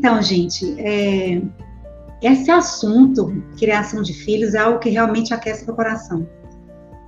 Então, 0.00 0.22
gente, 0.22 0.80
é, 0.80 1.42
esse 2.22 2.50
assunto, 2.50 3.44
criação 3.58 4.00
de 4.00 4.14
filhos, 4.14 4.54
é 4.54 4.58
algo 4.58 4.78
que 4.78 4.88
realmente 4.88 5.34
aquece 5.34 5.66
meu 5.66 5.76
coração. 5.76 6.26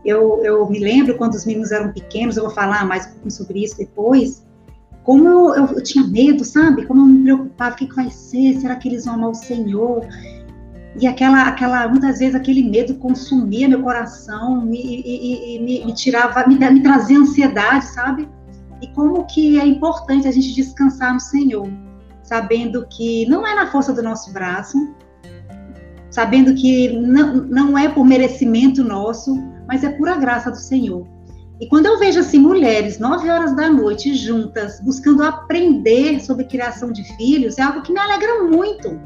Eu, 0.05 0.45
eu 0.45 0.69
me 0.69 0.79
lembro 0.79 1.17
quando 1.17 1.33
os 1.33 1.47
meninos 1.47 1.73
eram 1.73 1.91
pequenos, 1.91 2.37
eu 2.37 2.43
vou 2.43 2.53
falar 2.53 2.85
mais 2.85 3.11
um 3.25 3.31
sobre 3.31 3.65
isso 3.65 3.79
depois, 3.79 4.45
como 5.05 5.27
eu, 5.27 5.55
eu, 5.55 5.67
eu, 5.69 5.83
tinha 5.83 6.07
medo, 6.07 6.45
sabe? 6.45 6.85
Como 6.85 7.01
eu 7.01 7.07
me 7.07 7.23
preocupava, 7.23 7.75
o 7.75 7.79
que, 7.79 7.87
que 7.87 7.97
vai 7.97 8.11
ser? 8.11 8.61
Será 8.61 8.77
que 8.77 8.89
eles 8.89 9.07
vão 9.07 9.15
amar 9.15 9.31
o 9.31 9.35
Senhor? 9.35 10.07
E 11.01 11.07
aquela, 11.07 11.45
aquela, 11.45 11.89
muitas 11.89 12.19
vezes 12.19 12.35
aquele 12.35 12.63
medo 12.63 12.97
consumia 12.97 13.71
meu 13.71 13.81
coração 13.81 14.69
e, 14.71 14.77
e, 14.77 15.57
e 15.57 15.59
me, 15.61 15.87
me, 15.87 15.95
tirava, 15.95 16.47
me, 16.47 16.59
me 16.59 16.83
trazia 16.83 17.19
ansiedade, 17.19 17.87
sabe? 17.87 18.29
E 18.83 18.87
como 18.89 19.25
que 19.25 19.59
é 19.59 19.65
importante 19.65 20.29
a 20.29 20.31
gente 20.31 20.55
descansar 20.55 21.15
no 21.15 21.21
Senhor, 21.21 21.67
sabendo 22.23 22.87
que 22.89 23.27
não 23.27 23.47
é 23.47 23.55
na 23.55 23.71
força 23.71 23.93
do 23.93 24.03
nosso 24.03 24.33
braço, 24.33 24.77
sabendo 26.11 26.55
que 26.55 26.97
não, 26.97 27.37
não 27.37 27.79
é 27.79 27.89
por 27.89 28.05
merecimento 28.05 28.85
nosso, 28.85 29.37
mas 29.67 29.83
é 29.83 29.91
pura 29.91 30.17
graça 30.17 30.51
do 30.51 30.59
Senhor. 30.59 31.07
E 31.61 31.69
quando 31.69 31.87
eu 31.87 31.99
vejo 31.99 32.21
assim 32.21 32.39
mulheres 32.39 32.99
nove 32.99 33.31
horas 33.31 33.55
da 33.55 33.71
noite 33.71 34.15
juntas 34.15 34.81
buscando 34.81 35.23
aprender 35.23 36.21
sobre 36.21 36.45
criação 36.45 36.91
de 36.91 37.05
filhos, 37.17 37.57
é 37.57 37.63
algo 37.63 37.83
que 37.83 37.93
me 37.93 38.01
alegra 38.01 38.45
muito, 38.45 39.01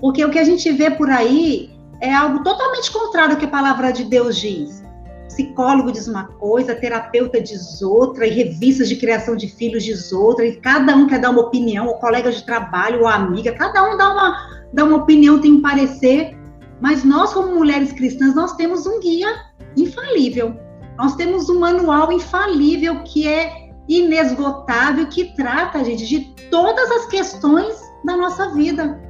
porque 0.00 0.24
o 0.24 0.30
que 0.30 0.38
a 0.38 0.44
gente 0.44 0.70
vê 0.72 0.90
por 0.90 1.08
aí 1.08 1.70
é 2.00 2.12
algo 2.12 2.42
totalmente 2.42 2.90
contrário 2.90 3.34
ao 3.34 3.38
que 3.38 3.44
a 3.44 3.48
palavra 3.48 3.92
de 3.92 4.04
Deus 4.04 4.36
diz. 4.36 4.82
Psicólogo 5.30 5.92
diz 5.92 6.08
uma 6.08 6.24
coisa, 6.24 6.74
terapeuta 6.74 7.40
diz 7.40 7.80
outra, 7.80 8.26
e 8.26 8.30
revistas 8.30 8.88
de 8.88 8.96
criação 8.96 9.36
de 9.36 9.46
filhos 9.46 9.84
diz 9.84 10.12
outra, 10.12 10.44
e 10.44 10.56
cada 10.56 10.96
um 10.96 11.06
quer 11.06 11.20
dar 11.20 11.30
uma 11.30 11.42
opinião, 11.42 11.86
ou 11.86 11.94
colega 11.94 12.32
de 12.32 12.44
trabalho, 12.44 13.02
ou 13.02 13.06
amiga, 13.06 13.52
cada 13.52 13.82
um 13.88 13.96
dá 13.96 14.12
uma, 14.12 14.62
dá 14.72 14.84
uma 14.84 14.96
opinião, 14.96 15.40
tem 15.40 15.52
um 15.52 15.62
parecer, 15.62 16.36
mas 16.80 17.04
nós, 17.04 17.32
como 17.32 17.54
mulheres 17.54 17.92
cristãs, 17.92 18.34
nós 18.34 18.54
temos 18.56 18.86
um 18.86 18.98
guia 18.98 19.28
infalível. 19.76 20.56
Nós 20.98 21.14
temos 21.14 21.48
um 21.48 21.60
manual 21.60 22.10
infalível 22.10 23.02
que 23.04 23.28
é 23.28 23.70
inesgotável, 23.88 25.06
que 25.06 25.34
trata, 25.36 25.84
gente, 25.84 26.06
de 26.06 26.20
todas 26.50 26.90
as 26.90 27.06
questões 27.06 27.80
da 28.04 28.16
nossa 28.16 28.50
vida. 28.50 29.00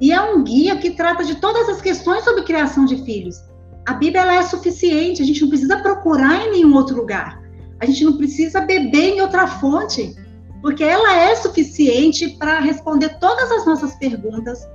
E 0.00 0.12
é 0.12 0.20
um 0.20 0.44
guia 0.44 0.76
que 0.76 0.90
trata 0.90 1.24
de 1.24 1.36
todas 1.36 1.68
as 1.68 1.80
questões 1.80 2.22
sobre 2.22 2.42
criação 2.42 2.84
de 2.84 3.02
filhos. 3.04 3.42
A 3.86 3.92
Bíblia 3.92 4.22
é 4.34 4.42
suficiente, 4.42 5.22
a 5.22 5.26
gente 5.26 5.42
não 5.42 5.48
precisa 5.48 5.76
procurar 5.76 6.46
em 6.46 6.52
nenhum 6.52 6.74
outro 6.74 6.96
lugar. 6.96 7.42
A 7.80 7.86
gente 7.86 8.04
não 8.04 8.16
precisa 8.16 8.60
beber 8.60 9.16
em 9.16 9.20
outra 9.20 9.46
fonte, 9.46 10.16
porque 10.62 10.82
ela 10.82 11.14
é 11.14 11.34
suficiente 11.36 12.30
para 12.38 12.60
responder 12.60 13.18
todas 13.18 13.50
as 13.50 13.66
nossas 13.66 13.94
perguntas, 13.96 14.66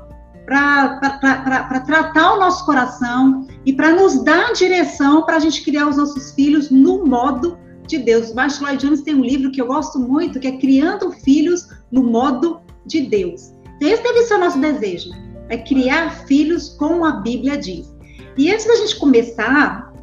para 0.45 1.79
tratar 1.85 2.33
o 2.33 2.39
nosso 2.39 2.65
coração 2.65 3.47
e 3.65 3.73
para 3.73 3.93
nos 3.93 4.23
dar 4.23 4.53
direção 4.53 5.23
para 5.23 5.37
a 5.37 5.39
gente 5.39 5.63
criar 5.63 5.87
os 5.87 5.97
nossos 5.97 6.31
filhos 6.31 6.69
no 6.69 7.05
modo 7.05 7.57
de 7.87 7.97
Deus. 7.97 8.29
O 8.29 8.35
Marshall 8.35 8.67
Lloyd 8.67 8.85
Jones 8.85 9.01
tem 9.01 9.15
um 9.15 9.23
livro 9.23 9.51
que 9.51 9.61
eu 9.61 9.67
gosto 9.67 9.99
muito, 9.99 10.39
que 10.39 10.47
é 10.47 10.57
Criando 10.57 11.11
Filhos 11.11 11.67
no 11.91 12.03
Modo 12.03 12.61
de 12.85 13.01
Deus. 13.01 13.53
Então, 13.77 13.89
esse 13.89 14.03
deve 14.03 14.21
ser 14.23 14.35
o 14.35 14.39
nosso 14.39 14.59
desejo, 14.59 15.09
é 15.49 15.57
criar 15.57 16.25
filhos 16.27 16.69
como 16.77 17.05
a 17.05 17.13
Bíblia 17.13 17.57
diz. 17.57 17.91
E 18.37 18.51
antes 18.51 18.65
da 18.65 18.75
gente 18.75 18.97
começar, 18.97 19.93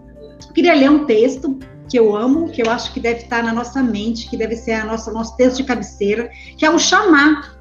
eu 0.46 0.52
queria 0.52 0.74
ler 0.74 0.90
um 0.90 1.04
texto 1.06 1.58
que 1.88 1.98
eu 1.98 2.16
amo, 2.16 2.50
que 2.50 2.62
eu 2.62 2.70
acho 2.70 2.92
que 2.92 3.00
deve 3.00 3.20
estar 3.20 3.42
na 3.42 3.52
nossa 3.52 3.82
mente, 3.82 4.28
que 4.28 4.36
deve 4.36 4.56
ser 4.56 4.72
a 4.72 4.84
nossa, 4.84 5.12
nosso 5.12 5.36
texto 5.36 5.58
de 5.58 5.64
cabeceira, 5.64 6.30
que 6.56 6.64
é 6.64 6.70
o 6.70 6.78
chamar 6.78 7.58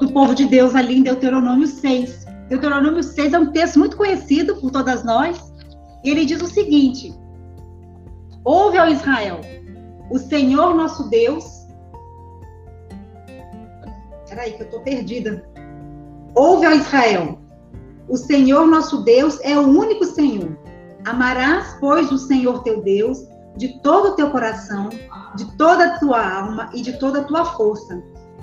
do 0.00 0.10
povo 0.12 0.34
de 0.34 0.44
Deus 0.44 0.74
ali 0.74 0.98
em 0.98 1.02
Deuteronômio 1.02 1.66
6. 1.66 2.26
Deuteronômio 2.48 3.02
6 3.02 3.32
é 3.32 3.38
um 3.38 3.50
texto 3.50 3.78
muito 3.78 3.96
conhecido 3.96 4.56
por 4.56 4.70
todas 4.70 5.04
nós. 5.04 5.52
E 6.04 6.10
ele 6.10 6.24
diz 6.24 6.40
o 6.40 6.46
seguinte: 6.46 7.14
Ouve 8.44 8.78
ao 8.78 8.88
Israel, 8.88 9.40
o 10.10 10.18
Senhor 10.18 10.74
nosso 10.74 11.08
Deus. 11.08 11.66
Peraí, 14.28 14.52
que 14.52 14.62
eu 14.62 14.66
estou 14.66 14.80
perdida. 14.80 15.48
Ouve 16.34 16.66
ao 16.66 16.72
Israel, 16.74 17.38
o 18.08 18.16
Senhor 18.16 18.66
nosso 18.66 19.02
Deus 19.02 19.38
é 19.42 19.58
o 19.58 19.62
único 19.62 20.04
Senhor. 20.04 20.56
Amarás, 21.04 21.76
pois, 21.80 22.10
o 22.10 22.18
Senhor 22.18 22.62
teu 22.62 22.82
Deus 22.82 23.26
de 23.56 23.80
todo 23.80 24.10
o 24.10 24.14
teu 24.16 24.30
coração, 24.30 24.90
de 25.34 25.56
toda 25.56 25.86
a 25.86 25.98
tua 25.98 26.38
alma 26.38 26.70
e 26.74 26.82
de 26.82 26.98
toda 26.98 27.20
a 27.20 27.24
tua 27.24 27.44
força 27.44 28.02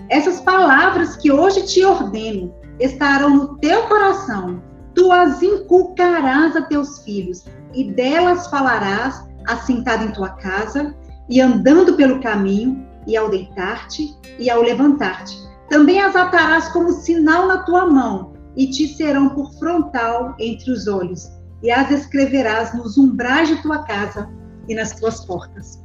essas 0.10 0.40
palavras 0.42 1.16
que 1.16 1.32
hoje 1.32 1.66
te 1.66 1.84
ordeno 1.84 2.54
estarão 2.80 3.30
no 3.36 3.58
teu 3.58 3.84
coração. 3.88 4.62
Tu 4.94 5.12
as 5.12 5.42
inculcarás 5.42 6.56
a 6.56 6.62
teus 6.62 7.00
filhos, 7.00 7.46
e 7.74 7.92
delas 7.92 8.48
falarás 8.48 9.26
assentado 9.48 10.06
em 10.06 10.12
tua 10.12 10.30
casa, 10.30 10.96
e 11.30 11.42
andando 11.42 11.96
pelo 11.96 12.22
caminho, 12.22 12.86
e 13.08 13.18
ao 13.18 13.30
deitar-te, 13.30 14.16
e 14.38 14.50
ao 14.50 14.62
levantar-te. 14.62 15.36
Também 15.70 16.00
as 16.00 16.16
atarás 16.16 16.70
como 16.70 16.92
sinal 16.92 17.48
na 17.48 17.64
tua 17.64 17.88
mão, 17.88 18.33
e 18.56 18.68
te 18.68 18.88
serão 18.88 19.30
por 19.30 19.54
frontal 19.54 20.36
entre 20.40 20.72
os 20.72 20.88
olhos, 20.88 21.32
e 21.62 21.72
as 21.72 21.90
escreverás 21.92 22.74
nos 22.74 22.98
umbrais 22.98 23.50
de 23.50 23.62
tua 23.62 23.84
casa 23.84 24.30
e 24.68 24.76
nas 24.76 24.94
tuas 24.94 25.26
portas. 25.26 25.82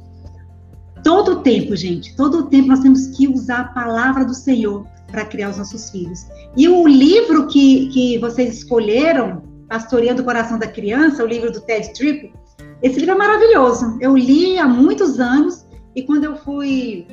Todo 1.03 1.33
o 1.33 1.41
tempo, 1.41 1.75
gente, 1.75 2.15
todo 2.15 2.39
o 2.39 2.43
tempo 2.47 2.67
nós 2.67 2.81
temos 2.81 3.07
que 3.07 3.27
usar 3.27 3.59
a 3.61 3.67
palavra 3.69 4.25
do 4.25 4.33
Senhor 4.33 4.85
para 5.07 5.25
criar 5.25 5.49
os 5.49 5.57
nossos 5.57 5.89
filhos. 5.89 6.27
E 6.55 6.67
o 6.67 6.87
livro 6.87 7.47
que, 7.47 7.87
que 7.89 8.17
vocês 8.19 8.57
escolheram, 8.57 9.43
Pastoreando 9.67 10.23
o 10.23 10.25
Coração 10.25 10.57
da 10.57 10.67
Criança, 10.67 11.23
o 11.23 11.27
livro 11.27 11.51
do 11.51 11.61
Ted 11.61 11.93
Tripp, 11.93 12.33
esse 12.81 12.99
livro 12.99 13.13
é 13.13 13.17
maravilhoso. 13.17 13.97
Eu 14.01 14.17
li 14.17 14.57
há 14.57 14.67
muitos 14.67 15.19
anos 15.19 15.65
e 15.95 16.03
quando 16.03 16.23
eu 16.23 16.35
fui 16.37 17.05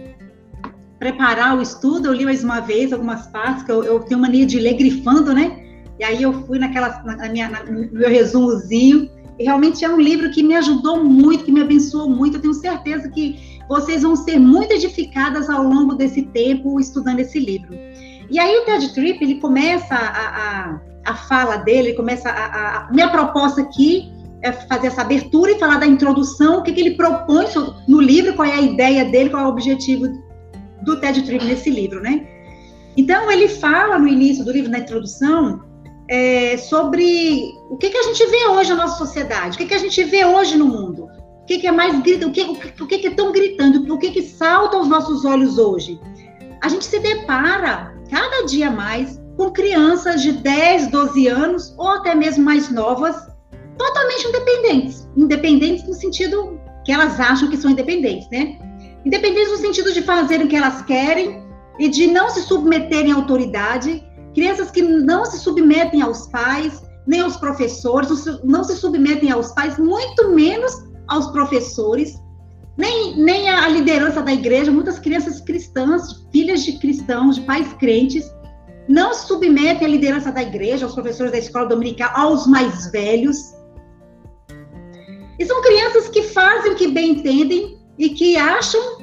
preparar 0.99 1.57
o 1.57 1.63
estudo, 1.63 2.07
eu 2.07 2.13
li 2.13 2.25
mais 2.25 2.43
uma 2.43 2.61
vez 2.61 2.93
algumas 2.93 3.27
partes, 3.27 3.63
que 3.63 3.71
eu, 3.71 3.85
eu 3.85 4.01
tenho 4.01 4.21
mania 4.21 4.47
de 4.47 4.59
ler 4.59 4.75
grifando, 4.75 5.35
né? 5.35 5.63
E 5.99 6.05
aí 6.05 6.23
eu 6.23 6.33
fui 6.47 6.59
naquela, 6.59 7.03
na 7.05 7.29
minha, 7.29 7.49
na, 7.49 7.65
no 7.65 7.91
meu 7.93 8.09
resumozinho, 8.09 9.11
e 9.39 9.45
realmente 9.45 9.85
é 9.85 9.89
um 9.89 10.01
livro 10.01 10.31
que 10.31 10.43
me 10.43 10.55
ajudou 10.55 11.05
muito, 11.05 11.45
que 11.45 11.53
me 11.53 11.61
abençoou 11.61 12.09
muito. 12.09 12.37
Eu 12.37 12.41
tenho 12.41 12.55
certeza 12.55 13.09
que 13.11 13.61
vocês 13.69 14.03
vão 14.03 14.17
ser 14.17 14.39
muito 14.39 14.73
edificadas 14.73 15.51
ao 15.51 15.63
longo 15.63 15.95
desse 15.95 16.23
tempo 16.23 16.81
estudando 16.81 17.21
esse 17.21 17.39
livro. 17.39 17.75
E 18.31 18.39
aí 18.39 18.57
o 18.59 18.65
Ted 18.65 18.93
Tripp, 18.95 19.23
ele 19.23 19.37
começa 19.37 19.95
a, 19.95 19.99
a, 19.99 20.81
a 21.05 21.15
fala 21.15 21.59
dele, 21.59 21.89
ele 21.89 21.97
começa 21.97 22.31
a, 22.31 22.87
a, 22.87 22.93
minha 22.93 23.09
proposta 23.11 23.61
aqui 23.61 24.13
é 24.43 24.53
fazer 24.53 24.89
essa 24.89 25.01
abertura 25.01 25.51
e 25.51 25.59
falar 25.59 25.79
da 25.79 25.87
introdução, 25.87 26.59
o 26.59 26.63
que, 26.63 26.73
que 26.73 26.81
ele 26.81 26.95
propõe 26.95 27.47
no 27.89 28.01
livro, 28.01 28.35
qual 28.35 28.47
é 28.47 28.53
a 28.53 28.61
ideia 28.61 29.05
dele, 29.05 29.31
qual 29.31 29.43
é 29.43 29.47
o 29.47 29.51
objetivo 29.51 30.07
do 30.87 30.99
Ted 31.01 31.23
Tripp 31.23 31.45
nesse 31.45 31.69
livro, 31.69 32.01
né? 32.01 32.27
Então 32.97 33.31
ele 33.31 33.49
fala 33.49 33.99
no 33.99 34.09
início 34.09 34.45
do 34.45 34.53
livro, 34.53 34.71
na 34.71 34.79
introdução, 34.79 35.63
é, 36.09 36.57
sobre 36.57 37.53
o 37.69 37.77
que, 37.77 37.91
que 37.91 37.99
a 37.99 38.03
gente 38.05 38.25
vê 38.27 38.47
hoje 38.47 38.71
na 38.71 38.77
nossa 38.77 38.97
sociedade, 38.97 39.57
o 39.57 39.59
que, 39.59 39.67
que 39.67 39.75
a 39.75 39.79
gente 39.79 40.03
vê 40.05 40.25
hoje 40.25 40.57
no 40.57 40.67
mundo. 40.67 41.09
O 41.43 41.47
que, 41.47 41.59
que 41.59 41.67
é 41.67 41.73
mais 41.73 42.01
grita? 42.01 42.27
O 42.27 42.33
que, 42.33 42.43
o 42.43 42.55
que, 42.55 42.83
o 42.83 42.87
que 42.87 43.07
é 43.07 43.11
tão 43.11 43.31
gritando? 43.31 43.93
O 43.93 43.99
que, 43.99 44.11
que 44.11 44.23
salta 44.23 44.77
aos 44.77 44.89
nossos 44.89 45.25
olhos 45.25 45.59
hoje? 45.59 46.01
A 46.63 46.69
gente 46.69 46.85
se 46.85 46.99
depara 46.99 47.95
cada 48.11 48.47
dia 48.47 48.71
mais 48.71 49.21
com 49.37 49.51
crianças 49.51 50.23
de 50.23 50.33
10, 50.33 50.91
12 50.91 51.29
anos 51.29 51.75
ou 51.77 51.89
até 51.89 52.15
mesmo 52.15 52.45
mais 52.45 52.71
novas, 52.71 53.15
totalmente 53.79 54.27
independentes. 54.27 55.09
Independentes 55.17 55.87
no 55.87 55.95
sentido 55.95 56.59
que 56.85 56.91
elas 56.91 57.21
acham 57.21 57.49
que 57.49 57.57
são 57.57 57.71
independentes, 57.71 58.29
né? 58.31 58.59
Independentes 59.07 59.53
no 59.53 59.59
sentido 59.59 59.93
de 59.93 60.03
fazerem 60.03 60.47
o 60.47 60.49
que 60.49 60.57
elas 60.57 60.83
querem 60.83 61.41
e 61.79 61.89
de 61.89 62.09
não 62.09 62.29
se 62.29 62.43
submeterem 62.43 63.13
à 63.13 63.15
autoridade. 63.15 64.05
Crianças 64.35 64.69
que 64.69 64.83
não 64.83 65.25
se 65.25 65.39
submetem 65.39 66.03
aos 66.03 66.27
pais, 66.27 66.83
nem 67.07 67.21
aos 67.21 67.37
professores, 67.37 68.11
não 68.43 68.65
se 68.65 68.77
submetem 68.77 69.31
aos 69.31 69.53
pais, 69.53 69.79
muito 69.79 70.31
menos 70.31 70.73
aos 71.07 71.29
professores, 71.29 72.21
nem, 72.77 73.17
nem 73.17 73.49
a 73.49 73.69
liderança 73.69 74.21
da 74.21 74.33
igreja, 74.33 74.73
muitas 74.73 74.99
crianças 74.99 75.41
cristãs, 75.41 76.27
filhas 76.33 76.65
de 76.65 76.77
cristãos, 76.81 77.37
de 77.37 77.43
pais 77.43 77.73
crentes, 77.75 78.29
não 78.89 79.15
se 79.15 79.29
submetem 79.29 79.87
à 79.87 79.91
liderança 79.91 80.33
da 80.33 80.43
igreja, 80.43 80.85
aos 80.85 80.95
professores 80.95 81.31
da 81.31 81.39
escola 81.39 81.69
dominical, 81.69 82.11
aos 82.13 82.45
mais 82.49 82.91
velhos. 82.91 83.55
E 85.39 85.47
são 85.47 85.63
crianças 85.63 86.09
que 86.09 86.23
fazem 86.23 86.73
o 86.73 86.75
que 86.75 86.89
bem 86.89 87.13
entendem 87.13 87.79
e 87.99 88.11
que 88.11 88.37
acham 88.37 88.96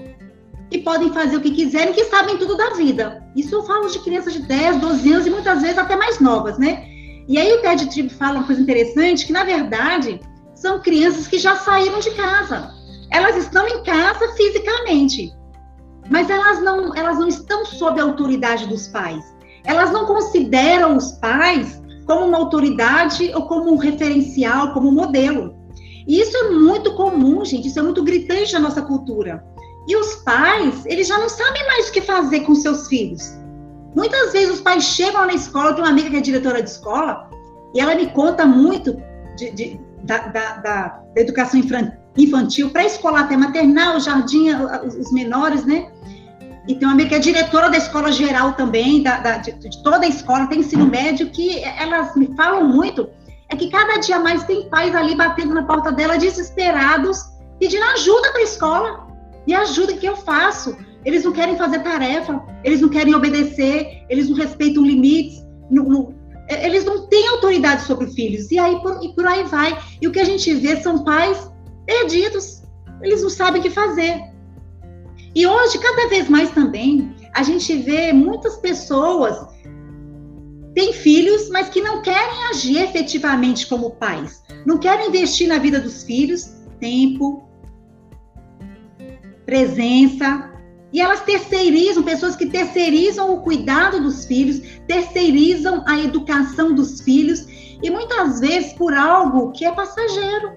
que 0.74 0.80
podem 0.80 1.14
fazer 1.14 1.38
o 1.38 1.42
que 1.42 1.52
quiserem, 1.52 1.94
que 1.94 2.06
sabem 2.06 2.36
tudo 2.36 2.58
da 2.58 2.72
vida. 2.72 3.24
Isso 3.36 3.54
eu 3.54 3.62
falo 3.62 3.88
de 3.90 4.00
crianças 4.00 4.34
de 4.34 4.42
10, 4.42 4.82
12 4.82 5.14
anos 5.14 5.28
e 5.28 5.30
muitas 5.30 5.62
vezes 5.62 5.78
até 5.78 5.96
mais 5.96 6.20
novas, 6.20 6.58
né? 6.58 6.84
E 7.28 7.38
aí 7.38 7.54
o 7.54 7.62
Ted 7.62 7.86
Tribb 7.92 8.10
fala 8.10 8.40
uma 8.40 8.48
coisa 8.48 8.60
interessante, 8.60 9.28
que 9.28 9.32
na 9.32 9.44
verdade 9.44 10.20
são 10.56 10.82
crianças 10.82 11.28
que 11.28 11.38
já 11.38 11.56
saíram 11.58 12.00
de 12.00 12.10
casa. 12.16 12.72
Elas 13.12 13.38
estão 13.38 13.68
em 13.68 13.84
casa 13.84 14.28
fisicamente, 14.36 15.32
mas 16.10 16.28
elas 16.32 16.60
não, 16.64 16.96
elas 16.96 17.20
não 17.20 17.28
estão 17.28 17.64
sob 17.66 18.02
a 18.02 18.04
autoridade 18.04 18.66
dos 18.66 18.88
pais. 18.88 19.24
elas 19.66 19.92
não 19.92 20.08
consideram 20.08 20.98
os 20.98 21.12
pais 21.20 21.80
como 22.08 22.26
uma 22.26 22.40
autoridade 22.40 23.32
ou 23.36 23.44
como 23.44 23.72
um 23.72 23.78
referencial, 23.78 24.74
como 24.74 24.90
um 24.90 24.92
modelo. 24.92 25.56
E 26.08 26.20
isso 26.20 26.36
é 26.36 26.50
muito 26.50 26.96
comum, 26.96 27.46
gente, 27.46 27.68
isso 27.68 27.80
é 27.80 27.84
muito 27.84 28.04
gritante 28.04 28.52
na 28.54 28.60
nossa 28.60 28.82
cultura. 28.82 29.53
E 29.88 29.96
os 29.96 30.16
pais, 30.16 30.86
eles 30.86 31.08
já 31.08 31.18
não 31.18 31.28
sabem 31.28 31.66
mais 31.68 31.90
o 31.90 31.92
que 31.92 32.02
fazer 32.02 32.42
com 32.42 32.56
seus 32.56 32.88
filhos. 32.88 33.34
Muitas 33.96 34.32
vezes 34.32 34.56
os 34.56 34.62
pais 34.62 34.84
chegam 34.84 35.26
na 35.26 35.34
escola, 35.34 35.74
tem 35.74 35.84
uma 35.84 35.92
amiga 35.92 36.10
que 36.10 36.18
é 36.18 36.22
diretora 36.22 36.62
de 36.62 36.70
escola, 36.70 37.30
e 37.74 37.80
ela 37.80 37.96
me 37.96 38.08
conta 38.08 38.46
muito 38.46 38.96
de, 39.36 39.52
de, 39.52 39.80
da, 40.04 40.20
da, 40.28 40.56
da, 40.58 41.04
educação 41.16 41.60
infantil, 42.18 42.70
pré-escolar 42.70 43.24
até 43.24 43.36
maternal, 43.38 44.00
jardim, 44.00 44.50
os 44.86 45.12
menores, 45.12 45.66
né? 45.66 45.92
E 46.68 46.76
tem 46.76 46.88
uma 46.88 46.94
amiga 46.94 47.10
que 47.10 47.16
é 47.16 47.20
diretora 47.20 47.70
da 47.70 47.78
escola 47.78 48.12
geral 48.12 48.54
também, 48.54 49.04
da, 49.04 49.20
da 49.20 49.38
de, 49.38 49.52
de, 49.52 49.84
toda 49.84 50.06
a 50.06 50.08
escola, 50.08 50.48
tem 50.48 50.60
ensino 50.60 50.86
médio, 50.86 51.30
que 51.30 51.62
elas 51.64 52.16
me 52.16 52.34
falam 52.36 52.68
muito, 52.68 53.10
é 53.50 53.56
que 53.56 53.70
cada 53.70 53.98
dia 54.00 54.20
mais 54.20 54.44
tem 54.46 54.70
pais 54.70 54.96
ali 54.96 55.14
batendo 55.16 55.54
na 55.54 55.64
porta 55.64 55.92
dela, 55.92 56.18
desesperados, 56.18 57.26
pedindo 57.60 57.84
ajuda 57.84 58.32
para 58.32 58.40
a 58.40 58.44
escola. 58.44 59.03
Me 59.48 59.54
ajuda, 59.54 59.98
que 59.98 60.06
eu 60.06 60.16
faço? 60.16 60.76
Eles 61.06 61.24
não 61.24 61.32
querem 61.32 61.58
fazer 61.58 61.80
tarefa, 61.80 62.42
eles 62.64 62.82
não 62.82 62.90
querem 62.90 63.14
obedecer, 63.14 64.06
eles 64.10 64.30
não 64.30 64.38
respeitam 64.38 64.84
limites, 64.84 65.44
não, 65.70 65.84
não, 65.84 66.16
eles 66.50 66.86
não 66.86 67.08
têm 67.08 67.28
autoridade 67.28 67.84
sobre 67.84 68.08
filhos. 68.08 68.52
E 68.52 68.58
aí 68.58 68.80
por, 68.82 69.04
e 69.04 69.14
por 69.14 69.26
aí 69.26 69.44
vai. 69.44 69.78
E 70.02 70.08
o 70.08 70.12
que 70.12 70.20
a 70.20 70.24
gente 70.24 70.54
vê 70.54 70.82
são 70.82 71.04
pais 71.04 71.52
perdidos, 71.86 72.64
eles 73.02 73.22
não 73.22 73.30
sabem 73.30 73.60
o 73.60 73.64
que 73.64 73.70
fazer. 73.70 74.22
E 75.36 75.48
hoje, 75.48 75.80
cada 75.80 76.08
vez 76.08 76.30
mais 76.30 76.52
também, 76.52 77.14
a 77.34 77.44
gente 77.44 77.76
vê 77.76 78.14
muitas 78.14 78.58
pessoas 78.58 79.52
têm 80.74 80.94
filhos, 80.94 81.50
mas 81.50 81.70
que 81.70 81.82
não 81.82 82.02
querem 82.02 82.46
agir 82.50 82.78
efetivamente 82.78 83.68
como 83.68 83.92
pais, 83.92 84.42
não 84.66 84.78
querem 84.78 85.08
investir 85.08 85.48
na 85.48 85.58
vida 85.58 85.80
dos 85.80 86.04
filhos 86.04 86.64
tempo, 86.80 87.48
presença. 89.46 90.52
E 90.92 91.02
elas 91.02 91.22
terceirizam, 91.22 92.04
pessoas 92.04 92.36
que 92.36 92.46
terceirizam 92.46 93.34
o 93.34 93.42
cuidado 93.42 94.00
dos 94.00 94.26
filhos, 94.26 94.62
terceirizam 94.88 95.84
a 95.88 96.00
educação 96.00 96.74
dos 96.74 97.02
filhos, 97.02 97.48
e 97.82 97.90
muitas 97.90 98.40
vezes 98.40 98.74
por 98.74 98.94
algo 98.94 99.52
que 99.52 99.66
é 99.66 99.72
passageiro. 99.72 100.54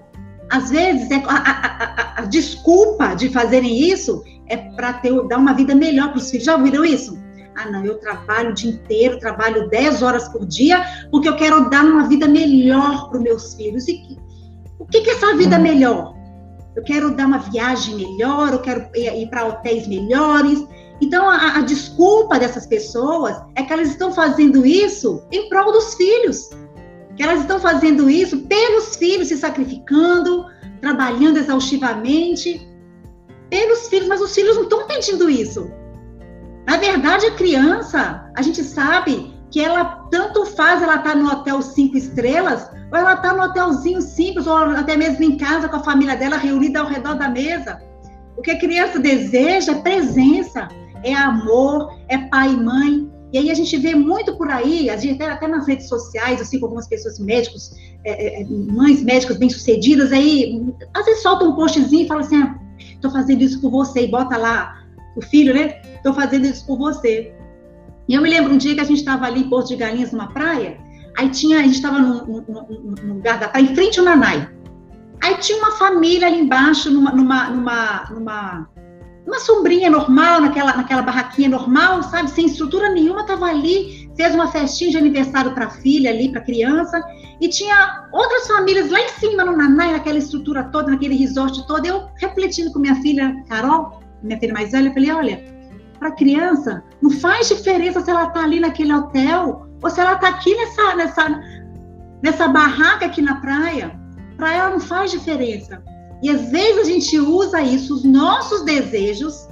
Às 0.49 0.69
vezes, 0.69 1.09
é 1.11 1.15
a, 1.15 1.35
a, 1.35 2.19
a, 2.19 2.21
a 2.21 2.25
desculpa 2.25 3.15
de 3.15 3.29
fazerem 3.29 3.89
isso 3.89 4.23
é 4.47 4.55
para 4.55 5.01
dar 5.27 5.37
uma 5.37 5.53
vida 5.53 5.75
melhor 5.75 6.09
para 6.09 6.19
os 6.19 6.29
filhos. 6.29 6.45
Já 6.45 6.55
ouviram 6.55 6.85
isso? 6.85 7.17
Ah, 7.55 7.69
não, 7.71 7.83
eu 7.83 7.97
trabalho 7.97 8.51
o 8.51 8.53
dia 8.53 8.71
inteiro, 8.71 9.19
trabalho 9.19 9.67
10 9.69 10.01
horas 10.03 10.29
por 10.29 10.45
dia, 10.45 10.85
porque 11.09 11.27
eu 11.27 11.35
quero 11.35 11.69
dar 11.69 11.83
uma 11.83 12.07
vida 12.07 12.27
melhor 12.27 13.09
para 13.09 13.17
os 13.17 13.23
meus 13.23 13.55
filhos. 13.55 13.87
E 13.87 14.17
o 14.79 14.85
que, 14.85 15.01
que 15.01 15.09
é 15.09 15.13
essa 15.13 15.35
vida 15.35 15.57
melhor? 15.57 16.15
Eu 16.77 16.83
quero 16.83 17.09
dar 17.15 17.25
uma 17.25 17.39
viagem 17.39 17.95
melhor, 17.95 18.53
eu 18.53 18.59
quero 18.59 18.87
ir 18.95 19.27
para 19.31 19.47
hotéis 19.47 19.87
melhores. 19.87 20.63
Então, 21.01 21.27
a, 21.27 21.57
a, 21.57 21.61
desculpa 21.61 22.37
dessas 22.37 22.67
pessoas 22.67 23.35
é 23.55 23.63
que 23.63 23.73
elas 23.73 23.89
estão 23.89 24.13
fazendo 24.13 24.63
isso 24.63 25.23
em 25.31 25.49
prol 25.49 25.71
dos 25.71 25.95
filhos. 25.95 26.51
Que 27.15 27.23
elas 27.23 27.41
estão 27.41 27.59
fazendo 27.59 28.07
isso 28.07 28.37
pelos 28.41 28.95
filhos, 28.95 29.29
se 29.29 29.37
sacrificando, 29.37 30.45
trabalhando 30.79 31.37
exaustivamente 31.37 32.69
pelos 33.49 33.87
filhos, 33.87 34.07
mas 34.07 34.21
os 34.21 34.35
filhos 34.35 34.55
não 34.55 34.63
estão 34.63 34.85
pedindo 34.85 35.27
isso. 35.27 35.71
Na 36.67 36.77
verdade, 36.77 37.25
a 37.25 37.31
criança, 37.31 38.31
a 38.35 38.41
gente 38.43 38.63
sabe 38.63 39.33
que 39.49 39.59
ela 39.59 40.07
tanto 40.11 40.45
faz 40.45 40.83
ela 40.83 40.97
estar 40.97 41.13
tá 41.13 41.15
no 41.15 41.27
hotel 41.27 41.59
cinco 41.63 41.97
estrelas, 41.97 42.69
ou 42.91 42.97
ela 42.97 43.13
está 43.13 43.33
no 43.33 43.43
hotelzinho 43.43 44.01
simples, 44.01 44.47
ou 44.47 44.55
até 44.55 44.95
mesmo 44.95 45.23
em 45.23 45.37
casa 45.37 45.67
com 45.67 45.75
a 45.75 45.83
família 45.83 46.15
dela 46.15 46.37
reunida 46.37 46.79
ao 46.79 46.87
redor 46.87 47.15
da 47.15 47.29
mesa. 47.29 47.81
O 48.37 48.41
que 48.41 48.51
a 48.51 48.59
criança 48.59 48.99
deseja 48.99 49.73
é 49.73 49.81
presença, 49.81 50.67
é 51.03 51.13
amor, 51.13 51.97
é 52.07 52.17
pai 52.17 52.53
e 52.53 52.57
mãe. 52.57 53.11
E 53.33 53.37
aí 53.37 53.51
a 53.51 53.53
gente 53.53 53.75
vê 53.77 53.93
muito 53.93 54.37
por 54.37 54.49
aí, 54.49 54.89
a 54.89 54.95
gente 54.95 55.21
até 55.21 55.47
nas 55.47 55.67
redes 55.67 55.89
sociais, 55.89 56.39
assim, 56.39 56.59
com 56.59 56.67
algumas 56.67 56.87
pessoas 56.87 57.19
médicos, 57.19 57.75
é, 58.05 58.41
é, 58.41 58.45
mães 58.45 59.03
médicas 59.03 59.37
bem-sucedidas, 59.37 60.13
aí 60.13 60.65
às 60.93 61.05
vezes 61.05 61.21
solta 61.21 61.43
um 61.43 61.53
postzinho 61.53 62.05
e 62.05 62.07
fala 62.07 62.21
assim, 62.21 62.41
ah, 62.41 62.57
fazendo 63.11 63.41
isso 63.41 63.59
por 63.59 63.69
você, 63.69 64.05
e 64.05 64.07
bota 64.07 64.37
lá 64.37 64.81
o 65.15 65.21
filho, 65.21 65.53
né? 65.53 65.81
Estou 65.95 66.13
fazendo 66.13 66.45
isso 66.45 66.65
por 66.65 66.77
você. 66.77 67.33
E 68.07 68.13
eu 68.13 68.21
me 68.21 68.29
lembro 68.29 68.53
um 68.53 68.57
dia 68.57 68.75
que 68.75 68.81
a 68.81 68.85
gente 68.85 68.99
estava 68.99 69.25
ali 69.25 69.41
em 69.41 69.49
Porto 69.49 69.67
de 69.69 69.75
Galinhas, 69.75 70.11
numa 70.11 70.31
praia, 70.31 70.77
aí 71.17 71.29
tinha, 71.29 71.59
a 71.59 71.63
gente 71.63 71.75
estava 71.75 71.99
num, 71.99 72.25
num, 72.25 72.95
num, 73.03 73.13
lugar 73.15 73.39
da 73.39 73.59
em 73.59 73.75
frente 73.75 73.99
ao 73.99 74.05
Nanai. 74.05 74.47
Aí 75.21 75.35
tinha 75.39 75.57
uma 75.57 75.71
família 75.71 76.27
ali 76.27 76.39
embaixo, 76.39 76.91
numa, 76.91 77.11
numa, 77.11 77.49
numa, 77.49 78.05
numa, 78.11 78.69
numa 79.25 79.39
sombrinha 79.39 79.89
normal, 79.89 80.39
naquela, 80.39 80.77
naquela 80.77 81.01
barraquinha 81.01 81.49
normal, 81.49 82.03
sabe, 82.03 82.29
sem 82.29 82.45
estrutura 82.45 82.89
nenhuma, 82.89 83.21
estava 83.21 83.47
ali, 83.47 84.09
fez 84.15 84.35
uma 84.35 84.51
festinha 84.51 84.91
de 84.91 84.97
aniversário 84.97 85.53
para 85.55 85.65
a 85.65 85.69
filha 85.71 86.11
ali, 86.11 86.29
para 86.29 86.39
a 86.39 86.45
criança, 86.45 87.01
e 87.41 87.49
tinha 87.49 88.07
outras 88.11 88.45
famílias 88.45 88.91
lá 88.91 89.01
em 89.01 89.09
cima, 89.09 89.43
no 89.43 89.57
Nanai, 89.57 89.93
naquela 89.93 90.19
estrutura 90.19 90.65
toda, 90.65 90.91
naquele 90.91 91.15
resort 91.15 91.65
todo. 91.65 91.83
Eu 91.83 92.07
refletindo 92.17 92.71
com 92.71 92.77
minha 92.77 92.95
filha 93.01 93.43
Carol, 93.49 93.99
minha 94.21 94.39
filha 94.39 94.53
mais 94.53 94.71
velha, 94.71 94.89
eu 94.89 94.93
falei, 94.93 95.11
olha, 95.11 95.57
para 95.97 96.11
criança, 96.11 96.83
não 97.01 97.09
faz 97.09 97.49
diferença 97.49 98.01
se 98.01 98.11
ela 98.11 98.27
está 98.27 98.43
ali 98.43 98.59
naquele 98.59 98.93
hotel 98.93 99.66
ou 99.81 99.89
se 99.89 99.99
ela 99.99 100.13
está 100.13 100.29
aqui 100.29 100.55
nessa, 100.55 100.95
nessa, 100.95 101.41
nessa 102.23 102.47
barraca 102.47 103.05
aqui 103.05 103.21
na 103.21 103.39
praia. 103.41 103.97
Para 104.37 104.53
ela 104.53 104.69
não 104.69 104.79
faz 104.79 105.11
diferença. 105.11 105.83
E 106.21 106.29
às 106.29 106.49
vezes 106.49 106.79
a 106.79 106.83
gente 106.83 107.19
usa 107.19 107.61
isso, 107.61 107.93
os 107.93 108.03
nossos 108.03 108.63
desejos, 108.63 109.47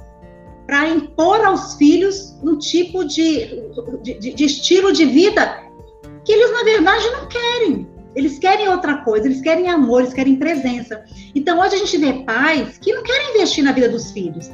para 0.66 0.88
impor 0.88 1.44
aos 1.44 1.74
filhos 1.74 2.38
um 2.42 2.58
tipo 2.58 3.04
de, 3.04 3.62
de, 4.02 4.34
de, 4.34 4.44
estilo 4.44 4.92
de 4.92 5.04
vida 5.04 5.62
que 6.24 6.32
eles, 6.32 6.52
na 6.52 6.64
verdade, 6.64 7.08
não 7.10 7.28
querem. 7.28 7.88
Eles 8.16 8.38
querem 8.38 8.68
outra 8.68 8.98
coisa, 8.98 9.26
eles 9.26 9.40
querem 9.40 9.68
amor, 9.68 10.00
eles 10.00 10.14
querem 10.14 10.36
presença. 10.36 11.04
Então, 11.34 11.60
hoje 11.60 11.76
a 11.76 11.78
gente 11.78 11.98
vê 11.98 12.12
pais 12.24 12.78
que 12.78 12.92
não 12.92 13.02
querem 13.02 13.30
investir 13.30 13.62
na 13.62 13.72
vida 13.72 13.88
dos 13.88 14.10
filhos. 14.10 14.50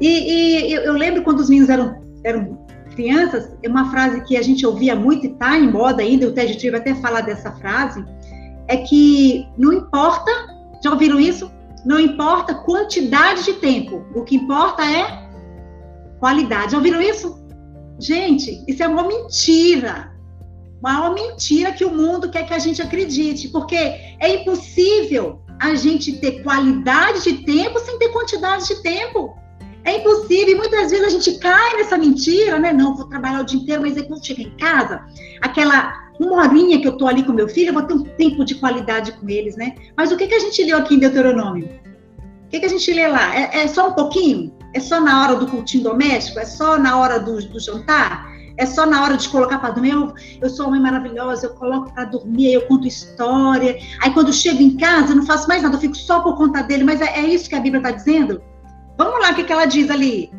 E, 0.00 0.70
e 0.70 0.72
eu, 0.72 0.94
lembro 0.94 1.22
quando 1.22 1.40
os 1.40 1.50
meninos 1.50 1.68
eram, 1.68 2.00
eram 2.24 2.66
crianças, 2.98 3.56
é 3.62 3.68
uma 3.68 3.92
frase 3.92 4.24
que 4.24 4.36
a 4.36 4.42
gente 4.42 4.66
ouvia 4.66 4.96
muito 4.96 5.24
e 5.24 5.30
está 5.30 5.56
em 5.56 5.70
moda 5.70 6.02
ainda, 6.02 6.26
o 6.26 6.32
Ted 6.32 6.58
Tribe 6.58 6.76
até 6.76 6.96
falar 6.96 7.20
dessa 7.20 7.52
frase, 7.52 8.04
é 8.66 8.78
que 8.78 9.46
não 9.56 9.72
importa, 9.72 10.28
já 10.82 10.90
ouviram 10.90 11.20
isso? 11.20 11.48
Não 11.86 12.00
importa 12.00 12.56
quantidade 12.56 13.44
de 13.44 13.52
tempo, 13.54 14.04
o 14.16 14.24
que 14.24 14.34
importa 14.34 14.82
é 14.84 15.28
qualidade. 16.18 16.72
Já 16.72 16.78
ouviram 16.78 17.00
isso? 17.00 17.40
Gente, 18.00 18.64
isso 18.66 18.82
é 18.82 18.88
uma 18.88 19.06
mentira. 19.06 20.12
Uma 20.80 21.10
mentira 21.10 21.70
que 21.70 21.84
o 21.84 21.94
mundo 21.94 22.30
quer 22.30 22.46
que 22.46 22.54
a 22.54 22.58
gente 22.58 22.82
acredite, 22.82 23.48
porque 23.48 23.76
é 23.76 24.40
impossível 24.40 25.40
a 25.60 25.76
gente 25.76 26.18
ter 26.18 26.42
qualidade 26.42 27.22
de 27.22 27.44
tempo 27.44 27.78
sem 27.78 27.96
ter 27.98 28.08
quantidade 28.08 28.66
de 28.66 28.82
tempo. 28.82 29.36
É 29.84 29.98
impossível, 29.98 30.48
e 30.48 30.54
muitas 30.54 30.90
vezes 30.90 31.06
a 31.06 31.10
gente 31.10 31.38
cai 31.38 31.76
nessa 31.76 31.96
mentira, 31.96 32.58
né? 32.58 32.72
Não, 32.72 32.94
vou 32.94 33.08
trabalhar 33.08 33.40
o 33.40 33.44
dia 33.44 33.60
inteiro, 33.60 33.82
mas 33.82 33.96
aí 33.96 34.06
quando 34.06 34.24
chega 34.24 34.42
em 34.42 34.50
casa, 34.56 35.02
aquela 35.40 36.08
uma 36.18 36.42
horinha 36.42 36.80
que 36.80 36.88
eu 36.88 36.96
tô 36.96 37.06
ali 37.06 37.22
com 37.22 37.32
meu 37.32 37.48
filho, 37.48 37.68
eu 37.68 37.74
vou 37.74 37.82
ter 37.84 37.94
um 37.94 38.02
tempo 38.02 38.44
de 38.44 38.56
qualidade 38.56 39.12
com 39.12 39.28
eles, 39.28 39.56
né? 39.56 39.74
Mas 39.96 40.10
o 40.10 40.16
que, 40.16 40.26
que 40.26 40.34
a 40.34 40.40
gente 40.40 40.62
leu 40.64 40.78
aqui 40.78 40.94
em 40.94 40.98
Deuteronômio? 40.98 41.68
O 42.46 42.48
que, 42.48 42.60
que 42.60 42.66
a 42.66 42.68
gente 42.68 42.92
lê 42.92 43.06
lá? 43.06 43.34
É, 43.36 43.62
é, 43.62 43.68
só 43.68 43.90
um 43.90 43.92
pouquinho? 43.92 44.52
É 44.74 44.80
só 44.80 45.00
na 45.00 45.22
hora 45.22 45.36
do 45.36 45.46
cultinho 45.46 45.84
doméstico? 45.84 46.40
É 46.40 46.44
só 46.44 46.78
na 46.78 46.98
hora 46.98 47.20
do, 47.20 47.40
do 47.46 47.60
jantar? 47.60 48.26
É 48.56 48.66
só 48.66 48.84
na 48.84 49.04
hora 49.04 49.16
de 49.16 49.28
colocar 49.28 49.58
para 49.58 49.70
dormir? 49.70 49.92
Eu, 49.92 50.12
eu 50.42 50.50
sou 50.50 50.66
uma 50.66 50.72
mãe 50.72 50.80
maravilhosa, 50.80 51.46
eu 51.46 51.54
coloco 51.54 51.92
para 51.92 52.04
dormir, 52.04 52.52
eu 52.52 52.62
conto 52.62 52.88
história. 52.88 53.78
Aí 54.02 54.12
quando 54.12 54.28
eu 54.28 54.32
chego 54.32 54.60
em 54.60 54.76
casa, 54.76 55.12
eu 55.12 55.16
não 55.16 55.26
faço 55.26 55.46
mais 55.46 55.62
nada, 55.62 55.76
eu 55.76 55.80
fico 55.80 55.96
só 55.96 56.20
por 56.20 56.36
conta 56.36 56.62
dele. 56.62 56.82
Mas 56.82 57.00
é, 57.00 57.20
é 57.20 57.22
isso 57.22 57.48
que 57.48 57.54
a 57.54 57.60
Bíblia 57.60 57.80
está 57.80 57.92
dizendo? 57.92 58.42
Vamos 58.98 59.20
lá, 59.20 59.30
o 59.30 59.34
que, 59.36 59.44
que 59.44 59.52
ela 59.52 59.64
diz 59.64 59.88
ali? 59.88 60.30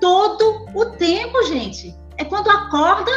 Todo 0.00 0.66
o 0.74 0.84
tempo, 0.96 1.44
gente. 1.44 1.94
É 2.18 2.24
quando 2.24 2.50
acorda, 2.50 3.12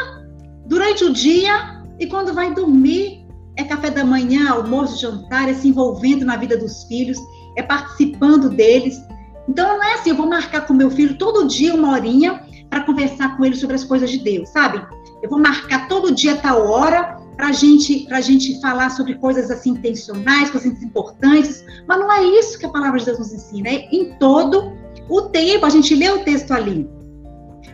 durante 0.67 1.03
o 1.03 1.12
dia 1.12 1.83
e 2.00 2.05
quando 2.05 2.33
vai 2.33 2.53
dormir. 2.53 3.25
É 3.55 3.63
café 3.63 3.89
da 3.89 4.05
manhã, 4.05 4.51
almoço, 4.51 5.01
jantar, 5.01 5.50
é 5.50 5.53
se 5.53 5.67
envolvendo 5.67 6.25
na 6.25 6.35
vida 6.35 6.57
dos 6.57 6.83
filhos, 6.85 7.17
é 7.55 7.62
participando 7.62 8.50
deles. 8.50 9.00
Então 9.47 9.77
não 9.77 9.83
é 9.83 9.93
assim, 9.93 10.12
eu 10.12 10.15
vou 10.15 10.27
marcar 10.27 10.65
com 10.65 10.73
meu 10.73 10.89
filho 10.89 11.17
todo 11.17 11.47
dia 11.47 11.75
uma 11.75 11.91
horinha 11.91 12.43
para 12.69 12.81
conversar 12.81 13.38
com 13.38 13.45
ele 13.45 13.55
sobre 13.55 13.75
as 13.75 13.83
coisas 13.83 14.09
de 14.09 14.19
Deus, 14.19 14.50
sabe? 14.50 14.83
Eu 15.21 15.29
vou 15.29 15.38
marcar 15.38 15.88
todo 15.88 16.13
dia 16.13 16.35
tal 16.38 16.67
hora 16.67 17.19
para 17.38 17.51
gente, 17.51 18.07
a 18.12 18.21
gente 18.21 18.59
falar 18.59 18.89
sobre 18.89 19.15
coisas 19.15 19.51
assim 19.51 19.71
intencionais, 19.71 20.50
coisas 20.50 20.81
importantes, 20.81 21.63
mas 21.88 22.00
não 22.00 22.12
é 22.12 22.23
isso 22.23 22.57
que 22.57 22.65
a 22.65 22.69
palavra 22.69 22.97
de 23.00 23.05
Deus 23.05 23.19
nos 23.19 23.33
ensina, 23.33 23.69
é 23.69 23.88
em 23.91 24.13
todo 24.17 24.73
o 25.10 25.22
tempo, 25.24 25.65
a 25.65 25.69
gente 25.69 25.95
lê 25.95 26.10
o 26.10 26.24
texto 26.24 26.51
ali. 26.51 26.89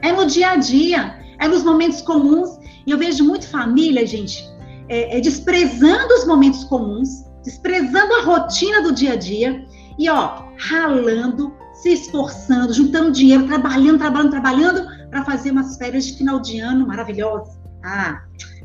É 0.01 0.11
no 0.11 0.25
dia 0.25 0.51
a 0.51 0.55
dia, 0.55 1.19
é 1.39 1.47
nos 1.47 1.63
momentos 1.63 2.01
comuns. 2.01 2.57
E 2.85 2.91
eu 2.91 2.97
vejo 2.97 3.23
muito 3.23 3.47
família, 3.47 4.05
gente, 4.05 4.43
é, 4.87 5.17
é, 5.17 5.21
desprezando 5.21 6.13
os 6.15 6.25
momentos 6.25 6.63
comuns, 6.63 7.25
desprezando 7.43 8.13
a 8.15 8.23
rotina 8.23 8.81
do 8.81 8.91
dia 8.91 9.13
a 9.13 9.15
dia 9.15 9.63
e, 9.97 10.09
ó, 10.09 10.43
ralando, 10.57 11.53
se 11.73 11.93
esforçando, 11.93 12.73
juntando 12.73 13.11
dinheiro, 13.11 13.45
trabalhando, 13.45 13.99
trabalhando, 13.99 14.31
trabalhando 14.31 15.09
para 15.09 15.23
fazer 15.23 15.51
umas 15.51 15.77
férias 15.77 16.05
de 16.05 16.13
final 16.13 16.39
de 16.39 16.59
ano 16.59 16.87
maravilhosas. 16.87 17.57
Ah, 17.83 18.21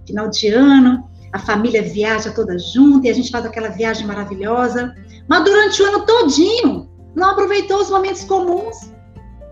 final 0.07 0.29
de 0.29 0.49
ano, 0.49 1.09
a 1.33 1.39
família 1.39 1.83
viaja 1.83 2.31
toda 2.31 2.59
junto 2.59 3.07
e 3.07 3.11
a 3.11 3.15
gente 3.15 3.31
faz 3.31 3.45
aquela 3.45 3.69
viagem 3.69 4.07
maravilhosa. 4.07 4.95
Mas 5.29 5.45
durante 5.45 5.83
o 5.83 5.87
ano 5.87 6.07
todinho, 6.07 6.89
não 7.15 7.31
aproveitou 7.31 7.81
os 7.81 7.91
momentos 7.91 8.25
comuns, 8.25 8.93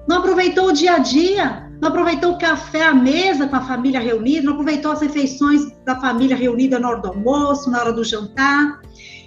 não 0.09 0.19
aproveitou 0.19 0.69
o 0.69 0.73
dia 0.73 0.95
a 0.95 0.99
dia, 0.99 1.71
não 1.81 1.89
aproveitou 1.89 2.33
o 2.33 2.39
café 2.39 2.85
à 2.85 2.95
mesa 2.95 3.47
com 3.47 3.57
a 3.57 3.61
família 3.61 4.01
reunida, 4.01 4.47
não 4.47 4.53
aproveitou 4.53 4.93
as 4.93 5.01
refeições 5.01 5.63
da 5.85 5.99
família 6.01 6.37
reunida 6.37 6.79
na 6.79 6.89
hora 6.89 7.01
do 7.01 7.09
almoço, 7.09 7.71
na 7.71 7.81
hora 7.81 7.93
do 7.93 8.05
jantar. 8.05 8.81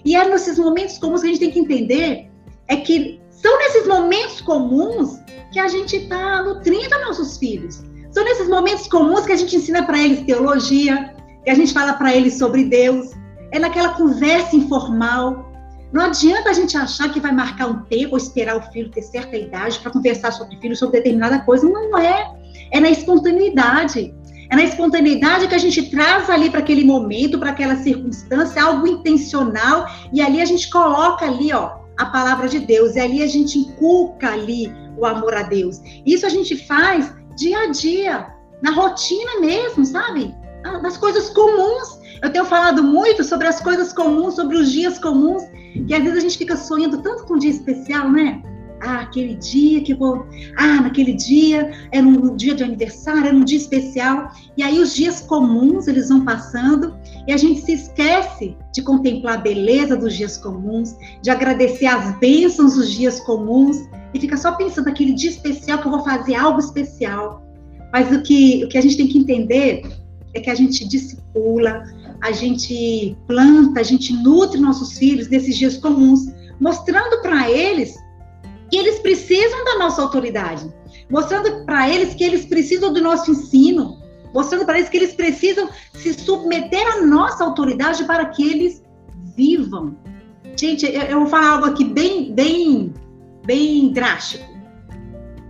E 0.04 0.16
é 0.16 0.28
nesses 0.28 0.58
momentos 0.58 0.98
comuns 0.98 1.22
que 1.22 1.28
a 1.28 1.30
gente 1.32 1.40
tem 1.40 1.52
que 1.52 1.60
entender 1.60 2.30
é 2.68 2.78
que 2.78 3.22
são 3.30 3.58
nesses 3.60 3.88
momentos 3.88 4.42
comuns 4.42 5.20
que 5.52 5.60
a 5.60 5.68
gente 5.68 5.96
está 5.96 6.44
nutrindo 6.44 6.90
nossos 7.06 7.38
filhos. 7.38 7.84
São 8.12 8.24
nesses 8.24 8.48
momentos 8.48 8.88
comuns 8.88 9.26
que 9.26 9.34
a 9.34 9.36
gente 9.36 9.56
ensina 9.56 9.84
para 9.84 10.02
eles 10.02 10.22
teologia, 10.22 11.14
que 11.44 11.50
a 11.50 11.56
gente 11.56 11.74
fala 11.74 11.94
para 11.94 12.16
eles 12.16 12.38
sobre 12.38 12.64
Deus. 12.66 13.12
É 13.52 13.60
naquela 13.60 13.90
conversa 13.90 14.56
informal, 14.56 15.52
não 15.92 16.02
adianta 16.02 16.50
a 16.50 16.54
gente 16.54 16.76
achar 16.76 17.12
que 17.12 17.20
vai 17.20 17.32
marcar 17.32 17.68
um 17.68 17.84
tempo 17.84 18.12
ou 18.12 18.18
esperar 18.18 18.58
o 18.58 18.62
filho 18.72 18.90
ter 18.90 19.02
certa 19.02 19.36
idade 19.36 19.80
para 19.80 19.92
conversar 19.92 20.32
sobre 20.32 20.58
filho, 20.58 20.76
sobre 20.76 20.98
determinada 20.98 21.40
coisa. 21.40 21.68
Não 21.68 21.98
é. 21.98 22.32
É 22.72 22.80
na 22.80 22.90
espontaneidade. 22.90 24.14
É 24.50 24.56
na 24.56 24.64
espontaneidade 24.64 25.48
que 25.48 25.56
a 25.56 25.60
gente 25.60 25.90
traz 25.90 26.30
ali 26.30 26.50
para 26.50 26.60
aquele 26.60 26.84
momento, 26.84 27.40
para 27.40 27.50
aquela 27.50 27.76
circunstância, 27.78 28.64
algo 28.64 28.86
intencional, 28.86 29.88
e 30.14 30.22
ali 30.22 30.40
a 30.40 30.46
gente 30.46 30.70
coloca 30.70 31.26
ali, 31.26 31.52
ó, 31.52 31.80
a 31.98 32.06
palavra 32.08 32.48
de 32.48 32.60
Deus, 32.60 32.96
e 32.96 33.00
ali 33.00 33.24
a 33.24 33.28
gente 33.28 33.58
inculca 33.58 34.32
ali 34.32 34.72
o 34.98 35.06
amor 35.06 35.34
a 35.34 35.44
Deus. 35.44 35.82
Isso 36.06 36.26
a 36.26 36.30
gente 36.30 36.56
faz 36.68 37.12
dia 37.36 37.58
a 37.60 37.68
dia, 37.68 38.28
na 38.62 38.72
rotina 38.72 39.40
mesmo, 39.40 39.84
sabe? 39.86 40.34
Nas 40.82 40.98
coisas 40.98 41.30
comuns. 41.30 42.00
Eu 42.22 42.32
tenho 42.32 42.46
falado 42.46 42.84
muito 42.84 43.24
sobre 43.24 43.48
as 43.48 43.62
coisas 43.62 43.94
comuns, 43.94 44.36
sobre 44.36 44.58
os 44.58 44.72
dias 44.72 44.98
comuns, 44.98 45.44
que 45.88 45.94
às 45.94 46.02
vezes 46.02 46.18
a 46.18 46.22
gente 46.22 46.38
fica 46.38 46.56
sonhando 46.56 47.02
tanto 47.02 47.26
com 47.26 47.36
um 47.36 47.40
dia 47.40 47.52
especial, 47.52 48.12
né? 48.12 48.42
Ah, 48.82 49.02
aquele 49.02 49.36
dia 49.36 49.82
que 49.82 49.94
vou. 49.94 50.26
Ah, 50.58 50.82
naquele 50.82 51.14
dia, 51.14 51.72
era 51.92 52.06
um 52.06 52.36
dia 52.36 52.54
de 52.54 52.64
aniversário, 52.64 53.26
era 53.26 53.36
um 53.36 53.44
dia 53.44 53.58
especial. 53.58 54.32
E 54.58 54.64
aí 54.64 54.80
os 54.80 54.94
dias 54.94 55.22
comuns 55.22 55.88
eles 55.88 56.10
vão 56.10 56.26
passando 56.26 56.94
e 57.28 57.34
a 57.34 57.38
gente 57.38 57.62
se 57.62 57.74
esquece 57.74 58.56
de 58.74 58.82
contemplar 58.82 59.36
a 59.36 59.42
beleza 59.42 59.96
dos 59.96 60.16
dias 60.16 60.38
comuns, 60.38 60.96
de 61.22 61.30
agradecer 61.30 61.86
as 61.86 62.18
bênçãos 62.20 62.76
dos 62.76 62.92
dias 62.92 63.20
comuns 63.22 63.78
e 64.14 64.20
fica 64.20 64.38
só 64.38 64.52
pensando 64.54 64.86
naquele 64.86 65.14
dia 65.14 65.30
especial 65.30 65.80
que 65.80 65.88
eu 65.88 65.92
vou 65.92 66.04
fazer 66.04 66.36
algo 66.36 66.60
especial. 66.60 67.44
Mas 67.92 68.12
o 68.12 68.22
que, 68.22 68.64
o 68.66 68.68
que 68.68 68.78
a 68.78 68.82
gente 68.82 68.98
tem 68.98 69.08
que 69.08 69.18
entender 69.18 69.84
é 70.34 70.40
que 70.42 70.50
a 70.50 70.56
gente 70.56 70.86
discipula, 70.88 71.84
a 72.22 72.32
gente 72.32 73.18
planta, 73.28 73.80
a 73.80 73.84
gente 73.84 74.14
nutre 74.14 74.60
nossos 74.60 74.98
filhos 74.98 75.28
nesses 75.28 75.58
dias 75.58 75.78
comuns, 75.78 76.28
mostrando 76.60 77.22
para 77.22 77.50
eles 77.50 77.96
que 78.70 78.78
eles 78.78 79.00
precisam 79.00 79.64
da 79.64 79.80
nossa 79.80 80.02
autoridade, 80.02 80.72
mostrando 81.10 81.66
para 81.66 81.90
eles 81.90 82.14
que 82.14 82.24
eles 82.24 82.46
precisam 82.46 82.92
do 82.92 83.02
nosso 83.02 83.32
ensino, 83.32 84.02
mostrando 84.34 84.66
para 84.66 84.78
eles 84.78 84.90
que 84.90 84.98
eles 84.98 85.14
precisam 85.14 85.70
se 85.94 86.14
submeter 86.14 86.98
à 86.98 87.06
nossa 87.06 87.44
autoridade 87.44 88.04
para 88.06 88.26
que 88.26 88.48
eles 88.48 88.84
vivam. 89.36 89.96
Gente, 90.58 90.86
eu, 90.86 91.02
eu 91.04 91.20
vou 91.20 91.28
falar 91.28 91.52
algo 91.52 91.66
aqui 91.66 91.84
bem, 91.84 92.34
bem, 92.34 92.94
bem 93.46 93.92
drástico. 93.92 94.46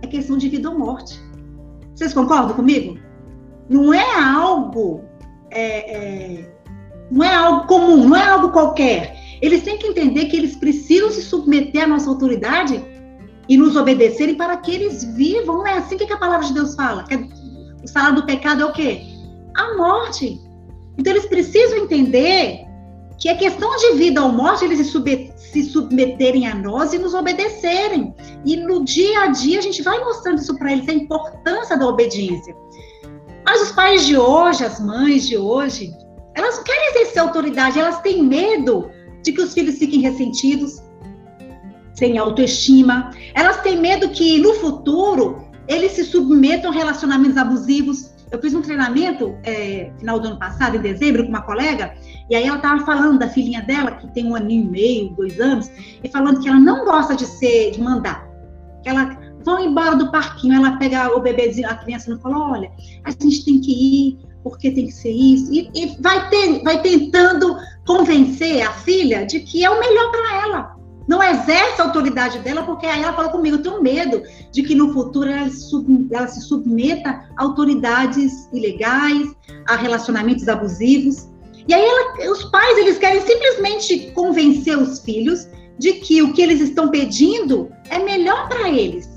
É 0.02 0.06
questão 0.06 0.36
de 0.36 0.48
vida 0.48 0.70
ou 0.70 0.78
morte. 0.78 1.20
Vocês 1.94 2.12
concordam 2.12 2.54
comigo? 2.54 2.98
Não 3.68 3.94
é 3.94 4.20
algo 4.20 5.02
é, 5.50 5.96
é, 5.96 6.55
não 7.10 7.24
é 7.24 7.34
algo 7.34 7.66
comum, 7.66 8.08
não 8.08 8.16
é 8.16 8.26
algo 8.26 8.50
qualquer. 8.50 9.16
Eles 9.40 9.62
têm 9.62 9.78
que 9.78 9.86
entender 9.86 10.26
que 10.26 10.36
eles 10.36 10.56
precisam 10.56 11.10
se 11.10 11.22
submeter 11.22 11.84
à 11.84 11.86
nossa 11.86 12.08
autoridade 12.08 12.82
e 13.48 13.56
nos 13.56 13.76
obedecerem 13.76 14.34
para 14.34 14.56
que 14.56 14.72
eles 14.72 15.04
vivam. 15.04 15.58
Não 15.58 15.66
é 15.66 15.78
assim 15.78 15.96
que 15.96 16.12
a 16.12 16.16
palavra 16.16 16.46
de 16.46 16.54
Deus 16.54 16.74
fala. 16.74 17.04
Que 17.04 17.14
o 17.14 17.88
salário 17.88 18.16
do 18.16 18.26
pecado 18.26 18.62
é 18.62 18.64
o 18.64 18.72
quê? 18.72 19.02
A 19.54 19.76
morte. 19.76 20.40
Então 20.98 21.12
eles 21.12 21.26
precisam 21.26 21.78
entender 21.78 22.64
que 23.18 23.28
é 23.28 23.34
questão 23.34 23.74
de 23.76 23.92
vida 23.92 24.22
ou 24.22 24.30
morte 24.30 24.64
eles 24.64 24.78
se 25.36 25.62
submeterem 25.64 26.46
a 26.46 26.54
nós 26.54 26.92
e 26.92 26.98
nos 26.98 27.14
obedecerem. 27.14 28.14
E 28.44 28.56
no 28.56 28.84
dia 28.84 29.20
a 29.20 29.26
dia 29.28 29.58
a 29.58 29.62
gente 29.62 29.82
vai 29.82 29.98
mostrando 30.02 30.38
isso 30.38 30.56
para 30.58 30.72
eles, 30.72 30.88
a 30.88 30.92
importância 30.92 31.76
da 31.76 31.86
obediência. 31.86 32.54
Mas 33.44 33.62
os 33.62 33.72
pais 33.72 34.04
de 34.04 34.16
hoje, 34.16 34.64
as 34.64 34.80
mães 34.80 35.26
de 35.26 35.38
hoje, 35.38 35.94
elas 36.36 36.56
não 36.56 36.64
querem 36.64 36.90
exercer 36.90 37.22
autoridade, 37.22 37.80
elas 37.80 38.00
têm 38.02 38.22
medo 38.22 38.90
de 39.22 39.32
que 39.32 39.40
os 39.40 39.54
filhos 39.54 39.78
fiquem 39.78 40.00
ressentidos, 40.00 40.82
sem 41.94 42.18
autoestima. 42.18 43.10
Elas 43.34 43.62
têm 43.62 43.80
medo 43.80 44.10
que 44.10 44.38
no 44.38 44.54
futuro 44.54 45.42
eles 45.66 45.92
se 45.92 46.04
submetam 46.04 46.70
a 46.70 46.74
relacionamentos 46.74 47.38
abusivos. 47.38 48.14
Eu 48.30 48.38
fiz 48.40 48.54
um 48.54 48.60
treinamento 48.60 49.34
é, 49.44 49.90
final 49.98 50.20
do 50.20 50.28
ano 50.28 50.38
passado, 50.38 50.76
em 50.76 50.80
dezembro, 50.80 51.22
com 51.22 51.30
uma 51.30 51.42
colega, 51.42 51.94
e 52.28 52.34
aí 52.34 52.44
ela 52.44 52.56
estava 52.56 52.84
falando 52.84 53.18
da 53.18 53.28
filhinha 53.28 53.62
dela, 53.62 53.92
que 53.92 54.06
tem 54.12 54.26
um 54.26 54.36
aninho 54.36 54.64
e 54.64 54.68
meio, 54.68 55.10
dois 55.16 55.40
anos, 55.40 55.70
e 56.02 56.08
falando 56.08 56.40
que 56.40 56.48
ela 56.48 56.58
não 56.58 56.84
gosta 56.84 57.16
de 57.16 57.24
ser, 57.24 57.70
de 57.70 57.80
mandar. 57.80 58.28
Que 58.82 58.88
ela 58.90 59.18
vão 59.44 59.60
embora 59.60 59.94
do 59.94 60.10
parquinho, 60.10 60.54
ela 60.54 60.76
pega 60.76 61.16
o 61.16 61.20
bebezinho, 61.20 61.68
a 61.70 61.76
criança 61.76 62.10
não 62.10 62.20
fala, 62.20 62.50
olha, 62.50 62.70
a 63.04 63.10
gente 63.12 63.44
tem 63.44 63.60
que 63.60 63.70
ir, 63.70 64.25
porque 64.48 64.70
tem 64.70 64.86
que 64.86 64.92
ser 64.92 65.10
isso, 65.10 65.52
e, 65.52 65.68
e 65.74 65.96
vai, 66.00 66.30
ter, 66.30 66.62
vai 66.62 66.80
tentando 66.80 67.56
convencer 67.84 68.62
a 68.62 68.70
filha 68.70 69.26
de 69.26 69.40
que 69.40 69.64
é 69.64 69.68
o 69.68 69.80
melhor 69.80 70.12
para 70.12 70.42
ela. 70.44 70.76
Não 71.08 71.20
exerce 71.20 71.80
a 71.80 71.84
autoridade 71.84 72.38
dela, 72.38 72.62
porque 72.62 72.86
aí 72.86 73.02
ela 73.02 73.12
falou 73.12 73.32
comigo, 73.32 73.56
eu 73.56 73.62
tenho 73.64 73.82
medo 73.82 74.22
de 74.52 74.62
que 74.62 74.72
no 74.72 74.92
futuro 74.92 75.28
ela, 75.28 75.50
sub, 75.50 76.06
ela 76.12 76.28
se 76.28 76.42
submeta 76.42 77.24
a 77.36 77.42
autoridades 77.42 78.48
ilegais, 78.52 79.34
a 79.68 79.74
relacionamentos 79.74 80.48
abusivos. 80.48 81.28
E 81.66 81.74
aí 81.74 81.84
ela, 81.84 82.30
os 82.30 82.44
pais, 82.44 82.78
eles 82.78 82.98
querem 82.98 83.22
simplesmente 83.22 84.12
convencer 84.12 84.78
os 84.78 85.00
filhos 85.00 85.48
de 85.76 85.94
que 85.94 86.22
o 86.22 86.32
que 86.32 86.40
eles 86.40 86.60
estão 86.60 86.88
pedindo 86.88 87.68
é 87.90 87.98
melhor 87.98 88.48
para 88.48 88.68
eles. 88.68 89.08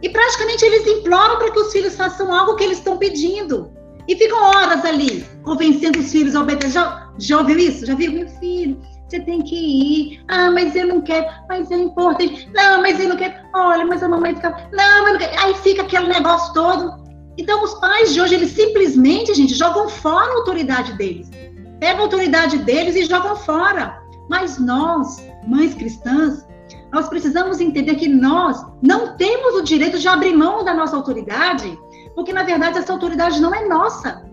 E 0.00 0.08
praticamente 0.08 0.64
eles 0.64 0.86
imploram 0.86 1.38
para 1.38 1.50
que 1.50 1.58
os 1.58 1.72
filhos 1.72 1.96
façam 1.96 2.32
algo 2.32 2.54
que 2.54 2.62
eles 2.62 2.78
estão 2.78 2.98
pedindo. 2.98 3.79
E 4.08 4.16
ficam 4.16 4.42
horas 4.42 4.84
ali, 4.84 5.26
convencendo 5.42 5.98
os 5.98 6.10
filhos 6.10 6.34
a 6.34 6.40
obedecer. 6.40 6.72
Já, 6.72 7.08
já 7.18 7.38
ouviu 7.38 7.58
isso? 7.58 7.86
Já 7.86 7.94
viu? 7.94 8.12
Meu 8.12 8.28
filho, 8.28 8.80
você 9.08 9.20
tem 9.20 9.42
que 9.42 9.56
ir. 9.56 10.24
Ah, 10.28 10.50
mas 10.50 10.74
eu 10.76 10.86
não 10.86 11.00
quero. 11.00 11.26
Mas 11.48 11.70
é 11.70 11.76
importante. 11.76 12.48
Não, 12.54 12.80
mas 12.82 13.00
eu 13.00 13.08
não 13.08 13.16
quero. 13.16 13.34
Olha, 13.54 13.84
mas 13.84 14.02
a 14.02 14.08
mamãe 14.08 14.34
fica. 14.34 14.68
Não, 14.72 15.02
mas 15.02 15.12
não 15.12 15.18
quero. 15.18 15.40
Aí 15.40 15.54
fica 15.54 15.82
aquele 15.82 16.08
negócio 16.08 16.52
todo. 16.54 17.00
Então, 17.36 17.62
os 17.64 17.74
pais 17.74 18.12
de 18.12 18.20
hoje, 18.20 18.34
eles 18.34 18.50
simplesmente, 18.50 19.34
gente, 19.34 19.54
jogam 19.54 19.88
fora 19.88 20.30
a 20.30 20.36
autoridade 20.36 20.92
deles. 20.94 21.30
Pegam 21.78 22.00
a 22.00 22.04
autoridade 22.04 22.58
deles 22.58 22.94
e 22.96 23.04
jogam 23.04 23.34
fora. 23.36 24.00
Mas 24.28 24.58
nós, 24.58 25.26
mães 25.46 25.74
cristãs, 25.74 26.46
nós 26.92 27.08
precisamos 27.08 27.60
entender 27.60 27.94
que 27.96 28.08
nós 28.08 28.64
não 28.82 29.16
temos 29.16 29.54
o 29.54 29.62
direito 29.62 29.98
de 29.98 30.06
abrir 30.06 30.36
mão 30.36 30.64
da 30.64 30.74
nossa 30.74 30.96
autoridade 30.96 31.76
porque 32.14 32.32
na 32.32 32.42
verdade 32.42 32.78
essa 32.78 32.92
autoridade 32.92 33.40
não 33.40 33.54
é 33.54 33.66
nossa. 33.66 34.24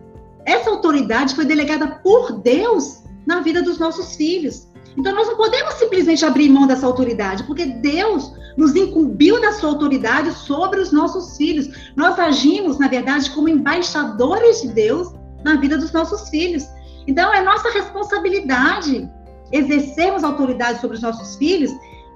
Essa 0.45 0.69
autoridade 0.69 1.35
foi 1.35 1.45
delegada 1.45 1.99
por 2.03 2.39
Deus 2.41 3.03
na 3.25 3.41
vida 3.41 3.61
dos 3.61 3.77
nossos 3.77 4.15
filhos. 4.15 4.67
Então 4.97 5.13
nós 5.13 5.27
não 5.27 5.37
podemos 5.37 5.75
simplesmente 5.75 6.25
abrir 6.25 6.49
mão 6.49 6.65
dessa 6.65 6.85
autoridade, 6.85 7.43
porque 7.43 7.65
Deus 7.65 8.33
nos 8.57 8.75
incumbiu 8.75 9.39
da 9.39 9.51
sua 9.51 9.69
autoridade 9.69 10.31
sobre 10.33 10.79
os 10.79 10.91
nossos 10.91 11.37
filhos. 11.37 11.69
Nós 11.95 12.17
agimos, 12.17 12.79
na 12.79 12.87
verdade, 12.87 13.29
como 13.31 13.47
embaixadores 13.47 14.61
de 14.61 14.69
Deus 14.69 15.13
na 15.43 15.55
vida 15.57 15.77
dos 15.77 15.91
nossos 15.91 16.29
filhos. 16.29 16.65
Então 17.05 17.31
é 17.31 17.41
nossa 17.41 17.69
responsabilidade 17.69 19.09
exercermos 19.51 20.23
autoridade 20.23 20.81
sobre 20.81 20.97
os 20.97 21.03
nossos 21.03 21.35
filhos. 21.35 21.71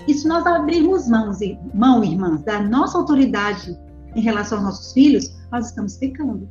E 0.08 0.14
se 0.14 0.28
nós 0.28 0.46
abrirmos 0.46 1.08
mãos, 1.08 1.38
mão, 1.74 2.04
irmãs, 2.04 2.42
da 2.44 2.60
nossa 2.60 2.98
autoridade 2.98 3.78
em 4.16 4.22
relação 4.22 4.58
aos 4.58 4.66
nossos 4.66 4.94
filhos, 4.94 5.32
nós 5.52 5.68
estamos 5.68 5.98
pecando. 5.98 6.50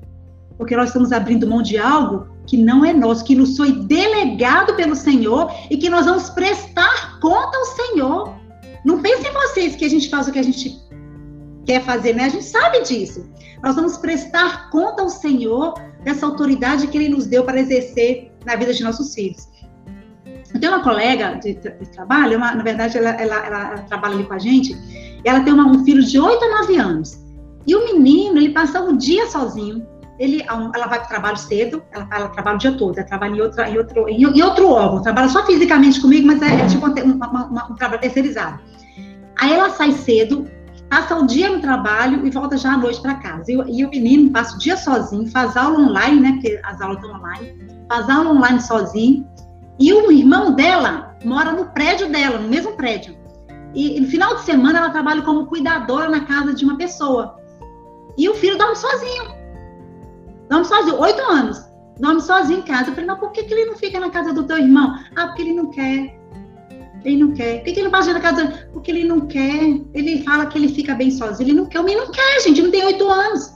Porque 0.57 0.77
nós 0.77 0.89
estamos 0.89 1.11
abrindo 1.11 1.47
mão 1.47 1.63
de 1.63 1.79
algo 1.79 2.29
que 2.47 2.57
não 2.57 2.85
é 2.85 2.93
nosso, 2.93 3.25
que 3.25 3.35
nos 3.35 3.57
foi 3.57 3.73
delegado 3.73 4.75
pelo 4.75 4.95
Senhor 4.95 5.51
e 5.71 5.77
que 5.77 5.89
nós 5.89 6.05
vamos 6.05 6.29
prestar 6.31 7.19
conta 7.21 7.57
ao 7.57 7.65
Senhor. 7.65 8.35
Não 8.85 9.01
pensem 9.01 9.33
vocês 9.33 9.77
que 9.77 9.85
a 9.85 9.89
gente 9.89 10.11
faz 10.11 10.29
o 10.29 10.33
que 10.33 10.39
a 10.39 10.43
gente 10.43 10.79
quer 11.65 11.83
fazer, 11.83 12.15
né? 12.15 12.25
A 12.25 12.29
gente 12.29 12.45
sabe 12.45 12.83
disso. 12.83 13.29
Nós 13.63 13.75
vamos 13.75 13.97
prestar 13.97 14.71
conta 14.71 15.03
ao 15.03 15.09
Senhor 15.09 15.75
dessa 16.03 16.27
autoridade 16.27 16.87
que 16.89 16.99
Ele 16.99 17.09
nos 17.09 17.27
deu 17.27 17.45
para 17.45 17.61
exercer 17.61 18.33
na 18.45 18.57
vida 18.57 18.73
de 18.73 18.83
nossos 18.83 19.15
filhos. 19.15 19.49
Eu 20.53 20.61
tenho 20.61 20.73
uma 20.73 20.83
colega 20.83 21.35
de, 21.37 21.55
trabalho, 21.93 22.37
uma, 22.37 22.55
na 22.55 22.63
verdade, 22.63 22.99
ela, 22.99 23.11
ela, 23.11 23.47
ela, 23.47 23.79
trabalha 23.83 24.15
ali 24.15 24.25
com 24.25 24.35
a 24.35 24.39
gente, 24.39 24.77
ela 25.25 25.41
tem 25.41 25.53
uma, 25.53 25.67
um 25.67 25.85
filho 25.85 26.03
de 26.03 26.19
8 26.19 26.45
a 26.45 26.61
9 26.63 26.77
anos. 26.77 27.20
E 27.67 27.75
o 27.75 27.85
menino, 27.85 28.39
ele 28.39 28.51
passa 28.51 28.81
o 28.81 28.97
dia 28.97 29.27
sozinho. 29.29 29.87
Ele, 30.19 30.45
ela 30.47 30.87
vai 30.87 30.99
para 30.99 31.07
o 31.07 31.09
trabalho 31.09 31.37
cedo, 31.39 31.83
ela, 31.91 32.07
ela, 32.13 32.29
trabalha 32.29 32.57
o 32.57 32.59
dia 32.59 32.73
todo, 32.73 32.99
ela 32.99 33.07
trabalha 33.07 33.35
em, 33.35 33.41
outra, 33.41 33.71
em, 33.71 33.79
outro, 33.79 34.07
em, 34.07 34.23
em 34.23 34.43
outro 34.43 34.69
órgão, 34.69 35.01
trabalha 35.01 35.31
só 35.31 35.47
fisicamente 35.47 35.99
comigo, 35.99 36.27
mas 36.27 36.43
é, 36.43 36.61
é 36.61 36.67
tipo 36.67 36.87
um, 36.87 37.13
uma, 37.15 37.47
uma, 37.47 37.73
um 37.73 37.75
trabalho 37.75 38.03
terceirizado. 38.03 38.61
Aí 39.41 39.51
ela 39.51 39.71
sai 39.71 39.93
cedo, 39.93 40.47
passa 40.91 41.17
o 41.17 41.27
dia 41.27 41.49
no 41.49 41.61
trabalho 41.61 42.27
e 42.27 42.31
volta 42.31 42.59
já 42.59 42.75
à 42.75 42.77
noite 42.77 43.01
para 43.01 43.15
casa. 43.15 43.51
E, 43.51 43.55
e, 43.55 43.85
o 43.85 43.89
menino 43.89 44.31
passa 44.31 44.57
o 44.57 44.59
dia 44.59 44.77
sozinho, 44.77 45.27
faz 45.31 45.57
aula 45.57 45.79
online, 45.79 46.21
né? 46.21 46.33
Porque 46.33 46.61
as 46.65 46.81
aulas 46.83 46.99
estão 46.99 47.17
online, 47.17 47.57
faz 47.89 48.11
aula 48.11 48.31
online 48.31 48.61
sozinho. 48.61 49.27
E 49.79 49.91
o 49.91 50.13
irmão 50.13 50.55
dela 50.55 51.17
mora 51.25 51.53
no 51.53 51.67
prédio 51.67 52.11
dela, 52.11 52.39
no 52.39 52.49
mesmo 52.49 52.73
prédio. 52.73 53.17
E, 53.75 54.01
no 54.01 54.07
final 54.09 54.35
de 54.35 54.43
semana 54.43 54.81
ela 54.81 54.91
trabalha 54.91 55.23
como 55.23 55.47
cuidadora 55.47 56.11
na 56.11 56.27
casa 56.27 56.53
de 56.53 56.65
uma 56.65 56.77
pessoa. 56.77 57.40
E 58.21 58.29
o 58.29 58.35
filho 58.35 58.59
dorme 58.59 58.77
sozinho. 58.77 59.35
Dorme 60.51 60.67
sozinho, 60.67 61.01
oito 61.01 61.23
anos. 61.23 61.59
Dorme 61.99 62.21
sozinho 62.21 62.59
em 62.59 62.63
casa. 62.63 62.91
Eu 62.91 62.95
falei, 62.95 63.07
não, 63.07 63.17
por 63.17 63.33
que, 63.33 63.45
que 63.45 63.55
ele 63.55 63.65
não 63.65 63.77
fica 63.79 63.99
na 63.99 64.11
casa 64.11 64.35
do 64.35 64.43
teu 64.43 64.59
irmão? 64.59 64.95
Ah, 65.17 65.29
porque 65.29 65.41
ele 65.41 65.55
não 65.55 65.71
quer. 65.71 66.21
Ele 67.03 67.17
não 67.17 67.33
quer. 67.33 67.57
Por 67.57 67.65
que, 67.65 67.73
que 67.73 67.81
ele 67.81 67.85
não 67.85 67.91
passa 67.91 68.13
na 68.13 68.21
casa? 68.21 68.69
Porque 68.75 68.91
ele 68.91 69.05
não 69.05 69.27
quer. 69.27 69.81
Ele 69.95 70.23
fala 70.23 70.45
que 70.45 70.59
ele 70.59 70.69
fica 70.69 70.95
bem 70.95 71.11
sozinho. 71.11 71.49
Ele 71.49 71.57
não 71.57 71.65
quer. 71.65 71.81
O 71.81 71.83
menino 71.83 72.05
não 72.05 72.13
quer, 72.13 72.41
gente. 72.43 72.61
Não 72.61 72.71
tem 72.71 72.85
oito 72.85 73.09
anos. 73.09 73.55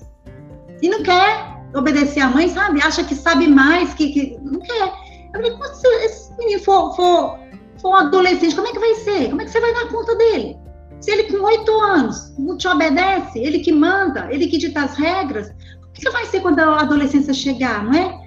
E 0.81 0.89
não 0.89 1.03
quer 1.03 1.61
obedecer 1.75 2.21
à 2.21 2.29
mãe, 2.29 2.49
sabe? 2.49 2.81
Acha 2.81 3.05
que 3.05 3.15
sabe 3.15 3.47
mais, 3.47 3.93
que, 3.93 4.09
que... 4.15 4.39
não 4.41 4.61
quer. 4.61 4.93
Eu 5.35 5.43
falei, 5.43 5.51
quando 5.59 5.85
esse 6.05 6.35
menino 6.39 6.63
for, 6.63 6.97
for, 6.97 7.39
for 7.83 7.91
um 7.91 7.97
adolescente, 7.97 8.55
como 8.55 8.69
é 8.69 8.73
que 8.73 8.79
vai 8.79 8.95
ser? 8.95 9.29
Como 9.29 9.43
é 9.43 9.45
que 9.45 9.51
você 9.51 9.61
vai 9.61 9.75
dar 9.75 9.89
conta 9.89 10.17
dele? 10.17 10.64
Se 11.05 11.11
ele 11.11 11.25
com 11.25 11.45
oito 11.45 11.71
anos 11.81 12.33
não 12.39 12.57
te 12.57 12.67
obedece, 12.67 13.39
ele 13.39 13.59
que 13.59 13.71
manda, 13.71 14.27
ele 14.33 14.47
que 14.47 14.57
dita 14.57 14.85
as 14.85 14.97
regras, 14.97 15.53
o 15.87 15.93
que 15.93 16.09
vai 16.09 16.25
ser 16.25 16.41
quando 16.41 16.61
a 16.61 16.81
adolescência 16.81 17.35
chegar, 17.35 17.85
não 17.85 17.93
é? 17.93 18.19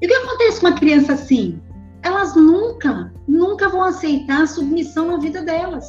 E 0.00 0.06
o 0.06 0.08
que 0.08 0.14
acontece 0.14 0.58
com 0.58 0.68
uma 0.68 0.78
criança 0.78 1.12
assim? 1.12 1.60
Elas 2.02 2.34
nunca, 2.34 3.12
nunca 3.28 3.68
vão 3.68 3.82
aceitar 3.82 4.48
submissão 4.48 5.08
na 5.08 5.18
vida 5.18 5.42
delas. 5.42 5.84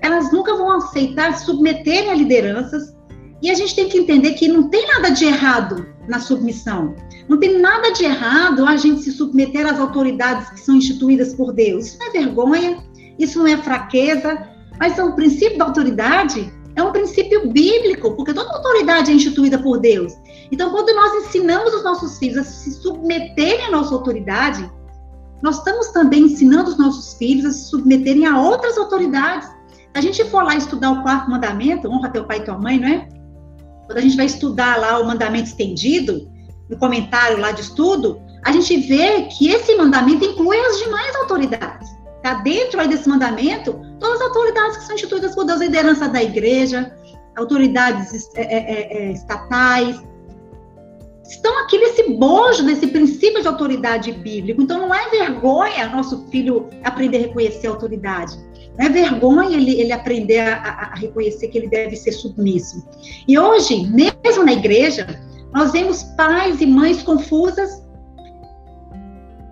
Elas 0.00 0.30
nunca 0.32 0.54
vão 0.54 0.70
aceitar 0.76 1.36
submeterem 1.36 2.08
a 2.08 2.14
lideranças. 2.14 2.96
E 3.42 3.50
a 3.50 3.54
gente 3.54 3.74
tem 3.74 3.88
que 3.88 3.98
entender 3.98 4.34
que 4.34 4.46
não 4.46 4.68
tem 4.68 4.86
nada 4.86 5.10
de 5.10 5.24
errado 5.24 5.88
na 6.06 6.20
submissão. 6.20 6.94
Não 7.28 7.36
tem 7.36 7.58
nada 7.58 7.90
de 7.90 8.04
errado 8.04 8.64
a 8.64 8.76
gente 8.76 9.02
se 9.02 9.10
submeter 9.10 9.66
às 9.66 9.80
autoridades 9.80 10.50
que 10.50 10.60
são 10.60 10.76
instituídas 10.76 11.34
por 11.34 11.52
Deus. 11.52 11.86
Isso 11.86 11.98
não 11.98 12.06
é 12.06 12.10
vergonha, 12.10 12.84
isso 13.18 13.38
não 13.40 13.46
é 13.48 13.56
fraqueza, 13.56 14.56
mas 14.78 14.98
o 14.98 15.12
princípio 15.12 15.58
da 15.58 15.66
autoridade 15.66 16.52
é 16.76 16.82
um 16.82 16.92
princípio 16.92 17.50
bíblico, 17.50 18.14
porque 18.14 18.32
toda 18.32 18.54
autoridade 18.54 19.10
é 19.10 19.14
instituída 19.14 19.58
por 19.58 19.78
Deus. 19.78 20.12
Então, 20.52 20.70
quando 20.70 20.94
nós 20.94 21.26
ensinamos 21.26 21.74
os 21.74 21.82
nossos 21.82 22.18
filhos 22.18 22.38
a 22.38 22.44
se 22.44 22.72
submeterem 22.72 23.66
à 23.66 23.70
nossa 23.70 23.94
autoridade, 23.94 24.70
nós 25.42 25.58
estamos 25.58 25.88
também 25.88 26.22
ensinando 26.22 26.70
os 26.70 26.78
nossos 26.78 27.14
filhos 27.14 27.46
a 27.46 27.50
se 27.50 27.70
submeterem 27.70 28.26
a 28.26 28.40
outras 28.40 28.78
autoridades. 28.78 29.48
Se 29.48 29.88
a 29.94 30.00
gente 30.00 30.24
for 30.26 30.44
lá 30.44 30.54
estudar 30.54 30.92
o 30.92 31.02
quarto 31.02 31.30
mandamento, 31.30 31.88
honra 31.88 32.10
teu 32.10 32.24
pai 32.24 32.38
e 32.38 32.44
tua 32.44 32.58
mãe, 32.58 32.78
não 32.78 32.88
é? 32.88 33.08
Quando 33.86 33.98
a 33.98 34.02
gente 34.02 34.16
vai 34.16 34.26
estudar 34.26 34.78
lá 34.78 35.00
o 35.00 35.06
mandamento 35.06 35.48
estendido, 35.48 36.30
no 36.68 36.76
comentário 36.76 37.40
lá 37.40 37.52
de 37.52 37.62
estudo, 37.62 38.20
a 38.44 38.52
gente 38.52 38.76
vê 38.76 39.22
que 39.22 39.48
esse 39.48 39.74
mandamento 39.76 40.24
inclui 40.24 40.58
as 40.58 40.78
demais 40.78 41.16
autoridades. 41.16 41.88
Está 42.18 42.34
dentro 42.34 42.80
aí 42.80 42.88
desse 42.88 43.08
mandamento 43.08 43.80
todas 43.98 44.20
as 44.20 44.28
autoridades 44.28 44.76
que 44.76 44.84
são 44.84 44.94
instituídas 44.94 45.34
por 45.34 45.44
Deus, 45.44 45.60
liderança 45.60 46.08
da 46.08 46.22
igreja, 46.22 46.92
autoridades 47.36 48.28
é, 48.34 48.42
é, 48.42 48.56
é, 48.56 49.08
é, 49.08 49.12
estatais, 49.12 50.02
estão 51.28 51.56
aqui 51.62 51.78
nesse 51.78 52.10
bojo, 52.14 52.62
nesse 52.62 52.86
princípio 52.88 53.40
de 53.40 53.48
autoridade 53.48 54.12
bíblico. 54.12 54.62
Então, 54.62 54.80
não 54.80 54.94
é 54.94 55.08
vergonha 55.10 55.88
nosso 55.88 56.26
filho 56.28 56.68
aprender 56.82 57.18
a 57.18 57.20
reconhecer 57.20 57.66
a 57.66 57.70
autoridade. 57.70 58.36
Não 58.76 58.86
é 58.86 58.88
vergonha 58.88 59.56
ele, 59.56 59.80
ele 59.80 59.92
aprender 59.92 60.40
a, 60.40 60.54
a, 60.54 60.94
reconhecer 60.94 61.48
que 61.48 61.58
ele 61.58 61.68
deve 61.68 61.96
ser 61.96 62.12
submisso. 62.12 62.86
E 63.26 63.38
hoje, 63.38 63.86
mesmo 63.88 64.44
na 64.44 64.52
igreja, 64.52 65.06
nós 65.52 65.72
vemos 65.72 66.02
pais 66.16 66.60
e 66.60 66.66
mães 66.66 67.02
confusas 67.02 67.82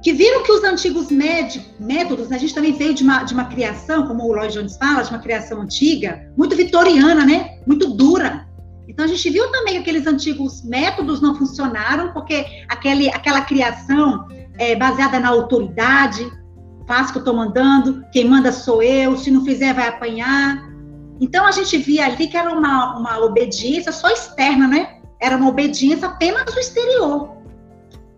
que 0.07 0.13
viram 0.13 0.45
que 0.45 0.53
os 0.53 0.63
antigos 0.63 1.09
métodos, 1.11 2.31
a 2.31 2.39
gente 2.39 2.55
também 2.55 2.73
veio 2.73 2.95
de 2.95 3.03
uma, 3.03 3.25
de 3.25 3.35
uma 3.35 3.47
criação, 3.47 4.07
como 4.07 4.23
o 4.23 4.33
Lloyd 4.33 4.55
Jones 4.55 4.77
fala, 4.77 5.03
de 5.03 5.11
uma 5.11 5.19
criação 5.19 5.63
antiga, 5.63 6.31
muito 6.37 6.55
vitoriana, 6.55 7.27
né? 7.27 7.59
Muito 7.67 7.89
dura. 7.93 8.47
Então 8.87 9.05
a 9.05 9.09
gente 9.09 9.29
viu 9.31 9.51
também 9.51 9.75
que 9.75 9.81
aqueles 9.81 10.07
antigos 10.07 10.63
métodos 10.63 11.21
não 11.21 11.35
funcionaram, 11.35 12.13
porque 12.13 12.47
aquele, 12.69 13.09
aquela 13.09 13.41
criação 13.41 14.29
é, 14.57 14.77
baseada 14.77 15.19
na 15.19 15.31
autoridade, 15.31 16.25
faz 16.87 17.09
o 17.09 17.13
que 17.13 17.19
eu 17.19 17.23
estou 17.23 17.35
mandando, 17.35 18.05
quem 18.13 18.29
manda 18.29 18.53
sou 18.53 18.81
eu, 18.85 19.17
se 19.17 19.33
não 19.33 19.45
fizer 19.45 19.75
vai 19.75 19.89
apanhar. 19.89 20.71
Então 21.21 21.45
a 21.45 21.51
gente 21.51 21.77
via 21.79 22.05
ali 22.05 22.29
que 22.29 22.37
era 22.37 22.53
uma, 22.53 22.97
uma 22.97 23.19
obediência 23.19 23.91
só 23.91 24.09
externa, 24.09 24.69
né? 24.69 25.01
Era 25.21 25.37
uma 25.37 25.49
obediência 25.49 26.07
apenas 26.07 26.45
do 26.45 26.61
exterior. 26.61 27.36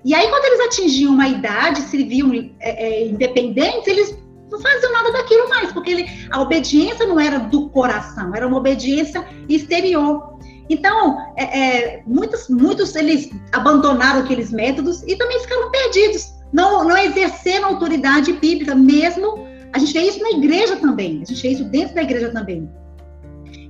E 0.08 0.14
aí, 0.14 0.26
quando 0.26 0.44
eles 0.46 0.60
atingiam 0.60 1.12
uma 1.12 1.28
idade, 1.28 1.82
se 1.82 2.02
viam 2.02 2.32
é, 2.32 2.52
é, 2.60 3.08
independentes, 3.08 3.86
eles 3.86 4.18
não 4.50 4.58
faziam 4.58 4.90
nada 4.90 5.12
daquilo 5.12 5.50
mais, 5.50 5.70
porque 5.70 5.90
ele, 5.90 6.06
a 6.30 6.40
obediência 6.40 7.06
não 7.06 7.20
era 7.20 7.38
do 7.38 7.68
coração, 7.68 8.34
era 8.34 8.48
uma 8.48 8.56
obediência 8.56 9.22
exterior. 9.50 10.38
Então, 10.70 11.18
é, 11.36 11.42
é, 11.42 12.02
muitos, 12.06 12.48
muitos 12.48 12.96
eles 12.96 13.28
abandonaram 13.52 14.20
aqueles 14.20 14.50
métodos 14.50 15.02
e 15.02 15.14
também 15.14 15.40
ficaram 15.40 15.70
perdidos, 15.70 16.32
não, 16.54 16.84
não 16.84 16.96
exerceram 16.96 17.68
autoridade 17.68 18.32
bíblica, 18.32 18.74
mesmo. 18.74 19.46
A 19.74 19.78
gente 19.78 19.92
vê 19.92 20.00
isso 20.00 20.22
na 20.22 20.30
igreja 20.30 20.76
também, 20.76 21.20
a 21.20 21.26
gente 21.26 21.42
vê 21.42 21.48
isso 21.50 21.64
dentro 21.64 21.94
da 21.94 22.02
igreja 22.02 22.30
também. 22.30 22.66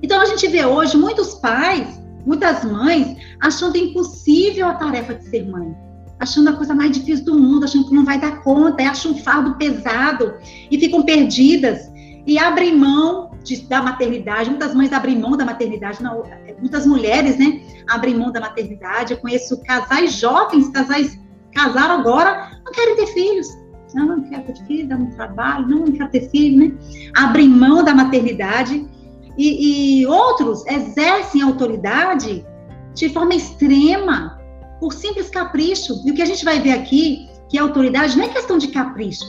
Então, 0.01 0.21
a 0.21 0.25
gente 0.25 0.47
vê 0.47 0.65
hoje 0.65 0.95
muitos 0.95 1.33
pais, 1.33 2.01
muitas 2.25 2.63
mães, 2.63 3.17
achando 3.41 3.77
impossível 3.77 4.69
a 4.69 4.75
tarefa 4.75 5.15
de 5.15 5.25
ser 5.25 5.45
mãe 5.45 5.75
achando 6.19 6.49
a 6.49 6.53
coisa 6.53 6.75
mais 6.75 6.91
difícil 6.91 7.25
do 7.25 7.39
mundo, 7.39 7.63
achando 7.63 7.87
que 7.87 7.95
não 7.95 8.03
vai 8.03 8.19
dar 8.19 8.43
conta, 8.43 8.83
acham 8.83 9.13
um 9.13 9.17
fardo 9.17 9.55
pesado 9.55 10.35
e 10.69 10.77
ficam 10.77 11.03
perdidas 11.03 11.89
e 12.27 12.37
abrem 12.37 12.77
mão 12.77 13.31
de, 13.43 13.61
da 13.61 13.81
maternidade. 13.81 14.49
Muitas 14.49 14.75
mães 14.75 14.91
abrem 14.91 15.17
mão 15.17 15.37
da 15.37 15.45
maternidade, 15.45 16.03
não, 16.03 16.23
muitas 16.59 16.85
mulheres, 16.85 17.37
né, 17.37 17.61
abrem 17.89 18.15
mão 18.15 18.31
da 18.31 18.41
maternidade. 18.41 19.13
Eu 19.13 19.19
conheço 19.19 19.61
casais 19.63 20.13
jovens, 20.13 20.69
casais 20.69 21.17
casaram 21.53 21.95
agora, 21.95 22.51
não 22.63 22.71
querem 22.71 22.95
ter 22.95 23.07
filhos. 23.07 23.47
Não, 23.93 24.05
não 24.05 24.21
quero 24.21 24.43
ter 24.43 24.55
filho, 24.67 24.87
dá 24.87 24.95
um 24.95 25.09
trabalho, 25.11 25.67
não, 25.67 25.79
não 25.79 25.91
quero 25.91 26.11
ter 26.11 26.29
filho, 26.29 26.59
né? 26.59 26.77
Abrem 27.17 27.49
mão 27.49 27.83
da 27.83 27.95
maternidade 27.95 28.87
e, 29.35 30.01
e 30.01 30.05
outros 30.05 30.63
exercem 30.67 31.41
autoridade 31.41 32.45
de 32.93 33.09
forma 33.09 33.33
extrema, 33.33 34.38
por 34.79 34.93
simples 34.93 35.29
capricho. 35.29 36.01
E 36.05 36.11
o 36.11 36.13
que 36.13 36.21
a 36.21 36.25
gente 36.25 36.45
vai 36.45 36.59
ver 36.59 36.71
aqui, 36.71 37.27
que 37.49 37.57
a 37.57 37.61
autoridade 37.63 38.17
não 38.17 38.25
é 38.25 38.29
questão 38.29 38.57
de 38.57 38.69
capricho. 38.69 39.25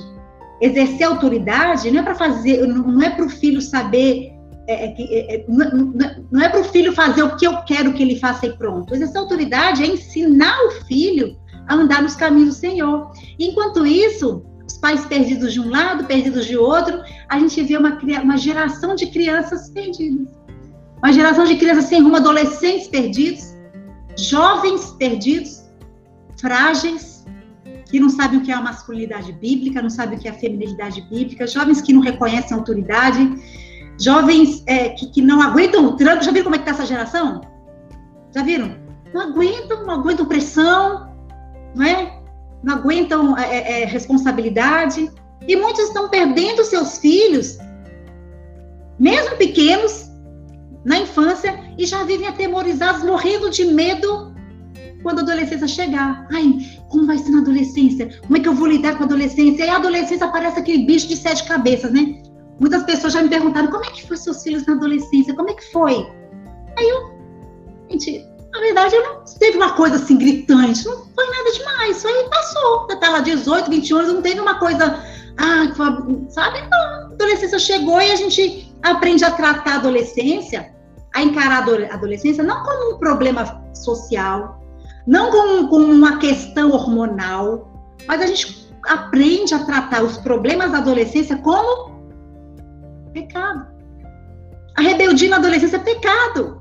Exercer 0.61 1.07
autoridade 1.07 1.91
não 1.91 2.01
é 2.01 2.03
para 2.03 2.15
fazer, 2.15 2.67
não 2.67 3.03
é 3.03 3.11
para 3.11 3.25
o 3.25 3.31
filho 3.31 3.61
saber, 3.61 4.33
é, 4.69 4.87
é, 4.87 4.95
é, 4.99 5.37
é 5.37 5.45
não 5.49 6.41
é, 6.41 6.47
é 6.47 6.49
para 6.49 6.61
o 6.61 6.65
filho 6.65 6.93
fazer 6.93 7.23
o 7.23 7.37
que 7.37 7.47
eu 7.47 7.57
quero 7.63 7.93
que 7.95 8.03
ele 8.03 8.19
faça 8.19 8.47
e 8.47 8.57
pronto. 8.57 8.95
Exercer 8.95 9.19
autoridade 9.19 9.83
é 9.83 9.87
ensinar 9.87 10.57
o 10.67 10.71
filho 10.85 11.37
a 11.67 11.75
andar 11.75 12.03
nos 12.03 12.15
caminhos 12.15 12.57
do 12.57 12.61
Senhor. 12.61 13.11
Enquanto 13.39 13.87
isso, 13.87 14.45
os 14.67 14.77
pais 14.77 15.05
perdidos 15.07 15.53
de 15.53 15.61
um 15.61 15.71
lado, 15.71 16.05
perdidos 16.05 16.47
de 16.47 16.57
outro, 16.57 17.01
a 17.29 17.39
gente 17.39 17.63
vê 17.63 17.77
uma, 17.77 17.99
uma 18.23 18.37
geração 18.37 18.95
de 18.95 19.07
crianças 19.07 19.71
perdidas. 19.71 20.29
Uma 20.99 21.13
geração 21.13 21.45
de 21.45 21.57
crianças 21.57 21.87
sem 21.87 22.03
rumo, 22.03 22.17
adolescentes 22.17 22.87
perdidos, 22.87 23.57
jovens 24.29 24.91
perdidos, 24.99 25.65
frágeis, 26.41 27.25
que 27.91 27.99
não 27.99 28.09
sabem 28.09 28.39
o 28.39 28.43
que 28.43 28.51
é 28.51 28.55
a 28.55 28.61
masculinidade 28.61 29.33
bíblica, 29.33 29.83
não 29.83 29.91
sabem 29.91 30.17
o 30.17 30.21
que 30.21 30.29
é 30.29 30.31
a 30.31 30.35
feminilidade 30.35 31.03
bíblica, 31.03 31.47
jovens 31.47 31.81
que 31.81 31.93
não 31.93 32.01
reconhecem 32.01 32.57
a 32.57 32.61
autoridade, 32.61 33.21
jovens 33.99 34.63
é, 34.67 34.91
que, 34.91 35.11
que, 35.11 35.23
não 35.23 35.43
aguentam 35.43 35.87
o 35.87 35.97
tranco. 35.97 36.25
Já 36.25 36.31
viram 36.31 36.45
como 36.45 36.55
é 36.55 36.59
que 36.59 36.71
está 36.71 36.83
essa 36.83 36.87
geração? 36.87 37.41
Já 38.35 38.43
viram? 38.43 38.77
Não 39.13 39.23
aguentam, 39.31 39.85
não 39.85 39.95
aguentam 39.95 40.27
pressão, 40.27 41.13
não 41.75 41.85
é? 41.85 42.21
Não 42.63 42.77
aguentam 42.77 43.37
é, 43.37 43.57
é, 43.57 43.83
é 43.83 43.85
responsabilidade. 43.87 45.11
E 45.47 45.57
muitos 45.57 45.85
estão 45.85 46.09
perdendo 46.09 46.63
seus 46.65 46.99
filhos, 46.99 47.59
mesmo 48.99 49.37
pequenos, 49.37 50.10
na 50.85 50.99
infância 50.99 51.59
e 51.77 51.87
já 51.87 52.05
vivem 52.05 52.27
atemorizados, 52.27 53.03
morrendo 53.03 53.51
de 53.51 53.65
medo 53.65 54.35
quando 55.03 55.21
a 55.21 55.23
adolescência 55.23 55.67
chegar. 55.67 56.27
Ai, 56.33 56.59
como 56.89 57.07
vai 57.07 57.19
ser 57.19 57.31
na 57.31 57.41
adolescência? 57.41 58.21
Como 58.23 58.37
é 58.37 58.41
que 58.41 58.49
eu 58.49 58.55
vou 58.55 58.67
lidar 58.67 58.97
com 58.97 59.05
a 59.05 59.07
adolescência? 59.07 59.65
E 59.65 59.69
a 59.69 59.77
adolescência 59.77 60.29
parece 60.29 60.59
aquele 60.59 60.85
bicho 60.85 61.09
de 61.09 61.17
sete 61.17 61.45
cabeças, 61.45 61.93
né? 61.93 62.23
Muitas 62.59 62.83
pessoas 62.85 63.13
já 63.13 63.23
me 63.23 63.29
perguntaram 63.29 63.69
como 63.69 63.85
é 63.85 63.91
que 63.91 64.07
foi 64.07 64.17
seus 64.17 64.43
filhos 64.43 64.67
na 64.67 64.75
adolescência? 64.75 65.35
Como 65.35 65.49
é 65.49 65.55
que 65.55 65.73
foi? 65.73 66.07
Aí 66.77 66.89
eu, 66.89 67.11
gente, 67.91 68.27
na 68.53 68.61
verdade, 68.61 68.95
eu 68.95 69.03
não 69.03 69.25
teve 69.39 69.57
uma 69.57 69.73
coisa 69.73 69.97
assim 69.97 70.19
gritante, 70.19 70.85
não 70.85 71.07
foi 71.15 71.27
nada 71.27 71.53
demais, 71.53 71.97
isso 71.97 72.09
aí 72.09 72.29
passou. 72.29 72.87
Tá 72.87 73.09
lá 73.09 73.21
18, 73.21 73.71
21 73.71 73.97
anos, 73.97 74.13
não 74.13 74.23
teve 74.23 74.41
uma 74.41 74.59
coisa, 74.59 75.03
ah, 75.41 75.73
sabe? 76.29 76.61
Não, 76.71 76.79
a 76.79 77.05
adolescência 77.13 77.59
chegou 77.59 78.01
e 78.01 78.13
a 78.13 78.17
gente 78.17 78.75
aprende 78.83 79.25
a 79.25 79.31
tratar 79.31 79.73
a 79.73 79.77
adolescência, 79.77 80.75
a 81.15 81.23
encarar 81.23 81.67
a 81.69 81.95
adolescência 81.95 82.45
não 82.45 82.63
como 82.63 82.95
um 82.95 82.99
problema 82.99 83.65
social, 83.75 84.63
não 85.07 85.31
como, 85.31 85.69
como 85.69 85.87
uma 85.87 86.19
questão 86.19 86.71
hormonal, 86.71 87.73
mas 88.07 88.21
a 88.21 88.27
gente 88.27 88.69
aprende 88.87 89.55
a 89.55 89.65
tratar 89.65 90.03
os 90.03 90.19
problemas 90.19 90.73
da 90.73 90.79
adolescência 90.79 91.37
como 91.39 91.91
pecado. 93.15 93.67
A 94.77 94.83
rebeldia 94.83 95.31
na 95.31 95.37
adolescência 95.37 95.77
é 95.77 95.81
pecado. 95.81 96.61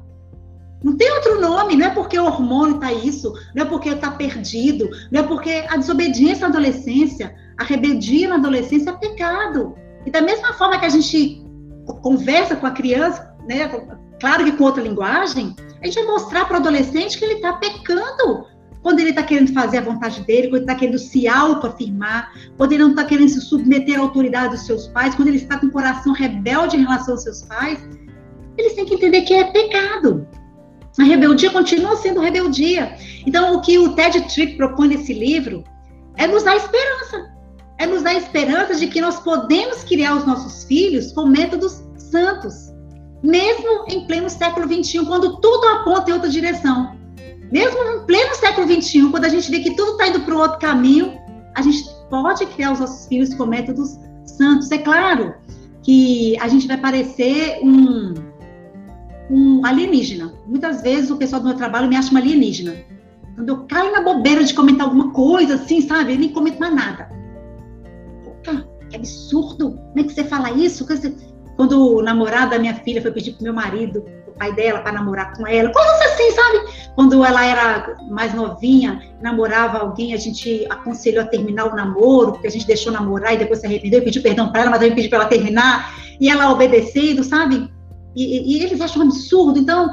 Não 0.82 0.96
tem 0.96 1.12
outro 1.12 1.42
nome, 1.42 1.76
não 1.76 1.88
é 1.88 1.90
porque 1.90 2.18
o 2.18 2.26
hormônio 2.26 2.76
está 2.76 2.94
isso, 2.94 3.34
não 3.54 3.64
é 3.64 3.66
porque 3.66 3.90
está 3.90 4.12
perdido, 4.12 4.90
não 5.12 5.20
é 5.20 5.24
porque 5.24 5.66
a 5.70 5.76
desobediência 5.76 6.48
na 6.48 6.56
adolescência, 6.56 7.36
a 7.60 7.64
rebeldia 7.64 8.30
na 8.30 8.36
adolescência 8.36 8.90
é 8.90 8.94
pecado. 8.94 9.76
E 10.06 10.10
da 10.10 10.22
mesma 10.22 10.54
forma 10.54 10.80
que 10.80 10.86
a 10.86 10.90
gente 10.90 11.44
conversa 12.02 12.56
com 12.56 12.66
a 12.66 12.72
criança, 12.72 13.36
né, 13.48 13.68
claro 14.20 14.46
que 14.46 14.54
com 14.54 14.64
outra 14.64 14.82
linguagem, 14.82 15.54
a 15.82 15.86
gente 15.86 15.96
vai 15.96 16.06
mostrar 16.06 16.46
para 16.46 16.56
o 16.56 16.60
adolescente 16.62 17.20
que 17.20 17.26
ele 17.26 17.36
está 17.36 17.54
pecando 17.54 18.48
quando 18.82 19.02
ele 19.02 19.10
está 19.10 19.22
querendo 19.24 19.54
fazer 19.54 19.80
a 19.80 19.82
vontade 19.82 20.22
dele, 20.22 20.48
quando 20.48 20.62
ele 20.62 20.64
está 20.64 20.76
querendo 20.76 20.98
se 20.98 21.28
autoafirmar, 21.28 22.32
quando 22.56 22.72
ele 22.72 22.84
não 22.84 22.92
está 22.92 23.04
querendo 23.04 23.28
se 23.28 23.42
submeter 23.42 24.00
à 24.00 24.04
autoridade 24.04 24.56
dos 24.56 24.66
seus 24.66 24.88
pais, 24.88 25.14
quando 25.16 25.28
ele 25.28 25.38
está 25.38 25.58
com 25.58 25.66
o 25.66 25.72
coração 25.72 26.14
rebelde 26.14 26.78
em 26.78 26.84
relação 26.84 27.16
aos 27.16 27.24
seus 27.24 27.42
pais, 27.42 27.78
eles 28.58 28.74
têm 28.76 28.86
que 28.86 28.94
entender 28.94 29.24
que 29.24 29.34
é 29.34 29.52
pecado. 29.52 30.26
A 30.98 31.04
rebeldia 31.04 31.52
continua 31.52 31.98
sendo 31.98 32.22
rebeldia. 32.22 32.96
Então, 33.26 33.56
o 33.56 33.62
que 33.62 33.78
o 33.78 33.96
Ted 33.96 34.22
Tripp 34.34 34.56
propõe 34.56 34.88
nesse 34.88 35.14
livro 35.14 35.64
é 36.16 36.26
nos 36.26 36.44
dar 36.44 36.56
esperança. 36.56 37.39
É 37.80 37.88
nos 37.88 38.04
dar 38.04 38.14
esperança 38.14 38.76
de 38.76 38.88
que 38.88 39.00
nós 39.00 39.22
podemos 39.22 39.84
criar 39.86 40.18
os 40.18 40.26
nossos 40.26 40.66
filhos 40.66 41.14
com 41.14 41.26
métodos 41.26 41.82
santos, 41.98 42.74
mesmo 43.24 43.86
em 43.88 44.06
pleno 44.06 44.30
século 44.30 44.68
XXI, 44.68 45.06
quando 45.06 45.38
tudo 45.38 45.66
aponta 45.68 46.12
em 46.12 46.14
outra 46.14 46.30
direção. 46.30 46.98
Mesmo 47.50 47.78
em 47.82 48.06
pleno 48.06 48.36
século 48.36 48.68
XXI, 48.68 49.10
quando 49.10 49.24
a 49.24 49.30
gente 49.30 49.50
vê 49.50 49.60
que 49.60 49.76
tudo 49.76 49.94
está 49.94 50.10
indo 50.10 50.20
para 50.20 50.36
o 50.36 50.40
outro 50.40 50.60
caminho, 50.60 51.18
a 51.56 51.62
gente 51.62 51.86
pode 52.10 52.46
criar 52.48 52.74
os 52.74 52.80
nossos 52.80 53.08
filhos 53.08 53.34
com 53.34 53.46
métodos 53.46 53.98
santos. 54.26 54.70
É 54.72 54.78
claro 54.78 55.34
que 55.82 56.38
a 56.40 56.50
gente 56.50 56.68
vai 56.68 56.78
parecer 56.78 57.60
um, 57.64 58.14
um 59.32 59.66
alienígena. 59.66 60.34
Muitas 60.46 60.82
vezes 60.82 61.10
o 61.10 61.16
pessoal 61.16 61.42
do 61.42 61.48
meu 61.48 61.58
trabalho 61.58 61.88
me 61.88 61.96
acha 61.96 62.12
uma 62.12 62.20
alienígena. 62.20 62.76
Quando 63.36 63.50
eu 63.50 63.58
caio 63.68 63.94
na 63.94 64.02
bobeira 64.02 64.44
de 64.44 64.54
comentar 64.54 64.86
alguma 64.86 65.12
coisa 65.12 65.56
assim, 65.56 65.82
sabe? 65.82 66.14
Eu 66.14 66.20
nem 66.20 66.30
comento 66.30 66.60
mais 66.60 66.76
nada. 66.76 67.19
Que 68.90 68.96
absurdo! 68.96 69.72
Como 69.72 70.00
é 70.00 70.04
que 70.04 70.14
você 70.14 70.24
fala 70.24 70.52
isso? 70.52 70.86
Quando 71.56 71.98
o 71.98 72.02
namorado 72.02 72.52
da 72.52 72.60
minha 72.60 72.74
filha 72.76 73.02
foi 73.02 73.12
pedir 73.12 73.34
pro 73.34 73.44
meu 73.44 73.54
marido, 73.54 74.06
o 74.28 74.32
pai 74.32 74.54
dela, 74.54 74.80
para 74.80 74.94
namorar 74.94 75.36
com 75.36 75.46
ela, 75.46 75.72
coisas 75.72 76.02
assim, 76.02 76.32
sabe? 76.32 76.90
Quando 76.96 77.24
ela 77.24 77.46
era 77.46 77.98
mais 78.10 78.34
novinha, 78.34 79.02
namorava 79.22 79.80
alguém, 79.80 80.14
a 80.14 80.18
gente 80.18 80.66
aconselhou 80.70 81.24
a 81.24 81.28
terminar 81.28 81.66
o 81.66 81.76
namoro, 81.76 82.32
porque 82.32 82.48
a 82.48 82.52
gente 82.52 82.66
deixou 82.66 82.92
namorar 82.92 83.34
e 83.34 83.38
depois 83.38 83.60
se 83.60 83.66
arrependeu 83.66 84.00
e 84.00 84.04
pediu 84.06 84.22
perdão 84.22 84.52
para 84.52 84.62
ela, 84.62 84.72
mas 84.72 84.82
eu 84.82 84.96
pedi 84.96 85.10
para 85.10 85.20
ela 85.20 85.28
terminar, 85.28 85.94
e 86.20 86.30
ela 86.30 86.52
obedecendo, 86.52 87.24
sabe? 87.24 87.70
E, 88.16 88.58
e 88.58 88.64
eles 88.64 88.82
acham 88.82 89.02
um 89.04 89.06
absurdo. 89.06 89.60
Então, 89.60 89.90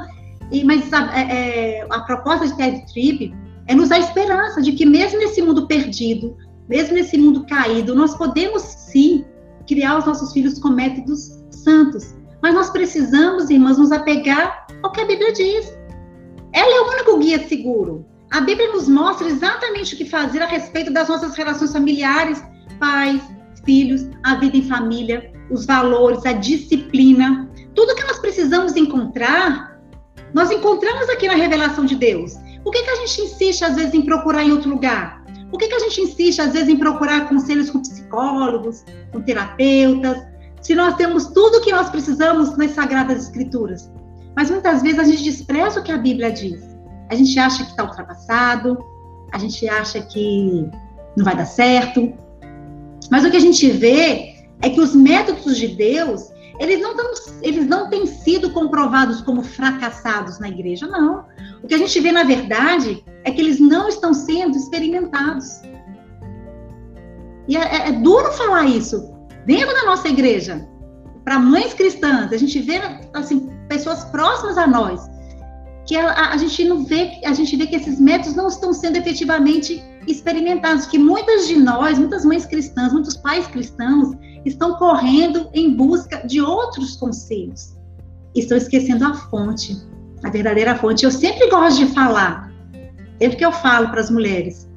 e, 0.51 0.63
mas 0.63 0.91
a, 0.93 1.19
é, 1.19 1.79
é, 1.79 1.87
a 1.89 2.01
proposta 2.01 2.47
de 2.47 2.55
TED 2.55 2.85
Trip 2.91 3.33
é 3.67 3.75
nos 3.75 3.89
dar 3.89 3.99
esperança 3.99 4.61
de 4.61 4.71
que 4.71 4.85
mesmo 4.85 5.19
nesse 5.19 5.41
mundo 5.41 5.67
perdido, 5.67 6.35
mesmo 6.67 6.95
nesse 6.95 7.17
mundo 7.17 7.45
caído, 7.45 7.95
nós 7.95 8.15
podemos 8.15 8.61
sim 8.61 9.25
criar 9.67 9.97
os 9.97 10.05
nossos 10.05 10.33
filhos 10.33 10.59
com 10.59 10.69
métodos 10.69 11.43
santos. 11.51 12.15
Mas 12.41 12.53
nós 12.53 12.69
precisamos, 12.69 13.49
irmãs, 13.49 13.77
nos 13.77 13.91
apegar 13.91 14.67
ao 14.83 14.91
que 14.91 15.01
a 15.01 15.05
Bíblia 15.05 15.33
diz. 15.33 15.77
Ela 16.53 16.77
é 16.77 16.81
o 16.81 16.91
único 16.93 17.17
guia 17.19 17.47
seguro. 17.47 18.05
A 18.31 18.41
Bíblia 18.41 18.71
nos 18.71 18.87
mostra 18.87 19.27
exatamente 19.27 19.93
o 19.93 19.97
que 19.97 20.05
fazer 20.05 20.41
a 20.41 20.47
respeito 20.47 20.91
das 20.91 21.07
nossas 21.07 21.35
relações 21.35 21.71
familiares, 21.71 22.43
pais, 22.79 23.21
filhos, 23.65 24.07
a 24.23 24.35
vida 24.35 24.57
em 24.57 24.63
família, 24.63 25.31
os 25.49 25.65
valores, 25.65 26.25
a 26.25 26.33
disciplina. 26.33 27.49
Tudo 27.73 27.95
que 27.95 28.03
nós 28.03 28.19
precisamos 28.19 28.75
encontrar, 28.75 29.79
nós 30.33 30.51
encontramos 30.51 31.09
aqui 31.09 31.27
na 31.27 31.35
revelação 31.35 31.85
de 31.85 31.95
Deus. 31.95 32.33
Por 32.63 32.71
que, 32.71 32.83
que 32.83 32.89
a 32.89 32.95
gente 32.95 33.21
insiste, 33.21 33.63
às 33.63 33.75
vezes, 33.75 33.93
em 33.93 34.01
procurar 34.01 34.43
em 34.43 34.51
outro 34.51 34.69
lugar? 34.69 35.23
Por 35.49 35.59
que, 35.59 35.67
que 35.67 35.75
a 35.75 35.79
gente 35.79 36.01
insiste, 36.01 36.41
às 36.41 36.53
vezes, 36.53 36.67
em 36.67 36.77
procurar 36.77 37.29
conselhos 37.29 37.69
com 37.69 37.79
psicólogos, 37.81 38.83
com 39.11 39.21
terapeutas, 39.21 40.21
se 40.61 40.75
nós 40.75 40.95
temos 40.95 41.27
tudo 41.27 41.57
o 41.57 41.61
que 41.61 41.71
nós 41.71 41.89
precisamos 41.89 42.57
nas 42.57 42.71
Sagradas 42.71 43.23
Escrituras? 43.23 43.89
Mas 44.35 44.51
muitas 44.51 44.81
vezes 44.81 44.99
a 44.99 45.03
gente 45.03 45.23
despreza 45.23 45.79
o 45.79 45.83
que 45.83 45.91
a 45.91 45.97
Bíblia 45.97 46.31
diz. 46.31 46.61
A 47.09 47.15
gente 47.15 47.39
acha 47.39 47.63
que 47.63 47.71
está 47.71 47.83
ultrapassado, 47.83 48.77
a 49.31 49.37
gente 49.37 49.67
acha 49.67 50.01
que 50.01 50.69
não 51.15 51.23
vai 51.23 51.35
dar 51.35 51.45
certo. 51.45 52.13
Mas 53.09 53.23
o 53.23 53.31
que 53.31 53.37
a 53.37 53.41
gente 53.41 53.69
vê 53.69 54.35
é 54.61 54.69
que 54.69 54.81
os 54.81 54.93
métodos 54.93 55.57
de 55.57 55.69
Deus, 55.69 56.29
eles 56.59 56.81
não, 56.81 56.95
tão, 56.95 57.11
eles 57.41 57.67
não 57.67 57.89
têm 57.89 58.05
sido 58.05 58.51
comprovados 58.51 59.21
como 59.21 59.43
fracassados 59.43 60.39
na 60.39 60.49
igreja, 60.49 60.87
não. 60.87 61.25
O 61.63 61.67
que 61.67 61.75
a 61.75 61.77
gente 61.77 61.99
vê, 61.99 62.11
na 62.11 62.23
verdade, 62.23 63.03
é 63.23 63.31
que 63.31 63.41
eles 63.41 63.59
não 63.59 63.87
estão 63.87 64.13
sendo 64.13 64.57
experimentados. 64.57 65.61
E 67.47 67.55
é, 67.55 67.61
é, 67.61 67.89
é 67.89 67.91
duro 67.91 68.31
falar 68.33 68.65
isso 68.65 69.17
dentro 69.45 69.73
da 69.73 69.85
nossa 69.85 70.09
igreja, 70.09 70.67
para 71.23 71.39
mães 71.39 71.73
cristãs, 71.73 72.31
a 72.33 72.37
gente 72.37 72.59
vê 72.59 72.81
assim 73.13 73.49
pessoas 73.69 74.03
próximas 74.05 74.57
a 74.57 74.67
nós, 74.67 75.09
que 75.85 75.95
a, 75.95 76.31
a, 76.31 76.37
gente 76.37 76.65
não 76.65 76.83
vê, 76.83 77.21
a 77.23 77.33
gente 77.33 77.55
vê 77.55 77.65
que 77.67 77.75
esses 77.75 77.99
métodos 77.99 78.35
não 78.35 78.47
estão 78.47 78.73
sendo 78.73 78.97
efetivamente 78.97 79.81
experimentados, 80.05 80.85
que 80.85 80.97
muitas 80.97 81.47
de 81.47 81.57
nós, 81.57 81.97
muitas 81.97 82.25
mães 82.25 82.45
cristãs, 82.45 82.91
muitos 82.91 83.15
pais 83.15 83.47
cristãos 83.47 84.15
estão 84.45 84.75
correndo 84.75 85.49
em 85.53 85.73
busca 85.73 86.25
de 86.25 86.41
outros 86.41 86.95
conselhos. 86.95 87.75
Estão 88.35 88.57
esquecendo 88.57 89.05
a 89.05 89.13
fonte, 89.13 89.75
a 90.23 90.29
verdadeira 90.29 90.75
fonte. 90.75 91.05
Eu 91.05 91.11
sempre 91.11 91.49
gosto 91.49 91.85
de 91.85 91.93
falar, 91.93 92.51
sempre 93.19 93.37
que 93.37 93.45
eu 93.45 93.51
falo 93.51 93.89
para 93.89 94.01
as 94.01 94.09
mulheres, 94.09 94.67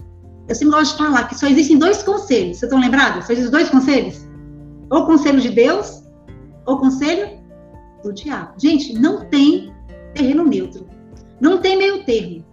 eu 0.48 0.54
sempre 0.54 0.74
gosto 0.74 0.92
de 0.92 1.04
falar 1.04 1.28
que 1.28 1.38
só 1.38 1.46
existem 1.46 1.78
dois 1.78 2.02
conselhos. 2.02 2.58
Vocês 2.58 2.64
estão 2.64 2.80
lembrados? 2.80 3.26
Só 3.26 3.32
existem 3.32 3.52
dois 3.52 3.70
conselhos? 3.70 4.26
Ou 4.90 5.06
conselho 5.06 5.40
de 5.40 5.50
Deus, 5.50 6.02
ou 6.66 6.78
conselho 6.78 7.38
do 8.02 8.12
diabo. 8.12 8.54
Gente, 8.58 8.92
não 8.94 9.26
tem 9.26 9.72
terreno 10.12 10.44
neutro. 10.44 10.88
Não 11.40 11.58
tem 11.58 11.78
meio 11.78 12.04
termo. 12.04 12.44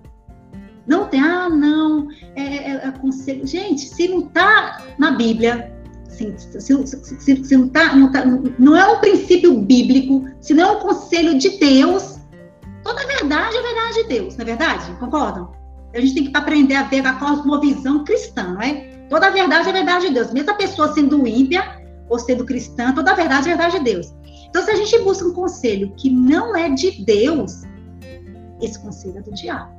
Não 0.85 1.07
tem, 1.07 1.19
ah, 1.19 1.49
não, 1.49 2.07
é, 2.35 2.41
é, 2.43 2.87
é 2.87 2.91
conselho. 2.91 3.45
Gente, 3.45 3.81
se 3.81 4.07
não 4.07 4.19
está 4.19 4.83
na 4.97 5.11
Bíblia, 5.11 5.75
Assim, 6.17 6.35
se, 6.85 7.19
se, 7.19 7.45
se, 7.45 7.57
não, 7.57 7.69
tá, 7.69 7.95
não, 7.95 8.11
tá, 8.11 8.25
não 8.57 8.75
é 8.75 8.87
um 8.87 8.99
princípio 8.99 9.59
bíblico, 9.61 10.25
se 10.41 10.53
não 10.53 10.63
é 10.63 10.71
um 10.71 10.79
conselho 10.79 11.37
de 11.37 11.57
Deus, 11.59 12.19
toda 12.83 13.05
verdade 13.05 13.55
é 13.55 13.61
verdade 13.61 14.01
de 14.01 14.07
Deus, 14.07 14.35
não 14.35 14.41
é 14.41 14.45
verdade? 14.45 14.91
Concordam? 14.99 15.51
A 15.93 15.99
gente 15.99 16.13
tem 16.15 16.31
que 16.31 16.37
aprender 16.37 16.75
a 16.75 16.83
ver 16.83 17.05
a 17.05 17.13
cosmovisão 17.13 18.03
cristã, 18.03 18.53
não 18.53 18.61
é? 18.61 18.73
Toda 19.09 19.29
verdade 19.29 19.69
é 19.69 19.71
verdade 19.71 20.07
de 20.07 20.13
Deus. 20.13 20.33
Mesmo 20.33 20.51
a 20.51 20.55
pessoa 20.55 20.93
sendo 20.93 21.25
ímpia 21.27 21.81
ou 22.09 22.19
sendo 22.19 22.45
cristã, 22.45 22.93
toda 22.93 23.13
verdade 23.13 23.49
é 23.49 23.55
verdade 23.55 23.77
de 23.77 23.83
Deus. 23.83 24.13
Então, 24.49 24.63
se 24.63 24.71
a 24.71 24.75
gente 24.75 24.99
busca 24.99 25.25
um 25.27 25.33
conselho 25.33 25.93
que 25.97 26.09
não 26.09 26.55
é 26.55 26.69
de 26.69 27.03
Deus, 27.03 27.63
esse 28.61 28.79
conselho 28.79 29.17
é 29.17 29.21
do 29.21 29.31
diabo. 29.33 29.71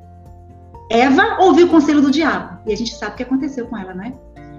Eva 0.91 1.39
ouviu 1.41 1.67
o 1.67 1.71
conselho 1.71 2.01
do 2.01 2.11
diabo. 2.11 2.59
E 2.67 2.73
a 2.73 2.77
gente 2.77 2.95
sabe 2.95 3.13
o 3.13 3.17
que 3.17 3.23
aconteceu 3.23 3.67
com 3.67 3.77
ela, 3.77 3.95
não 3.95 4.05
é? 4.05 4.13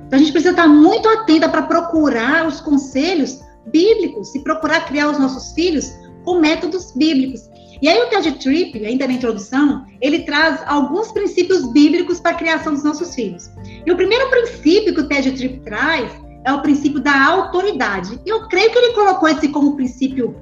Então 0.10 0.18
a 0.18 0.24
gente 0.24 0.32
precisa 0.32 0.54
estar 0.54 0.68
muito 0.68 1.08
atenta 1.08 1.48
para 1.48 1.62
procurar 1.62 2.48
os 2.48 2.60
conselhos 2.60 3.42
bíblicos 3.68 4.34
e 4.34 4.40
procurar 4.40 4.88
criar 4.88 5.12
os 5.12 5.20
nossos 5.20 5.54
filhos 5.54 5.94
com 6.26 6.40
métodos 6.40 6.92
bíblicos. 6.96 7.48
E 7.80 7.88
aí 7.88 7.96
o 8.02 8.10
Ted 8.10 8.32
Tripp, 8.40 8.84
ainda 8.84 9.06
na 9.06 9.14
introdução, 9.14 9.86
ele 10.02 10.24
traz 10.24 10.62
alguns 10.66 11.12
princípios 11.12 11.72
bíblicos 11.72 12.20
para 12.20 12.32
a 12.32 12.34
criação 12.34 12.74
dos 12.74 12.84
nossos 12.84 13.14
filhos. 13.14 13.52
E 13.86 13.92
o 13.92 13.96
primeiro 13.96 14.28
princípio 14.32 14.96
que 14.96 15.02
o 15.02 15.08
Ted 15.08 15.32
Tripp 15.32 15.60
traz 15.60 16.12
é 16.44 16.52
o 16.52 16.62
princípio 16.64 17.00
da 17.00 17.28
autoridade. 17.28 18.20
E 18.26 18.30
eu 18.30 18.48
creio 18.48 18.72
que 18.72 18.80
ele 18.80 18.94
colocou 18.94 19.30
esse 19.30 19.48
como 19.50 19.76
princípio 19.76 20.36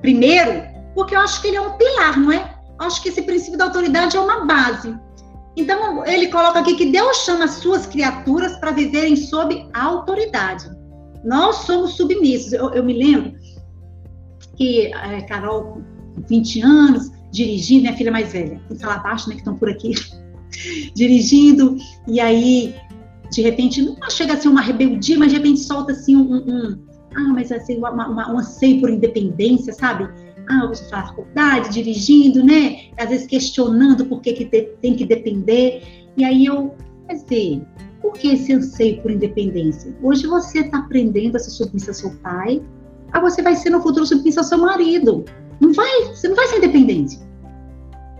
primeiro, 0.00 0.64
Porque 0.94 1.14
eu 1.14 1.20
acho 1.20 1.42
que 1.42 1.48
ele 1.48 1.58
é 1.58 1.60
um 1.60 1.76
pilar, 1.76 2.18
não 2.18 2.32
é? 2.32 2.54
Eu 2.80 2.86
acho 2.86 3.02
que 3.02 3.10
esse 3.10 3.20
princípio 3.20 3.58
da 3.58 3.66
autoridade 3.66 4.16
é 4.16 4.20
uma 4.20 4.46
base. 4.46 4.98
Então, 5.56 6.04
ele 6.06 6.28
coloca 6.28 6.60
aqui 6.60 6.76
que 6.76 6.90
Deus 6.90 7.18
chama 7.18 7.44
as 7.44 7.52
suas 7.52 7.86
criaturas 7.86 8.56
para 8.58 8.70
viverem 8.70 9.16
sob 9.16 9.68
autoridade. 9.74 10.70
Nós 11.24 11.56
somos 11.56 11.96
submissos. 11.96 12.52
Eu, 12.52 12.72
eu 12.72 12.84
me 12.84 12.92
lembro 12.92 13.34
que 14.56 14.86
é, 14.86 15.20
Carol, 15.22 15.64
com 15.64 15.82
20 16.28 16.60
anos, 16.62 17.10
dirigindo, 17.32 17.82
minha 17.82 17.96
filha 17.96 18.12
mais 18.12 18.32
velha, 18.32 18.60
está 18.70 18.88
lá 18.88 18.94
abaixo, 18.96 19.28
né, 19.28 19.34
que 19.34 19.40
estão 19.40 19.56
por 19.56 19.68
aqui, 19.68 19.94
dirigindo, 20.94 21.76
e 22.06 22.20
aí, 22.20 22.74
de 23.30 23.42
repente, 23.42 23.82
não 23.82 24.10
chega 24.10 24.34
a 24.34 24.36
ser 24.36 24.48
uma 24.48 24.60
rebeldia, 24.60 25.18
mas 25.18 25.30
de 25.30 25.38
repente 25.38 25.60
solta 25.60 25.92
assim 25.92 26.16
um, 26.16 26.36
um 26.36 26.90
ah, 27.14 27.32
mas 27.32 27.50
assim, 27.50 27.78
uma, 27.78 27.90
uma, 27.90 28.32
um 28.32 28.38
anseio 28.38 28.80
por 28.80 28.90
independência, 28.90 29.72
sabe? 29.72 30.08
Faz 30.58 31.08
faculdade, 31.08 31.70
dirigindo, 31.70 32.44
né? 32.44 32.90
Às 32.96 33.08
vezes 33.08 33.26
questionando 33.26 34.04
por 34.06 34.20
que, 34.20 34.32
que 34.32 34.44
tem 34.44 34.94
que 34.94 35.04
depender. 35.04 35.82
E 36.16 36.24
aí 36.24 36.46
eu, 36.46 36.74
dizer, 37.08 37.62
por 38.00 38.12
que 38.14 38.28
esse 38.28 38.52
anseio 38.52 39.00
por 39.02 39.10
independência? 39.10 39.94
Hoje 40.02 40.26
você 40.26 40.60
está 40.60 40.78
aprendendo 40.78 41.36
a 41.36 41.38
ser 41.38 41.50
submissa 41.50 41.90
ao 41.90 41.94
seu 41.94 42.10
pai, 42.22 42.62
aí 43.12 43.20
você 43.20 43.42
vai 43.42 43.54
ser 43.54 43.70
no 43.70 43.82
futuro 43.82 44.06
submissa 44.06 44.40
ao 44.40 44.44
seu 44.44 44.58
marido. 44.58 45.24
Não 45.60 45.72
vai, 45.72 46.06
você 46.06 46.28
não 46.28 46.36
vai 46.36 46.46
ser 46.48 46.58
independente. 46.58 47.18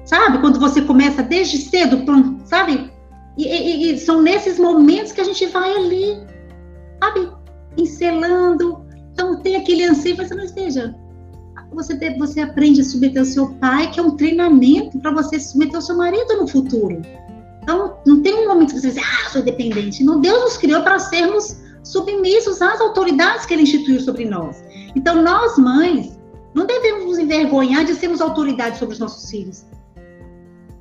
Sabe? 0.04 0.38
Quando 0.38 0.58
você 0.58 0.82
começa 0.82 1.22
desde 1.22 1.58
cedo, 1.58 2.04
sabe? 2.44 2.90
E, 3.38 3.46
e, 3.46 3.92
e 3.92 3.98
são 3.98 4.20
nesses 4.20 4.58
momentos 4.58 5.12
que 5.12 5.20
a 5.20 5.24
gente 5.24 5.46
vai 5.46 5.72
ali, 5.74 6.18
sabe? 7.02 7.30
Encelando. 7.76 8.84
Então 9.12 9.40
tem 9.40 9.56
aquele 9.56 9.84
anseio, 9.84 10.16
você 10.16 10.34
não 10.34 10.44
esteja 10.44 10.94
você, 11.72 12.14
você 12.18 12.40
aprende 12.40 12.80
a 12.80 12.85
submeter 12.85 13.22
o 13.22 13.26
seu 13.26 13.54
pai, 13.54 13.90
que 13.90 14.00
é 14.00 14.02
um 14.02 14.16
treinamento 14.16 14.98
para 14.98 15.12
você 15.12 15.38
submeter 15.38 15.78
o 15.78 15.83
seu 15.83 15.96
marido 15.96 16.37
no 16.38 16.46
futuro. 16.46 17.00
Então, 17.62 17.98
não 18.06 18.22
tem 18.22 18.35
um 18.35 18.48
momento 18.48 18.74
que 18.74 18.80
você 18.80 18.90
diz, 18.90 18.98
ah, 18.98 19.28
sou 19.30 19.40
independente. 19.40 20.02
Não, 20.02 20.20
Deus 20.20 20.40
nos 20.40 20.56
criou 20.56 20.83
para 20.83 20.98
sermos 20.98 21.61
submissos 21.83 22.61
às 22.61 22.80
autoridades 22.80 23.46
que 23.46 23.54
Ele 23.54 23.62
instituiu 23.62 24.00
sobre 24.00 24.24
nós. 24.24 24.62
Então, 24.96 25.22
nós, 25.22 25.56
mães, 25.59 26.18
não 26.54 26.66
devemos 26.66 27.04
nos 27.04 27.18
envergonhar 27.18 27.85
de 27.85 27.94
sermos 27.94 28.20
autoridade 28.20 28.78
sobre 28.78 28.94
os 28.94 29.00
nossos 29.00 29.30
filhos. 29.30 29.64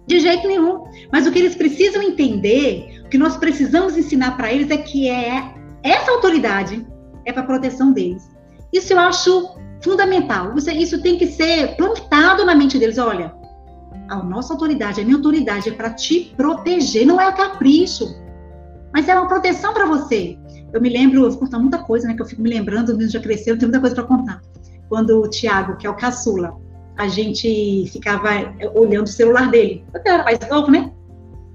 De 0.07 0.19
jeito 0.19 0.47
nenhum. 0.47 0.85
Mas 1.11 1.27
o 1.27 1.31
que 1.31 1.37
eles 1.37 1.55
precisam 1.55 2.01
entender, 2.01 3.03
o 3.05 3.09
que 3.09 3.17
nós 3.17 3.37
precisamos 3.37 3.95
ensinar 3.95 4.35
para 4.35 4.51
eles 4.51 4.71
é 4.71 4.77
que 4.77 5.07
é 5.07 5.53
essa 5.83 6.11
autoridade 6.11 6.85
é 7.25 7.31
para 7.31 7.43
proteção 7.43 7.91
deles. 7.91 8.27
Isso 8.73 8.93
eu 8.93 8.99
acho 8.99 9.59
fundamental. 9.81 10.55
Isso, 10.57 11.01
tem 11.01 11.17
que 11.17 11.27
ser 11.27 11.75
plantado 11.75 12.45
na 12.45 12.55
mente 12.55 12.77
deles. 12.77 12.97
Olha, 12.97 13.33
a 14.09 14.17
nossa 14.23 14.53
autoridade, 14.53 15.01
a 15.01 15.03
minha 15.03 15.17
autoridade 15.17 15.69
é 15.69 15.71
para 15.71 15.91
te 15.91 16.33
proteger, 16.35 17.05
não 17.05 17.19
é 17.19 17.31
capricho, 17.31 18.05
mas 18.93 19.07
é 19.07 19.13
uma 19.13 19.27
proteção 19.27 19.73
para 19.73 19.85
você. 19.85 20.37
Eu 20.73 20.81
me 20.81 20.89
lembro, 20.89 21.23
eu 21.23 21.31
vou 21.31 21.39
contar 21.39 21.59
muita 21.59 21.79
coisa, 21.79 22.07
né? 22.07 22.15
Que 22.15 22.21
eu 22.21 22.25
fico 22.25 22.41
me 22.41 22.49
lembrando, 22.49 22.95
mesmo 22.95 23.11
já 23.11 23.19
cresceu, 23.19 23.57
tem 23.57 23.67
muita 23.67 23.79
coisa 23.79 23.95
para 23.95 24.03
contar. 24.03 24.41
Quando 24.87 25.21
o 25.21 25.29
Tiago, 25.29 25.77
que 25.77 25.85
é 25.85 25.89
o 25.89 25.95
caçula, 25.95 26.55
a 26.97 27.07
gente 27.07 27.89
ficava 27.91 28.53
olhando 28.75 29.05
o 29.05 29.09
celular 29.09 29.49
dele. 29.49 29.83
Eu 29.93 30.01
era 30.05 30.23
mais 30.23 30.39
novo, 30.49 30.69
né? 30.69 30.91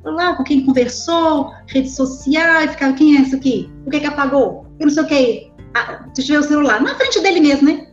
Lá 0.04 0.34
com 0.36 0.44
quem 0.44 0.64
conversou, 0.64 1.52
redes 1.66 1.94
sociais, 1.94 2.72
ficava, 2.72 2.92
quem 2.92 3.16
é 3.16 3.20
isso 3.20 3.36
aqui? 3.36 3.70
O 3.86 3.90
que 3.90 4.00
que 4.00 4.06
apagou? 4.06 4.66
Eu 4.78 4.86
não 4.86 4.94
sei 4.94 5.02
o 5.02 5.06
que. 5.06 5.52
Ah, 5.74 6.06
deixa 6.14 6.32
eu 6.32 6.40
ver 6.40 6.46
o 6.46 6.48
celular. 6.48 6.82
Na 6.82 6.94
frente 6.94 7.20
dele 7.20 7.40
mesmo, 7.40 7.68
né? 7.68 7.88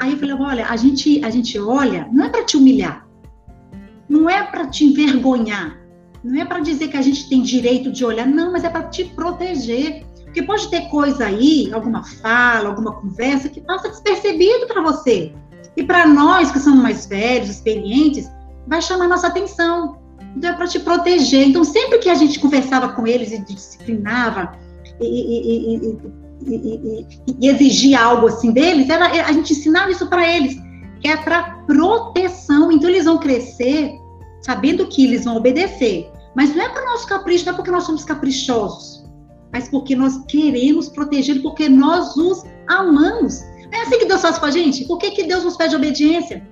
Aí 0.00 0.12
eu 0.12 0.18
falei, 0.18 0.34
olha, 0.34 0.66
a 0.66 0.76
gente, 0.76 1.22
a 1.22 1.28
gente 1.28 1.58
olha, 1.58 2.08
não 2.10 2.24
é 2.24 2.28
para 2.30 2.42
te 2.42 2.56
humilhar, 2.56 3.06
não 4.08 4.30
é 4.30 4.42
para 4.42 4.66
te 4.66 4.86
envergonhar, 4.86 5.78
não 6.24 6.40
é 6.40 6.44
para 6.46 6.60
dizer 6.60 6.88
que 6.88 6.96
a 6.96 7.02
gente 7.02 7.28
tem 7.28 7.42
direito 7.42 7.92
de 7.92 8.02
olhar, 8.02 8.26
não, 8.26 8.50
mas 8.50 8.64
é 8.64 8.70
para 8.70 8.84
te 8.84 9.04
proteger. 9.04 10.06
Porque 10.24 10.42
pode 10.42 10.70
ter 10.70 10.88
coisa 10.88 11.26
aí, 11.26 11.70
alguma 11.72 12.02
fala, 12.04 12.68
alguma 12.68 12.94
conversa 12.94 13.48
que 13.48 13.60
passa 13.60 13.88
despercebido 13.88 14.66
para 14.66 14.80
você. 14.80 15.34
E 15.76 15.82
para 15.82 16.06
nós 16.06 16.50
que 16.50 16.60
somos 16.60 16.80
mais 16.80 17.04
velhos, 17.04 17.50
experientes, 17.50 18.30
vai 18.66 18.80
chamar 18.80 19.08
nossa 19.08 19.26
atenção. 19.26 19.98
Então 20.36 20.50
é 20.50 20.54
para 20.54 20.66
te 20.66 20.78
proteger. 20.78 21.48
Então 21.48 21.64
sempre 21.64 21.98
que 21.98 22.08
a 22.08 22.14
gente 22.14 22.38
conversava 22.38 22.90
com 22.90 23.06
eles 23.06 23.32
e 23.32 23.38
disciplinava 23.44 24.52
e, 25.00 25.04
e, 25.04 25.76
e, 25.76 25.88
e, 25.88 25.98
e, 26.46 27.06
e 27.40 27.48
exigir 27.48 27.98
algo 27.98 28.26
assim 28.26 28.52
deles, 28.52 28.88
era 28.88 29.06
a 29.06 29.32
gente 29.32 29.52
ensinava 29.52 29.90
isso 29.90 30.06
para 30.08 30.26
eles, 30.26 30.56
que 31.00 31.08
é 31.08 31.16
para 31.16 31.62
proteção. 31.66 32.70
Então 32.72 32.88
eles 32.88 33.04
vão 33.04 33.18
crescer 33.18 33.92
sabendo 34.42 34.86
que 34.86 35.04
eles 35.04 35.24
vão 35.24 35.36
obedecer, 35.36 36.10
mas 36.34 36.54
não 36.54 36.64
é 36.64 36.68
para 36.68 36.82
o 36.82 36.86
nosso 36.86 37.06
capricho, 37.06 37.44
não 37.44 37.52
é 37.52 37.56
porque 37.56 37.70
nós 37.70 37.84
somos 37.84 38.04
caprichosos, 38.04 39.04
mas 39.52 39.68
porque 39.68 39.94
nós 39.94 40.24
queremos 40.26 40.88
proteger, 40.88 41.42
porque 41.42 41.68
nós 41.68 42.16
os 42.16 42.44
amamos. 42.68 43.42
É 43.72 43.82
assim 43.82 43.98
que 43.98 44.06
Deus 44.06 44.22
faz 44.22 44.38
com 44.38 44.46
a 44.46 44.50
gente? 44.50 44.84
Por 44.86 44.98
que, 44.98 45.10
que 45.10 45.24
Deus 45.24 45.44
nos 45.44 45.56
pede 45.56 45.76
obediência? 45.76 46.46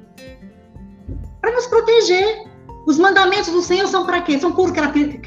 Para 1.40 1.53
nos 1.53 1.66
proteger. 1.66 2.46
Os 2.87 2.98
mandamentos 2.98 3.51
do 3.51 3.61
Senhor 3.61 3.87
são 3.87 4.07
para 4.07 4.22
quê? 4.22 4.38
São 4.38 4.53
puro 4.53 4.72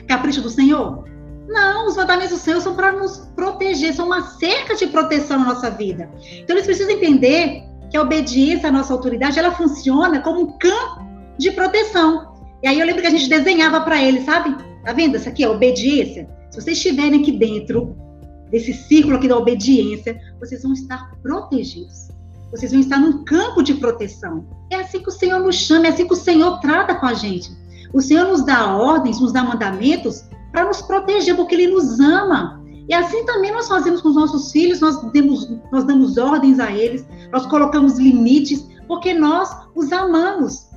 capricho 0.08 0.42
do 0.42 0.50
Senhor? 0.50 1.04
Não, 1.52 1.88
os 1.88 1.98
mandamentos 1.98 2.38
do 2.38 2.42
Senhor 2.42 2.62
são 2.62 2.76
para 2.76 2.94
nos 2.94 3.18
proteger, 3.36 3.94
são 3.94 4.06
uma 4.06 4.22
cerca 4.22 4.74
de 4.74 4.88
proteção 4.88 5.40
na 5.40 5.54
nossa 5.54 5.70
vida. 5.70 6.10
Então 6.38 6.56
eles 6.56 6.66
precisam 6.66 6.94
entender 6.94 7.64
que 7.90 7.98
a 7.98 8.02
obediência 8.02 8.70
à 8.70 8.72
nossa 8.72 8.94
autoridade, 8.94 9.38
ela 9.38 9.52
funciona 9.52 10.22
como 10.22 10.42
um 10.42 10.58
campo 10.58 11.02
de 11.38 11.52
proteção. 11.52 12.34
E 12.64 12.68
aí 12.68 12.80
eu 12.80 12.86
lembro 12.86 13.02
que 13.02 13.08
a 13.08 13.12
gente 13.12 13.28
desenhava 13.28 13.82
para 13.82 14.02
eles, 14.02 14.24
sabe? 14.24 14.56
Tá 14.86 14.94
vendo? 14.94 15.16
Essa 15.16 15.30
aqui 15.30 15.44
é 15.44 15.50
obediência. 15.50 16.30
Se 16.50 16.62
vocês 16.62 16.78
estiverem 16.78 17.20
aqui 17.20 17.34
dentro 17.34 17.98
desse 18.50 18.74
círculo 18.74 19.18
aqui 19.18 19.28
da 19.28 19.38
obediência, 19.38 20.20
vocês 20.40 20.64
vão 20.64 20.72
estar 20.72 21.12
protegidos. 21.22 22.10
Vocês 22.50 22.72
vão 22.72 22.80
estar 22.80 22.98
num 22.98 23.26
campo 23.26 23.62
de 23.62 23.74
proteção. 23.74 24.46
É 24.70 24.78
assim 24.78 25.02
que 25.02 25.10
o 25.10 25.12
Senhor 25.12 25.40
nos 25.40 25.56
chama, 25.56 25.88
é 25.88 25.90
assim 25.90 26.08
que 26.08 26.14
o 26.14 26.18
Senhor 26.18 26.60
trata 26.62 26.96
com 26.96 27.06
a 27.06 27.14
gente. 27.14 27.52
O 27.94 28.00
Senhor 28.00 28.26
nos 28.26 28.46
dá 28.46 28.74
ordens, 28.78 29.20
nos 29.20 29.34
dá 29.34 29.44
mandamentos 29.44 30.24
para 30.52 30.66
nos 30.66 30.82
proteger, 30.82 31.36
porque 31.36 31.56
Ele 31.56 31.68
nos 31.68 32.00
ama. 32.00 32.62
E 32.90 32.94
assim 32.94 33.26
também 33.26 33.52
nós 33.52 33.68
fazemos 33.68 34.02
com 34.02 34.10
os 34.10 34.16
nossos 34.16 34.52
filhos, 34.52 34.82
nós 34.82 35.02
damos, 35.14 35.50
nós 35.72 35.84
damos 35.86 36.18
ordens 36.18 36.60
a 36.60 36.72
eles, 36.72 37.06
nós 37.32 37.46
colocamos 37.46 37.98
limites, 37.98 38.68
porque 38.88 39.14
nós 39.14 39.50
os 39.76 39.92
amamos. 39.92 40.68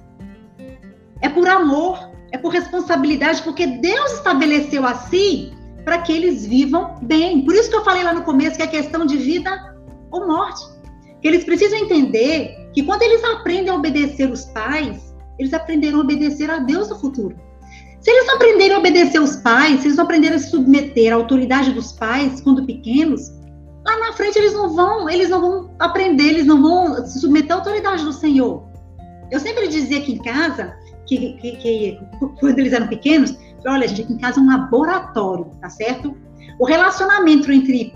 É 1.20 1.28
por 1.28 1.48
amor, 1.48 1.98
é 2.30 2.38
por 2.38 2.52
responsabilidade, 2.52 3.42
porque 3.42 3.66
Deus 3.66 4.12
estabeleceu 4.12 4.86
assim 4.86 5.52
para 5.84 5.98
que 5.98 6.12
eles 6.12 6.46
vivam 6.46 6.96
bem. 7.02 7.44
Por 7.44 7.54
isso 7.54 7.70
que 7.70 7.76
eu 7.76 7.84
falei 7.84 8.02
lá 8.02 8.12
no 8.12 8.22
começo 8.22 8.56
que 8.56 8.62
é 8.62 8.66
questão 8.66 9.04
de 9.04 9.16
vida 9.16 9.76
ou 10.10 10.26
morte. 10.26 10.64
Que 11.20 11.28
eles 11.28 11.44
precisam 11.44 11.78
entender 11.78 12.70
que 12.72 12.82
quando 12.82 13.02
eles 13.02 13.22
aprendem 13.24 13.70
a 13.70 13.76
obedecer 13.76 14.30
os 14.30 14.44
pais, 14.46 15.14
eles 15.38 15.52
aprenderão 15.52 15.98
a 15.98 16.02
obedecer 16.02 16.50
a 16.50 16.58
Deus 16.58 16.88
no 16.88 16.98
futuro. 16.98 17.36
Se 18.04 18.10
eles 18.10 18.26
não 18.26 18.34
aprenderem 18.34 18.76
a 18.76 18.78
obedecer 18.78 19.18
os 19.18 19.36
pais, 19.36 19.80
se 19.80 19.86
eles 19.86 19.96
não 19.96 20.04
aprenderem 20.04 20.36
a 20.36 20.38
se 20.38 20.50
submeter 20.50 21.10
à 21.10 21.16
autoridade 21.16 21.72
dos 21.72 21.90
pais 21.92 22.38
quando 22.42 22.66
pequenos, 22.66 23.32
lá 23.82 23.98
na 23.98 24.12
frente 24.12 24.38
eles 24.38 24.52
não 24.52 24.68
vão, 24.68 25.08
eles 25.08 25.30
não 25.30 25.40
vão 25.40 25.70
aprender, 25.78 26.24
eles 26.24 26.44
não 26.44 26.60
vão 26.60 27.06
se 27.06 27.18
submeter 27.18 27.52
à 27.52 27.54
autoridade 27.54 28.04
do 28.04 28.12
Senhor. 28.12 28.62
Eu 29.30 29.40
sempre 29.40 29.68
dizia 29.68 30.00
aqui 30.00 30.12
em 30.12 30.18
casa 30.18 30.76
que, 31.06 31.32
que, 31.38 31.56
que 31.56 31.98
quando 32.38 32.58
eles 32.58 32.74
eram 32.74 32.88
pequenos, 32.88 33.34
olha, 33.66 33.88
gente, 33.88 34.02
aqui 34.02 34.12
em 34.12 34.18
casa 34.18 34.38
é 34.38 34.42
um 34.42 34.48
laboratório, 34.48 35.46
tá 35.62 35.70
certo? 35.70 36.14
O 36.58 36.66
relacionamento 36.66 37.50
entre 37.50 37.90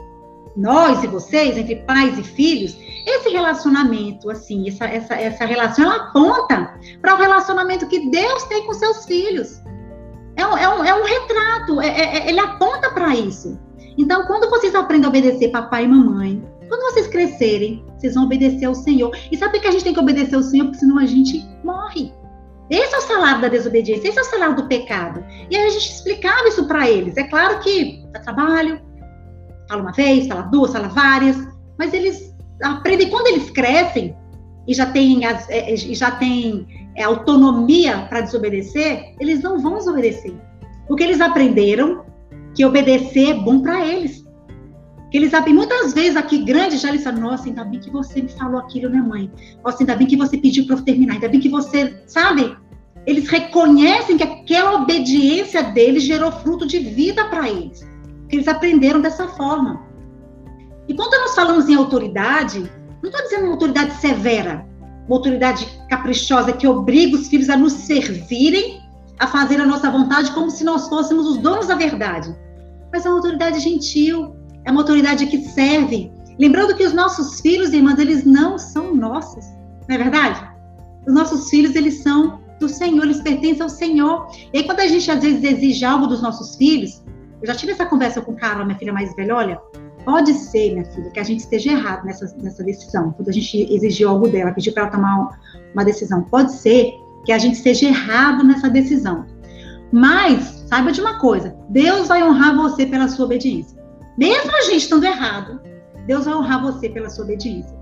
nós 0.56 1.04
e 1.04 1.06
vocês, 1.06 1.58
entre 1.58 1.76
pais 1.82 2.18
e 2.18 2.22
filhos, 2.22 2.78
esse 3.06 3.28
relacionamento, 3.28 4.30
assim, 4.30 4.66
essa, 4.68 4.86
essa, 4.86 5.14
essa 5.16 5.44
relação, 5.44 5.84
ela 5.84 6.08
aponta 6.08 6.74
para 7.02 7.14
o 7.14 7.18
relacionamento 7.18 7.86
que 7.86 8.10
Deus 8.10 8.44
tem 8.44 8.64
com 8.64 8.72
seus 8.72 9.04
filhos. 9.04 9.60
É 10.38 10.46
um, 10.46 10.56
é 10.56 10.68
um, 10.68 10.84
é 10.84 10.94
um 10.94 11.04
retrato, 11.04 11.80
é, 11.80 11.88
é, 11.88 12.18
é 12.18 12.28
ele 12.30 12.38
aponta 12.38 12.90
para 12.92 13.14
isso. 13.14 13.58
Então, 13.98 14.24
quando 14.24 14.48
vocês 14.48 14.72
aprendem 14.72 15.06
a 15.06 15.08
obedecer 15.08 15.48
papai 15.48 15.84
e 15.84 15.88
mamãe, 15.88 16.40
quando 16.68 16.80
vocês 16.92 17.08
crescerem, 17.08 17.84
vocês 17.96 18.14
vão 18.14 18.24
obedecer 18.24 18.66
ao 18.66 18.74
Senhor. 18.74 19.10
E 19.32 19.36
sabe 19.36 19.54
por 19.54 19.62
que 19.62 19.66
a 19.68 19.72
gente 19.72 19.82
tem 19.82 19.92
que 19.92 19.98
obedecer 19.98 20.36
ao 20.36 20.42
Senhor? 20.42 20.66
Porque 20.66 20.78
senão 20.78 20.96
a 20.96 21.06
gente 21.06 21.44
morre. 21.64 22.12
Esse 22.70 22.94
é 22.94 22.98
o 22.98 23.02
salário 23.02 23.40
da 23.40 23.48
desobediência, 23.48 24.08
esse 24.08 24.18
é 24.18 24.22
o 24.22 24.24
salário 24.26 24.54
do 24.54 24.68
pecado. 24.68 25.24
E 25.50 25.56
aí 25.56 25.66
a 25.66 25.70
gente 25.70 25.90
explicava 25.90 26.46
isso 26.46 26.66
para 26.68 26.88
eles. 26.88 27.16
É 27.16 27.24
claro 27.24 27.58
que 27.60 28.06
dá 28.12 28.20
trabalho, 28.20 28.80
fala 29.68 29.82
uma 29.82 29.92
vez, 29.92 30.28
fala 30.28 30.42
duas, 30.42 30.72
fala 30.72 30.88
várias, 30.88 31.36
mas 31.76 31.92
eles 31.92 32.32
aprendem 32.62 33.08
quando 33.08 33.26
eles 33.26 33.50
crescem 33.50 34.14
e 34.68 34.74
já 34.74 34.86
têm, 34.86 35.26
é, 35.26 35.76
já 35.76 36.10
têm 36.12 36.77
é, 36.98 37.04
autonomia 37.04 38.06
para 38.08 38.20
desobedecer, 38.20 39.14
eles 39.20 39.40
não 39.40 39.58
vão 39.60 39.78
desobedecer. 39.78 40.34
Porque 40.86 41.04
eles 41.04 41.20
aprenderam 41.20 42.04
que 42.54 42.64
obedecer 42.64 43.30
é 43.30 43.34
bom 43.34 43.60
para 43.60 43.86
eles. 43.86 44.26
Que 45.10 45.16
eles 45.16 45.30
sabem 45.30 45.54
muitas 45.54 45.94
vezes 45.94 46.16
aqui 46.16 46.44
grande 46.44 46.76
já 46.76 46.88
eles 46.88 47.04
falam, 47.04 47.20
nossa, 47.20 47.46
ainda 47.46 47.64
bem 47.64 47.80
que 47.80 47.90
você 47.90 48.20
me 48.20 48.28
falou 48.28 48.60
aquilo, 48.60 48.90
né, 48.90 49.00
mãe? 49.00 49.30
Nossa, 49.64 49.82
ainda 49.82 49.94
bem 49.94 50.06
que 50.06 50.16
você 50.16 50.36
pediu 50.36 50.66
para 50.66 50.76
eu 50.76 50.82
terminar, 50.82 51.14
ainda 51.14 51.28
bem 51.28 51.40
que 51.40 51.48
você, 51.48 52.02
sabe? 52.06 52.56
Eles 53.06 53.28
reconhecem 53.28 54.18
que 54.18 54.24
aquela 54.24 54.82
obediência 54.82 55.62
deles 55.62 56.02
gerou 56.02 56.32
fruto 56.32 56.66
de 56.66 56.78
vida 56.78 57.24
para 57.26 57.48
eles. 57.48 57.88
Que 58.28 58.36
eles 58.36 58.48
aprenderam 58.48 59.00
dessa 59.00 59.28
forma. 59.28 59.82
E 60.88 60.94
quando 60.94 61.18
nós 61.20 61.34
falamos 61.34 61.68
em 61.68 61.74
autoridade, 61.74 62.70
não 63.02 63.08
estou 63.08 63.22
dizendo 63.22 63.44
uma 63.44 63.52
autoridade 63.52 63.94
severa, 63.94 64.67
uma 65.08 65.16
autoridade 65.16 65.66
caprichosa 65.88 66.52
que 66.52 66.66
obriga 66.66 67.16
os 67.16 67.28
filhos 67.28 67.48
a 67.48 67.56
nos 67.56 67.72
servirem, 67.72 68.82
a 69.18 69.26
fazer 69.26 69.60
a 69.60 69.66
nossa 69.66 69.90
vontade 69.90 70.30
como 70.32 70.50
se 70.50 70.62
nós 70.62 70.88
fôssemos 70.88 71.26
os 71.26 71.38
donos 71.38 71.66
da 71.66 71.74
verdade. 71.74 72.36
Mas 72.92 73.04
é 73.04 73.08
uma 73.08 73.16
autoridade 73.16 73.58
gentil, 73.58 74.36
é 74.64 74.70
uma 74.70 74.82
autoridade 74.82 75.26
que 75.26 75.38
serve. 75.48 76.12
Lembrando 76.38 76.76
que 76.76 76.84
os 76.84 76.92
nossos 76.92 77.40
filhos, 77.40 77.72
irmãs, 77.72 77.98
eles 77.98 78.24
não 78.24 78.58
são 78.58 78.94
nossos, 78.94 79.44
não 79.88 79.96
é 79.96 79.98
verdade? 79.98 80.46
Os 81.06 81.12
nossos 81.12 81.48
filhos, 81.48 81.74
eles 81.74 82.02
são 82.02 82.40
do 82.60 82.68
Senhor, 82.68 83.04
eles 83.04 83.20
pertencem 83.20 83.62
ao 83.62 83.68
Senhor. 83.68 84.28
E 84.52 84.58
aí, 84.58 84.64
quando 84.64 84.80
a 84.80 84.86
gente 84.86 85.10
às 85.10 85.22
vezes 85.22 85.42
exige 85.42 85.84
algo 85.84 86.06
dos 86.06 86.20
nossos 86.20 86.56
filhos, 86.56 87.02
eu 87.40 87.46
já 87.46 87.54
tive 87.54 87.72
essa 87.72 87.86
conversa 87.86 88.20
com 88.20 88.34
Carla, 88.34 88.64
minha 88.64 88.78
filha 88.78 88.92
mais 88.92 89.14
velha, 89.14 89.34
olha, 89.34 89.60
pode 90.04 90.32
ser, 90.32 90.72
minha 90.72 90.84
filha, 90.84 91.10
que 91.10 91.20
a 91.20 91.24
gente 91.24 91.40
esteja 91.40 91.72
errado 91.72 92.04
nessa, 92.04 92.34
nessa 92.38 92.62
decisão, 92.62 93.12
quando 93.12 93.28
a 93.28 93.32
gente 93.32 93.72
exigiu 93.72 94.08
algo 94.08 94.28
dela, 94.28 94.52
pediu 94.52 94.72
para 94.72 94.84
ela 94.84 94.92
tomar 94.92 95.38
uma 95.74 95.84
decisão. 95.84 96.22
Pode 96.22 96.52
ser 96.52 96.92
que 97.24 97.32
a 97.32 97.38
gente 97.38 97.54
esteja 97.54 97.86
errado 97.88 98.44
nessa 98.44 98.68
decisão. 98.68 99.26
Mas, 99.92 100.64
saiba 100.66 100.92
de 100.92 101.00
uma 101.00 101.18
coisa, 101.18 101.56
Deus 101.68 102.08
vai 102.08 102.22
honrar 102.22 102.56
você 102.56 102.86
pela 102.86 103.08
sua 103.08 103.24
obediência. 103.26 103.78
Mesmo 104.16 104.50
a 104.56 104.62
gente 104.62 104.82
estando 104.82 105.04
errado, 105.04 105.60
Deus 106.06 106.24
vai 106.24 106.34
honrar 106.34 106.62
você 106.62 106.88
pela 106.88 107.08
sua 107.08 107.24
obediência. 107.24 107.78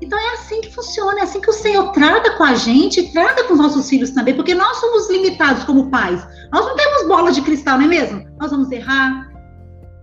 Então 0.00 0.18
é 0.18 0.34
assim 0.34 0.60
que 0.60 0.72
funciona, 0.72 1.20
é 1.20 1.22
assim 1.22 1.40
que 1.40 1.50
o 1.50 1.52
Senhor 1.52 1.90
trata 1.92 2.32
com 2.36 2.44
a 2.44 2.54
gente, 2.54 3.12
trata 3.12 3.44
com 3.44 3.54
os 3.54 3.58
nossos 3.58 3.88
filhos 3.88 4.10
também, 4.10 4.34
porque 4.34 4.54
nós 4.54 4.76
somos 4.76 5.10
limitados 5.10 5.64
como 5.64 5.90
pais. 5.90 6.24
Nós 6.52 6.66
não 6.66 6.76
temos 6.76 7.08
bola 7.08 7.32
de 7.32 7.42
cristal, 7.42 7.78
não 7.78 7.86
é 7.86 7.88
mesmo? 7.88 8.24
Nós 8.38 8.50
vamos 8.50 8.70
errar, 8.70 9.28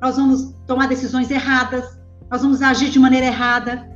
nós 0.02 0.18
vamos 0.18 0.55
tomar 0.68 0.88
decisões 0.88 1.30
erradas, 1.32 1.98
nós 2.30 2.42
vamos 2.42 2.62
agir 2.62 2.90
de 2.90 3.00
maneira 3.00 3.28
errada. 3.28 3.90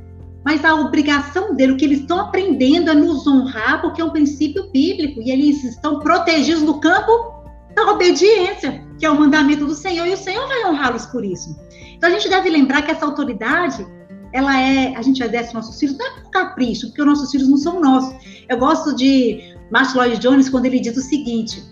Mas 0.44 0.64
a 0.64 0.74
obrigação 0.74 1.54
dele, 1.54 1.72
o 1.72 1.76
que 1.76 1.84
eles 1.84 2.00
estão 2.00 2.18
aprendendo 2.18 2.90
é 2.90 2.94
nos 2.94 3.26
honrar, 3.26 3.82
porque 3.82 4.00
é 4.00 4.04
um 4.04 4.10
princípio 4.10 4.70
bíblico, 4.70 5.20
e 5.20 5.30
eles 5.30 5.62
estão 5.64 5.98
protegidos 5.98 6.62
no 6.62 6.80
campo 6.80 7.40
da 7.74 7.92
obediência, 7.92 8.84
que 8.98 9.04
é 9.04 9.10
o 9.10 9.18
mandamento 9.18 9.66
do 9.66 9.74
Senhor, 9.74 10.06
e 10.06 10.14
o 10.14 10.16
Senhor 10.16 10.46
vai 10.48 10.64
honrá-los 10.64 11.06
por 11.06 11.24
isso. 11.24 11.54
Então 11.94 12.08
a 12.08 12.12
gente 12.12 12.28
deve 12.28 12.48
lembrar 12.48 12.82
que 12.82 12.90
essa 12.90 13.04
autoridade, 13.04 13.86
ela 14.32 14.58
é, 14.58 14.94
a 14.96 15.02
gente 15.02 15.22
exerce 15.22 15.52
nossos 15.52 15.78
filhos, 15.78 15.98
não 15.98 16.06
é 16.06 16.20
por 16.20 16.30
capricho, 16.30 16.86
porque 16.86 17.02
os 17.02 17.06
nossos 17.06 17.30
filhos 17.30 17.48
não 17.48 17.58
são 17.58 17.78
nossos. 17.80 18.14
Eu 18.48 18.58
gosto 18.58 18.96
de 18.96 19.54
Martin 19.70 19.98
Lloyd 19.98 20.18
Jones 20.18 20.48
quando 20.48 20.64
ele 20.64 20.80
diz 20.80 20.96
o 20.96 21.02
seguinte: 21.02 21.62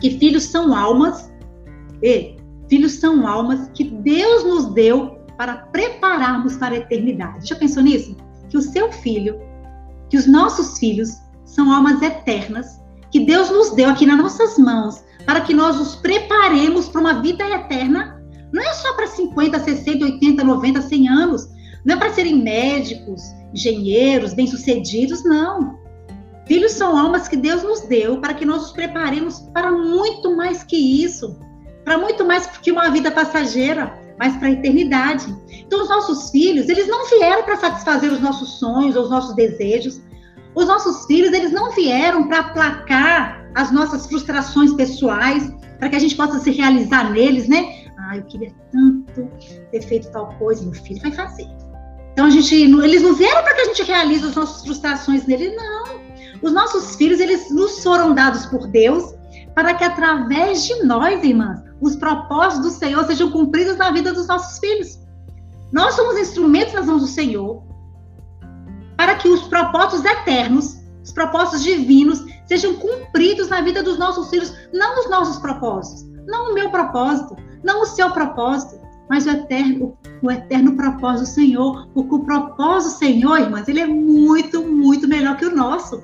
que 0.00 0.10
filhos 0.18 0.44
são 0.44 0.74
almas, 0.74 1.30
e 2.02 2.36
filhos 2.70 2.92
são 2.92 3.26
almas 3.26 3.68
que 3.74 3.84
Deus 3.84 4.44
nos 4.44 4.72
deu 4.72 5.18
para 5.36 5.56
prepararmos 5.72 6.56
para 6.56 6.74
a 6.74 6.78
eternidade. 6.78 7.48
Já 7.48 7.56
pensou 7.56 7.82
nisso? 7.82 8.16
Que 8.48 8.56
o 8.56 8.62
seu 8.62 8.90
filho, 8.92 9.38
que 10.08 10.16
os 10.16 10.26
nossos 10.26 10.78
filhos 10.78 11.18
são 11.44 11.72
almas 11.72 12.00
eternas 12.00 12.80
que 13.10 13.20
Deus 13.20 13.50
nos 13.50 13.70
deu 13.72 13.90
aqui 13.90 14.06
nas 14.06 14.18
nossas 14.18 14.56
mãos 14.56 15.02
para 15.26 15.40
que 15.40 15.52
nós 15.52 15.76
nos 15.76 15.96
preparemos 15.96 16.88
para 16.88 17.00
uma 17.00 17.20
vida 17.20 17.44
eterna. 17.44 18.22
Não 18.52 18.62
é 18.62 18.72
só 18.74 18.94
para 18.94 19.08
50, 19.08 19.58
60, 19.58 20.04
80, 20.04 20.44
90, 20.44 20.82
100 20.82 21.08
anos. 21.08 21.48
Não 21.84 21.94
é 21.94 21.98
para 21.98 22.12
serem 22.12 22.42
médicos, 22.42 23.22
engenheiros, 23.52 24.32
bem-sucedidos, 24.32 25.24
não. 25.24 25.78
Filhos 26.46 26.72
são 26.72 26.96
almas 26.96 27.26
que 27.26 27.36
Deus 27.36 27.62
nos 27.62 27.80
deu 27.82 28.20
para 28.20 28.34
que 28.34 28.44
nós 28.44 28.62
nos 28.62 28.72
preparemos 28.72 29.40
para 29.52 29.72
muito 29.72 30.36
mais 30.36 30.62
que 30.62 30.76
isso. 30.76 31.38
Para 31.90 31.98
muito 31.98 32.24
mais 32.24 32.46
que 32.46 32.70
uma 32.70 32.88
vida 32.88 33.10
passageira, 33.10 33.92
mas 34.16 34.36
para 34.36 34.46
a 34.46 34.52
eternidade. 34.52 35.26
Então, 35.50 35.82
os 35.82 35.88
nossos 35.88 36.30
filhos, 36.30 36.68
eles 36.68 36.86
não 36.86 37.04
vieram 37.08 37.42
para 37.42 37.56
satisfazer 37.56 38.12
os 38.12 38.20
nossos 38.20 38.60
sonhos 38.60 38.94
ou 38.94 39.02
os 39.02 39.10
nossos 39.10 39.34
desejos. 39.34 40.00
Os 40.54 40.68
nossos 40.68 41.04
filhos, 41.06 41.32
eles 41.32 41.50
não 41.50 41.72
vieram 41.72 42.28
para 42.28 42.38
aplacar 42.38 43.44
as 43.56 43.72
nossas 43.72 44.06
frustrações 44.06 44.72
pessoais, 44.72 45.52
para 45.80 45.88
que 45.88 45.96
a 45.96 45.98
gente 45.98 46.14
possa 46.14 46.38
se 46.38 46.52
realizar 46.52 47.10
neles, 47.10 47.48
né? 47.48 47.86
Ah, 47.98 48.18
eu 48.18 48.22
queria 48.22 48.52
tanto 48.70 49.28
ter 49.72 49.82
feito 49.82 50.12
tal 50.12 50.32
coisa, 50.34 50.62
meu 50.62 50.74
filho 50.74 51.02
vai 51.02 51.10
fazer. 51.10 51.48
Então 52.12 52.26
a 52.26 52.30
gente, 52.30 52.54
eles 52.54 53.02
não 53.02 53.16
vieram 53.16 53.42
para 53.42 53.54
que 53.54 53.62
a 53.62 53.64
gente 53.64 53.82
realize 53.82 54.24
as 54.24 54.36
nossas 54.36 54.62
frustrações 54.62 55.26
nele, 55.26 55.56
não. 55.56 55.98
Os 56.40 56.52
nossos 56.52 56.94
filhos, 56.94 57.18
eles 57.18 57.50
nos 57.50 57.82
foram 57.82 58.14
dados 58.14 58.46
por 58.46 58.68
Deus 58.68 59.18
para 59.54 59.74
que 59.74 59.84
através 59.84 60.64
de 60.64 60.82
nós, 60.84 61.22
irmãs, 61.22 61.60
os 61.80 61.96
propósitos 61.96 62.72
do 62.72 62.78
Senhor 62.78 63.04
sejam 63.04 63.30
cumpridos 63.30 63.76
na 63.76 63.90
vida 63.90 64.12
dos 64.12 64.26
nossos 64.26 64.58
filhos. 64.58 64.98
Nós 65.72 65.94
somos 65.94 66.18
instrumentos 66.18 66.74
nas 66.74 66.86
mãos 66.86 67.02
do 67.02 67.08
Senhor 67.08 67.62
para 68.96 69.14
que 69.14 69.28
os 69.28 69.42
propósitos 69.48 70.04
eternos, 70.04 70.76
os 71.02 71.12
propósitos 71.12 71.62
divinos, 71.62 72.22
sejam 72.46 72.74
cumpridos 72.74 73.48
na 73.48 73.62
vida 73.62 73.82
dos 73.82 73.98
nossos 73.98 74.28
filhos, 74.28 74.52
não 74.74 75.00
os 75.00 75.08
nossos 75.08 75.38
propósitos, 75.38 76.04
não 76.26 76.50
o 76.50 76.54
meu 76.54 76.70
propósito, 76.70 77.34
não 77.62 77.82
o 77.82 77.86
seu 77.86 78.10
propósito, 78.10 78.80
mas 79.08 79.26
o 79.26 79.30
eterno, 79.30 79.96
o 80.22 80.30
eterno 80.30 80.76
propósito 80.76 81.20
do 81.20 81.34
Senhor, 81.34 81.88
porque 81.94 82.14
o 82.14 82.24
propósito 82.24 82.92
do 82.92 82.98
Senhor, 82.98 83.40
irmãs, 83.40 83.68
ele 83.68 83.80
é 83.80 83.86
muito, 83.86 84.62
muito 84.62 85.08
melhor 85.08 85.36
que 85.36 85.46
o 85.46 85.54
nosso. 85.54 86.02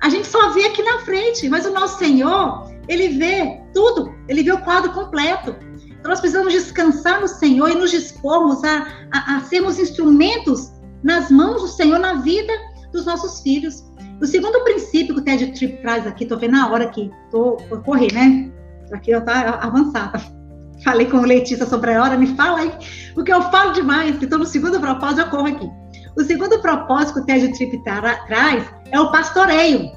A 0.00 0.08
gente 0.08 0.26
só 0.26 0.50
vê 0.50 0.66
aqui 0.66 0.82
na 0.82 0.98
frente, 1.00 1.48
mas 1.48 1.64
o 1.64 1.72
nosso 1.72 1.98
Senhor, 1.98 2.65
ele 2.88 3.08
vê 3.18 3.60
tudo, 3.74 4.14
ele 4.28 4.42
vê 4.42 4.52
o 4.52 4.60
quadro 4.62 4.92
completo. 4.92 5.56
Então 5.86 6.10
nós 6.10 6.20
precisamos 6.20 6.52
descansar 6.52 7.20
no 7.20 7.28
Senhor 7.28 7.70
e 7.70 7.74
nos 7.74 7.90
dispormos 7.90 8.62
a, 8.64 8.86
a, 9.12 9.36
a 9.36 9.40
sermos 9.40 9.78
instrumentos 9.78 10.72
nas 11.02 11.30
mãos 11.30 11.62
do 11.62 11.68
Senhor 11.68 11.98
na 11.98 12.14
vida 12.14 12.52
dos 12.92 13.06
nossos 13.06 13.40
filhos. 13.40 13.84
O 14.20 14.26
segundo 14.26 14.62
princípio 14.64 15.14
que 15.14 15.20
o 15.20 15.24
Ted 15.24 15.52
Tripp 15.52 15.82
traz 15.82 16.06
aqui, 16.06 16.24
estou 16.24 16.38
vendo 16.38 16.52
na 16.52 16.70
hora 16.70 16.84
aqui, 16.84 17.10
estou 17.24 17.58
vou 17.68 17.80
correr, 17.80 18.12
né? 18.12 18.50
Aqui 18.92 19.10
eu 19.10 19.24
tá 19.24 19.58
avançada. 19.60 20.20
Falei 20.84 21.06
com 21.06 21.18
o 21.18 21.26
Letícia 21.26 21.66
sobre 21.66 21.92
a 21.92 22.02
hora, 22.02 22.16
me 22.16 22.28
fala 22.36 22.60
aí, 22.60 22.72
porque 23.14 23.32
eu 23.32 23.42
falo 23.50 23.72
demais, 23.72 24.20
estou 24.22 24.38
no 24.38 24.46
segundo 24.46 24.78
propósito, 24.78 25.22
eu 25.22 25.30
corro 25.30 25.48
aqui. 25.48 25.70
O 26.16 26.22
segundo 26.22 26.60
propósito 26.60 27.14
que 27.14 27.20
o 27.20 27.24
Ted 27.24 27.52
Tripp 27.52 27.82
tra 27.82 28.16
traz 28.26 28.64
é 28.90 29.00
o 29.00 29.10
pastoreio. 29.10 29.90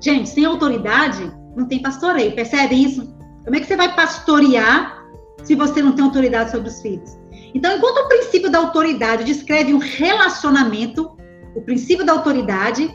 Gente, 0.00 0.28
sem 0.28 0.44
autoridade, 0.44 1.32
não 1.56 1.66
tem 1.66 1.80
pastoreio, 1.80 2.34
percebe 2.34 2.74
isso? 2.74 3.12
Como 3.42 3.56
é 3.56 3.60
que 3.60 3.66
você 3.66 3.76
vai 3.76 3.94
pastorear 3.94 5.04
se 5.42 5.54
você 5.54 5.82
não 5.82 5.92
tem 5.92 6.04
autoridade 6.04 6.50
sobre 6.50 6.68
os 6.68 6.80
filhos? 6.80 7.16
Então, 7.54 7.74
enquanto 7.74 8.04
o 8.04 8.08
princípio 8.08 8.50
da 8.50 8.58
autoridade 8.58 9.24
descreve 9.24 9.72
um 9.72 9.78
relacionamento, 9.78 11.16
o 11.54 11.62
princípio 11.62 12.04
da 12.04 12.12
autoridade, 12.12 12.94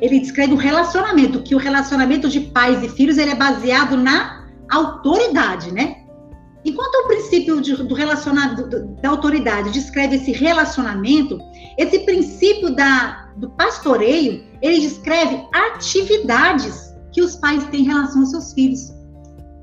ele 0.00 0.20
descreve 0.20 0.52
um 0.52 0.56
relacionamento, 0.56 1.42
que 1.42 1.54
o 1.54 1.58
relacionamento 1.58 2.28
de 2.28 2.40
pais 2.40 2.82
e 2.82 2.88
filhos 2.88 3.18
ele 3.18 3.32
é 3.32 3.34
baseado 3.34 3.96
na 3.96 4.46
autoridade, 4.70 5.72
né? 5.72 6.04
Enquanto 6.64 6.94
o 6.94 7.08
princípio 7.08 7.60
de, 7.60 7.76
do 7.76 7.94
relacionamento 7.94 8.86
da 9.02 9.10
autoridade 9.10 9.70
descreve 9.70 10.16
esse 10.16 10.32
relacionamento, 10.32 11.38
esse 11.76 11.98
princípio 12.00 12.74
da, 12.74 13.28
do 13.36 13.50
pastoreio, 13.50 14.44
ele 14.62 14.80
descreve 14.80 15.46
atividades 15.52 16.83
que 17.14 17.22
os 17.22 17.36
pais 17.36 17.64
têm 17.68 17.82
em 17.82 17.84
relação 17.84 18.20
aos 18.20 18.30
seus 18.30 18.52
filhos. 18.52 18.92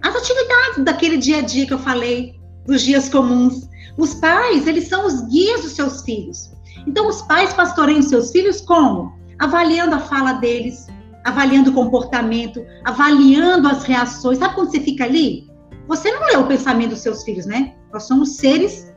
As 0.01 0.15
atividades 0.15 0.83
daquele 0.83 1.17
dia 1.17 1.39
a 1.39 1.41
dia 1.41 1.67
que 1.67 1.73
eu 1.73 1.79
falei, 1.79 2.39
dos 2.65 2.81
dias 2.81 3.09
comuns, 3.09 3.69
os 3.97 4.15
pais, 4.15 4.65
eles 4.65 4.87
são 4.87 5.05
os 5.05 5.21
guias 5.27 5.61
dos 5.61 5.73
seus 5.73 6.01
filhos. 6.01 6.51
Então, 6.87 7.07
os 7.07 7.21
pais 7.23 7.53
pastoreiam 7.53 8.01
seus 8.01 8.31
filhos 8.31 8.61
como? 8.61 9.13
Avaliando 9.37 9.95
a 9.95 9.99
fala 9.99 10.33
deles, 10.33 10.87
avaliando 11.23 11.69
o 11.69 11.73
comportamento, 11.73 12.65
avaliando 12.85 13.67
as 13.67 13.83
reações. 13.83 14.37
Sabe 14.37 14.55
quando 14.55 14.71
você 14.71 14.79
fica 14.79 15.03
ali? 15.03 15.47
Você 15.87 16.09
não 16.11 16.25
lê 16.27 16.37
o 16.37 16.47
pensamento 16.47 16.91
dos 16.91 16.99
seus 16.99 17.23
filhos, 17.23 17.45
né? 17.45 17.75
Nós 17.91 18.03
somos 18.03 18.37
seres 18.37 18.91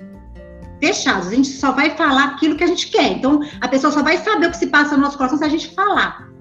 fechados. 0.81 1.29
A 1.29 1.35
gente 1.35 1.49
só 1.49 1.73
vai 1.73 1.97
falar 1.97 2.25
aquilo 2.25 2.57
que 2.57 2.65
a 2.65 2.69
gente 2.69 2.89
quer. 2.89 3.13
Então, 3.13 3.41
a 3.61 3.69
pessoa 3.69 3.93
só 3.93 4.03
vai 4.03 4.19
saber 4.19 4.47
o 4.47 4.51
que 4.51 4.57
se 4.57 4.69
passa 4.69 4.97
no 4.97 5.03
nosso 5.03 5.17
coração 5.17 5.39
se 5.39 5.45
a 5.45 5.49
gente 5.49 5.75
falar. 5.75 6.34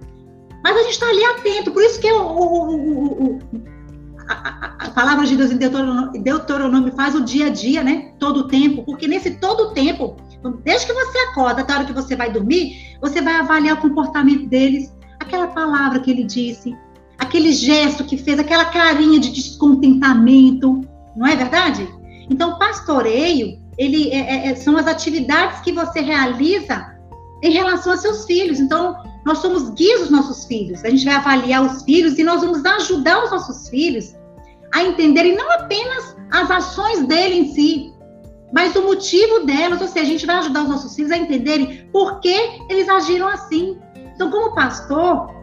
Mas 0.64 0.78
a 0.78 0.84
gente 0.84 0.92
está 0.92 1.08
ali 1.08 1.24
atento. 1.26 1.72
Por 1.72 1.84
isso 1.84 2.00
que 2.00 2.12
o, 2.12 2.22
o, 2.22 3.26
o, 3.26 3.40
a, 4.28 4.76
a, 4.80 4.90
palavra 4.92 5.26
de 5.26 5.36
Deus 5.36 5.52
em 5.52 5.58
Deuteronômio, 5.58 6.24
Deuteronômio 6.24 6.94
faz 6.96 7.16
o 7.16 7.24
dia 7.24 7.48
a 7.48 7.50
dia, 7.50 7.84
né? 7.84 8.14
Todo 8.20 8.42
o 8.42 8.48
tempo, 8.48 8.84
porque 8.84 9.08
nesse 9.08 9.32
todo 9.32 9.66
o 9.66 9.74
tempo, 9.74 10.16
desde 10.64 10.88
que 10.88 10.94
você 10.94 11.18
acorda 11.30 11.62
até 11.62 11.74
a 11.74 11.78
hora 11.78 11.86
que 11.86 11.94
você 11.94 12.16
vai 12.16 12.32
dormir, 12.32 12.98
você 13.02 13.22
vai 13.22 13.36
avaliar 13.36 13.78
o 13.78 13.82
comportamento 13.82 14.48
deles, 14.48 14.94
aquela 15.20 15.48
palavra 15.48 16.00
que 16.00 16.10
ele 16.10 16.24
disse, 16.24 16.76
aquele 17.18 17.52
gesto 17.52 18.06
que 18.06 18.18
fez, 18.18 18.40
aquela 18.40 18.66
carinha 18.66 19.20
de 19.20 19.32
descontentamento, 19.32 20.82
não 21.16 21.28
é 21.28 21.36
verdade? 21.36 21.88
Então, 22.30 22.58
pastoreio 22.58 23.62
ele 23.78 24.12
é, 24.12 24.18
é, 24.18 24.48
é, 24.50 24.56
são 24.56 24.78
as 24.78 24.88
atividades 24.88 25.62
que 25.62 25.72
você 25.72 26.00
realiza 26.00 26.94
em 27.42 27.52
relação 27.52 27.94
a 27.94 27.98
seus 27.98 28.26
filhos. 28.26 28.60
Então, 28.60 28.96
nós 29.26 29.40
somos 29.40 29.70
guias 29.72 30.02
dos 30.02 30.10
nossos 30.10 30.46
filhos. 30.46 30.84
A 30.84 30.90
gente 30.90 31.06
vai 31.06 31.16
avaliar 31.16 31.64
os 31.64 31.84
filhos 31.84 32.18
e 32.18 32.24
nós 32.24 32.42
vamos 32.42 32.64
ajudar 32.66 33.24
os 33.24 33.32
nossos 33.32 33.70
filhos 33.70 34.16
a 34.74 34.84
entenderem 34.84 35.36
não 35.36 35.50
apenas 35.52 36.16
as 36.32 36.50
ações 36.52 37.06
dele 37.06 37.36
em 37.36 37.54
si, 37.54 37.94
mas 38.52 38.76
o 38.76 38.82
motivo 38.82 39.46
delas. 39.46 39.82
Ou 39.82 39.88
seja, 39.88 40.06
a 40.06 40.10
gente 40.10 40.26
vai 40.26 40.36
ajudar 40.38 40.64
os 40.64 40.70
nossos 40.70 40.96
filhos 40.96 41.12
a 41.12 41.18
entenderem 41.18 41.88
por 41.92 42.20
que 42.20 42.36
eles 42.70 42.90
agiram 42.90 43.28
assim. 43.28 43.78
Então, 44.16 44.30
como 44.30 44.54
pastor, 44.54 45.34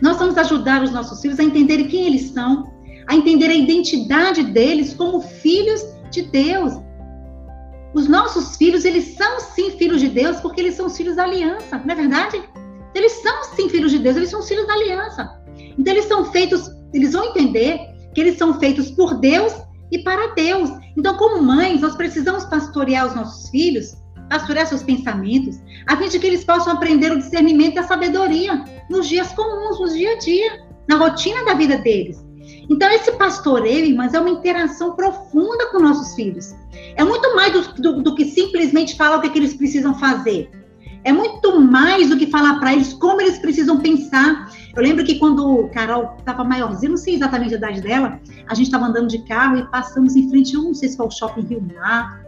nós 0.00 0.18
vamos 0.18 0.36
ajudar 0.36 0.82
os 0.82 0.90
nossos 0.90 1.20
filhos 1.20 1.38
a 1.38 1.44
entenderem 1.44 1.88
quem 1.88 2.06
eles 2.06 2.30
são, 2.30 2.72
a 3.06 3.14
entender 3.14 3.46
a 3.46 3.54
identidade 3.54 4.42
deles 4.42 4.94
como 4.94 5.20
filhos 5.20 5.84
de 6.10 6.22
Deus. 6.22 6.74
Os 7.94 8.08
nossos 8.08 8.56
filhos, 8.56 8.84
eles 8.84 9.16
são 9.16 9.40
sim 9.40 9.70
filhos 9.72 10.00
de 10.00 10.08
Deus 10.08 10.40
porque 10.40 10.60
eles 10.60 10.74
são 10.74 10.90
filhos 10.90 11.16
da 11.16 11.24
aliança, 11.24 11.78
não 11.78 11.92
é 11.92 11.96
verdade? 11.96 12.42
Eles 12.94 13.12
são 13.12 13.44
sim 13.54 13.68
filhos 13.68 13.90
de 13.90 13.98
Deus, 13.98 14.16
eles 14.16 14.30
são 14.30 14.42
filhos 14.42 14.66
da 14.66 14.74
aliança. 14.74 15.40
Então 15.78 15.92
eles 15.92 16.06
são 16.06 16.24
feitos, 16.26 16.70
eles 16.92 17.12
vão 17.12 17.24
entender 17.24 17.78
que 18.14 18.20
eles 18.20 18.36
são 18.36 18.58
feitos 18.58 18.90
por 18.90 19.14
Deus 19.18 19.52
e 19.90 19.98
para 19.98 20.34
Deus. 20.34 20.70
Então, 20.96 21.16
como 21.16 21.42
mães, 21.42 21.80
nós 21.80 21.96
precisamos 21.96 22.44
pastorear 22.44 23.06
os 23.06 23.14
nossos 23.14 23.48
filhos, 23.50 23.96
pastorear 24.28 24.66
seus 24.66 24.82
pensamentos, 24.82 25.56
a 25.86 25.96
fim 25.96 26.08
de 26.08 26.18
que 26.18 26.26
eles 26.26 26.44
possam 26.44 26.72
aprender 26.72 27.12
o 27.12 27.18
discernimento 27.18 27.76
e 27.76 27.78
a 27.78 27.84
sabedoria 27.84 28.64
nos 28.90 29.08
dias 29.08 29.32
comuns, 29.32 29.80
no 29.80 29.88
dia 29.88 30.12
a 30.12 30.18
dia, 30.18 30.66
na 30.88 30.96
rotina 30.96 31.44
da 31.44 31.54
vida 31.54 31.78
deles. 31.78 32.24
Então, 32.70 32.90
esse 32.90 33.12
pastoreio, 33.12 33.86
irmãs, 33.86 34.14
é 34.14 34.20
uma 34.20 34.30
interação 34.30 34.94
profunda 34.94 35.70
com 35.70 35.78
nossos 35.78 36.14
filhos. 36.14 36.54
É 36.96 37.04
muito 37.04 37.34
mais 37.34 37.52
do, 37.52 37.74
do, 37.74 38.02
do 38.02 38.14
que 38.14 38.24
simplesmente 38.24 38.96
falar 38.96 39.16
o 39.16 39.20
que, 39.20 39.28
é 39.28 39.30
que 39.30 39.38
eles 39.38 39.54
precisam 39.54 39.98
fazer. 39.98 40.50
É 41.04 41.12
muito 41.12 41.60
mais 41.60 42.08
do 42.08 42.16
que 42.16 42.26
falar 42.26 42.58
para 42.58 42.72
eles 42.72 42.92
como 42.92 43.20
eles 43.20 43.38
precisam 43.38 43.78
pensar. 43.78 44.50
Eu 44.74 44.82
lembro 44.82 45.04
que 45.04 45.18
quando 45.18 45.68
Carol 45.72 46.16
estava 46.18 46.44
maiorzinha, 46.44 46.90
não 46.90 46.96
sei 46.96 47.14
exatamente 47.14 47.54
a 47.54 47.58
idade 47.58 47.80
dela, 47.80 48.20
a 48.46 48.54
gente 48.54 48.66
estava 48.66 48.86
andando 48.86 49.08
de 49.08 49.18
carro 49.20 49.56
e 49.56 49.70
passamos 49.70 50.16
em 50.16 50.28
frente 50.28 50.56
a 50.56 50.58
um, 50.58 50.64
não 50.64 50.74
sei 50.74 50.88
se 50.88 50.96
foi 50.96 51.06
o 51.06 51.10
shopping 51.10 51.42
Rio 51.42 51.62
Mar. 51.74 52.20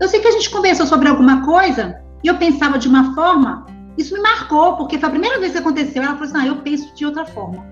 Eu 0.00 0.08
sei 0.08 0.20
que 0.20 0.28
a 0.28 0.32
gente 0.32 0.50
conversou 0.50 0.86
sobre 0.86 1.08
alguma 1.08 1.44
coisa 1.44 2.00
e 2.22 2.28
eu 2.28 2.36
pensava 2.36 2.78
de 2.78 2.88
uma 2.88 3.14
forma, 3.14 3.66
isso 3.96 4.14
me 4.14 4.20
marcou, 4.20 4.76
porque 4.76 4.98
foi 4.98 5.08
a 5.08 5.12
primeira 5.12 5.40
vez 5.40 5.52
que 5.52 5.58
aconteceu. 5.58 6.02
Ela 6.02 6.14
falou 6.14 6.28
assim: 6.28 6.38
ah, 6.38 6.46
eu 6.46 6.56
penso 6.56 6.94
de 6.94 7.04
outra 7.04 7.26
forma. 7.26 7.66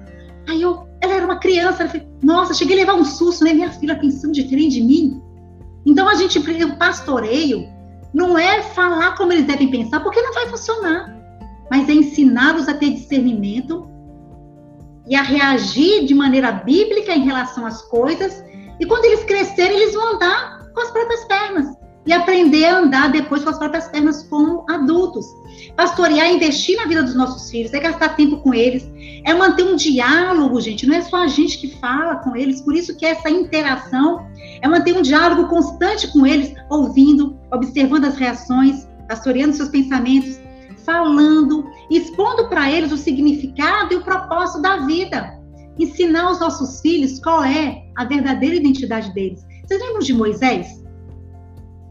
Aí 0.48 0.62
eu, 0.62 0.86
ela 1.00 1.14
era 1.14 1.24
uma 1.24 1.38
criança, 1.38 1.82
ela 1.82 1.90
falou, 1.90 2.06
nossa, 2.22 2.54
cheguei 2.54 2.76
a 2.76 2.80
levar 2.80 2.94
um 2.94 3.04
susto, 3.04 3.44
né? 3.44 3.52
Minha 3.52 3.70
filha 3.70 3.96
pensando 3.96 4.32
diferente 4.32 4.74
de 4.74 4.82
mim. 4.82 5.20
Então 5.84 6.08
a 6.08 6.14
gente, 6.14 6.38
o 6.38 6.76
pastoreio, 6.76 7.68
não 8.16 8.38
é 8.38 8.62
falar 8.62 9.14
como 9.14 9.30
eles 9.30 9.44
devem 9.44 9.70
pensar, 9.70 10.00
porque 10.00 10.22
não 10.22 10.32
vai 10.32 10.48
funcionar, 10.48 11.14
mas 11.70 11.86
é 11.86 11.92
ensiná-los 11.92 12.66
a 12.66 12.72
ter 12.72 12.94
discernimento 12.94 13.86
e 15.06 15.14
a 15.14 15.20
reagir 15.20 16.06
de 16.06 16.14
maneira 16.14 16.50
bíblica 16.50 17.14
em 17.14 17.26
relação 17.26 17.66
às 17.66 17.82
coisas. 17.82 18.42
E 18.80 18.86
quando 18.86 19.04
eles 19.04 19.22
crescerem, 19.24 19.76
eles 19.76 19.92
vão 19.92 20.14
andar 20.14 20.66
com 20.72 20.80
as 20.80 20.90
próprias 20.90 21.24
pernas 21.26 21.76
e 22.06 22.12
aprender 22.12 22.64
a 22.66 22.78
andar 22.78 23.10
depois 23.10 23.42
com 23.42 23.50
as 23.50 23.58
próprias 23.58 23.88
pernas 23.88 24.22
como 24.22 24.64
adultos. 24.70 25.26
Pastorear, 25.74 26.30
investir 26.30 26.76
na 26.76 26.86
vida 26.86 27.02
dos 27.02 27.14
nossos 27.14 27.50
filhos, 27.50 27.72
é 27.74 27.80
gastar 27.80 28.10
tempo 28.10 28.36
com 28.38 28.54
eles, 28.54 28.88
é 29.24 29.34
manter 29.34 29.64
um 29.64 29.74
diálogo, 29.74 30.60
gente. 30.60 30.86
Não 30.86 30.94
é 30.94 31.02
só 31.02 31.16
a 31.16 31.26
gente 31.26 31.58
que 31.58 31.76
fala 31.78 32.16
com 32.16 32.36
eles, 32.36 32.60
por 32.60 32.74
isso 32.74 32.96
que 32.96 33.04
essa 33.04 33.28
interação 33.28 34.26
é 34.62 34.68
manter 34.68 34.96
um 34.96 35.02
diálogo 35.02 35.48
constante 35.48 36.12
com 36.12 36.26
eles, 36.26 36.54
ouvindo, 36.70 37.36
observando 37.52 38.04
as 38.04 38.16
reações, 38.16 38.86
pastoreando 39.08 39.54
seus 39.54 39.68
pensamentos, 39.68 40.38
falando, 40.84 41.68
expondo 41.90 42.48
para 42.48 42.70
eles 42.70 42.92
o 42.92 42.96
significado 42.96 43.92
e 43.92 43.96
o 43.96 44.04
propósito 44.04 44.62
da 44.62 44.78
vida. 44.86 45.34
Ensinar 45.78 46.22
aos 46.22 46.40
nossos 46.40 46.80
filhos 46.80 47.18
qual 47.20 47.42
é 47.44 47.82
a 47.96 48.04
verdadeira 48.04 48.54
identidade 48.54 49.12
deles. 49.12 49.44
Vocês 49.66 49.80
lembram 49.80 49.98
de 49.98 50.14
Moisés? 50.14 50.85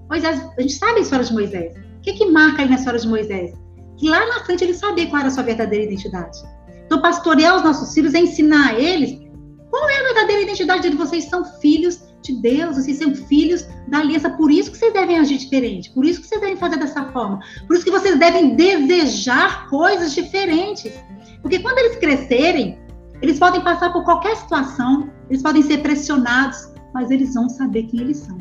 Moisés, 0.10 0.42
a 0.58 0.62
gente 0.62 0.74
sabe 0.74 1.00
a 1.00 1.02
história 1.02 1.26
de 1.26 1.34
Moisés. 1.34 1.76
O 1.98 2.02
que, 2.02 2.14
que 2.14 2.26
marca 2.26 2.62
aí 2.62 2.70
na 2.70 2.76
história 2.76 3.00
de 3.00 3.08
Moisés? 3.08 3.54
Que 3.98 4.10
lá 4.10 4.26
na 4.28 4.44
frente 4.46 4.64
ele 4.64 4.74
sabia 4.74 5.08
qual 5.08 5.20
era 5.20 5.30
a 5.30 5.32
sua 5.32 5.44
verdadeira 5.44 5.86
identidade. 5.86 6.38
Então, 6.86 7.02
pastorear 7.02 7.56
os 7.56 7.64
nossos 7.64 7.94
filhos 7.94 8.14
é 8.14 8.20
ensinar 8.20 8.70
a 8.70 8.80
eles 8.80 9.26
qual 9.70 9.90
é 9.90 10.00
a 10.00 10.04
verdadeira 10.04 10.44
identidade 10.44 10.90
de 10.90 10.96
vocês 10.96 11.26
são 11.26 11.44
filhos 11.60 12.02
de 12.22 12.34
Deus, 12.42 12.78
vocês 12.78 12.98
são 12.98 13.14
filhos 13.14 13.68
da 13.88 14.00
aliança, 14.00 14.30
por 14.30 14.50
isso 14.50 14.72
que 14.72 14.78
vocês 14.78 14.94
devem 14.94 15.20
agir 15.20 15.38
diferente, 15.38 15.92
por 15.92 16.06
isso 16.06 16.22
que 16.22 16.28
vocês 16.28 16.40
devem 16.40 16.56
fazer 16.56 16.78
dessa 16.78 17.04
forma, 17.12 17.40
por 17.68 17.76
isso 17.76 17.86
que 17.86 17.92
vocês 17.92 18.18
devem 18.18 18.56
desejar 18.56 19.70
coisas 19.70 20.14
diferentes. 20.14 20.94
Porque 21.42 21.60
quando 21.60 21.78
eles 21.80 21.98
crescerem, 21.98 22.80
eles 23.22 23.38
podem 23.38 23.62
passar 23.62 23.92
por 23.92 24.04
qualquer 24.04 24.36
situação, 24.38 25.10
eles 25.30 25.44
podem 25.44 25.62
ser 25.62 25.80
pressionados, 25.80 26.72
mas 26.94 27.12
eles 27.12 27.34
vão 27.34 27.50
saber 27.50 27.84
quem 27.84 28.02
eles 28.02 28.18
são. 28.18 28.38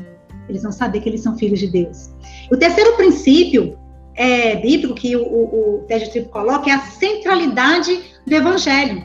Eles 0.47 0.63
vão 0.63 0.71
saber 0.71 1.01
que 1.01 1.09
eles 1.09 1.21
são 1.21 1.37
filhos 1.37 1.59
de 1.59 1.67
Deus. 1.67 2.11
O 2.51 2.57
terceiro 2.57 2.95
princípio 2.95 3.77
é, 4.15 4.55
bíblico 4.57 4.93
que 4.93 5.15
o, 5.15 5.23
o, 5.23 5.75
o 5.75 5.83
Ted 5.87 6.09
Tribo 6.09 6.29
coloca 6.29 6.69
é 6.69 6.73
a 6.73 6.79
centralidade 6.79 8.01
do 8.25 8.33
evangelho. 8.33 9.03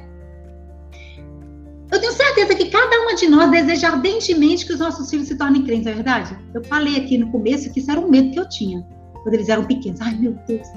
Eu 1.91 2.01
tenho 2.01 2.13
certeza 2.13 2.55
que 2.55 2.71
cada 2.71 3.01
uma 3.01 3.15
de 3.17 3.27
nós 3.29 3.51
deseja 3.51 3.89
ardentemente 3.89 4.65
que 4.65 4.73
os 4.73 4.79
nossos 4.79 5.11
filhos 5.11 5.27
se 5.27 5.37
tornem 5.37 5.65
crentes, 5.65 5.89
é 5.89 5.93
verdade? 5.93 6.39
Eu 6.55 6.63
falei 6.65 6.97
aqui 6.97 7.19
no 7.19 7.31
começo 7.33 7.73
que 7.73 7.81
isso 7.81 7.91
era 7.91 7.99
um 7.99 8.09
medo 8.09 8.31
que 8.31 8.39
eu 8.39 8.49
tinha, 8.49 8.87
quando 9.23 9.35
eles 9.35 9.49
eram 9.49 9.65
pequenos. 9.65 10.01
Ai, 10.01 10.17
meu 10.17 10.37
Deus, 10.47 10.69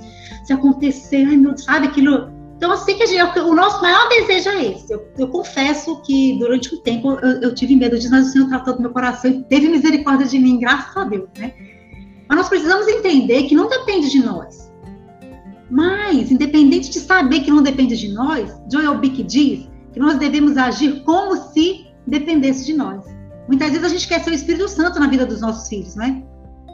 se 0.43 0.51
acontecer, 0.51 1.24
ai, 1.28 1.38
meu 1.38 1.51
Deus, 1.51 1.66
sabe 1.66 1.88
aquilo 1.88 2.32
então, 2.64 2.72
assim 2.72 2.95
que 2.95 3.05
gente, 3.05 3.39
o 3.39 3.53
nosso 3.53 3.82
maior 3.82 4.07
desejo 4.07 4.47
é 4.51 4.68
esse. 4.68 4.93
Eu, 4.93 5.05
eu 5.18 5.28
confesso 5.28 6.01
que 6.03 6.39
durante 6.39 6.74
um 6.74 6.78
tempo 6.80 7.11
eu, 7.22 7.41
eu, 7.41 7.53
tive 7.53 7.76
medo 7.76 7.97
disso, 7.97 8.09
mas 8.09 8.30
o 8.30 8.32
Senhor 8.32 8.47
tratou 8.47 8.76
do 8.76 8.82
meu 8.82 8.91
coração 8.91 9.30
e 9.30 9.43
teve 9.43 9.68
misericórdia 9.68 10.26
de 10.26 10.39
mim, 10.39 10.61
graças 10.61 10.95
a 10.95 11.03
Deus, 11.03 11.28
né? 11.38 11.53
Mas 12.30 12.38
nós 12.38 12.47
precisamos 12.47 12.88
entender 12.88 13.43
que 13.43 13.53
não 13.53 13.68
depende 13.68 14.09
de 14.09 14.24
nós. 14.24 14.72
Mas, 15.70 16.32
independente 16.32 16.89
de 16.89 17.01
saber 17.01 17.41
que 17.41 17.51
não 17.51 17.61
depende 17.61 17.97
de 17.97 18.07
nós, 18.14 18.57
Joel 18.72 18.97
Bick 18.97 19.24
diz 19.24 19.70
que 19.91 19.99
nós 19.99 20.18
devemos 20.18 20.55
agir 20.55 21.03
como 21.03 21.36
se 21.36 21.88
dependesse 22.07 22.66
de 22.66 22.76
nós. 22.76 23.03
Muitas 23.49 23.72
vezes 23.72 23.84
a 23.84 23.89
gente 23.89 24.07
quer 24.07 24.24
ser 24.24 24.30
o 24.30 24.36
Espírito 24.36 24.70
Santo 24.70 25.01
na 25.01 25.07
vida 25.07 25.26
dos 25.26 25.41
nossos 25.41 25.68
filhos, 25.68 25.97
né? 25.97 26.24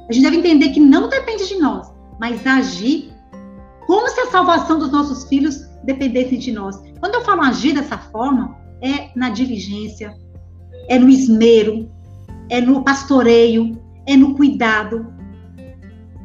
A 0.07 0.13
gente 0.13 0.23
deve 0.23 0.37
entender 0.37 0.69
que 0.69 0.79
não 0.79 1.09
depende 1.09 1.47
de 1.47 1.57
nós, 1.57 1.91
mas 2.19 2.45
agir 2.45 3.11
como 3.87 4.07
se 4.07 4.19
a 4.19 4.27
salvação 4.27 4.77
dos 4.77 4.91
nossos 4.91 5.27
filhos 5.27 5.67
dependesse 5.83 6.37
de 6.37 6.51
nós. 6.51 6.81
Quando 6.99 7.15
eu 7.15 7.21
falo 7.21 7.41
agir 7.41 7.73
dessa 7.73 7.97
forma, 7.97 8.57
é 8.81 9.09
na 9.15 9.29
diligência, 9.29 10.13
é 10.87 10.97
no 10.97 11.09
esmero, 11.09 11.89
é 12.49 12.61
no 12.61 12.83
pastoreio, 12.83 13.79
é 14.05 14.15
no 14.15 14.35
cuidado, 14.35 15.13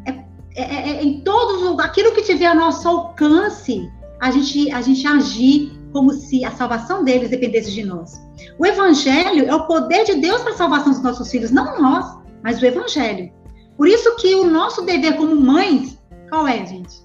é, 0.06 0.10
é, 0.56 0.62
é, 0.62 0.90
é 0.90 1.04
em 1.04 1.20
todos 1.20 1.78
aquilo 1.80 2.12
que 2.12 2.22
tiver 2.22 2.46
a 2.46 2.54
nosso 2.54 2.88
alcance, 2.88 3.90
a 4.20 4.30
gente, 4.30 4.70
a 4.70 4.80
gente 4.80 5.06
agir 5.06 5.72
como 5.92 6.12
se 6.12 6.44
a 6.44 6.50
salvação 6.50 7.04
deles 7.04 7.30
dependesse 7.30 7.70
de 7.70 7.84
nós. 7.84 8.20
O 8.58 8.66
evangelho 8.66 9.46
é 9.46 9.54
o 9.54 9.66
poder 9.66 10.04
de 10.04 10.14
Deus 10.14 10.42
para 10.42 10.52
a 10.52 10.56
salvação 10.56 10.92
dos 10.92 11.02
nossos 11.02 11.30
filhos, 11.30 11.50
não 11.50 11.80
nós, 11.80 12.18
mas 12.42 12.60
o 12.60 12.66
evangelho. 12.66 13.32
Por 13.76 13.86
isso 13.86 14.16
que 14.16 14.34
o 14.34 14.44
nosso 14.44 14.82
dever 14.82 15.16
como 15.16 15.36
mães, 15.36 15.98
qual 16.28 16.48
é, 16.48 16.64
gente? 16.64 17.03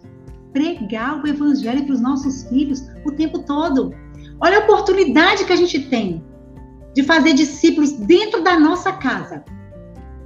Pregar 0.54 1.22
o 1.22 1.28
evangelho 1.28 1.86
para 1.86 1.93
os 1.93 2.02
nossos 2.02 2.43
filhos 2.50 2.84
o 3.06 3.12
tempo 3.12 3.39
todo. 3.39 3.93
Olha 4.39 4.60
a 4.60 4.62
oportunidade 4.62 5.45
que 5.45 5.54
a 5.54 5.56
gente 5.56 5.80
tem 5.89 6.24
de 6.93 7.04
fazer 7.04 7.34
discípulos 7.34 7.91
dentro 7.93 8.43
da 8.43 8.60
nossa 8.60 8.91
casa. 8.93 9.43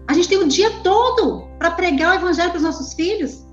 A 0.07 0.13
gente 0.13 0.29
tem 0.29 0.37
o 0.37 0.47
dia 0.47 0.69
todo 0.83 1.47
para 1.57 1.71
pregar 1.71 2.11
o 2.11 2.19
evangelho 2.19 2.49
para 2.49 2.57
os 2.57 2.63
nossos 2.63 2.93
filhos. 2.93 3.45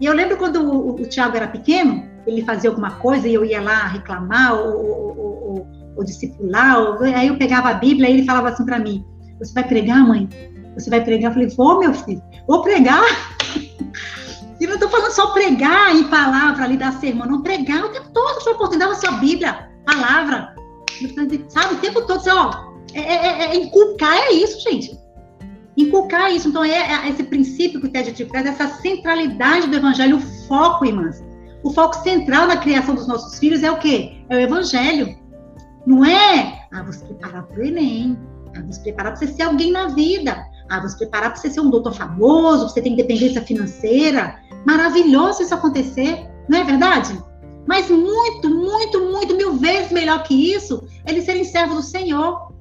E 0.00 0.06
eu 0.06 0.14
lembro 0.14 0.36
quando 0.36 0.60
o, 0.60 0.94
o, 0.94 1.06
Tiago 1.06 1.36
era 1.36 1.48
pequeno, 1.48 2.08
ele 2.26 2.42
fazia 2.42 2.70
alguma 2.70 2.92
coisa 2.92 3.28
e 3.28 3.34
eu 3.34 3.44
ia 3.44 3.60
lá 3.60 3.86
reclamar 3.88 4.54
ou, 4.54 4.76
ou, 4.76 5.18
ou, 5.18 5.66
ou 5.96 6.04
discipular, 6.04 6.76
aí 7.14 7.28
eu 7.28 7.36
pegava 7.36 7.70
a 7.70 7.74
Bíblia 7.74 8.08
e 8.08 8.14
ele 8.14 8.24
falava 8.24 8.48
assim 8.48 8.64
para 8.64 8.78
mim: 8.78 9.04
Você 9.38 9.52
vai 9.52 9.64
pregar, 9.64 10.06
mãe? 10.06 10.28
Você 10.74 10.90
vai 10.90 11.02
pregar? 11.02 11.30
Eu 11.30 11.34
falei: 11.34 11.48
Vou, 11.48 11.78
meu 11.78 11.94
filho, 11.94 12.22
vou 12.46 12.62
pregar. 12.62 13.02
E 14.64 14.66
não 14.66 14.76
estou 14.76 14.88
falando 14.88 15.10
só 15.10 15.26
pregar 15.26 15.94
em 15.94 16.04
palavra 16.04 16.64
ali 16.64 16.78
da 16.78 16.90
sermão, 16.92 17.26
não 17.26 17.42
pregar 17.42 17.84
o 17.84 17.90
tempo 17.90 18.08
todo, 18.14 18.42
sua 18.42 18.54
oportunidade, 18.54 18.92
a 18.92 18.94
sua 18.94 19.12
Bíblia, 19.18 19.68
palavra. 19.84 20.54
Sabe, 21.50 21.74
o 21.74 21.78
tempo 21.80 22.00
todo, 22.06 22.22
você, 22.22 22.30
ó, 22.30 22.50
é, 22.94 23.00
é, 23.00 23.26
é, 23.26 23.44
é, 23.44 23.56
inculcar 23.56 24.16
é 24.16 24.32
isso, 24.32 24.58
gente. 24.60 24.98
Inculcar 25.76 26.32
isso. 26.32 26.48
Então, 26.48 26.64
é, 26.64 26.78
é 26.78 27.10
esse 27.10 27.24
princípio 27.24 27.78
que 27.78 27.88
o 27.88 27.90
Ted 27.90 28.10
te 28.14 28.24
traz, 28.24 28.46
essa 28.46 28.66
centralidade 28.80 29.68
do 29.68 29.76
evangelho, 29.76 30.16
o 30.16 30.20
foco, 30.48 30.86
irmãs. 30.86 31.22
O 31.62 31.70
foco 31.70 31.96
central 31.96 32.46
na 32.46 32.56
criação 32.56 32.94
dos 32.94 33.06
nossos 33.06 33.38
filhos 33.38 33.62
é 33.62 33.70
o 33.70 33.78
quê? 33.78 34.24
É 34.30 34.36
o 34.36 34.40
evangelho. 34.40 35.14
Não 35.86 36.06
é, 36.06 36.66
ah, 36.72 36.90
se 36.90 37.04
preparar 37.04 37.42
para 37.42 37.60
o 37.60 37.62
Enem, 37.62 38.18
ah, 38.56 38.72
se 38.72 38.82
preparar 38.82 39.12
para 39.12 39.20
você 39.20 39.26
ser 39.26 39.42
alguém 39.42 39.70
na 39.70 39.88
vida. 39.88 40.42
Ah, 40.68 40.80
vou 40.80 40.88
se 40.88 40.96
preparar 40.96 41.30
para 41.30 41.40
você 41.40 41.50
ser 41.50 41.60
um 41.60 41.70
doutor 41.70 41.92
famoso, 41.92 42.68
você 42.68 42.80
tem 42.80 42.92
independência 42.92 43.42
financeira. 43.42 44.38
Maravilhoso 44.66 45.42
isso 45.42 45.54
acontecer, 45.54 46.26
não 46.48 46.58
é 46.58 46.64
verdade? 46.64 47.22
Mas 47.66 47.90
muito, 47.90 48.48
muito, 48.48 49.00
muito, 49.00 49.36
mil 49.36 49.54
vezes 49.54 49.92
melhor 49.92 50.22
que 50.22 50.54
isso, 50.54 50.86
eles 51.06 51.24
serem 51.24 51.44
servos 51.44 51.76
do 51.76 51.82
Senhor. 51.82 52.52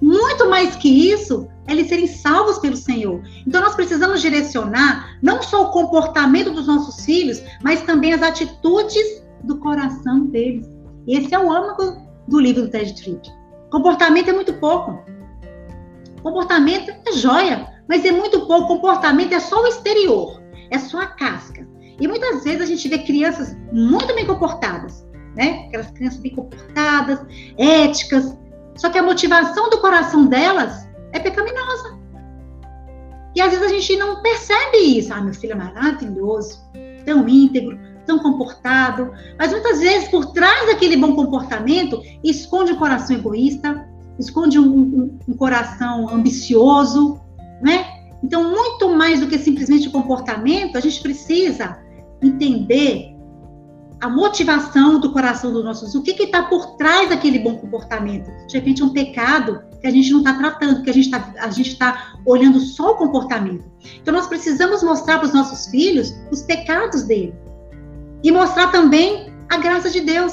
Muito 0.00 0.48
mais 0.48 0.76
que 0.76 0.88
isso, 0.88 1.48
eles 1.66 1.88
serem 1.88 2.06
salvos 2.06 2.58
pelo 2.58 2.76
Senhor. 2.76 3.20
Então 3.46 3.60
nós 3.60 3.74
precisamos 3.74 4.20
direcionar 4.20 5.18
não 5.22 5.42
só 5.42 5.64
o 5.64 5.72
comportamento 5.72 6.50
dos 6.50 6.66
nossos 6.66 7.04
filhos, 7.04 7.42
mas 7.62 7.82
também 7.82 8.12
as 8.12 8.22
atitudes 8.22 9.22
do 9.42 9.58
coração 9.58 10.26
deles. 10.26 10.66
Esse 11.06 11.34
é 11.34 11.38
o 11.38 11.50
âmago 11.50 12.02
do 12.28 12.38
livro 12.38 12.62
do 12.62 12.70
Ted 12.70 12.94
Trick. 12.94 13.30
Comportamento 13.70 14.28
é 14.28 14.32
muito 14.32 14.52
pouco. 14.54 14.98
Comportamento 16.22 16.90
é 17.06 17.12
joia, 17.12 17.68
mas 17.88 18.04
é 18.04 18.12
muito 18.12 18.46
pouco. 18.46 18.68
Comportamento 18.68 19.32
é 19.32 19.40
só 19.40 19.62
o 19.62 19.66
exterior, 19.66 20.42
é 20.70 20.78
só 20.78 21.00
a 21.00 21.06
casca. 21.06 21.66
E 22.00 22.06
muitas 22.06 22.44
vezes 22.44 22.60
a 22.60 22.66
gente 22.66 22.88
vê 22.88 22.98
crianças 22.98 23.56
muito 23.72 24.14
bem 24.14 24.26
comportadas, 24.26 25.06
né? 25.36 25.64
Aquelas 25.68 25.90
crianças 25.90 26.20
bem 26.20 26.34
comportadas, 26.34 27.20
éticas, 27.56 28.36
só 28.78 28.88
que 28.88 28.98
a 28.98 29.02
motivação 29.02 29.68
do 29.68 29.80
coração 29.80 30.26
delas 30.26 30.88
é 31.12 31.18
pecaminosa. 31.18 31.98
E 33.34 33.40
às 33.40 33.50
vezes 33.50 33.66
a 33.66 33.68
gente 33.68 33.96
não 33.96 34.22
percebe 34.22 34.78
isso. 34.98 35.12
Ah, 35.12 35.20
meu 35.20 35.34
filho 35.34 35.52
é 35.52 35.56
maravilhoso, 35.56 36.60
tão 37.04 37.28
íntegro, 37.28 37.78
tão 38.06 38.20
comportado. 38.20 39.12
Mas 39.36 39.50
muitas 39.50 39.80
vezes, 39.80 40.08
por 40.08 40.26
trás 40.32 40.66
daquele 40.66 40.96
bom 40.96 41.14
comportamento, 41.14 42.00
esconde 42.22 42.72
um 42.72 42.76
coração 42.76 43.16
egoísta, 43.16 43.87
esconde 44.18 44.58
um, 44.58 44.66
um, 44.66 45.18
um 45.28 45.34
coração 45.34 46.08
ambicioso, 46.08 47.20
né? 47.62 47.86
Então, 48.22 48.50
muito 48.50 48.88
mais 48.90 49.20
do 49.20 49.28
que 49.28 49.38
simplesmente 49.38 49.88
o 49.88 49.92
comportamento, 49.92 50.76
a 50.76 50.80
gente 50.80 51.00
precisa 51.00 51.78
entender 52.22 53.16
a 54.00 54.08
motivação 54.08 55.00
do 55.00 55.12
coração 55.12 55.52
dos 55.52 55.64
nossos, 55.64 55.94
o 55.94 56.02
que 56.02 56.10
está 56.22 56.44
por 56.44 56.76
trás 56.76 57.08
daquele 57.08 57.38
bom 57.38 57.56
comportamento. 57.56 58.30
De 58.46 58.56
repente, 58.56 58.82
é 58.82 58.84
um 58.84 58.92
pecado 58.92 59.62
que 59.80 59.86
a 59.86 59.90
gente 59.90 60.10
não 60.10 60.18
está 60.18 60.34
tratando, 60.34 60.82
que 60.82 60.90
a 60.90 60.92
gente 60.92 61.06
está 61.06 61.92
tá 61.92 62.12
olhando 62.24 62.60
só 62.60 62.92
o 62.92 62.96
comportamento. 62.96 63.64
Então, 64.00 64.14
nós 64.14 64.26
precisamos 64.26 64.82
mostrar 64.82 65.18
para 65.18 65.26
os 65.26 65.34
nossos 65.34 65.66
filhos 65.70 66.14
os 66.30 66.42
pecados 66.42 67.02
dele 67.04 67.34
e 68.22 68.30
mostrar 68.30 68.68
também 68.68 69.32
a 69.48 69.56
graça 69.56 69.90
de 69.90 70.00
Deus. 70.00 70.32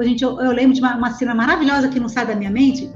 Gente, 0.00 0.22
eu, 0.22 0.40
eu 0.40 0.52
lembro 0.52 0.74
de 0.74 0.80
uma, 0.80 0.96
uma, 0.96 1.10
cena 1.12 1.34
maravilhosa 1.34 1.88
que 1.88 1.98
não 1.98 2.08
sai 2.08 2.26
da 2.26 2.34
minha 2.34 2.50
mente. 2.50 2.90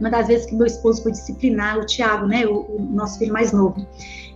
Uma 0.00 0.10
das 0.10 0.28
vezes 0.28 0.46
que 0.46 0.54
meu 0.54 0.66
esposo 0.66 1.02
foi 1.02 1.12
disciplinar 1.12 1.78
o 1.78 1.86
Tiago, 1.86 2.26
né, 2.26 2.46
o, 2.46 2.76
o 2.76 2.88
nosso 2.90 3.18
filho 3.18 3.32
mais 3.32 3.52
novo. 3.52 3.86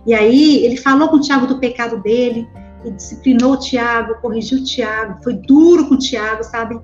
E 0.05 0.13
aí 0.13 0.65
ele 0.65 0.77
falou 0.77 1.07
com 1.07 1.17
o 1.17 1.21
Tiago 1.21 1.47
do 1.47 1.59
pecado 1.59 2.01
dele, 2.01 2.47
e 2.85 2.91
disciplinou 2.91 3.53
o 3.53 3.57
Tiago, 3.57 4.15
corrigiu 4.21 4.59
o 4.59 4.63
Tiago, 4.63 5.23
foi 5.23 5.35
duro 5.35 5.87
com 5.87 5.95
o 5.95 5.97
Tiago, 5.97 6.43
sabe? 6.43 6.79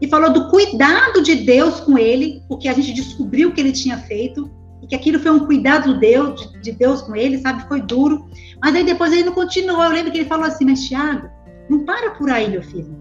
E 0.00 0.08
falou 0.08 0.32
do 0.32 0.48
cuidado 0.48 1.22
de 1.22 1.36
Deus 1.36 1.80
com 1.80 1.96
ele, 1.96 2.42
porque 2.48 2.68
a 2.68 2.72
gente 2.72 2.92
descobriu 2.92 3.52
que 3.52 3.60
ele 3.60 3.72
tinha 3.72 3.96
feito, 3.98 4.50
e 4.82 4.86
que 4.86 4.94
aquilo 4.94 5.18
foi 5.18 5.30
um 5.30 5.46
cuidado 5.46 5.94
de 5.94 6.00
Deus, 6.00 6.40
de, 6.40 6.60
de 6.60 6.72
Deus 6.72 7.02
com 7.02 7.14
ele, 7.16 7.38
sabe? 7.38 7.66
Foi 7.68 7.80
duro. 7.80 8.26
Mas 8.60 8.74
aí 8.74 8.84
depois 8.84 9.12
ele 9.12 9.24
não 9.24 9.32
continuou. 9.32 9.82
Eu 9.82 9.90
lembro 9.90 10.12
que 10.12 10.18
ele 10.18 10.28
falou 10.28 10.44
assim, 10.44 10.64
mas 10.66 10.82
Tiago, 10.82 11.30
não 11.70 11.84
para 11.84 12.10
por 12.10 12.28
aí, 12.28 12.50
meu 12.50 12.62
filho. 12.62 12.94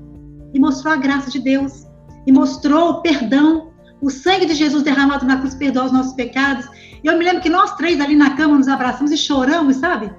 E 0.54 0.60
mostrou 0.60 0.94
a 0.94 0.98
graça 0.98 1.30
de 1.30 1.40
Deus, 1.40 1.86
e 2.26 2.32
mostrou 2.32 2.92
o 2.92 3.02
perdão, 3.02 3.73
o 4.04 4.10
sangue 4.10 4.46
de 4.46 4.54
Jesus 4.54 4.84
derramado 4.84 5.26
na 5.26 5.38
cruz 5.38 5.56
perdoa 5.56 5.86
os 5.86 5.92
nossos 5.94 6.14
pecados. 6.14 6.68
E 7.02 7.08
eu 7.08 7.18
me 7.18 7.24
lembro 7.24 7.42
que 7.42 7.50
nós 7.50 7.74
três 7.78 8.02
ali 8.02 8.16
na 8.16 8.36
cama 8.36 8.58
nos 8.58 8.68
abraçamos 8.68 9.12
e 9.12 9.18
choramos, 9.18 9.78
sabe? 9.78 10.12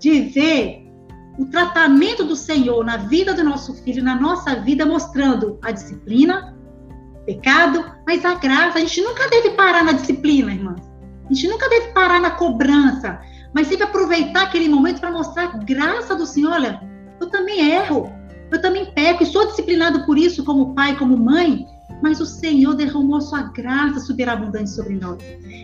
De 0.00 0.22
ver 0.22 0.86
o 1.38 1.44
tratamento 1.44 2.24
do 2.24 2.34
Senhor 2.34 2.82
na 2.82 2.96
vida 2.96 3.34
do 3.34 3.44
nosso 3.44 3.74
filho, 3.82 4.02
na 4.02 4.18
nossa 4.18 4.56
vida, 4.56 4.86
mostrando 4.86 5.58
a 5.62 5.70
disciplina, 5.70 6.56
pecado, 7.26 7.84
mas 8.06 8.24
a 8.24 8.34
graça. 8.36 8.78
A 8.78 8.80
gente 8.80 9.02
nunca 9.02 9.28
deve 9.28 9.50
parar 9.50 9.84
na 9.84 9.92
disciplina, 9.92 10.50
irmãs. 10.50 10.80
A 11.28 11.34
gente 11.34 11.46
nunca 11.48 11.68
deve 11.68 11.88
parar 11.88 12.20
na 12.20 12.30
cobrança, 12.30 13.20
mas 13.54 13.66
sempre 13.66 13.84
aproveitar 13.84 14.44
aquele 14.44 14.68
momento 14.68 14.98
para 14.98 15.10
mostrar 15.10 15.44
a 15.44 15.58
graça 15.58 16.14
do 16.14 16.24
Senhor. 16.24 16.52
Olha, 16.52 16.80
eu 17.20 17.28
também 17.28 17.70
erro, 17.70 18.10
eu 18.50 18.62
também 18.62 18.86
peco 18.94 19.24
e 19.24 19.26
sou 19.26 19.46
disciplinado 19.46 20.06
por 20.06 20.16
isso, 20.16 20.42
como 20.42 20.74
pai, 20.74 20.96
como 20.96 21.18
mãe, 21.18 21.66
mas 22.02 22.20
o 22.20 22.26
Senhor 22.26 22.74
derramou 22.74 23.16
a 23.16 23.20
sua 23.20 23.42
graça 23.42 24.00
superabundante 24.00 24.70
sobre 24.70 24.94
nós. 24.94 25.18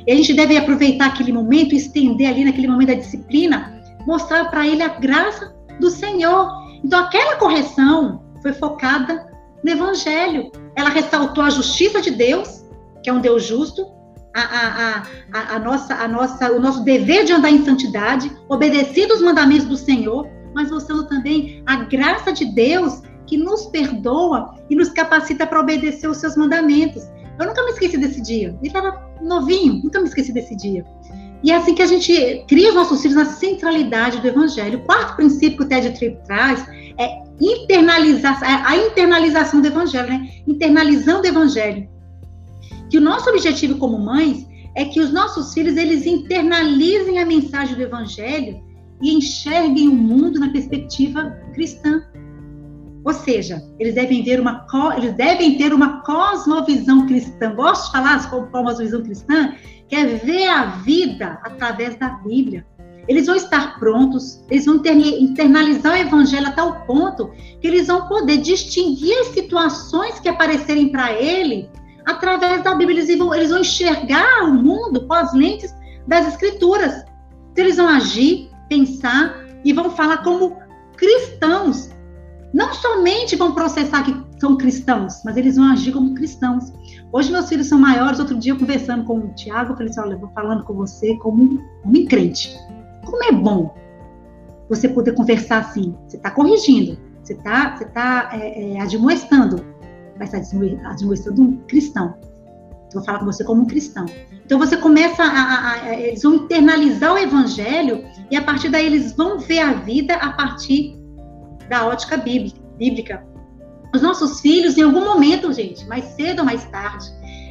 E 0.07 0.11
a 0.11 0.15
gente 0.15 0.33
deve 0.35 0.57
aproveitar 0.57 1.07
aquele 1.07 1.33
momento 1.33 1.75
estender 1.75 2.29
ali 2.29 2.45
naquele 2.45 2.69
momento 2.69 2.89
da 2.89 2.95
disciplina, 2.95 3.83
mostrar 4.07 4.51
para 4.51 4.67
ele 4.67 4.83
a 4.83 4.89
graça 4.89 5.55
do 5.79 5.91
Senhor. 5.91 6.51
Então, 6.85 6.99
aquela 7.01 7.37
correção 7.37 8.23
foi 8.43 8.53
focada 8.53 9.27
no 9.63 9.71
Evangelho. 9.71 10.51
Ela 10.77 10.91
ressaltou 10.91 11.45
a 11.45 11.51
justiça 11.51 12.01
de 12.01 12.11
Deus, 12.11 12.65
que 13.03 13.11
é 13.11 13.13
um 13.13 13.21
Deus 13.21 13.45
justo, 13.47 13.87
a, 14.35 14.41
a, 14.41 15.03
a, 15.33 15.57
a, 15.57 15.59
nossa, 15.59 15.95
a 15.95 16.09
nossa, 16.09 16.53
o 16.53 16.61
nosso 16.61 16.83
dever 16.85 17.25
de 17.25 17.33
andar 17.33 17.51
em 17.51 17.65
santidade, 17.65 18.31
obedecido 18.49 19.15
os 19.15 19.23
mandamentos 19.23 19.67
do 19.67 19.77
Senhor, 19.77 20.27
mas 20.55 20.71
mostrando 20.71 21.07
também 21.07 21.63
a 21.67 21.77
graça 21.85 22.33
de 22.33 22.47
Deus 22.47 23.03
que 23.33 23.39
nos 23.39 23.65
perdoa 23.65 24.55
e 24.69 24.77
nos 24.77 24.91
capacita 24.91 25.47
para 25.47 25.59
obedecer 25.59 26.07
os 26.07 26.19
seus 26.19 26.37
mandamentos. 26.37 27.03
Eu 27.41 27.47
nunca 27.47 27.65
me 27.65 27.71
esqueci 27.71 27.97
desse 27.97 28.21
dia. 28.21 28.49
Ele 28.49 28.67
estava 28.67 29.11
novinho, 29.23 29.81
nunca 29.83 29.99
me 30.01 30.07
esqueci 30.07 30.35
desse 30.35 30.55
dia. 30.55 30.85
E 31.43 31.51
é 31.51 31.57
assim 31.57 31.75
que 31.75 31.81
a 31.81 31.87
gente 31.87 32.45
cria 32.47 32.69
os 32.69 32.75
nossos 32.75 33.01
filhos 33.01 33.17
na 33.17 33.25
centralidade 33.25 34.21
do 34.21 34.29
evangelho. 34.29 34.81
O 34.81 34.83
quarto 34.83 35.17
princípio 35.17 35.57
que 35.57 35.65
o 35.65 35.67
Ted 35.67 35.97
Tripp 35.99 36.23
traz 36.27 36.63
é 36.99 37.23
internalizar, 37.41 38.39
é 38.45 38.69
a 38.69 38.77
internalização 38.77 39.63
do 39.63 39.67
evangelho, 39.67 40.11
né? 40.11 40.29
Internalizando 40.47 41.23
o 41.23 41.27
evangelho. 41.27 41.89
Que 42.91 42.99
o 42.99 43.01
nosso 43.01 43.31
objetivo 43.31 43.79
como 43.79 43.99
mães 43.99 44.47
é 44.77 44.85
que 44.85 45.01
os 45.01 45.11
nossos 45.11 45.55
filhos 45.55 45.79
eles 45.79 46.05
internalizem 46.05 47.19
a 47.19 47.25
mensagem 47.25 47.77
do 47.77 47.83
evangelho 47.83 48.63
e 49.01 49.15
enxerguem 49.15 49.89
o 49.89 49.95
mundo 49.95 50.39
na 50.39 50.53
perspectiva 50.53 51.31
cristã. 51.55 52.12
Ou 53.05 53.13
seja, 53.13 53.63
eles 53.79 53.95
devem 53.95 54.23
ver 54.23 54.41
uma 54.41 54.67
eles 54.97 55.13
devem 55.15 55.57
ter 55.59 55.73
uma 55.73 56.03
cosmovisão 56.03 57.07
cristã. 57.07 57.55
Gosto 57.55 57.87
de 57.87 57.93
falar 57.93 58.31
como 58.31 58.47
cosmovisão 58.47 59.03
cristã, 59.03 59.55
que 59.89 59.97
é 59.97 60.07
ver 60.07 60.49
a 60.49 60.67
vida 60.67 61.39
através 61.43 61.97
da 61.99 62.11
Bíblia. 62.11 62.65
Eles 63.09 63.27
vão 63.27 63.35
estar 63.35 63.79
prontos, 63.81 64.45
eles 64.49 64.65
vão 64.65 64.77
internalizar 64.77 65.93
o 65.93 65.97
evangelho 65.97 66.47
até 66.47 66.63
o 66.63 66.87
ponto 66.87 67.33
que 67.61 67.67
eles 67.67 67.89
vão 67.89 68.07
poder 68.07 68.37
distinguir 68.39 69.19
as 69.19 69.29
situações 69.29 70.21
que 70.21 70.29
aparecerem 70.29 70.91
para 70.91 71.13
ele 71.13 71.69
através 72.07 72.63
da 72.63 72.75
Bíblia. 72.75 73.01
Eles 73.01 73.19
vão, 73.19 73.35
eles 73.35 73.51
vão 73.51 73.61
enxergar 73.61 74.45
o 74.45 74.55
mundo 74.55 75.07
com 75.07 75.15
as 75.15 75.35
lentes 75.35 75.75
das 76.07 76.29
Escrituras. 76.29 77.05
Então, 77.51 77.65
eles 77.65 77.77
vão 77.77 77.89
agir, 77.89 78.49
pensar 78.69 79.45
e 79.65 79.73
vão 79.73 79.91
falar 79.91 80.19
como 80.19 80.57
cristãos. 80.97 81.91
Não 82.53 82.75
somente 82.75 83.35
vão 83.35 83.55
processar 83.55 84.05
que 84.05 84.15
são 84.39 84.57
cristãos, 84.57 85.23
mas 85.25 85.37
eles 85.37 85.57
vão 85.57 85.73
agir 85.73 85.93
como 85.93 86.15
cristãos. 86.15 86.73
Hoje 87.11 87.33
meus 87.33 87.49
filhos 87.49 87.67
são 87.67 87.79
maiores. 87.79 88.19
Outro 88.19 88.37
dia, 88.37 88.55
conversando 88.55 89.05
com 89.05 89.19
o 89.19 89.29
Tiago, 89.35 89.73
eu 89.73 89.77
falei 89.77 89.91
assim: 89.91 90.01
olha, 90.01 90.15
eu 90.15 90.19
vou 90.19 90.29
falando 90.31 90.65
com 90.65 90.75
você 90.75 91.17
como 91.17 91.61
um 91.85 92.07
crente. 92.07 92.55
Como 93.05 93.25
é 93.25 93.33
bom 93.33 93.75
você 94.69 94.89
poder 94.89 95.13
conversar 95.13 95.59
assim. 95.59 95.95
Você 96.07 96.17
está 96.17 96.31
corrigindo, 96.31 96.99
você 97.23 97.33
está 97.33 97.77
você 97.77 97.85
tá, 97.87 98.31
é, 98.33 98.75
é, 98.75 98.81
admoestando, 98.81 99.65
vai 100.19 100.27
estar 100.27 100.43
admoestando 100.91 101.43
um 101.43 101.57
cristão. 101.67 102.15
Vou 102.93 103.03
falar 103.03 103.21
com 103.21 103.25
você 103.25 103.43
como 103.45 103.63
um 103.63 103.67
cristão. 103.67 104.05
Então 104.45 104.59
você 104.59 104.77
começa 104.77 105.23
a, 105.23 105.27
a, 105.27 105.73
a, 105.73 106.01
Eles 106.01 106.23
vão 106.23 106.35
internalizar 106.35 107.15
o 107.15 107.19
evangelho 107.19 108.05
e 108.31 108.37
a 108.37 108.43
partir 108.43 108.69
daí 108.69 108.85
eles 108.85 109.13
vão 109.13 109.39
ver 109.39 109.61
a 109.61 109.73
vida 109.73 110.15
a 110.17 110.33
partir 110.33 111.02
da 111.73 111.87
ótica 111.87 112.19
bíblica. 112.19 113.27
Os 113.95 114.03
nossos 114.03 114.41
filhos, 114.41 114.77
em 114.77 114.83
algum 114.83 115.03
momento, 115.07 115.51
gente, 115.55 115.87
mais 115.87 116.05
cedo 116.17 116.41
ou 116.41 116.45
mais 116.45 116.65
tarde, 116.67 117.07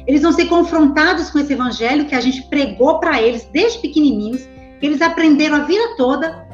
eles 0.06 0.22
vão 0.22 0.30
ser 0.30 0.46
confrontados 0.46 1.28
com 1.28 1.40
esse 1.40 1.52
evangelho 1.52 2.06
que 2.06 2.14
a 2.14 2.20
gente 2.20 2.42
pregou 2.42 3.00
para 3.00 3.20
eles 3.20 3.48
desde 3.52 3.80
pequenininhos, 3.80 4.42
que 4.78 4.86
eles 4.86 5.02
aprenderam 5.02 5.56
a 5.56 5.64
vida 5.64 5.96
toda, 5.96 6.46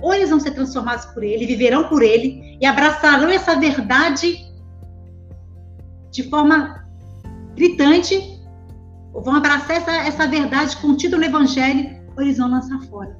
ou 0.00 0.12
eles 0.12 0.30
vão 0.30 0.40
ser 0.40 0.50
transformados 0.50 1.04
por 1.06 1.22
ele, 1.22 1.46
viverão 1.46 1.88
por 1.88 2.02
ele 2.02 2.58
e 2.60 2.66
abraçarão 2.66 3.28
essa 3.28 3.54
verdade 3.54 4.44
de 6.10 6.24
forma 6.28 6.84
gritante, 7.54 8.40
ou 9.14 9.22
vão 9.22 9.36
abraçar 9.36 9.76
essa, 9.76 9.92
essa 9.92 10.26
verdade 10.26 10.76
contida 10.78 11.16
no 11.16 11.24
evangelho, 11.24 12.02
ou 12.16 12.22
eles 12.22 12.38
vão 12.38 12.50
lançar 12.50 12.80
fora. 12.90 13.16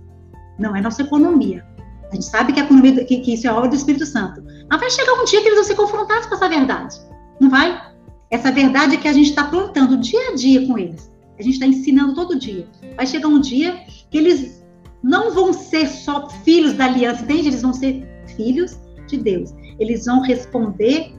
Não 0.59 0.75
é 0.75 0.81
nossa 0.81 1.03
economia. 1.03 1.65
A 2.13 2.15
gente 2.15 2.27
sabe 2.27 2.53
que, 2.53 2.61
a 2.61 2.65
economia, 2.65 3.05
que, 3.07 3.21
que 3.21 3.33
isso 3.33 3.47
é 3.47 3.53
obra 3.53 3.71
do 3.71 3.75
Espírito 3.75 4.05
Santo. 4.05 4.43
Mas 4.71 4.81
vai 4.81 4.91
chegar 4.91 5.15
um 5.15 5.25
dia 5.25 5.41
que 5.41 5.49
eles 5.49 5.55
vão 5.55 5.65
ser 5.65 5.75
confrontados 5.75 6.27
com 6.27 6.35
essa 6.35 6.47
verdade. 6.47 6.95
Não 7.41 7.49
vai? 7.49 7.91
Essa 8.31 8.53
verdade 8.53 8.97
é 8.97 8.99
que 8.99 9.09
a 9.09 9.15
gente 9.15 9.31
está 9.31 9.45
plantando 9.45 9.97
dia 9.97 10.29
a 10.29 10.35
dia 10.35 10.67
com 10.67 10.77
eles. 10.77 11.11
A 11.39 11.43
gente 11.43 11.55
está 11.55 11.67
ensinando 11.67 12.15
todo 12.15 12.39
dia. 12.39 12.69
Vai 12.97 13.07
chegar 13.07 13.29
um 13.29 13.41
dia 13.41 13.81
que 14.11 14.19
eles 14.19 14.63
não 15.03 15.33
vão 15.33 15.55
ser 15.55 15.89
só 15.89 16.29
filhos 16.45 16.75
da 16.75 16.85
aliança, 16.85 17.23
entende? 17.23 17.49
Eles 17.49 17.63
vão 17.63 17.73
ser 17.73 18.07
filhos 18.37 18.79
de 19.07 19.17
Deus. 19.17 19.55
Eles 19.79 20.05
vão 20.05 20.21
responder 20.21 21.15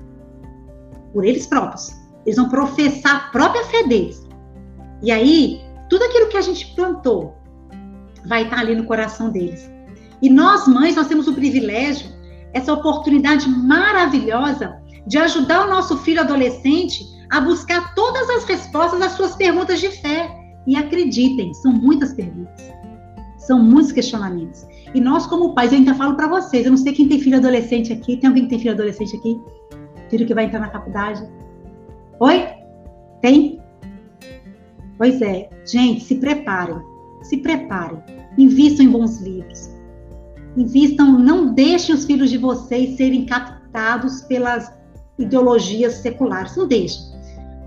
por 1.11 1.25
eles 1.25 1.47
próprios. 1.47 1.91
Eles 2.23 2.37
vão 2.37 2.49
professar 2.49 3.15
a 3.15 3.31
própria 3.31 3.63
fé 3.65 3.87
deles. 3.87 4.27
E 5.01 5.11
aí, 5.11 5.59
tudo 5.89 6.03
aquilo 6.03 6.29
que 6.29 6.37
a 6.37 6.41
gente 6.41 6.67
plantou 6.75 7.33
vai 8.27 8.43
estar 8.43 8.59
ali 8.59 8.75
no 8.75 8.85
coração 8.85 9.31
deles. 9.31 9.72
E 10.23 10.29
nós, 10.29 10.65
mães, 10.69 10.95
nós 10.95 11.07
temos 11.07 11.27
o 11.27 11.33
privilégio, 11.33 12.09
essa 12.53 12.71
oportunidade 12.71 13.49
maravilhosa 13.49 14.81
de 15.05 15.17
ajudar 15.17 15.67
o 15.67 15.69
nosso 15.69 15.97
filho 15.97 16.21
adolescente 16.21 17.03
a 17.29 17.41
buscar 17.41 17.93
todas 17.93 18.29
as 18.29 18.45
respostas 18.45 19.01
às 19.01 19.11
suas 19.11 19.35
perguntas 19.35 19.81
de 19.81 19.89
fé. 19.89 20.33
E 20.65 20.77
acreditem, 20.77 21.53
são 21.55 21.73
muitas 21.73 22.13
perguntas. 22.13 22.71
São 23.37 23.61
muitos 23.61 23.91
questionamentos. 23.91 24.65
E 24.95 25.01
nós, 25.01 25.27
como 25.27 25.53
pais, 25.53 25.73
eu 25.73 25.79
ainda 25.79 25.93
falo 25.93 26.15
para 26.15 26.27
vocês, 26.27 26.63
eu 26.63 26.71
não 26.71 26.77
sei 26.77 26.93
quem 26.93 27.09
tem 27.09 27.19
filho 27.19 27.35
adolescente 27.35 27.91
aqui, 27.91 28.15
tem 28.15 28.29
alguém 28.29 28.43
que 28.43 28.51
tem 28.51 28.59
filho 28.59 28.71
adolescente 28.71 29.17
aqui? 29.17 29.37
Filho 30.09 30.25
que 30.25 30.33
vai 30.33 30.45
entrar 30.45 30.61
na 30.61 30.69
faculdade? 30.69 31.21
Oi? 32.21 32.47
Tem? 33.21 33.59
Pois 34.97 35.21
é. 35.21 35.49
Gente, 35.65 36.01
se 36.01 36.15
preparem. 36.15 36.77
Se 37.23 37.35
preparem. 37.39 38.01
Invistam 38.37 38.85
em 38.85 38.89
bons 38.89 39.19
livros. 39.19 39.72
Invistam, 40.55 41.19
não 41.19 41.53
deixem 41.53 41.95
os 41.95 42.05
filhos 42.05 42.29
de 42.29 42.37
vocês 42.37 42.95
serem 42.95 43.25
captados 43.25 44.21
pelas 44.21 44.71
ideologias 45.17 45.95
seculares. 45.95 46.55
Não 46.55 46.67
deixem. 46.67 47.01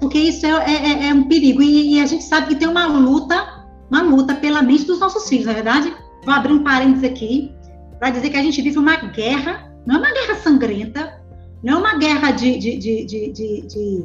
Porque 0.01 0.19
isso 0.19 0.45
é, 0.47 0.51
é, 0.51 0.75
é, 0.75 1.09
é 1.09 1.15
um 1.15 1.25
perigo. 1.25 1.63
E, 1.63 1.95
e, 1.95 2.01
a 2.01 2.07
gente 2.07 2.25
sabe 2.25 2.49
que 2.49 2.57
tem 2.57 2.69
uma 2.69 2.87
luta, 2.87 3.65
uma 3.91 4.03
luta 4.03 4.35
pela 4.35 4.63
mente 4.63 4.85
dos 4.85 5.01
nossos 5.01 5.29
filhos, 5.29 5.47
não 5.47 5.53
é 5.53 5.57
verdade? 5.57 5.93
Vou 6.25 6.35
abrir 6.35 6.53
um 6.53 6.63
parênteses 6.63 7.05
aqui 7.05 7.53
para 7.99 8.11
dizer 8.11 8.31
que 8.31 8.37
a 8.37 8.43
gente 8.43 8.61
vive 8.61 8.79
uma 8.79 8.97
guerra, 8.97 9.73
não 9.87 9.97
é 9.97 9.99
uma 9.99 10.13
guerra 10.13 10.35
sangrenta, 10.37 11.21
não 11.63 11.75
é 11.75 11.79
uma 11.79 11.99
guerra 11.99 12.31
de, 12.33 12.59
de, 12.59 12.77
de, 12.77 13.05
de, 13.05 13.33
de, 13.33 14.05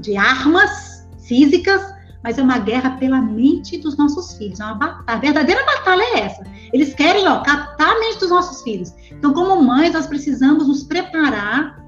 de 0.00 0.16
armas 0.16 1.06
físicas, 1.26 1.82
mas 2.22 2.38
é 2.38 2.42
uma 2.42 2.58
guerra 2.58 2.90
pela 2.98 3.20
mente 3.20 3.78
dos 3.78 3.96
nossos 3.96 4.34
filhos. 4.34 4.60
É 4.60 4.64
uma 4.64 4.74
batalha. 4.74 5.04
A 5.06 5.16
verdadeira 5.16 5.64
batalha 5.64 6.02
é 6.02 6.20
essa. 6.20 6.42
Eles 6.72 6.94
querem 6.94 7.26
ó, 7.26 7.40
captar 7.40 7.96
a 7.96 7.98
mente 7.98 8.18
dos 8.20 8.30
nossos 8.30 8.62
filhos. 8.62 8.92
Então, 9.10 9.32
como 9.32 9.60
mães, 9.62 9.92
nós 9.92 10.06
precisamos 10.06 10.68
nos 10.68 10.84
preparar 10.84 11.82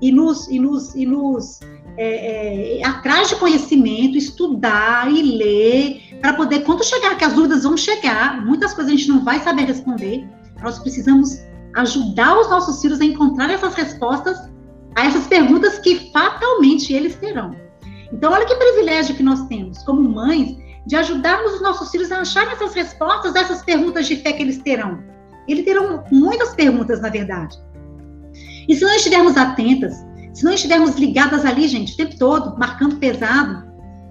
e 0.00 0.12
nos, 0.12 0.48
e 0.48 0.58
nos, 0.58 0.94
e 0.94 1.06
nos 1.06 1.60
é, 1.96 2.78
é, 2.80 2.86
atrás 2.86 3.28
de 3.28 3.36
conhecimento, 3.36 4.16
estudar 4.16 5.10
e 5.10 5.22
ler, 5.36 6.18
para 6.20 6.34
poder, 6.34 6.60
quando 6.60 6.84
chegar, 6.84 7.16
que 7.16 7.24
as 7.24 7.32
dúvidas 7.32 7.64
vão 7.64 7.76
chegar, 7.76 8.44
muitas 8.44 8.72
coisas 8.72 8.92
a 8.92 8.96
gente 8.96 9.08
não 9.08 9.24
vai 9.24 9.40
saber 9.40 9.64
responder, 9.64 10.24
nós 10.62 10.78
precisamos 10.78 11.38
ajudar 11.74 12.38
os 12.38 12.48
nossos 12.48 12.80
filhos 12.80 13.00
a 13.00 13.04
encontrar 13.04 13.50
essas 13.50 13.74
respostas 13.74 14.38
a 14.94 15.06
essas 15.06 15.26
perguntas 15.26 15.78
que 15.78 16.10
fatalmente 16.12 16.92
eles 16.92 17.14
terão. 17.16 17.67
Então, 18.12 18.32
olha 18.32 18.46
que 18.46 18.54
privilégio 18.54 19.14
que 19.14 19.22
nós 19.22 19.46
temos, 19.48 19.82
como 19.82 20.00
mães, 20.08 20.56
de 20.86 20.96
ajudarmos 20.96 21.54
os 21.54 21.60
nossos 21.60 21.90
filhos 21.90 22.10
a 22.10 22.20
achar 22.20 22.50
essas 22.50 22.72
respostas 22.72 23.34
dessas 23.34 23.62
perguntas 23.62 24.06
de 24.06 24.16
fé 24.16 24.32
que 24.32 24.42
eles 24.42 24.58
terão. 24.58 24.98
Eles 25.46 25.64
terão 25.64 26.02
muitas 26.10 26.54
perguntas, 26.54 27.00
na 27.00 27.10
verdade. 27.10 27.58
E 28.66 28.74
se 28.74 28.82
não 28.82 28.94
estivermos 28.94 29.36
atentas, 29.36 30.04
se 30.32 30.44
não 30.44 30.52
estivermos 30.52 30.96
ligadas 30.96 31.44
ali, 31.44 31.68
gente, 31.68 31.94
o 31.94 31.96
tempo 31.96 32.18
todo, 32.18 32.58
marcando 32.58 32.96
pesado, 32.96 33.66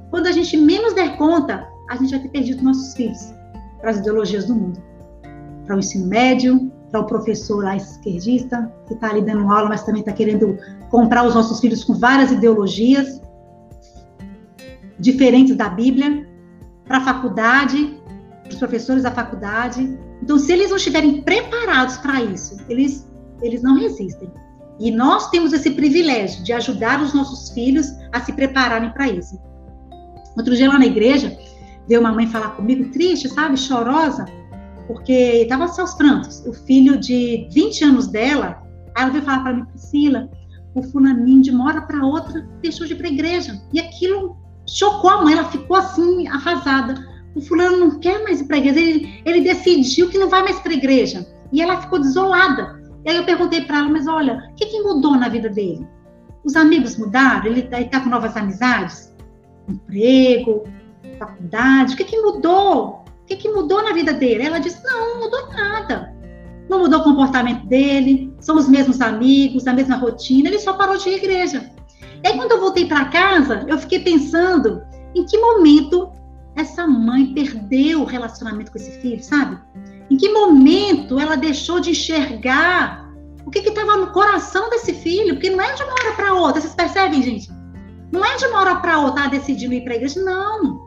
quando 0.10 0.28
a 0.28 0.32
gente 0.32 0.56
menos 0.58 0.94
der 0.94 1.18
conta, 1.18 1.68
a 1.90 1.96
gente 1.96 2.12
vai 2.12 2.20
ter 2.20 2.30
perdido 2.30 2.64
nossos 2.64 2.94
filhos 2.94 3.34
para 3.80 3.92
as 3.92 3.98
ideologias 3.98 4.46
do 4.46 4.56
mundo. 4.56 4.82
Para 5.66 5.76
o 5.76 5.80
ensino 5.80 6.08
médio, 6.08 6.72
para 6.92 7.02
o 7.02 7.06
professor 7.06 7.64
lá 7.64 7.76
esquerdista, 7.76 8.72
que 8.88 8.94
está 8.94 9.10
ali 9.10 9.22
dando 9.22 9.52
aula, 9.52 9.70
mas 9.70 9.84
também 9.84 10.02
está 10.02 10.12
querendo 10.12 10.58
comprar 10.90 11.26
os 11.26 11.36
nossos 11.36 11.60
filhos 11.60 11.84
com 11.84 11.94
várias 11.94 12.32
ideologias 12.32 13.22
diferentes 15.00 15.56
da 15.56 15.70
Bíblia, 15.70 16.28
para 16.86 16.98
a 16.98 17.02
faculdade, 17.02 17.98
para 18.44 18.52
os 18.52 18.58
professores 18.58 19.04
da 19.04 19.12
faculdade. 19.12 19.98
Então, 20.22 20.40
se 20.40 20.52
eles 20.52 20.70
não 20.70 20.78
estiverem 20.78 21.22
preparados 21.22 21.98
para 21.98 22.22
isso, 22.24 22.58
eles, 22.70 23.08
eles 23.42 23.62
não 23.62 23.78
resistem. 23.78 24.32
E 24.80 24.92
nós 24.92 25.30
temos 25.30 25.54
esse 25.54 25.72
privilégio 25.72 26.44
de 26.44 26.54
ajudar 26.54 27.02
os 27.02 27.14
nossos 27.14 27.50
filhos 27.50 27.88
a 28.12 28.22
se 28.22 28.32
prepararem 28.34 28.92
para 28.92 29.10
isso. 29.10 29.40
Outro 30.36 30.56
dia 30.56 30.70
lá 30.70 30.78
na 30.78 30.86
igreja, 30.86 31.38
veio 31.88 32.00
uma 32.00 32.12
mãe 32.12 32.28
falar 32.28 32.50
comigo, 32.50 32.92
triste, 32.92 33.28
sabe, 33.28 33.58
chorosa, 33.58 34.26
porque 34.86 35.42
estava 35.42 35.66
aos 35.66 35.94
prantos. 35.96 36.46
O 36.46 36.54
filho 36.54 36.98
de 37.00 37.48
20 37.52 37.84
anos 37.86 38.08
dela, 38.08 38.62
ela 38.96 39.10
veio 39.10 39.24
falar 39.24 39.42
para 39.42 39.54
mim, 39.54 39.66
Priscila, 39.66 40.30
o 40.76 40.84
fulaninho 40.84 41.42
de 41.42 41.50
uma 41.50 41.66
hora 41.66 41.82
para 41.82 42.06
outra 42.06 42.48
deixou 42.62 42.86
de 42.86 42.94
ir 42.94 42.98
para 42.98 43.08
a 43.08 43.12
igreja. 43.12 43.60
E 43.74 43.80
aquilo 43.80 44.38
chocou 44.68 45.10
a 45.10 45.24
mãe, 45.24 45.34
ela 45.34 45.46
ficou 45.46 45.78
assim, 45.78 46.28
arrasada. 46.28 46.96
O 47.36 47.42
fulano 47.42 47.78
não 47.78 48.00
quer 48.00 48.24
mais 48.24 48.42
ir 48.42 48.46
para 48.46 48.58
a 48.58 48.60
igreja, 48.60 48.80
ele, 48.80 49.22
ele 49.26 49.42
decidiu 49.42 50.10
que 50.10 50.18
não 50.18 50.30
vai 50.30 50.44
mais 50.44 50.60
para 50.60 50.72
a 50.72 50.76
igreja. 50.76 51.26
E 51.52 51.62
ela 51.62 51.82
ficou 51.82 52.00
desolada. 52.00 52.82
E 53.06 53.10
aí 53.10 53.16
eu 53.16 53.26
perguntei 53.26 53.62
para 53.62 53.78
ela, 53.78 53.90
mas 53.90 54.08
olha, 54.08 54.44
o 54.52 54.56
que, 54.56 54.66
que, 54.66 54.82
mudou 54.82 55.16
na 55.16 55.30
vida 55.30 55.50
dele? 55.50 55.88
Os 56.44 56.56
amigos 56.56 56.98
mudaram? 56.98 57.46
Ele 57.46 57.62
está 57.62 58.02
com 58.02 58.10
novas 58.10 58.36
amizades? 58.36 59.16
Emprego? 59.68 60.66
Faculdade? 61.18 61.94
O 61.94 61.98
que, 61.98 62.04
que 62.04 62.20
mudou? 62.20 63.06
O 63.22 63.26
que, 63.26 63.36
que 63.36 63.50
mudou 63.50 63.84
na 63.84 63.94
vida 63.94 64.14
dele? 64.14 64.44
Ela 64.44 64.60
disse, 64.60 64.84
não, 64.84 65.14
não 65.14 65.20
mudou 65.22 65.48
nada. 65.54 66.14
Não 66.70 66.80
mudou 66.80 67.00
o 67.00 67.04
comportamento 67.04 67.66
dele, 67.66 68.34
são 68.40 68.58
os 68.58 68.68
mesmos 68.68 69.00
amigos, 69.00 69.68
a 69.68 69.74
mesma 69.74 69.96
rotina, 69.96 70.50
ele 70.50 70.60
só 70.60 70.74
parou 70.74 70.98
de 70.98 71.08
ir 71.08 71.14
à 71.14 71.18
igreja. 71.18 71.72
E 72.24 72.28
aí, 72.28 72.36
quando 72.36 72.52
eu 72.52 72.60
voltei 72.60 72.86
para 72.86 73.06
casa, 73.06 73.66
eu 73.68 73.78
fiquei 73.78 74.00
pensando 74.00 74.84
em 75.16 75.26
que 75.26 75.38
momento 75.38 76.12
essa 76.56 76.88
mãe 76.88 77.34
perdeu 77.34 78.02
o 78.02 78.06
relacionamento 78.06 78.72
com 78.72 78.78
esse 78.78 78.92
filho, 79.00 79.24
sabe? 79.24 79.58
Em 80.10 80.18
que 80.18 80.30
momento 80.30 81.20
ela 81.20 81.36
deixou 81.36 81.80
de 81.80 81.92
enxergar 81.92 83.08
o 83.46 83.52
que 83.52 83.60
estava 83.60 83.96
no 83.96 84.12
coração 84.12 84.70
desse 84.70 84.94
filho? 84.94 85.36
Porque 85.36 85.50
não 85.50 85.62
é 85.62 85.74
de 85.74 85.84
uma 85.84 85.94
hora 85.94 86.16
para 86.16 86.34
outra, 86.34 86.62
vocês 86.62 86.74
percebem, 86.74 87.22
gente? 87.22 87.50
Não 88.12 88.24
é 88.24 88.36
de 88.38 88.46
uma 88.46 88.60
hora 88.60 88.76
para 88.78 89.00
outra 89.00 89.24
ela 89.24 89.30
decidindo 89.30 89.74
ir 89.74 89.84
para 89.84 89.94
a 89.94 89.96
igreja, 89.98 90.22
não. 90.22 90.82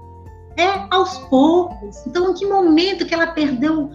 É 0.57 0.87
aos 0.91 1.18
poucos. 1.28 2.05
Então, 2.07 2.31
em 2.31 2.35
que 2.35 2.47
momento 2.47 3.07
que 3.07 3.14
ela 3.14 3.28
perdeu, 3.28 3.91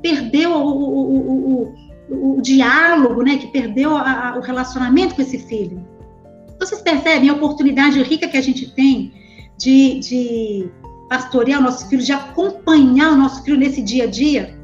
perdeu 0.00 0.52
o, 0.52 0.68
o, 0.68 1.74
o, 2.10 2.36
o, 2.36 2.40
diálogo, 2.40 3.22
né? 3.22 3.36
Que 3.36 3.48
perdeu 3.48 3.96
a, 3.96 4.34
o 4.38 4.40
relacionamento 4.40 5.14
com 5.14 5.22
esse 5.22 5.38
filho? 5.38 5.84
Vocês 6.58 6.80
percebem 6.82 7.28
a 7.28 7.34
oportunidade 7.34 8.02
rica 8.02 8.28
que 8.28 8.36
a 8.36 8.42
gente 8.42 8.70
tem 8.72 9.12
de, 9.56 10.00
de 10.00 10.70
pastorear 11.08 11.60
o 11.60 11.62
nosso 11.62 11.88
filho, 11.88 12.02
de 12.02 12.12
acompanhar 12.12 13.12
o 13.12 13.16
nosso 13.16 13.42
filho 13.42 13.56
nesse 13.56 13.82
dia 13.82 14.04
a 14.04 14.06
dia? 14.06 14.58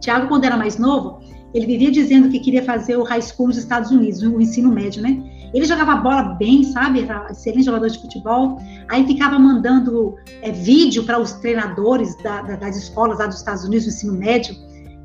Tiago, 0.00 0.28
quando 0.28 0.44
era 0.44 0.56
mais 0.56 0.78
novo, 0.78 1.20
ele 1.54 1.66
vivia 1.66 1.90
dizendo 1.90 2.28
que 2.28 2.38
queria 2.38 2.62
fazer 2.62 2.96
o 2.96 3.02
high 3.02 3.22
school 3.22 3.48
nos 3.48 3.56
Estados 3.56 3.90
Unidos, 3.90 4.22
o 4.22 4.40
ensino 4.40 4.70
médio, 4.70 5.02
né? 5.02 5.22
Ele 5.54 5.64
jogava 5.64 5.96
bola 5.96 6.22
bem, 6.34 6.62
sabe? 6.64 7.02
Era 7.02 7.28
excelente 7.30 7.64
jogador 7.64 7.88
de 7.88 7.98
futebol. 7.98 8.58
Aí 8.88 9.06
ficava 9.06 9.38
mandando 9.38 10.16
é, 10.42 10.50
vídeo 10.52 11.04
para 11.04 11.18
os 11.18 11.32
treinadores 11.34 12.14
da, 12.22 12.42
da, 12.42 12.56
das 12.56 12.76
escolas 12.76 13.18
lá 13.18 13.26
dos 13.26 13.38
Estados 13.38 13.64
Unidos, 13.64 13.86
no 13.86 13.92
ensino 13.92 14.12
médio. 14.12 14.54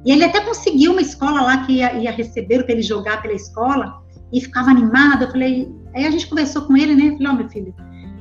E 0.05 0.11
ele 0.11 0.26
até 0.26 0.41
conseguiu 0.41 0.91
uma 0.91 1.01
escola 1.01 1.41
lá 1.41 1.65
que 1.65 1.74
ia, 1.74 1.93
ia 1.93 2.11
receber 2.11 2.63
para 2.63 2.74
ele 2.74 2.82
jogar 2.82 3.22
pela 3.22 3.34
escola. 3.34 4.01
E 4.32 4.42
ficava 4.42 4.70
animado. 4.70 5.24
Eu 5.24 5.32
falei, 5.32 5.74
aí 5.94 6.06
a 6.06 6.12
gente 6.12 6.28
conversou 6.28 6.64
com 6.64 6.78
ele, 6.78 6.96
né? 6.96 7.08
Eu 7.08 7.12
falei, 7.14 7.28
ó, 7.28 7.32
oh, 7.32 7.36
meu 7.36 7.50
filho, 7.50 7.76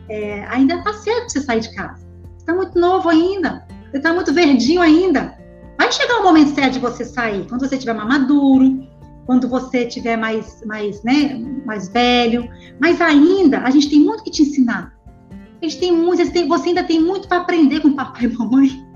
é, 0.09 0.45
ainda 0.49 0.83
tá 0.83 0.93
cedo 0.93 1.29
você 1.29 1.41
sair 1.41 1.61
de 1.61 1.75
casa. 1.75 2.07
Você 2.37 2.47
tá 2.47 2.55
muito 2.55 2.79
novo 2.79 3.09
ainda. 3.09 3.67
Você 3.91 4.01
tá 4.01 4.13
muito 4.13 4.33
verdinho 4.33 4.81
ainda. 4.81 5.39
Vai 5.79 5.91
chegar 5.93 6.21
o 6.21 6.23
momento 6.23 6.55
certo 6.55 6.75
de 6.75 6.79
você 6.79 7.05
sair, 7.05 7.47
quando 7.49 7.67
você 7.67 7.79
tiver 7.79 7.95
mais 7.95 8.09
maduro, 8.09 8.87
quando 9.27 9.49
você 9.49 9.87
tiver 9.87 10.17
mais, 10.17 10.61
mais, 10.67 11.03
né, 11.03 11.41
mais 11.65 11.89
velho. 11.89 12.49
Mas 12.79 13.01
ainda, 13.01 13.61
a 13.61 13.71
gente 13.71 13.89
tem 13.89 14.01
muito 14.01 14.23
que 14.23 14.31
te 14.31 14.43
ensinar. 14.43 14.93
A 15.31 15.65
gente 15.65 15.79
tem 15.79 15.93
muito, 15.93 16.23
você 16.49 16.69
ainda 16.69 16.85
tem 16.85 17.01
muito 17.01 17.29
para 17.29 17.39
aprender 17.39 17.81
com 17.81 17.93
papai 17.93 18.25
e 18.25 18.29
mamãe. 18.29 18.91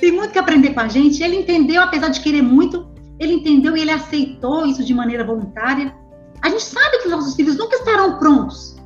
Tem 0.00 0.12
muito 0.12 0.32
que 0.32 0.38
aprender 0.38 0.74
com 0.74 0.80
a 0.80 0.88
gente. 0.88 1.22
Ele 1.22 1.36
entendeu, 1.36 1.82
apesar 1.82 2.08
de 2.08 2.20
querer 2.20 2.42
muito, 2.42 2.88
ele 3.18 3.34
entendeu 3.34 3.76
e 3.76 3.80
ele 3.80 3.90
aceitou 3.90 4.66
isso 4.66 4.84
de 4.84 4.94
maneira 4.94 5.24
voluntária. 5.24 5.94
A 6.42 6.48
gente 6.48 6.62
sabe 6.62 6.98
que 6.98 7.06
os 7.06 7.10
nossos 7.10 7.34
filhos 7.34 7.56
nunca 7.56 7.76
estarão 7.76 8.18
prontos 8.18 8.76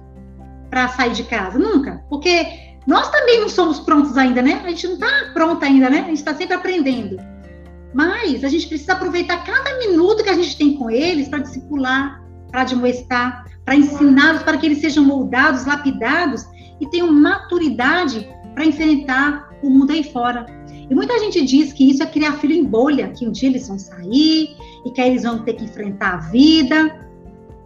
para 0.71 0.89
sair 0.89 1.13
de 1.13 1.23
casa, 1.25 1.59
nunca. 1.59 2.05
Porque 2.09 2.47
nós 2.87 3.11
também 3.11 3.41
não 3.41 3.49
somos 3.49 3.81
prontos 3.81 4.17
ainda, 4.17 4.43
né? 4.43 4.63
A 4.65 4.69
gente 4.69 4.87
não 4.87 4.95
está 4.95 5.31
pronta 5.33 5.67
ainda, 5.67 5.89
né? 5.89 6.01
A 6.01 6.07
gente 6.07 6.17
está 6.17 6.35
sempre 6.35 6.55
aprendendo. 6.55 7.17
Mas 7.95 8.43
a 8.45 8.49
gente 8.49 8.67
precisa 8.67 8.93
aproveitar 8.93 9.45
cada 9.45 9.79
minuto 9.79 10.25
que 10.25 10.31
a 10.31 10.35
gente 10.35 10.57
tem 10.57 10.77
com 10.77 10.91
eles 10.91 11.29
para 11.29 11.39
discipular, 11.39 12.23
para 12.51 12.63
admoestar, 12.63 13.47
para 13.65 13.77
ensiná-los 13.77 14.43
para 14.43 14.59
que 14.59 14.67
eles 14.67 14.81
sejam 14.81 15.05
moldados, 15.05 15.65
lapidados 15.65 16.45
e 16.81 16.89
tenham 16.89 17.11
maturidade 17.13 18.29
para 18.55 18.65
enfrentar 18.65 19.49
o 19.63 19.71
mundo 19.71 19.93
aí 19.93 20.05
fora. 20.05 20.45
E 20.91 20.95
muita 20.95 21.19
gente 21.19 21.45
diz 21.45 21.73
que 21.73 21.91
isso 21.91 22.03
é 22.03 22.07
criar 22.07 22.33
filho 22.35 22.53
em 22.53 22.65
bolha, 22.65 23.09
que 23.09 23.27
um 23.27 23.33
dia 23.33 23.49
eles 23.49 23.67
vão 23.69 23.79
sair 23.79 24.57
e 24.85 24.91
que 24.93 25.01
aí 25.01 25.11
eles 25.11 25.23
vão 25.23 25.39
ter 25.39 25.55
que 25.55 25.65
enfrentar 25.65 26.15
a 26.15 26.17
vida. 26.17 27.01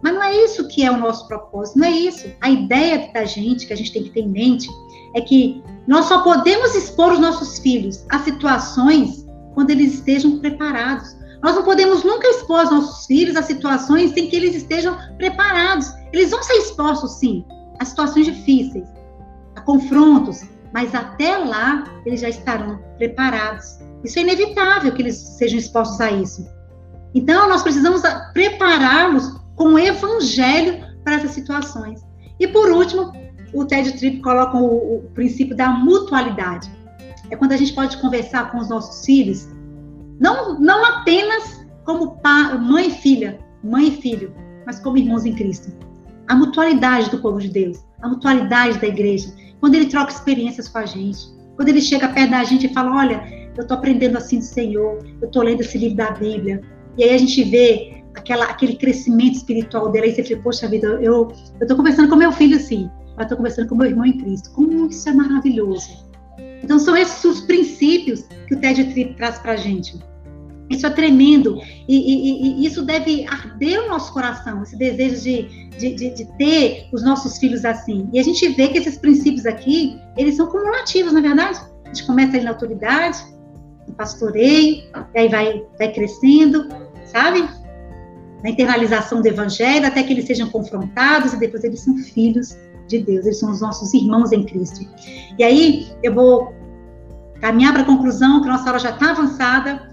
Mas 0.01 0.13
não 0.13 0.23
é 0.23 0.35
isso 0.35 0.67
que 0.67 0.83
é 0.83 0.91
o 0.91 0.97
nosso 0.97 1.27
propósito, 1.27 1.79
não 1.79 1.87
é 1.87 1.91
isso. 1.91 2.27
A 2.41 2.49
ideia 2.49 3.09
da 3.13 3.25
gente, 3.25 3.67
que 3.67 3.73
a 3.73 3.75
gente 3.75 3.91
tem 3.91 4.03
que 4.03 4.11
ter 4.11 4.21
em 4.21 4.29
mente, 4.29 4.69
é 5.15 5.21
que 5.21 5.61
nós 5.87 6.05
só 6.05 6.21
podemos 6.21 6.75
expor 6.75 7.13
os 7.13 7.19
nossos 7.19 7.59
filhos 7.59 8.05
a 8.09 8.19
situações 8.19 9.25
quando 9.53 9.71
eles 9.71 9.95
estejam 9.95 10.39
preparados. 10.39 11.17
Nós 11.41 11.55
não 11.55 11.63
podemos 11.63 12.03
nunca 12.03 12.27
expor 12.27 12.65
os 12.65 12.71
nossos 12.71 13.05
filhos 13.05 13.35
a 13.35 13.41
situações 13.41 14.11
sem 14.11 14.29
que 14.29 14.35
eles 14.35 14.55
estejam 14.55 14.97
preparados. 15.17 15.91
Eles 16.13 16.31
vão 16.31 16.43
ser 16.43 16.53
expostos, 16.53 17.19
sim, 17.19 17.45
a 17.79 17.85
situações 17.85 18.25
difíceis, 18.25 18.87
a 19.55 19.61
confrontos, 19.61 20.41
mas 20.73 20.93
até 20.93 21.37
lá 21.37 21.83
eles 22.05 22.21
já 22.21 22.29
estarão 22.29 22.79
preparados. 22.97 23.79
Isso 24.03 24.19
é 24.19 24.21
inevitável 24.21 24.93
que 24.93 25.01
eles 25.01 25.17
sejam 25.17 25.59
expostos 25.59 25.99
a 25.99 26.11
isso. 26.11 26.47
Então, 27.15 27.49
nós 27.49 27.63
precisamos 27.63 28.01
prepará-los 28.33 29.38
com 29.59 29.73
o 29.73 29.77
evangelho 29.77 30.85
para 31.03 31.15
essas 31.15 31.31
situações. 31.31 32.01
E 32.39 32.47
por 32.47 32.71
último, 32.71 33.11
o 33.53 33.65
TED 33.65 33.91
Trip 33.99 34.21
coloca 34.21 34.57
o, 34.57 34.99
o 34.99 35.01
princípio 35.13 35.53
da 35.53 35.69
mutualidade. 35.69 36.71
É 37.29 37.35
quando 37.35 37.51
a 37.51 37.57
gente 37.57 37.73
pode 37.73 37.97
conversar 37.97 38.51
com 38.51 38.59
os 38.59 38.69
nossos 38.69 39.05
filhos, 39.05 39.49
não, 40.17 40.57
não 40.57 40.85
apenas 40.85 41.67
como 41.83 42.21
pai, 42.21 42.57
mãe 42.57 42.87
e 42.87 42.91
filha, 42.91 43.37
mãe 43.61 43.89
e 43.89 44.01
filho, 44.01 44.33
mas 44.65 44.79
como 44.79 44.97
irmãos 44.97 45.25
em 45.25 45.35
Cristo. 45.35 45.73
A 46.29 46.35
mutualidade 46.35 47.09
do 47.09 47.19
povo 47.19 47.41
de 47.41 47.49
Deus, 47.49 47.83
a 48.01 48.07
mutualidade 48.07 48.79
da 48.79 48.87
igreja, 48.87 49.27
quando 49.59 49.75
ele 49.75 49.87
troca 49.87 50.13
experiências 50.13 50.69
com 50.69 50.77
a 50.77 50.85
gente, 50.85 51.19
quando 51.57 51.67
ele 51.67 51.81
chega 51.81 52.07
perto 52.07 52.31
da 52.31 52.45
gente 52.45 52.65
e 52.65 52.73
fala: 52.73 52.95
Olha, 52.95 53.21
eu 53.57 53.63
estou 53.63 53.75
aprendendo 53.75 54.17
assim 54.17 54.39
do 54.39 54.45
Senhor, 54.45 55.05
eu 55.21 55.27
estou 55.27 55.43
lendo 55.43 55.59
esse 55.59 55.77
livro 55.77 55.97
da 55.97 56.11
Bíblia. 56.11 56.61
E 56.97 57.03
aí 57.03 57.13
a 57.13 57.17
gente 57.17 57.43
vê 57.43 57.98
aquela, 58.15 58.45
aquele 58.45 58.75
crescimento 58.75 59.35
espiritual 59.35 59.91
dele. 59.91 60.07
Aí 60.07 60.15
você 60.15 60.23
fala: 60.23 60.41
Poxa 60.41 60.67
vida, 60.67 60.87
eu 61.01 61.31
estou 61.61 61.77
conversando 61.77 62.09
com 62.09 62.15
meu 62.15 62.31
filho 62.31 62.57
assim, 62.57 62.89
eu 63.17 63.23
estou 63.23 63.37
conversando 63.37 63.67
com 63.67 63.75
meu 63.75 63.87
irmão 63.87 64.05
em 64.05 64.17
Cristo. 64.17 64.51
Como 64.51 64.87
isso 64.87 65.07
é 65.07 65.13
maravilhoso. 65.13 66.07
Então, 66.63 66.77
são 66.77 66.95
esses 66.95 67.23
os 67.23 67.41
princípios 67.41 68.23
que 68.47 68.53
o 68.53 68.59
TED 68.59 68.91
Trip 68.93 69.15
traz 69.15 69.39
para 69.39 69.53
a 69.53 69.55
gente. 69.55 69.97
Isso 70.69 70.85
é 70.85 70.89
tremendo 70.91 71.59
e, 71.87 71.95
e, 71.95 72.61
e, 72.61 72.65
isso 72.65 72.83
deve 72.85 73.25
arder 73.25 73.81
o 73.85 73.89
nosso 73.89 74.13
coração, 74.13 74.61
esse 74.61 74.77
desejo 74.77 75.19
de, 75.23 75.69
de, 75.79 75.95
de, 75.95 76.09
de, 76.13 76.25
ter 76.37 76.87
os 76.93 77.03
nossos 77.03 77.39
filhos 77.39 77.65
assim. 77.65 78.07
E 78.13 78.19
a 78.19 78.23
gente 78.23 78.47
vê 78.49 78.67
que 78.67 78.77
esses 78.77 78.95
princípios 78.95 79.47
aqui, 79.47 79.99
eles 80.15 80.35
são 80.35 80.45
cumulativos, 80.45 81.11
na 81.11 81.19
é 81.19 81.23
verdade. 81.23 81.59
A 81.85 81.87
gente 81.87 82.05
começa 82.05 82.35
ali 82.35 82.43
na 82.43 82.51
autoridade, 82.51 83.17
no 83.87 83.95
pastoreio, 83.95 84.83
e 85.15 85.19
aí 85.19 85.27
vai, 85.27 85.65
vai 85.79 85.91
crescendo, 85.91 86.69
sabe? 87.05 87.49
Na 88.43 88.49
internalização 88.49 89.21
do 89.21 89.27
evangelho, 89.27 89.85
até 89.85 90.01
que 90.01 90.13
eles 90.13 90.25
sejam 90.25 90.49
confrontados 90.49 91.33
e 91.33 91.37
depois 91.37 91.63
eles 91.63 91.81
são 91.81 91.97
filhos 91.97 92.55
de 92.87 92.99
Deus, 92.99 93.25
eles 93.25 93.39
são 93.39 93.51
os 93.51 93.61
nossos 93.61 93.93
irmãos 93.93 94.31
em 94.31 94.43
Cristo. 94.43 94.87
E 95.37 95.43
aí 95.43 95.91
eu 96.01 96.13
vou 96.13 96.53
caminhar 97.39 97.73
para 97.73 97.83
a 97.83 97.85
conclusão, 97.85 98.41
que 98.41 98.47
nossa 98.47 98.69
hora 98.69 98.79
já 98.79 98.91
está 98.91 99.11
avançada. 99.11 99.89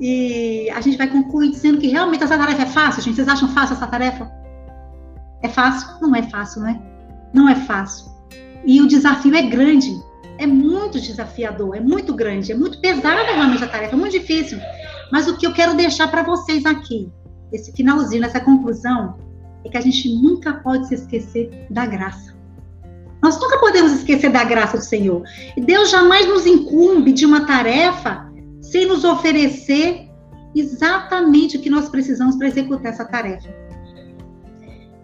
E 0.00 0.68
a 0.70 0.80
gente 0.80 0.98
vai 0.98 1.06
concluir 1.06 1.50
dizendo 1.50 1.78
que 1.78 1.86
realmente 1.88 2.24
essa 2.24 2.36
tarefa 2.36 2.62
é 2.62 2.66
fácil, 2.66 3.02
gente. 3.02 3.16
Vocês 3.16 3.28
acham 3.28 3.48
fácil 3.48 3.76
essa 3.76 3.86
tarefa? 3.86 4.30
É 5.42 5.48
fácil? 5.48 5.88
Não 6.00 6.14
é 6.16 6.22
fácil, 6.22 6.62
né? 6.62 6.80
Não 7.32 7.48
é 7.48 7.54
fácil. 7.54 8.06
E 8.64 8.80
o 8.80 8.88
desafio 8.88 9.34
é 9.34 9.42
grande. 9.42 9.94
É 10.38 10.46
muito 10.46 11.00
desafiador, 11.00 11.76
é 11.76 11.80
muito 11.80 12.12
grande, 12.12 12.50
é 12.50 12.56
muito 12.56 12.80
pesada 12.80 13.22
realmente 13.22 13.62
a 13.62 13.68
tarefa, 13.68 13.94
é 13.94 13.96
muito 13.96 14.18
difícil. 14.18 14.58
Mas 15.12 15.28
o 15.28 15.36
que 15.36 15.46
eu 15.46 15.52
quero 15.52 15.74
deixar 15.74 16.08
para 16.08 16.24
vocês 16.24 16.66
aqui, 16.66 17.08
esse 17.52 17.72
finalzinho, 17.72 18.24
essa 18.24 18.40
conclusão, 18.40 19.16
é 19.64 19.68
que 19.68 19.76
a 19.76 19.80
gente 19.80 20.14
nunca 20.20 20.54
pode 20.54 20.88
se 20.88 20.94
esquecer 20.94 21.66
da 21.70 21.86
graça. 21.86 22.34
Nós 23.22 23.40
nunca 23.40 23.58
podemos 23.58 23.92
esquecer 23.92 24.30
da 24.30 24.44
graça 24.44 24.76
do 24.76 24.84
Senhor. 24.84 25.22
E 25.56 25.60
Deus 25.60 25.90
jamais 25.90 26.28
nos 26.28 26.46
incumbe 26.46 27.12
de 27.12 27.24
uma 27.24 27.46
tarefa 27.46 28.30
sem 28.60 28.86
nos 28.86 29.02
oferecer 29.04 30.10
exatamente 30.54 31.56
o 31.56 31.60
que 31.60 31.70
nós 31.70 31.88
precisamos 31.88 32.36
para 32.36 32.48
executar 32.48 32.92
essa 32.92 33.04
tarefa. 33.04 33.48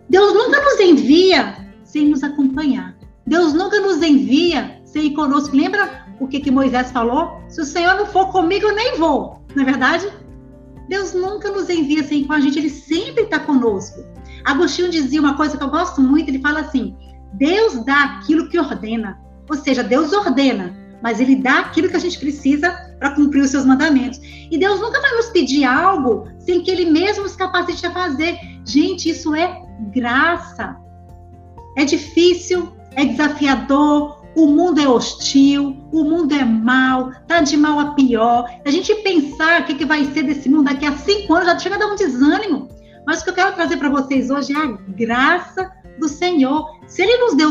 Deus 0.08 0.34
nunca 0.34 0.62
nos 0.62 0.80
envia 0.80 1.66
sem 1.82 2.08
nos 2.08 2.22
acompanhar. 2.22 2.96
Deus 3.26 3.54
nunca 3.54 3.80
nos 3.80 4.02
envia 4.02 4.80
sem 4.84 5.06
ir 5.06 5.14
conosco. 5.14 5.56
Lembra 5.56 6.04
o 6.20 6.28
que, 6.28 6.40
que 6.40 6.50
Moisés 6.50 6.90
falou? 6.90 7.40
Se 7.48 7.60
o 7.60 7.64
Senhor 7.64 7.94
não 7.94 8.06
for 8.06 8.30
comigo, 8.30 8.66
eu 8.66 8.74
nem 8.74 8.98
vou. 8.98 9.40
Não 9.54 9.62
é 9.62 9.66
verdade? 9.66 10.06
Deus 10.90 11.14
nunca 11.14 11.48
nos 11.52 11.70
envia 11.70 12.00
ir 12.00 12.26
com 12.26 12.32
a 12.32 12.40
gente, 12.40 12.58
Ele 12.58 12.68
sempre 12.68 13.22
está 13.22 13.38
conosco. 13.38 14.04
Agostinho 14.44 14.90
dizia 14.90 15.20
uma 15.20 15.36
coisa 15.36 15.56
que 15.56 15.62
eu 15.62 15.70
gosto 15.70 16.00
muito, 16.00 16.28
ele 16.28 16.40
fala 16.40 16.62
assim, 16.62 16.96
Deus 17.34 17.84
dá 17.84 18.02
aquilo 18.16 18.48
que 18.48 18.58
ordena. 18.58 19.20
Ou 19.48 19.56
seja, 19.56 19.84
Deus 19.84 20.12
ordena, 20.12 20.76
mas 21.00 21.20
ele 21.20 21.36
dá 21.36 21.60
aquilo 21.60 21.88
que 21.88 21.94
a 21.94 22.00
gente 22.00 22.18
precisa 22.18 22.72
para 22.98 23.14
cumprir 23.14 23.42
os 23.42 23.50
seus 23.50 23.64
mandamentos. 23.64 24.20
E 24.50 24.58
Deus 24.58 24.80
nunca 24.80 25.00
vai 25.00 25.12
nos 25.12 25.26
pedir 25.26 25.64
algo 25.64 26.26
sem 26.40 26.60
que 26.60 26.72
ele 26.72 26.90
mesmo 26.90 27.22
nos 27.22 27.36
capacite 27.36 27.86
a 27.86 27.92
fazer. 27.92 28.36
Gente, 28.64 29.10
isso 29.10 29.32
é 29.32 29.62
graça. 29.92 30.76
É 31.76 31.84
difícil, 31.84 32.72
é 32.96 33.04
desafiador, 33.04 34.19
o 34.42 34.46
mundo 34.46 34.80
é 34.80 34.88
hostil, 34.88 35.76
o 35.92 36.02
mundo 36.02 36.34
é 36.34 36.44
mal, 36.44 37.12
tá 37.26 37.42
de 37.42 37.56
mal 37.56 37.78
a 37.78 37.94
pior. 37.94 38.50
A 38.64 38.70
gente 38.70 38.94
pensar 39.02 39.60
o 39.60 39.64
que, 39.66 39.74
que 39.74 39.84
vai 39.84 40.04
ser 40.06 40.22
desse 40.22 40.48
mundo 40.48 40.64
daqui 40.64 40.86
a 40.86 40.96
cinco 40.96 41.34
anos 41.34 41.46
já 41.46 41.58
chega 41.58 41.76
a 41.76 41.78
dar 41.78 41.92
um 41.92 41.96
desânimo. 41.96 42.68
Mas 43.06 43.20
o 43.20 43.24
que 43.24 43.30
eu 43.30 43.34
quero 43.34 43.54
trazer 43.54 43.76
para 43.76 43.90
vocês 43.90 44.30
hoje 44.30 44.54
é 44.54 44.56
a 44.56 44.66
graça 44.66 45.70
do 45.98 46.08
Senhor. 46.08 46.78
Se 46.86 47.02
Ele 47.02 47.18
nos 47.18 47.36
deu, 47.36 47.50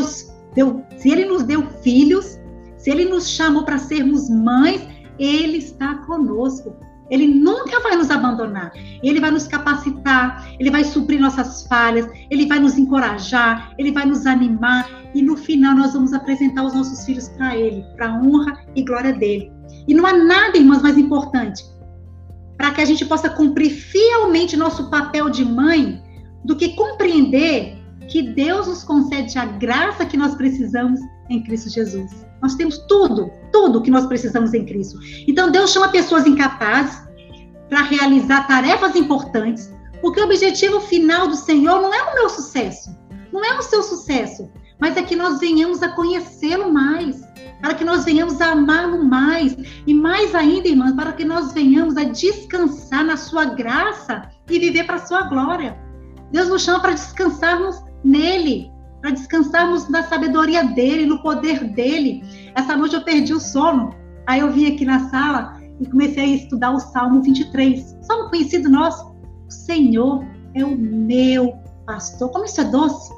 deu, 0.54 0.84
se 0.96 1.10
Ele 1.10 1.24
nos 1.26 1.44
deu 1.44 1.64
filhos, 1.82 2.38
se 2.76 2.90
Ele 2.90 3.04
nos 3.04 3.28
chamou 3.28 3.64
para 3.64 3.78
sermos 3.78 4.28
mães, 4.28 4.80
Ele 5.18 5.58
está 5.58 5.94
conosco. 6.06 6.74
Ele 7.10 7.26
nunca 7.26 7.80
vai 7.80 7.96
nos 7.96 8.10
abandonar. 8.10 8.72
Ele 9.02 9.20
vai 9.20 9.30
nos 9.30 9.46
capacitar, 9.46 10.48
ele 10.58 10.70
vai 10.70 10.84
suprir 10.84 11.20
nossas 11.20 11.66
falhas, 11.66 12.08
ele 12.30 12.46
vai 12.46 12.58
nos 12.60 12.78
encorajar, 12.78 13.72
ele 13.76 13.92
vai 13.92 14.06
nos 14.06 14.26
animar 14.26 14.88
e 15.14 15.22
no 15.22 15.36
final 15.36 15.74
nós 15.74 15.92
vamos 15.92 16.12
apresentar 16.12 16.64
os 16.64 16.74
nossos 16.74 17.04
filhos 17.04 17.28
para 17.30 17.56
ele, 17.56 17.84
para 17.96 18.08
a 18.08 18.14
honra 18.14 18.58
e 18.76 18.82
glória 18.82 19.12
dele. 19.12 19.52
E 19.88 19.94
não 19.94 20.06
há 20.06 20.12
nada, 20.12 20.56
irmãs, 20.56 20.82
mais 20.82 20.96
importante 20.96 21.64
para 22.60 22.72
que 22.72 22.82
a 22.82 22.84
gente 22.84 23.06
possa 23.06 23.30
cumprir 23.30 23.70
fielmente 23.70 24.54
nosso 24.54 24.90
papel 24.90 25.30
de 25.30 25.42
mãe 25.42 26.02
do 26.44 26.54
que 26.54 26.76
compreender 26.76 27.78
que 28.06 28.20
Deus 28.20 28.66
nos 28.66 28.84
concede 28.84 29.38
a 29.38 29.46
graça 29.46 30.04
que 30.04 30.14
nós 30.14 30.34
precisamos 30.34 31.00
em 31.30 31.42
Cristo 31.42 31.70
Jesus. 31.70 32.26
Nós 32.42 32.56
temos 32.56 32.76
tudo, 32.86 33.30
tudo 33.52 33.82
que 33.82 33.90
nós 33.90 34.06
precisamos 34.06 34.54
em 34.54 34.64
Cristo. 34.64 34.98
Então 35.26 35.50
Deus 35.50 35.72
chama 35.72 35.88
pessoas 35.88 36.26
incapazes 36.26 37.02
para 37.68 37.82
realizar 37.82 38.46
tarefas 38.46 38.96
importantes, 38.96 39.72
porque 40.00 40.20
o 40.20 40.24
objetivo 40.24 40.80
final 40.80 41.28
do 41.28 41.36
Senhor 41.36 41.80
não 41.80 41.94
é 41.94 42.02
o 42.02 42.14
meu 42.14 42.28
sucesso, 42.28 42.90
não 43.32 43.44
é 43.44 43.56
o 43.56 43.62
seu 43.62 43.82
sucesso, 43.82 44.50
mas 44.78 44.96
é 44.96 45.02
que 45.02 45.14
nós 45.14 45.38
venhamos 45.38 45.82
a 45.82 45.90
conhecê-lo 45.90 46.72
mais, 46.72 47.20
para 47.60 47.74
que 47.74 47.84
nós 47.84 48.04
venhamos 48.04 48.40
a 48.40 48.52
amá-lo 48.52 49.04
mais, 49.04 49.54
e 49.86 49.92
mais 49.92 50.34
ainda, 50.34 50.68
irmãs, 50.68 50.94
para 50.94 51.12
que 51.12 51.24
nós 51.24 51.52
venhamos 51.52 51.96
a 51.96 52.04
descansar 52.04 53.04
na 53.04 53.16
sua 53.16 53.44
graça 53.44 54.30
e 54.48 54.58
viver 54.58 54.84
para 54.84 54.96
a 54.96 55.06
sua 55.06 55.22
glória. 55.22 55.78
Deus 56.32 56.48
nos 56.48 56.62
chama 56.62 56.80
para 56.80 56.92
descansarmos 56.92 57.76
nele, 58.02 58.70
para 59.00 59.10
descansarmos 59.10 59.88
na 59.88 60.02
sabedoria 60.02 60.64
dele, 60.64 61.06
no 61.06 61.22
poder 61.22 61.64
dele. 61.64 62.22
Essa 62.54 62.76
noite 62.76 62.94
eu 62.94 63.02
perdi 63.02 63.32
o 63.32 63.40
sono. 63.40 63.94
Aí 64.26 64.40
eu 64.40 64.52
vim 64.52 64.72
aqui 64.72 64.84
na 64.84 65.08
sala 65.10 65.60
e 65.80 65.86
comecei 65.86 66.22
a 66.22 66.36
estudar 66.36 66.72
o 66.72 66.80
Salmo 66.80 67.22
23. 67.22 67.98
Salmo 68.02 68.30
conhecido 68.30 68.68
nosso. 68.68 69.14
O 69.48 69.50
Senhor 69.50 70.24
é 70.54 70.64
o 70.64 70.76
meu 70.76 71.54
pastor. 71.86 72.30
Como 72.30 72.44
isso 72.44 72.60
é 72.60 72.64
doce? 72.64 73.12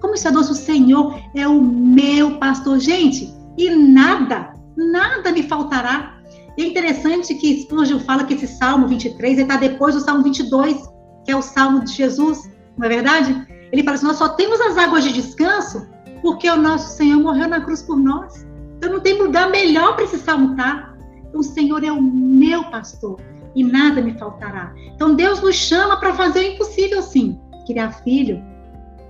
Como 0.00 0.14
isso 0.14 0.26
é 0.26 0.32
doce? 0.32 0.52
O 0.52 0.56
Senhor 0.56 1.18
é 1.34 1.46
o 1.46 1.60
meu 1.60 2.38
pastor. 2.38 2.78
Gente, 2.78 3.32
e 3.56 3.70
nada, 3.70 4.54
nada 4.76 5.32
me 5.32 5.42
faltará. 5.42 6.18
E 6.56 6.62
é 6.62 6.66
interessante 6.66 7.34
que 7.34 7.62
Spurgeon 7.62 8.00
fala 8.00 8.24
que 8.24 8.34
esse 8.34 8.46
Salmo 8.46 8.86
23 8.88 9.38
está 9.38 9.56
depois 9.56 9.94
do 9.94 10.00
Salmo 10.00 10.22
22, 10.22 10.76
que 11.24 11.30
é 11.30 11.36
o 11.36 11.42
Salmo 11.42 11.84
de 11.84 11.92
Jesus, 11.92 12.50
não 12.76 12.86
é 12.86 12.88
verdade? 12.88 13.46
Ele 13.70 13.82
fala 13.82 13.96
assim: 13.96 14.06
nós 14.06 14.16
só 14.16 14.30
temos 14.30 14.60
as 14.60 14.76
águas 14.76 15.04
de 15.04 15.12
descanso 15.12 15.86
porque 16.20 16.48
o 16.48 16.56
nosso 16.56 16.96
Senhor 16.96 17.20
morreu 17.20 17.48
na 17.48 17.60
cruz 17.60 17.82
por 17.82 17.96
nós. 17.96 18.46
Então 18.82 18.94
não 18.94 19.00
tem 19.00 19.16
lugar 19.16 19.48
melhor 19.48 19.94
para 19.94 20.02
esse 20.02 20.18
salmo 20.18 20.50
estar. 20.50 20.88
Tá? 20.88 20.94
O 21.32 21.42
Senhor 21.44 21.84
é 21.84 21.92
o 21.92 22.02
meu 22.02 22.64
pastor 22.64 23.20
e 23.54 23.62
nada 23.62 24.02
me 24.02 24.18
faltará. 24.18 24.74
Então 24.92 25.14
Deus 25.14 25.40
nos 25.40 25.54
chama 25.54 26.00
para 26.00 26.12
fazer 26.14 26.40
o 26.40 26.54
impossível, 26.54 27.00
sim. 27.00 27.38
Criar 27.64 27.92
filho 28.02 28.42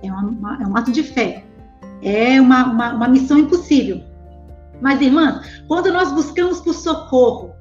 é, 0.03 0.11
uma, 0.11 0.61
é 0.61 0.67
um 0.67 0.77
ato 0.77 0.91
de 0.91 1.01
fé, 1.01 1.43
é 2.03 2.39
uma, 2.39 2.65
uma, 2.65 2.93
uma 2.93 3.07
missão 3.07 3.39
impossível. 3.39 3.99
Mas, 4.79 5.01
irmãs, 5.01 5.63
quando 5.67 5.91
nós 5.91 6.11
buscamos 6.11 6.61
por 6.61 6.75
socorro 6.75 7.51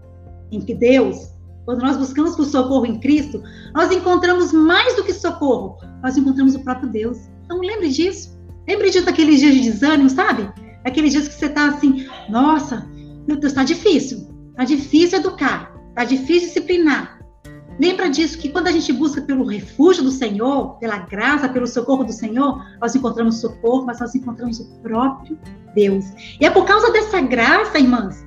em 0.50 0.60
que 0.60 0.74
Deus, 0.74 1.32
quando 1.64 1.80
nós 1.80 1.96
buscamos 1.96 2.36
por 2.36 2.44
socorro 2.44 2.84
em 2.84 3.00
Cristo, 3.00 3.42
nós 3.72 3.90
encontramos 3.90 4.52
mais 4.52 4.96
do 4.96 5.04
que 5.04 5.14
socorro, 5.14 5.78
nós 6.02 6.14
encontramos 6.18 6.54
o 6.54 6.60
próprio 6.62 6.90
Deus. 6.90 7.16
Então, 7.46 7.58
lembre 7.58 7.88
disso. 7.88 8.38
Lembre 8.68 8.90
disso 8.90 9.06
daqueles 9.06 9.40
dias 9.40 9.54
de 9.54 9.60
desânimo, 9.62 10.10
sabe? 10.10 10.52
Aqueles 10.84 11.12
dias 11.12 11.28
que 11.28 11.34
você 11.34 11.46
está 11.46 11.68
assim, 11.68 12.06
nossa, 12.28 12.88
meu 13.26 13.36
Deus, 13.36 13.52
está 13.52 13.64
difícil. 13.64 14.28
Está 14.50 14.64
difícil 14.64 15.18
educar, 15.18 15.72
está 15.90 16.04
difícil 16.04 16.48
disciplinar. 16.48 17.18
Lembra 17.80 18.10
disso 18.10 18.38
que 18.38 18.50
quando 18.50 18.68
a 18.68 18.72
gente 18.72 18.92
busca 18.92 19.22
pelo 19.22 19.44
refúgio 19.44 20.04
do 20.04 20.10
Senhor, 20.10 20.78
pela 20.78 20.98
graça, 20.98 21.48
pelo 21.48 21.66
socorro 21.66 22.04
do 22.04 22.12
Senhor, 22.12 22.62
nós 22.80 22.94
encontramos 22.94 23.40
socorro, 23.40 23.86
mas 23.86 23.98
nós 23.98 24.14
encontramos 24.14 24.60
o 24.60 24.80
próprio 24.82 25.38
Deus. 25.74 26.04
E 26.40 26.44
é 26.44 26.50
por 26.50 26.66
causa 26.66 26.92
dessa 26.92 27.20
graça, 27.20 27.78
irmãs, 27.78 28.24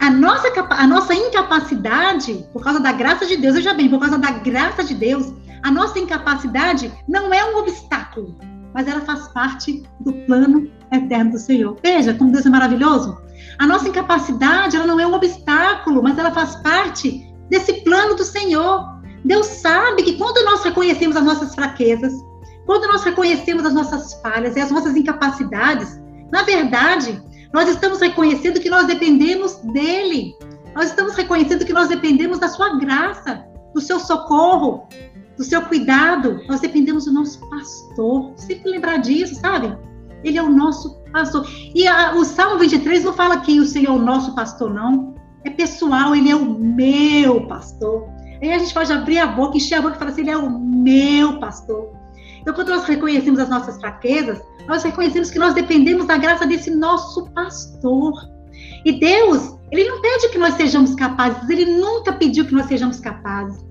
a 0.00 0.10
nossa, 0.10 0.48
a 0.70 0.86
nossa 0.86 1.14
incapacidade, 1.14 2.46
por 2.52 2.62
causa 2.64 2.80
da 2.80 2.90
graça 2.90 3.26
de 3.26 3.36
Deus, 3.36 3.54
veja 3.54 3.74
bem, 3.74 3.88
por 3.88 4.00
causa 4.00 4.18
da 4.18 4.30
graça 4.30 4.82
de 4.82 4.94
Deus, 4.94 5.32
a 5.62 5.70
nossa 5.70 5.98
incapacidade 5.98 6.90
não 7.06 7.32
é 7.32 7.44
um 7.44 7.58
obstáculo, 7.58 8.36
mas 8.74 8.86
ela 8.86 9.00
faz 9.00 9.28
parte 9.28 9.82
do 10.00 10.12
plano 10.12 10.70
eterno 10.92 11.32
do 11.32 11.38
Senhor. 11.38 11.76
Veja 11.82 12.14
como 12.14 12.32
Deus 12.32 12.46
é 12.46 12.50
maravilhoso. 12.50 13.18
A 13.58 13.66
nossa 13.66 13.88
incapacidade, 13.88 14.76
ela 14.76 14.86
não 14.86 15.00
é 15.00 15.06
um 15.06 15.14
obstáculo, 15.14 16.02
mas 16.02 16.18
ela 16.18 16.30
faz 16.30 16.56
parte 16.56 17.26
desse 17.48 17.84
plano 17.84 18.14
do 18.14 18.24
Senhor. 18.24 19.00
Deus 19.24 19.46
sabe 19.46 20.02
que 20.02 20.16
quando 20.16 20.44
nós 20.44 20.62
reconhecemos 20.64 21.16
as 21.16 21.24
nossas 21.24 21.54
fraquezas, 21.54 22.12
quando 22.66 22.86
nós 22.86 23.02
reconhecemos 23.02 23.64
as 23.66 23.74
nossas 23.74 24.14
falhas 24.22 24.56
e 24.56 24.60
as 24.60 24.70
nossas 24.70 24.96
incapacidades, 24.96 26.00
na 26.30 26.42
verdade, 26.42 27.20
nós 27.52 27.68
estamos 27.68 28.00
reconhecendo 28.00 28.60
que 28.60 28.70
nós 28.70 28.86
dependemos 28.86 29.56
dele. 29.72 30.34
Nós 30.74 30.90
estamos 30.90 31.14
reconhecendo 31.14 31.64
que 31.64 31.72
nós 31.72 31.88
dependemos 31.88 32.38
da 32.38 32.48
sua 32.48 32.78
graça, 32.78 33.44
do 33.74 33.80
seu 33.80 33.98
socorro, 33.98 34.86
do 35.40 35.44
seu 35.44 35.62
cuidado. 35.62 36.42
Nós 36.46 36.60
dependemos 36.60 37.06
do 37.06 37.12
nosso 37.12 37.40
pastor. 37.48 38.34
Sempre 38.36 38.72
lembrar 38.72 38.98
disso, 38.98 39.36
sabe? 39.36 39.74
Ele 40.22 40.36
é 40.36 40.42
o 40.42 40.50
nosso 40.50 41.00
pastor. 41.10 41.48
E 41.74 41.88
a, 41.88 42.14
o 42.14 42.26
Salmo 42.26 42.58
23 42.58 43.02
não 43.02 43.14
fala 43.14 43.40
que 43.40 43.58
o 43.58 43.64
Senhor 43.64 43.96
é 43.96 43.98
o 43.98 44.02
nosso 44.02 44.34
pastor, 44.34 44.72
não. 44.72 45.14
É 45.42 45.48
pessoal, 45.48 46.14
ele 46.14 46.30
é 46.30 46.36
o 46.36 46.44
meu 46.44 47.46
pastor. 47.46 48.06
Aí 48.42 48.52
a 48.52 48.58
gente 48.58 48.74
pode 48.74 48.92
abrir 48.92 49.18
a 49.18 49.26
boca, 49.28 49.56
encher 49.56 49.76
a 49.76 49.80
boca 49.80 49.96
e 49.96 49.98
falar 49.98 50.10
assim: 50.10 50.20
ele 50.20 50.30
é 50.30 50.36
o 50.36 50.50
meu 50.50 51.40
pastor. 51.40 51.88
Então, 52.42 52.52
quando 52.52 52.68
nós 52.68 52.84
reconhecemos 52.84 53.40
as 53.40 53.48
nossas 53.48 53.78
fraquezas, 53.80 54.42
nós 54.68 54.82
reconhecemos 54.82 55.30
que 55.30 55.38
nós 55.38 55.54
dependemos 55.54 56.06
da 56.06 56.18
graça 56.18 56.46
desse 56.46 56.70
nosso 56.70 57.24
pastor. 57.30 58.12
E 58.84 58.92
Deus, 58.92 59.56
ele 59.70 59.88
não 59.88 60.02
pede 60.02 60.28
que 60.28 60.38
nós 60.38 60.52
sejamos 60.54 60.94
capazes, 60.94 61.48
ele 61.48 61.64
nunca 61.64 62.12
pediu 62.12 62.44
que 62.44 62.52
nós 62.52 62.66
sejamos 62.66 63.00
capazes. 63.00 63.69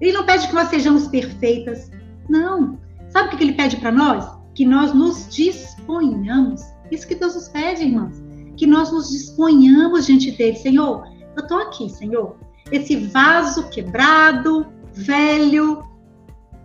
Ele 0.00 0.12
não 0.12 0.24
pede 0.24 0.48
que 0.48 0.54
nós 0.54 0.68
sejamos 0.68 1.08
perfeitas. 1.08 1.90
Não. 2.28 2.78
Sabe 3.10 3.34
o 3.34 3.38
que 3.38 3.44
ele 3.44 3.52
pede 3.52 3.76
para 3.76 3.92
nós? 3.92 4.26
Que 4.54 4.64
nós 4.64 4.94
nos 4.94 5.28
disponhamos. 5.28 6.62
Isso 6.90 7.06
que 7.06 7.14
Deus 7.14 7.34
nos 7.34 7.48
pede, 7.48 7.84
irmãos. 7.84 8.22
Que 8.56 8.66
nós 8.66 8.90
nos 8.90 9.10
disponhamos 9.10 10.06
diante 10.06 10.30
dele. 10.32 10.56
Senhor, 10.56 11.06
eu 11.36 11.42
estou 11.42 11.58
aqui, 11.58 11.88
Senhor. 11.88 12.36
Esse 12.70 12.96
vaso 12.96 13.68
quebrado, 13.68 14.66
velho, 14.92 15.84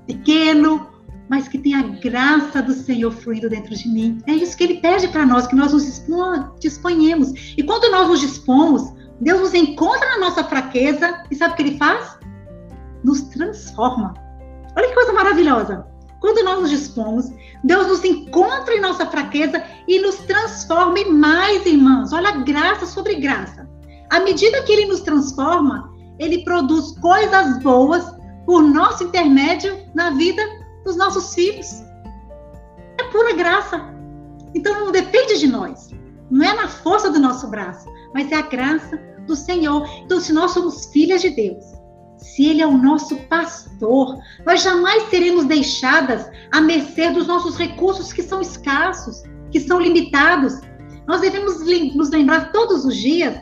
pequeno, 0.06 0.88
mas 1.30 1.48
que 1.48 1.58
tem 1.58 1.74
a 1.74 1.82
graça 1.82 2.62
do 2.62 2.74
Senhor 2.74 3.12
fluindo 3.12 3.50
dentro 3.50 3.76
de 3.76 3.90
mim. 3.90 4.20
É 4.28 4.34
isso 4.34 4.56
que 4.56 4.64
ele 4.64 4.80
pede 4.80 5.08
para 5.08 5.26
nós, 5.26 5.48
que 5.48 5.56
nós 5.56 5.74
nos 5.74 6.06
disponhamos. 6.60 7.54
E 7.58 7.64
quando 7.64 7.92
nós 7.92 8.08
nos 8.08 8.20
dispomos, 8.20 8.94
Deus 9.20 9.42
nos 9.42 9.54
encontra 9.54 10.08
na 10.12 10.20
nossa 10.20 10.44
fraqueza 10.44 11.24
e 11.32 11.36
sabe 11.36 11.54
o 11.54 11.58
que 11.58 11.64
ele 11.64 11.78
faz? 11.78 12.20
Nos 13.06 13.22
transforma. 13.22 14.16
Olha 14.76 14.88
que 14.88 14.96
coisa 14.96 15.14
maravilhosa. 15.14 15.86
Quando 16.20 16.44
nós 16.44 16.60
nos 16.60 16.72
dispomos, 16.72 17.32
Deus 17.64 17.86
nos 17.86 18.04
encontra 18.04 18.74
em 18.74 18.82
nossa 18.82 19.06
fraqueza 19.06 19.64
e 19.88 20.00
nos 20.00 20.16
transforma 20.16 20.98
em 20.98 21.14
mais, 21.14 21.68
irmãos. 21.68 22.12
Olha 22.12 22.32
graça 22.32 22.88
sobre 22.88 23.16
graça. 23.16 23.70
À 24.10 24.22
medida 24.22 24.64
que 24.64 24.72
ele 24.72 24.88
nos 24.88 25.02
transforma, 25.02 25.94
ele 26.18 26.44
produz 26.44 26.98
coisas 27.00 27.60
boas 27.60 28.04
por 28.44 28.64
nosso 28.64 29.04
intermédio 29.04 29.78
na 29.94 30.10
vida 30.10 30.42
dos 30.84 30.96
nossos 30.96 31.36
filhos. 31.36 31.84
É 33.00 33.04
pura 33.12 33.36
graça. 33.36 33.80
Então 34.56 34.80
não 34.80 34.92
depende 34.92 35.38
de 35.38 35.48
nós. 35.48 35.92
Não 36.32 36.44
é 36.44 36.56
na 36.56 36.68
força 36.68 37.12
do 37.12 37.20
nosso 37.20 37.48
braço, 37.50 37.88
mas 38.16 38.32
é 38.32 38.36
a 38.36 38.42
graça 38.42 38.98
do 39.28 39.36
Senhor. 39.36 39.88
Então, 40.04 40.20
se 40.20 40.34
nós 40.34 40.52
somos 40.52 40.86
filhas 40.88 41.22
de 41.22 41.30
Deus, 41.30 41.75
se 42.18 42.48
Ele 42.48 42.62
é 42.62 42.68
o 42.68 42.78
nosso 42.78 43.16
pastor, 43.28 44.18
nós 44.46 44.64
jamais 44.64 45.04
seremos 45.10 45.46
deixadas 45.46 46.30
à 46.52 46.62
mercê 46.62 47.10
dos 47.10 47.28
nossos 47.28 47.58
recursos 47.58 48.12
que 48.12 48.24
são 48.24 48.42
escassos, 48.42 49.24
que 49.52 49.60
são 49.60 49.80
limitados. 49.80 50.60
Nós 51.08 51.22
devemos 51.22 51.60
nos 51.96 52.10
lembrar 52.10 52.52
todos 52.52 52.86
os 52.86 52.96
dias 52.96 53.40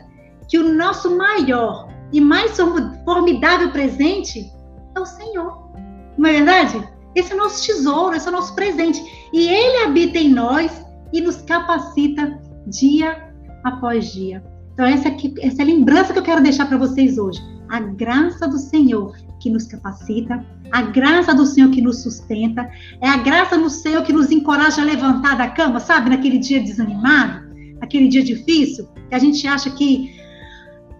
que 0.48 0.58
o 0.58 0.74
nosso 0.74 1.16
maior 1.16 1.88
e 2.12 2.20
mais 2.20 2.56
formidável 3.04 3.70
presente 3.70 4.52
é 4.94 5.00
o 5.00 5.06
Senhor. 5.06 5.70
Não 6.16 6.28
é 6.28 6.32
verdade? 6.32 6.88
Esse 7.14 7.32
é 7.32 7.34
o 7.34 7.38
nosso 7.38 7.64
tesouro, 7.64 8.16
esse 8.16 8.26
é 8.26 8.30
o 8.30 8.34
nosso 8.34 8.54
presente. 8.54 9.02
E 9.32 9.48
ele 9.48 9.84
habita 9.84 10.18
em 10.18 10.30
nós 10.30 10.84
e 11.12 11.20
nos 11.20 11.42
capacita 11.42 12.40
dia 12.66 13.32
após 13.64 14.12
dia. 14.12 14.44
Então, 14.72 14.84
essa, 14.84 15.08
aqui, 15.08 15.32
essa 15.40 15.62
é 15.62 15.64
a 15.64 15.66
lembrança 15.66 16.12
que 16.12 16.18
eu 16.18 16.22
quero 16.22 16.42
deixar 16.42 16.66
para 16.66 16.76
vocês 16.76 17.16
hoje. 17.18 17.40
A 17.68 17.80
graça 17.80 18.46
do 18.46 18.58
Senhor 18.58 19.16
que 19.40 19.50
nos 19.50 19.66
capacita, 19.66 20.44
a 20.72 20.82
graça 20.82 21.34
do 21.34 21.44
Senhor 21.44 21.70
que 21.70 21.82
nos 21.82 22.02
sustenta, 22.02 22.68
é 23.00 23.08
a 23.08 23.18
graça 23.18 23.58
do 23.58 23.68
Senhor 23.68 24.02
que 24.02 24.12
nos 24.12 24.30
encoraja 24.30 24.82
a 24.82 24.84
levantar 24.84 25.36
da 25.36 25.48
cama, 25.48 25.80
sabe, 25.80 26.10
naquele 26.10 26.38
dia 26.38 26.60
desanimado, 26.60 27.44
naquele 27.80 28.08
dia 28.08 28.22
difícil, 28.22 28.88
que 29.08 29.14
a 29.14 29.18
gente 29.18 29.46
acha 29.46 29.70
que 29.70 30.14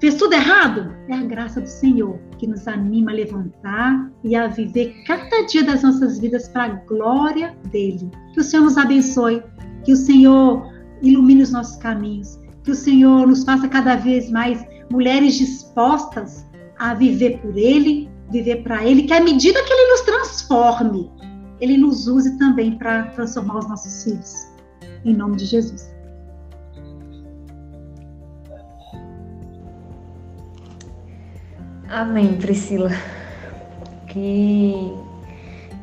fez 0.00 0.16
tudo 0.16 0.34
errado, 0.34 0.94
é 1.08 1.14
a 1.14 1.22
graça 1.22 1.60
do 1.60 1.68
Senhor 1.68 2.18
que 2.38 2.46
nos 2.46 2.68
anima 2.68 3.10
a 3.10 3.14
levantar 3.14 4.10
e 4.22 4.36
a 4.36 4.46
viver 4.46 4.94
cada 5.06 5.46
dia 5.46 5.64
das 5.64 5.82
nossas 5.82 6.18
vidas 6.18 6.48
para 6.48 6.64
a 6.64 6.68
glória 6.68 7.56
dele. 7.70 8.10
Que 8.34 8.40
o 8.40 8.44
Senhor 8.44 8.64
nos 8.64 8.76
abençoe, 8.76 9.42
que 9.84 9.92
o 9.92 9.96
Senhor 9.96 10.70
ilumine 11.02 11.42
os 11.42 11.52
nossos 11.52 11.76
caminhos, 11.76 12.38
que 12.62 12.70
o 12.70 12.74
Senhor 12.74 13.26
nos 13.26 13.44
faça 13.44 13.68
cada 13.68 13.96
vez 13.96 14.30
mais 14.30 14.64
mulheres 14.90 15.34
dispostas 15.36 16.46
a 16.78 16.94
viver 16.94 17.38
por 17.38 17.56
ele, 17.56 18.08
viver 18.30 18.62
para 18.62 18.84
ele, 18.84 19.04
que 19.04 19.12
à 19.12 19.20
medida 19.20 19.62
que 19.62 19.72
ele 19.72 19.90
nos 19.90 20.00
transforme, 20.02 21.10
ele 21.60 21.76
nos 21.76 22.06
use 22.06 22.38
também 22.38 22.76
para 22.78 23.04
transformar 23.08 23.58
os 23.58 23.68
nossos 23.68 24.04
filhos. 24.04 24.48
Em 25.04 25.14
nome 25.14 25.36
de 25.36 25.44
Jesus. 25.44 25.94
Amém, 31.88 32.36
Priscila. 32.38 32.90
Que, 34.08 34.92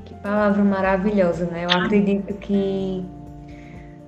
que 0.06 0.14
palavra 0.16 0.64
maravilhosa, 0.64 1.46
né? 1.46 1.66
Eu 1.66 1.70
acredito 1.70 2.34
que 2.36 3.06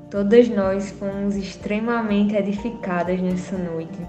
todas 0.10 0.50
nós 0.50 0.92
fomos 0.92 1.36
extremamente 1.36 2.36
edificadas 2.36 3.22
nessa 3.22 3.58
noite. 3.58 4.00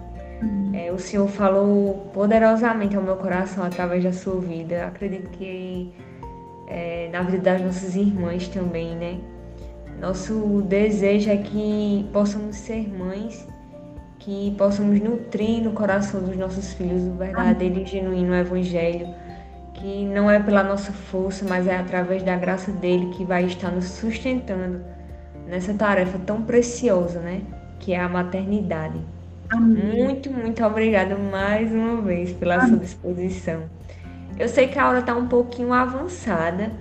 É, 0.72 0.92
o 0.92 0.99
Senhor 0.99 1.28
falou 1.28 2.11
poderosamente 2.12 2.97
ao 2.97 3.03
meu 3.03 3.16
coração 3.16 3.64
através 3.64 4.03
da 4.03 4.12
sua 4.12 4.40
vida. 4.40 4.86
Acredito 4.86 5.30
que 5.30 5.92
é, 6.66 7.09
na 7.12 7.22
vida 7.22 7.38
das 7.38 7.62
nossas 7.62 7.95
irmãs 7.95 8.49
também, 8.49 8.97
né? 8.97 9.18
Nosso 10.01 10.62
desejo 10.62 11.30
é 11.30 11.36
que 11.36 12.09
possamos 12.12 12.57
ser 12.57 12.88
mães 12.88 13.47
que 14.24 14.55
possamos 14.57 15.01
nutrir 15.01 15.62
no 15.62 15.72
coração 15.72 16.22
dos 16.22 16.34
nossos 16.36 16.72
filhos 16.72 17.03
o 17.03 17.12
verdadeiro 17.12 17.80
e 17.80 17.84
genuíno 17.84 18.34
Evangelho, 18.34 19.14
que 19.74 20.05
não 20.07 20.30
é 20.30 20.40
pela 20.40 20.64
nossa 20.64 20.92
força, 20.92 21.45
mas 21.47 21.66
é 21.66 21.76
através 21.76 22.22
da 22.22 22.34
graça 22.34 22.72
dele 22.72 23.11
que 23.14 23.22
vai 23.22 23.45
estar 23.45 23.70
nos 23.70 23.84
sustentando 23.84 24.80
nessa 25.47 25.74
tarefa 25.74 26.18
tão 26.18 26.40
preciosa, 26.40 27.20
né? 27.20 27.42
Que 27.78 27.92
é 27.92 28.01
a 28.01 28.09
maternidade. 28.09 28.99
Amém. 29.51 30.05
Muito, 30.05 30.30
muito 30.30 30.64
obrigada 30.64 31.16
mais 31.16 31.72
uma 31.72 32.01
vez 32.03 32.32
pela 32.32 32.57
Amém. 32.57 32.68
sua 32.68 32.78
disposição. 32.78 33.62
Eu 34.38 34.49
sei 34.49 34.68
que 34.68 34.78
a 34.78 34.88
hora 34.88 34.99
está 34.99 35.14
um 35.14 35.28
pouquinho 35.28 35.72
avançada, 35.72 36.72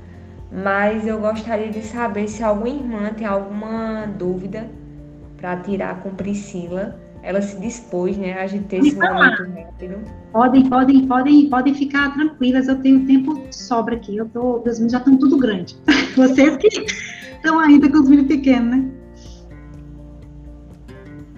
mas 0.52 1.06
eu 1.06 1.20
gostaria 1.20 1.70
de 1.70 1.82
saber 1.82 2.28
se 2.28 2.44
alguma 2.44 2.70
irmã 2.70 3.14
tem 3.14 3.28
alguma 3.28 4.06
dúvida 4.06 4.68
para 5.38 5.58
tirar 5.58 6.02
com 6.02 6.10
Priscila 6.12 7.00
ela 7.24 7.42
se 7.42 7.58
dispôs, 7.60 8.18
né, 8.18 8.34
a 8.34 8.46
gente 8.48 8.66
ter 8.66 8.80
esse 8.80 8.96
momento 8.96 9.44
rápido. 9.44 9.96
Podem, 10.34 10.70
podem, 10.70 11.08
podem, 11.08 11.50
podem 11.50 11.74
ficar 11.74 12.14
tranquilas, 12.14 12.68
eu 12.68 12.80
tenho 12.82 13.06
tempo 13.08 13.42
sobra 13.50 13.96
aqui. 13.96 14.18
Eu 14.18 14.28
tô, 14.28 14.62
meus 14.62 14.78
meninos 14.78 14.92
já 14.92 14.98
estão 14.98 15.18
tudo 15.18 15.38
grande. 15.38 15.78
Vocês 16.18 16.58
que 16.58 16.68
estão 16.68 17.60
ainda 17.60 17.90
com 17.90 18.00
os 18.00 18.10
meninos 18.10 18.28
pequenos, 18.28 18.78
né? 18.78 18.92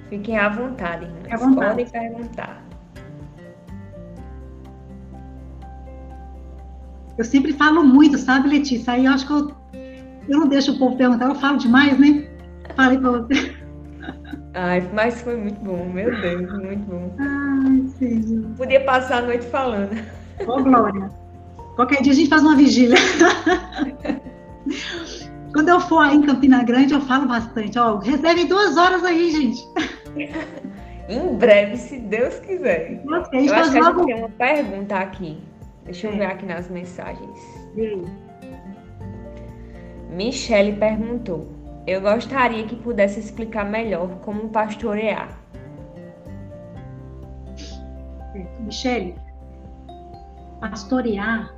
Fiquem 0.10 0.38
à 0.38 0.50
vontade, 0.50 1.08
irmãs. 1.26 1.42
À 1.42 1.46
vontade. 1.46 1.70
Podem 1.70 1.88
perguntar. 1.88 2.66
Eu 7.18 7.24
sempre 7.24 7.54
falo 7.54 7.84
muito, 7.84 8.18
sabe, 8.18 8.50
Letícia? 8.50 8.94
Aí 8.94 9.06
eu 9.06 9.14
acho 9.14 9.26
que 9.26 9.32
eu, 9.32 9.52
eu 10.28 10.40
não 10.40 10.48
deixo 10.48 10.74
o 10.74 10.78
povo 10.78 10.98
perguntar, 10.98 11.30
eu 11.30 11.36
falo 11.36 11.58
demais, 11.58 11.98
né? 11.98 12.28
Falei 12.76 12.98
pra 12.98 13.12
você. 13.12 13.56
Ai, 14.54 14.90
mas 14.94 15.22
foi 15.22 15.36
muito 15.36 15.60
bom, 15.62 15.86
meu 15.86 16.10
Deus, 16.22 16.52
muito 16.62 16.86
bom. 16.90 17.14
Ai, 17.20 17.84
sim. 17.98 18.54
Podia 18.58 18.84
passar 18.84 19.18
a 19.18 19.22
noite 19.26 19.46
falando. 19.46 19.98
Ô, 20.46 20.62
Glória. 20.62 21.10
Qualquer 21.76 22.02
dia 22.02 22.14
a 22.14 22.16
gente 22.16 22.30
faz 22.30 22.42
uma 22.42 22.56
vigília. 22.56 22.98
Quando 25.54 25.70
eu 25.70 25.80
for 25.80 26.00
aí 26.00 26.16
em 26.16 26.22
Campina 26.22 26.64
Grande, 26.64 26.94
eu 26.94 27.02
falo 27.02 27.28
bastante. 27.28 27.78
Ó, 27.80 27.98
reserve 27.98 28.46
duas 28.46 28.78
horas 28.78 29.04
aí, 29.04 29.32
gente. 29.32 29.62
em 31.08 31.36
breve, 31.36 31.78
se 31.78 32.00
Deus 32.00 32.40
quiser. 32.40 33.02
Eu 33.06 33.14
acho 33.16 33.30
que 33.30 33.38
a 33.38 33.64
gente 33.64 34.06
tem 34.06 34.16
uma 34.16 34.30
pergunta 34.30 34.96
aqui. 34.96 35.40
Deixa 35.84 36.08
eu 36.08 36.14
é. 36.14 36.18
ver 36.18 36.26
aqui 36.26 36.46
nas 36.46 36.70
mensagens. 36.70 37.40
Sim. 37.76 38.06
Michele 40.10 40.74
perguntou: 40.74 41.48
Eu 41.86 42.02
gostaria 42.02 42.66
que 42.66 42.76
pudesse 42.76 43.20
explicar 43.20 43.66
melhor 43.66 44.10
como 44.22 44.50
pastorear. 44.50 45.38
Michele, 48.60 49.16
pastorear 50.60 51.54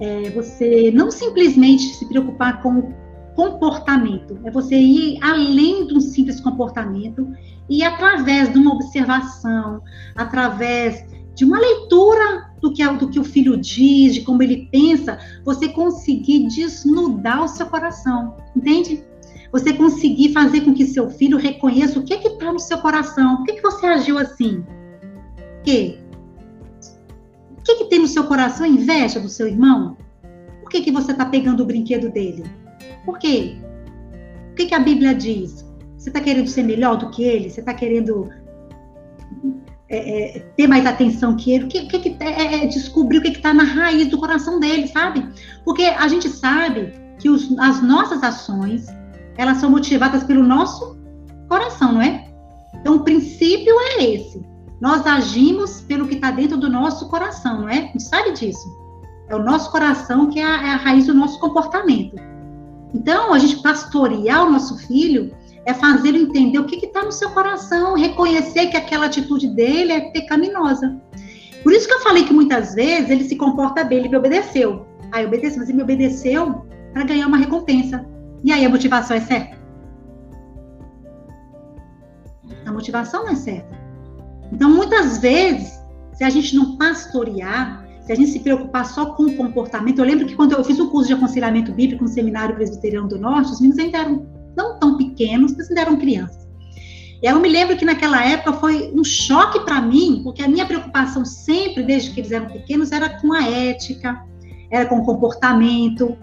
é 0.00 0.30
você 0.30 0.90
não 0.92 1.10
simplesmente 1.10 1.82
se 1.82 2.08
preocupar 2.08 2.60
com 2.62 2.92
comportamento, 3.38 4.36
é 4.42 4.50
você 4.50 4.74
ir 4.74 5.16
além 5.22 5.86
de 5.86 5.94
um 5.94 6.00
simples 6.00 6.40
comportamento 6.40 7.32
e 7.70 7.84
através 7.84 8.52
de 8.52 8.58
uma 8.58 8.74
observação, 8.74 9.80
através 10.16 11.06
de 11.36 11.44
uma 11.44 11.56
leitura 11.56 12.50
do 12.60 12.72
que, 12.72 12.84
do 12.84 13.08
que 13.08 13.20
o 13.20 13.22
filho 13.22 13.56
diz, 13.56 14.14
de 14.14 14.22
como 14.22 14.42
ele 14.42 14.68
pensa, 14.72 15.20
você 15.44 15.68
conseguir 15.68 16.48
desnudar 16.48 17.44
o 17.44 17.46
seu 17.46 17.66
coração, 17.66 18.34
entende? 18.56 19.04
Você 19.52 19.72
conseguir 19.72 20.32
fazer 20.32 20.62
com 20.62 20.74
que 20.74 20.84
seu 20.84 21.08
filho 21.08 21.38
reconheça 21.38 22.00
o 22.00 22.02
que 22.02 22.14
é 22.14 22.16
que 22.16 22.26
está 22.26 22.52
no 22.52 22.58
seu 22.58 22.78
coração. 22.78 23.36
Por 23.36 23.46
que, 23.46 23.52
que 23.52 23.62
você 23.62 23.86
agiu 23.86 24.18
assim? 24.18 24.64
O 25.60 25.62
quê? 25.62 26.00
O 27.56 27.62
que, 27.62 27.76
que 27.76 27.84
tem 27.84 28.00
no 28.00 28.08
seu 28.08 28.24
coração? 28.24 28.66
Inveja 28.66 29.20
do 29.20 29.28
seu 29.28 29.46
irmão? 29.46 29.96
Por 30.60 30.70
que, 30.70 30.80
que 30.80 30.90
você 30.90 31.12
está 31.12 31.24
pegando 31.24 31.62
o 31.62 31.66
brinquedo 31.66 32.10
dele? 32.10 32.42
Por 33.08 33.18
quê? 33.18 33.56
O 34.52 34.54
que, 34.54 34.66
que 34.66 34.74
a 34.74 34.78
Bíblia 34.78 35.14
diz? 35.14 35.66
Você 35.96 36.10
está 36.10 36.20
querendo 36.20 36.46
ser 36.46 36.62
melhor 36.62 36.98
do 36.98 37.08
que 37.08 37.24
ele? 37.24 37.48
Você 37.48 37.60
está 37.60 37.72
querendo 37.72 38.28
é, 39.88 40.36
é, 40.36 40.40
ter 40.40 40.66
mais 40.66 40.84
atenção 40.84 41.34
que 41.34 41.50
ele, 41.50 41.68
que, 41.68 41.86
que, 41.86 41.98
que 42.00 42.22
é, 42.22 42.64
é, 42.64 42.66
descobrir 42.66 43.16
o 43.16 43.22
que 43.22 43.28
está 43.28 43.54
na 43.54 43.64
raiz 43.64 44.08
do 44.08 44.18
coração 44.18 44.60
dele, 44.60 44.88
sabe? 44.88 45.26
Porque 45.64 45.84
a 45.84 46.06
gente 46.06 46.28
sabe 46.28 46.92
que 47.18 47.30
os, 47.30 47.58
as 47.58 47.82
nossas 47.82 48.22
ações 48.22 48.88
elas 49.38 49.56
são 49.56 49.70
motivadas 49.70 50.22
pelo 50.24 50.42
nosso 50.42 50.98
coração, 51.48 51.92
não 51.92 52.02
é? 52.02 52.28
Então 52.74 52.96
o 52.96 53.04
princípio 53.04 53.74
é 53.80 54.04
esse. 54.04 54.46
Nós 54.82 55.06
agimos 55.06 55.80
pelo 55.80 56.06
que 56.06 56.16
está 56.16 56.30
dentro 56.30 56.58
do 56.58 56.68
nosso 56.68 57.08
coração, 57.08 57.62
não 57.62 57.70
é? 57.70 57.78
A 57.78 57.82
gente 57.84 58.02
sabe 58.02 58.32
disso. 58.32 58.68
É 59.30 59.34
o 59.34 59.42
nosso 59.42 59.72
coração 59.72 60.28
que 60.28 60.38
é 60.38 60.44
a, 60.44 60.66
é 60.66 60.70
a 60.72 60.76
raiz 60.76 61.06
do 61.06 61.14
nosso 61.14 61.40
comportamento. 61.40 62.28
Então, 62.94 63.34
a 63.34 63.38
gente 63.38 63.62
pastorear 63.62 64.46
o 64.46 64.50
nosso 64.50 64.78
filho 64.86 65.34
é 65.64 65.74
fazer 65.74 66.08
ele 66.08 66.22
entender 66.22 66.58
o 66.58 66.64
que 66.64 66.84
está 66.84 67.04
no 67.04 67.12
seu 67.12 67.30
coração, 67.30 67.94
reconhecer 67.94 68.68
que 68.68 68.76
aquela 68.76 69.06
atitude 69.06 69.48
dele 69.48 69.92
é 69.92 70.10
pecaminosa. 70.10 71.00
Por 71.62 71.72
isso 71.72 71.86
que 71.86 71.92
eu 71.92 72.00
falei 72.00 72.24
que 72.24 72.32
muitas 72.32 72.74
vezes 72.74 73.10
ele 73.10 73.24
se 73.24 73.36
comporta 73.36 73.84
bem, 73.84 73.98
ele 73.98 74.08
me 74.08 74.16
obedeceu. 74.16 74.86
Aí 75.12 75.26
obedeceu, 75.26 75.58
mas 75.58 75.68
ele 75.68 75.76
me 75.76 75.82
obedeceu 75.82 76.64
para 76.92 77.04
ganhar 77.04 77.26
uma 77.26 77.36
recompensa. 77.36 78.06
E 78.42 78.52
aí 78.52 78.64
a 78.64 78.68
motivação 78.68 79.16
é 79.16 79.20
certa? 79.20 79.58
A 82.64 82.72
motivação 82.72 83.24
não 83.24 83.32
é 83.32 83.36
certa. 83.36 83.78
Então, 84.52 84.70
muitas 84.70 85.18
vezes, 85.18 85.78
se 86.14 86.24
a 86.24 86.30
gente 86.30 86.56
não 86.56 86.76
pastorear, 86.76 87.86
se 88.08 88.12
a 88.12 88.16
gente 88.16 88.30
se 88.30 88.40
preocupar 88.40 88.86
só 88.86 89.12
com 89.12 89.24
o 89.24 89.36
comportamento, 89.36 89.98
eu 89.98 90.04
lembro 90.06 90.26
que 90.26 90.34
quando 90.34 90.52
eu 90.52 90.64
fiz 90.64 90.80
um 90.80 90.88
curso 90.88 91.08
de 91.08 91.12
aconselhamento 91.12 91.72
bíblico 91.72 92.04
no 92.04 92.08
Seminário 92.08 92.54
Presbiteriano 92.54 93.06
do 93.06 93.18
Norte, 93.18 93.52
os 93.52 93.60
meninos 93.60 93.78
ainda 93.78 93.98
eram 93.98 94.26
não 94.56 94.78
tão 94.78 94.96
pequenos, 94.96 95.54
mas 95.54 95.68
ainda 95.68 95.82
eram 95.82 95.98
crianças. 95.98 96.48
E 97.22 97.26
eu 97.26 97.38
me 97.38 97.50
lembro 97.50 97.76
que 97.76 97.84
naquela 97.84 98.24
época 98.24 98.54
foi 98.54 98.90
um 98.94 99.04
choque 99.04 99.60
para 99.60 99.82
mim, 99.82 100.22
porque 100.24 100.42
a 100.42 100.48
minha 100.48 100.64
preocupação 100.64 101.22
sempre, 101.22 101.82
desde 101.82 102.12
que 102.12 102.20
eles 102.20 102.32
eram 102.32 102.46
pequenos, 102.46 102.92
era 102.92 103.10
com 103.20 103.30
a 103.30 103.46
ética, 103.46 104.24
era 104.70 104.86
com 104.86 105.00
o 105.00 105.04
comportamento. 105.04 106.16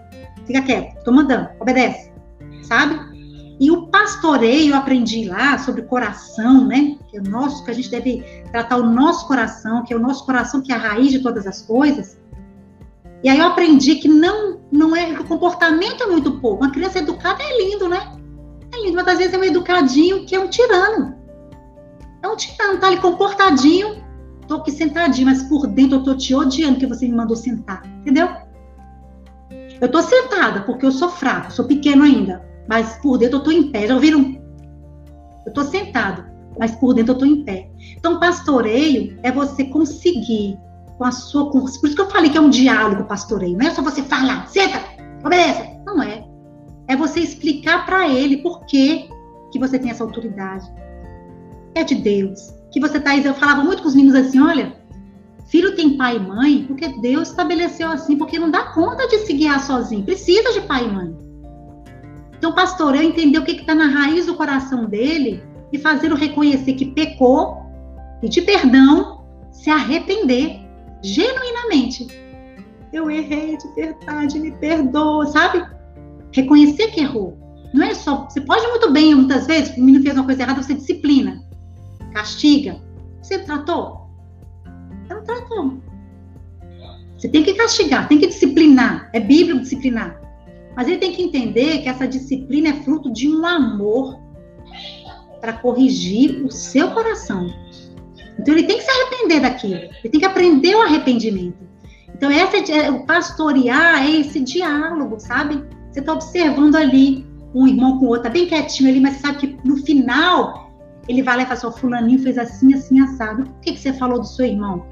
Fica 0.44 0.62
quieto, 0.62 1.04
tô 1.04 1.12
mandando, 1.12 1.50
obedece, 1.60 2.10
sabe? 2.62 3.15
E 3.58 3.70
o 3.70 3.86
pastoreio 3.86 4.72
eu 4.72 4.76
aprendi 4.76 5.26
lá 5.26 5.56
sobre 5.58 5.82
coração, 5.82 6.66
né? 6.66 6.96
Que 7.08 7.16
é 7.16 7.20
o 7.20 7.24
nosso, 7.24 7.64
que 7.64 7.70
a 7.70 7.74
gente 7.74 7.90
deve 7.90 8.22
tratar 8.52 8.76
o 8.76 8.84
nosso 8.84 9.26
coração, 9.26 9.82
que 9.82 9.94
é 9.94 9.96
o 9.96 10.00
nosso 10.00 10.26
coração 10.26 10.60
que 10.60 10.72
é 10.72 10.74
a 10.74 10.78
raiz 10.78 11.10
de 11.10 11.20
todas 11.20 11.46
as 11.46 11.62
coisas. 11.62 12.18
E 13.24 13.28
aí 13.30 13.38
eu 13.38 13.46
aprendi 13.46 13.96
que 13.96 14.08
não, 14.08 14.60
não 14.70 14.94
é, 14.94 15.18
o 15.18 15.24
comportamento 15.24 16.02
é 16.02 16.06
muito 16.06 16.38
pouco. 16.38 16.62
Uma 16.62 16.70
criança 16.70 16.98
educada 16.98 17.42
é 17.42 17.64
lindo, 17.64 17.88
né? 17.88 18.14
É 18.74 18.82
lindo, 18.82 18.94
mas 18.94 19.08
às 19.08 19.18
vezes 19.18 19.32
é 19.32 19.38
um 19.38 19.44
educadinho 19.44 20.26
que 20.26 20.34
é 20.34 20.40
um 20.40 20.48
tirano. 20.48 21.16
É 22.22 22.28
um 22.28 22.36
tirano, 22.36 22.78
tá 22.78 22.88
ali 22.88 22.98
comportadinho, 22.98 24.04
tô 24.46 24.56
aqui 24.56 24.70
sentadinho, 24.70 25.28
mas 25.28 25.42
por 25.44 25.66
dentro 25.66 25.98
eu 25.98 26.02
tô 26.02 26.14
te 26.14 26.34
odiando 26.34 26.78
que 26.78 26.86
você 26.86 27.08
me 27.08 27.16
mandou 27.16 27.36
sentar, 27.36 27.82
entendeu? 28.00 28.28
Eu 29.80 29.90
tô 29.90 30.02
sentada 30.02 30.60
porque 30.60 30.84
eu 30.84 30.92
sou 30.92 31.08
fraco, 31.08 31.50
sou 31.50 31.64
pequeno 31.64 32.02
ainda 32.02 32.44
mas 32.68 32.96
por 32.98 33.18
dentro 33.18 33.36
eu 33.36 33.38
estou 33.38 33.52
em 33.52 33.70
pé. 33.70 33.86
Já 33.86 33.94
ouviram? 33.94 34.20
Eu 35.44 35.50
estou 35.50 35.64
sentado, 35.64 36.24
mas 36.58 36.72
por 36.72 36.94
dentro 36.94 37.12
eu 37.12 37.16
estou 37.16 37.28
em 37.28 37.44
pé. 37.44 37.70
Então, 37.96 38.18
pastoreio 38.18 39.18
é 39.22 39.30
você 39.30 39.64
conseguir 39.64 40.58
com 40.98 41.04
a 41.04 41.12
sua. 41.12 41.50
Com, 41.50 41.60
por 41.60 41.68
isso 41.68 41.94
que 41.94 42.00
eu 42.00 42.10
falei 42.10 42.30
que 42.30 42.38
é 42.38 42.40
um 42.40 42.50
diálogo 42.50 43.04
pastoreio. 43.04 43.56
Não 43.56 43.66
é 43.66 43.70
só 43.70 43.82
você 43.82 44.02
falar, 44.02 44.46
senta, 44.48 44.80
obedece. 45.24 45.68
Não 45.86 46.02
é. 46.02 46.24
É 46.88 46.96
você 46.96 47.20
explicar 47.20 47.84
para 47.86 48.08
ele 48.08 48.38
por 48.38 48.64
que, 48.66 49.08
que 49.52 49.58
você 49.58 49.78
tem 49.78 49.90
essa 49.90 50.04
autoridade. 50.04 50.66
É 51.74 51.84
de 51.84 51.94
Deus. 51.94 52.54
Que 52.72 52.80
você 52.80 52.98
tá. 52.98 53.16
Eu 53.16 53.34
falava 53.34 53.62
muito 53.62 53.82
com 53.82 53.88
os 53.88 53.94
meninos 53.94 54.16
assim: 54.16 54.40
olha, 54.40 54.76
filho 55.46 55.76
tem 55.76 55.96
pai 55.96 56.16
e 56.16 56.20
mãe 56.20 56.64
porque 56.66 56.88
Deus 57.00 57.28
estabeleceu 57.28 57.88
assim, 57.88 58.16
porque 58.16 58.38
não 58.38 58.50
dá 58.50 58.72
conta 58.72 59.06
de 59.08 59.18
se 59.18 59.32
guiar 59.32 59.60
sozinho. 59.60 60.04
Precisa 60.04 60.52
de 60.52 60.62
pai 60.62 60.84
e 60.84 60.92
mãe. 60.92 61.25
Então, 62.46 62.54
pastoreio 62.54 63.02
é 63.02 63.06
entender 63.06 63.40
o 63.40 63.44
que 63.44 63.50
está 63.50 63.74
na 63.74 63.88
raiz 63.88 64.26
do 64.26 64.36
coração 64.36 64.84
dele 64.84 65.42
e 65.72 65.78
fazer 65.80 66.12
o 66.12 66.14
reconhecer 66.14 66.74
que 66.74 66.92
pecou, 66.92 67.60
pedir 68.20 68.42
perdão, 68.42 69.26
se 69.50 69.68
arrepender 69.68 70.60
genuinamente. 71.02 72.06
Eu 72.92 73.10
errei 73.10 73.56
de 73.56 73.74
verdade, 73.74 74.38
me 74.38 74.52
perdoa, 74.52 75.26
sabe? 75.26 75.66
Reconhecer 76.32 76.92
que 76.92 77.00
errou. 77.00 77.36
Não 77.74 77.84
é 77.84 77.94
só. 77.94 78.28
Você 78.28 78.40
pode 78.40 78.64
muito 78.68 78.92
bem, 78.92 79.12
muitas 79.12 79.48
vezes, 79.48 79.76
o 79.76 79.80
menino 79.80 80.04
fez 80.04 80.14
uma 80.14 80.24
coisa 80.24 80.42
errada, 80.44 80.62
você 80.62 80.74
disciplina, 80.74 81.42
castiga. 82.12 82.80
Você 83.22 83.40
tratou? 83.40 84.08
Não 85.10 85.20
tratou. 85.24 85.82
Você 87.18 87.28
tem 87.28 87.42
que 87.42 87.54
castigar, 87.54 88.06
tem 88.06 88.20
que 88.20 88.28
disciplinar. 88.28 89.10
É 89.12 89.18
bíblico 89.18 89.62
disciplinar. 89.62 90.25
Mas 90.76 90.86
ele 90.86 90.98
tem 90.98 91.12
que 91.12 91.22
entender 91.22 91.78
que 91.78 91.88
essa 91.88 92.06
disciplina 92.06 92.68
é 92.68 92.82
fruto 92.82 93.10
de 93.10 93.28
um 93.28 93.46
amor 93.46 94.20
para 95.40 95.54
corrigir 95.54 96.44
o 96.44 96.50
seu 96.50 96.90
coração. 96.90 97.48
Então 98.38 98.54
ele 98.54 98.64
tem 98.64 98.76
que 98.76 98.84
se 98.84 98.90
arrepender 98.90 99.40
daquilo. 99.40 99.74
Ele 99.74 100.08
tem 100.10 100.20
que 100.20 100.26
aprender 100.26 100.74
o 100.74 100.82
arrependimento. 100.82 101.66
Então 102.14 102.30
essa 102.30 102.56
é, 102.72 102.90
o 102.90 103.06
pastorear 103.06 104.04
é 104.04 104.10
esse 104.10 104.40
diálogo, 104.40 105.18
sabe? 105.18 105.64
Você 105.90 106.00
está 106.00 106.12
observando 106.12 106.76
ali 106.76 107.26
um 107.54 107.66
irmão 107.66 107.98
com 107.98 108.06
o 108.06 108.08
outro, 108.08 108.24
tá 108.24 108.30
bem 108.30 108.46
quietinho 108.46 108.90
ali, 108.90 109.00
mas 109.00 109.14
você 109.14 109.20
sabe 109.20 109.38
que 109.38 109.58
no 109.66 109.78
final 109.78 110.70
ele 111.08 111.22
vai 111.22 111.36
lá 111.36 111.42
e 111.42 111.46
fala 111.46 111.58
assim, 111.58 111.66
o 111.66 111.72
fulaninho 111.72 112.18
fez 112.18 112.36
assim, 112.36 112.74
assim, 112.74 113.00
assado. 113.00 113.44
Por 113.44 113.60
que, 113.60 113.72
que 113.72 113.80
você 113.80 113.92
falou 113.94 114.18
do 114.18 114.26
seu 114.26 114.44
irmão? 114.44 114.84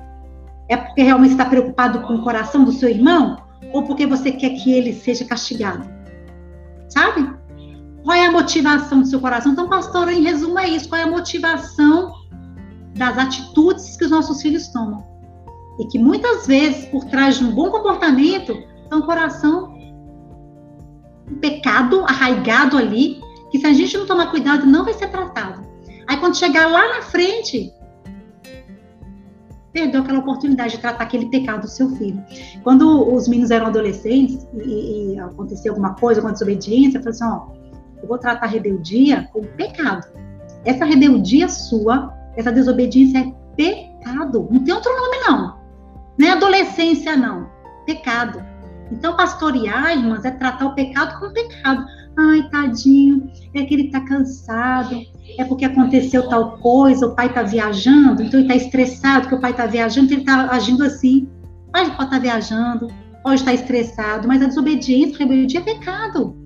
É 0.69 0.77
porque 0.77 1.03
realmente 1.03 1.33
está 1.33 1.45
preocupado 1.45 2.01
com 2.07 2.15
o 2.15 2.23
coração 2.23 2.65
do 2.65 2.73
seu 2.73 2.89
irmão? 2.89 3.44
Ou 3.73 3.83
porque 3.83 4.07
você 4.07 4.33
quer 4.33 4.51
que 4.51 4.73
ele 4.73 4.93
seja 4.93 5.25
castigado? 5.25 5.89
Sabe? 6.89 7.29
Qual 8.03 8.17
é 8.17 8.27
a 8.27 8.33
motivação 8.33 9.01
do 9.01 9.07
seu 9.07 9.21
coração? 9.21 9.53
Então, 9.53 9.69
pastor, 9.69 10.09
em 10.09 10.23
resumo 10.23 10.59
é 10.59 10.69
isso. 10.69 10.89
Qual 10.89 11.01
é 11.01 11.05
a 11.05 11.11
motivação 11.11 12.13
das 12.95 13.17
atitudes 13.17 13.97
que 13.97 14.05
os 14.05 14.11
nossos 14.11 14.43
filhos 14.43 14.69
tomam? 14.69 15.05
E 15.79 15.87
que 15.87 15.99
muitas 15.99 16.47
vezes, 16.47 16.85
por 16.87 17.05
trás 17.07 17.39
de 17.39 17.45
um 17.45 17.53
bom 17.53 17.71
comportamento, 17.71 18.53
está 18.85 18.97
um 18.97 19.03
coração 19.03 19.75
um 21.31 21.37
pecado 21.37 22.05
arraigado 22.05 22.77
ali, 22.77 23.21
que 23.51 23.59
se 23.59 23.67
a 23.67 23.73
gente 23.73 23.97
não 23.97 24.07
tomar 24.07 24.31
cuidado, 24.31 24.67
não 24.67 24.85
vai 24.85 24.95
ser 24.95 25.09
tratado. 25.09 25.65
Aí 26.07 26.17
quando 26.19 26.37
chegar 26.37 26.67
lá 26.67 26.97
na 26.97 27.03
frente, 27.03 27.73
perdeu 29.75 30.01
aquela 30.01 30.21
oportunidade 30.21 30.77
de 30.77 30.79
tratar 30.81 31.03
aquele 31.03 31.27
pecado 31.27 31.63
do 31.63 31.69
seu 31.69 31.91
filho. 31.97 32.25
Quando 32.63 33.13
os 33.13 33.27
meninos 33.27 33.51
eram 33.51 33.67
adolescentes 33.67 34.47
e, 34.55 35.15
e 35.15 35.19
acontecia 35.19 35.73
alguma 35.73 35.95
coisa, 35.95 36.21
alguma 36.21 36.33
desobediência, 36.33 36.99
eu 36.99 37.03
falei 37.03 37.19
assim, 37.19 37.25
ó, 37.25 37.47
eu 38.01 38.09
vou 38.09 38.17
tratar 38.17 38.47
a 38.47 38.49
rebeldia 38.49 39.29
como 39.33 39.47
pecado. 39.49 40.07
Essa 40.65 40.85
rebeldia 40.85 41.49
sua, 41.49 42.15
essa 42.37 42.53
desobediência 42.53 43.19
é 43.19 43.33
pecado. 43.57 44.49
Não 44.49 44.63
tem 44.63 44.73
outro 44.73 44.93
nome, 44.95 45.17
não. 45.27 45.59
Não 46.17 46.29
é 46.29 46.31
adolescência, 46.31 47.17
não. 47.17 47.49
Pecado. 47.85 48.45
Então, 48.93 49.17
pastorear, 49.17 49.99
irmãs, 49.99 50.25
é 50.25 50.31
tratar 50.31 50.67
o 50.67 50.75
pecado 50.75 51.19
como 51.19 51.33
pecado. 51.33 51.85
Ai, 52.17 52.49
tadinho, 52.49 53.29
é 53.53 53.65
que 53.65 53.75
ele 53.75 53.91
tá 53.91 54.01
cansado, 54.01 54.95
é 55.39 55.45
porque 55.45 55.65
aconteceu 55.65 56.29
tal 56.29 56.59
coisa, 56.59 57.07
o 57.07 57.15
pai 57.15 57.33
tá 57.33 57.43
viajando, 57.43 58.23
então 58.23 58.41
ele 58.41 58.49
tá 58.49 58.55
estressado 58.55 59.29
que 59.29 59.35
o 59.35 59.41
pai 59.41 59.53
tá 59.53 59.67
viajando, 59.67 60.13
então 60.13 60.19
ele 60.19 60.27
tá 60.27 60.55
agindo 60.55 60.85
assim. 60.85 61.29
O 61.69 61.73
pai 61.73 61.85
pode 61.87 61.93
estar 61.93 62.11
tá 62.11 62.19
viajando, 62.19 62.89
pode 63.23 63.41
estar 63.41 63.53
estressado, 63.53 64.29
mas 64.29 64.43
a 64.43 64.47
desobediência, 64.47 65.17
a 65.17 65.19
rebeldia 65.19 65.61
é 65.61 65.63
pecado. 65.63 66.37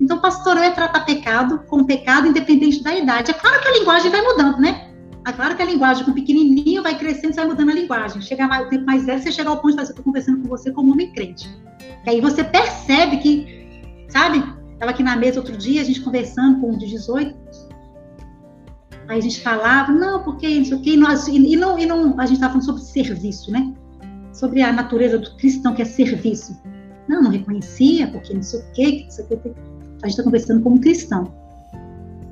Então, 0.00 0.18
pastorear 0.18 0.66
é 0.66 0.70
tratar 0.70 1.00
pecado 1.00 1.60
como 1.66 1.84
pecado, 1.84 2.28
independente 2.28 2.82
da 2.82 2.94
idade. 2.94 3.30
É 3.30 3.34
claro 3.34 3.60
que 3.60 3.68
a 3.68 3.72
linguagem 3.72 4.10
vai 4.10 4.20
mudando, 4.20 4.58
né? 4.58 4.88
É 5.26 5.32
claro 5.32 5.56
que 5.56 5.62
a 5.62 5.64
linguagem 5.64 6.04
com 6.04 6.12
pequenininho 6.12 6.82
vai 6.82 6.96
crescendo, 6.96 7.34
você 7.34 7.40
vai 7.40 7.50
mudando 7.50 7.70
a 7.70 7.74
linguagem. 7.74 8.22
Chega 8.22 8.46
mais, 8.46 8.66
o 8.66 8.70
tempo 8.70 8.86
mais 8.86 9.04
velho, 9.04 9.20
você 9.20 9.32
chega 9.32 9.50
ao 9.50 9.56
ponto 9.60 9.76
de 9.76 9.82
estar 9.82 10.02
conversando 10.02 10.42
com 10.42 10.48
você 10.48 10.70
como 10.70 10.92
homem 10.92 11.12
crente. 11.12 11.48
E 12.06 12.10
aí 12.10 12.20
você 12.20 12.44
percebe 12.44 13.16
que, 13.18 14.06
sabe? 14.08 14.38
Estava 14.72 14.92
aqui 14.92 15.02
na 15.02 15.16
mesa 15.16 15.40
outro 15.40 15.56
dia, 15.56 15.80
a 15.82 15.84
gente 15.84 16.00
conversando 16.00 16.60
com 16.60 16.70
um 16.70 16.78
de 16.78 16.86
18. 16.86 17.36
Aí 19.08 19.18
a 19.18 19.22
gente 19.22 19.40
falava, 19.40 19.90
não, 19.90 20.22
porque 20.22 20.46
isso 20.46 20.74
aqui, 20.74 20.94
nós, 20.96 21.26
e, 21.28 21.56
não, 21.56 21.78
e 21.78 21.86
não, 21.86 22.20
a 22.20 22.26
gente 22.26 22.34
estava 22.34 22.52
falando 22.52 22.66
sobre 22.66 22.82
serviço, 22.82 23.50
né? 23.50 23.72
Sobre 24.34 24.60
a 24.60 24.70
natureza 24.70 25.18
do 25.18 25.34
cristão 25.36 25.74
que 25.74 25.80
é 25.80 25.84
serviço. 25.86 26.60
Não, 27.08 27.22
não 27.22 27.30
reconhecia, 27.30 28.06
porque 28.08 28.34
não 28.34 28.42
sei 28.42 28.60
o 28.60 28.72
quê, 28.74 29.02
não 29.04 29.10
sei 29.10 29.24
o 29.24 29.28
quê. 29.28 29.38
A 30.02 30.06
gente 30.06 30.10
está 30.10 30.22
conversando 30.22 30.62
como 30.62 30.78
cristão. 30.78 31.32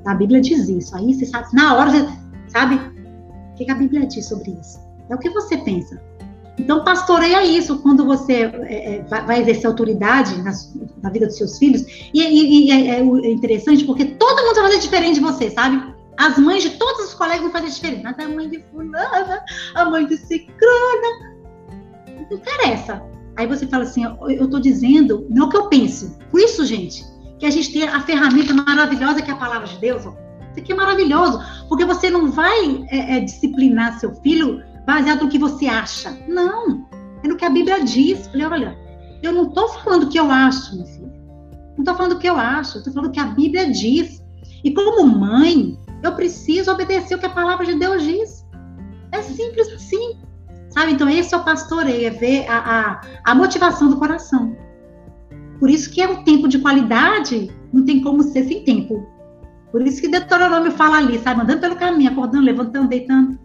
A 0.05 0.13
Bíblia 0.13 0.39
diz 0.39 0.69
isso. 0.69 0.95
Aí 0.95 1.15
você 1.15 1.25
sabe, 1.25 1.47
na 1.53 1.75
hora, 1.75 1.91
sabe? 2.47 2.75
O 2.75 3.55
que 3.55 3.71
a 3.71 3.75
Bíblia 3.75 4.05
diz 4.05 4.27
sobre 4.27 4.51
isso? 4.51 4.79
É 5.09 5.15
o 5.15 5.17
que 5.17 5.31
você 5.31 5.57
pensa. 5.57 5.99
Então, 6.59 6.83
pastoreia 6.83 7.43
isso 7.43 7.79
quando 7.79 8.05
você 8.05 8.33
é, 8.33 8.97
é 8.97 9.01
vai 9.03 9.41
exercer 9.41 9.65
autoridade 9.65 10.41
na, 10.43 10.51
na, 11.01 11.09
vida 11.09 11.25
dos 11.25 11.37
seus 11.37 11.57
filhos. 11.57 11.81
E, 12.13 12.21
e, 12.21 12.67
e 12.67 12.71
é, 12.71 12.99
é, 12.99 13.31
interessante 13.31 13.83
porque 13.83 14.05
todo 14.05 14.43
mundo 14.43 14.55
vai 14.55 14.65
fazer 14.65 14.79
diferente 14.79 15.15
de 15.15 15.21
você, 15.21 15.49
sabe? 15.49 15.96
As 16.17 16.37
mães 16.37 16.63
de 16.63 16.71
todos 16.71 17.07
os 17.07 17.13
colegas 17.13 17.41
vão 17.41 17.51
fazer 17.51 17.67
diferente. 17.67 18.03
Mas 18.03 18.19
a 18.19 18.27
mãe 18.27 18.49
de 18.49 18.63
fulana, 18.71 19.43
a 19.75 19.85
mãe 19.85 20.05
de 20.07 20.17
ciclana. 20.17 21.37
Não 22.29 22.37
interessa. 22.37 23.01
Aí 23.37 23.45
você 23.45 23.67
fala 23.67 23.83
assim, 23.83 24.03
eu 24.03 24.45
estou 24.45 24.59
dizendo, 24.59 25.27
não 25.29 25.47
que 25.47 25.57
eu 25.57 25.67
penso. 25.69 26.17
Por 26.31 26.39
isso, 26.39 26.65
gente, 26.65 27.05
que 27.37 27.45
a 27.45 27.51
gente 27.51 27.71
tem 27.71 27.83
a 27.83 28.01
ferramenta 28.01 28.53
maravilhosa 28.53 29.21
que 29.21 29.29
é 29.29 29.33
a 29.33 29.37
palavra 29.37 29.67
de 29.67 29.77
Deus. 29.77 30.05
Ó. 30.05 30.15
Isso 30.51 30.59
aqui 30.59 30.71
é 30.71 30.75
maravilhoso, 30.75 31.39
porque 31.69 31.85
você 31.85 32.09
não 32.09 32.31
vai 32.31 32.83
é, 32.89 33.17
é, 33.17 33.19
disciplinar 33.19 33.99
seu 33.99 34.15
filho 34.15 34.63
baseado 34.87 35.23
no 35.23 35.29
que 35.29 35.37
você 35.37 35.67
acha. 35.67 36.17
Não. 36.27 36.87
É 37.23 37.27
no 37.27 37.37
que 37.37 37.45
a 37.45 37.49
Bíblia 37.49 37.83
diz. 37.83 38.25
Falei, 38.27 38.47
olha, 38.47 38.77
eu 39.21 39.31
não 39.31 39.43
estou 39.49 39.69
falando 39.69 40.03
o 40.03 40.09
que 40.09 40.19
eu 40.19 40.31
acho, 40.31 40.75
meu 40.75 40.85
filho. 40.87 41.11
Não 41.77 41.83
estou 41.83 41.95
falando 41.95 42.13
o 42.13 42.19
que 42.19 42.27
eu 42.27 42.37
acho, 42.37 42.79
estou 42.79 42.91
falando 42.91 43.09
o 43.09 43.13
que 43.13 43.19
a 43.19 43.25
Bíblia 43.25 43.71
diz. 43.71 44.23
E 44.63 44.73
como 44.73 45.07
mãe, 45.07 45.77
eu 46.07 46.15
preciso 46.15 46.71
obedecer 46.71 47.15
o 47.15 47.19
que 47.19 47.25
a 47.25 47.29
palavra 47.29 47.65
de 47.65 47.75
Deus 47.75 48.03
diz. 48.03 48.45
É 49.11 49.21
simples 49.21 49.67
assim. 49.69 50.19
Sabe? 50.69 50.91
Então, 50.93 51.09
esse 51.09 51.33
é 51.33 51.37
o 51.37 51.43
pastoreio, 51.43 52.07
é 52.07 52.09
ver 52.09 52.47
a, 52.47 52.57
a, 52.57 53.01
a 53.25 53.35
motivação 53.35 53.89
do 53.89 53.97
coração. 53.97 54.55
Por 55.59 55.69
isso 55.69 55.89
que 55.91 56.01
é 56.01 56.07
um 56.07 56.23
tempo 56.23 56.47
de 56.47 56.59
qualidade, 56.59 57.51
não 57.73 57.83
tem 57.83 58.01
como 58.01 58.21
ser 58.21 58.43
sem 58.43 58.63
tempo. 58.63 59.07
Por 59.71 59.81
isso 59.81 60.01
que 60.01 60.07
Deuteronômio 60.07 60.71
fala 60.71 60.97
ali, 60.97 61.19
sabe? 61.19 61.41
Andando 61.41 61.61
pelo 61.61 61.75
caminho, 61.75 62.11
acordando, 62.11 62.45
levantando, 62.45 62.89
deitando. 62.89 63.39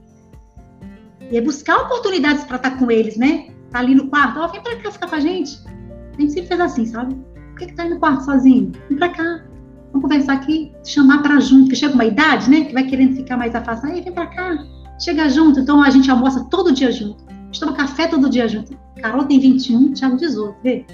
E 1.31 1.37
é 1.37 1.41
buscar 1.41 1.79
oportunidades 1.79 2.45
para 2.45 2.57
estar 2.57 2.79
com 2.79 2.91
eles, 2.91 3.17
né? 3.17 3.49
Tá 3.71 3.79
ali 3.79 3.95
no 3.95 4.09
quarto, 4.09 4.39
ó, 4.39 4.45
oh, 4.45 4.49
vem 4.49 4.63
pra 4.63 4.77
cá 4.77 4.91
ficar 4.91 5.09
com 5.09 5.15
a 5.15 5.21
gente. 5.21 5.59
A 5.67 6.21
gente 6.21 6.33
sempre 6.33 6.49
fez 6.49 6.61
assim, 6.61 6.87
sabe? 6.87 7.15
Por 7.15 7.59
que, 7.59 7.67
que 7.67 7.75
tá 7.75 7.85
aí 7.85 7.91
no 7.91 7.99
quarto 7.99 8.25
sozinho? 8.25 8.73
Vem 8.89 8.99
pra 8.99 9.09
cá. 9.09 9.45
Vamos 9.93 10.03
conversar 10.03 10.33
aqui, 10.35 10.73
chamar 10.85 11.23
para 11.23 11.39
junto, 11.39 11.69
que 11.69 11.77
chega 11.77 11.95
uma 11.95 12.05
idade, 12.05 12.51
né? 12.51 12.63
Que 12.63 12.73
vai 12.73 12.85
querendo 12.85 13.15
ficar 13.15 13.37
mais 13.37 13.55
afastado. 13.55 13.93
Aí, 13.93 14.01
vem 14.01 14.13
pra 14.13 14.27
cá. 14.27 14.57
Chega 14.99 15.29
junto. 15.29 15.61
Então 15.61 15.83
a 15.83 15.91
gente 15.91 16.11
almoça 16.11 16.45
todo 16.51 16.73
dia 16.73 16.91
junto. 16.91 17.25
A 17.29 17.45
gente 17.45 17.61
toma 17.61 17.73
café 17.75 18.07
todo 18.07 18.31
dia 18.31 18.49
junto. 18.49 18.77
Carol 19.01 19.25
tem 19.25 19.39
21, 19.39 19.93
Thiago 19.93 20.17
18, 20.17 20.57
vê? 20.63 20.87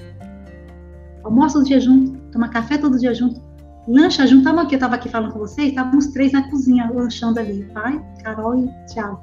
Almoça 1.22 1.58
todo 1.58 1.66
dia 1.66 1.78
junto, 1.78 2.18
toma 2.32 2.48
café 2.48 2.78
todo 2.78 2.98
dia 2.98 3.12
junto, 3.14 3.40
lancha 3.86 4.26
junto. 4.26 4.44
Tava 4.44 4.62
aqui, 4.62 4.74
eu 4.74 4.78
tava 4.78 4.94
aqui 4.94 5.08
falando 5.08 5.32
com 5.32 5.38
vocês, 5.38 5.68
estavam 5.68 5.98
os 5.98 6.06
três 6.08 6.32
na 6.32 6.48
cozinha, 6.50 6.90
lanchando 6.92 7.38
ali. 7.38 7.64
Pai, 7.74 8.02
Carol 8.22 8.58
e 8.58 8.68
Thiago. 8.86 9.20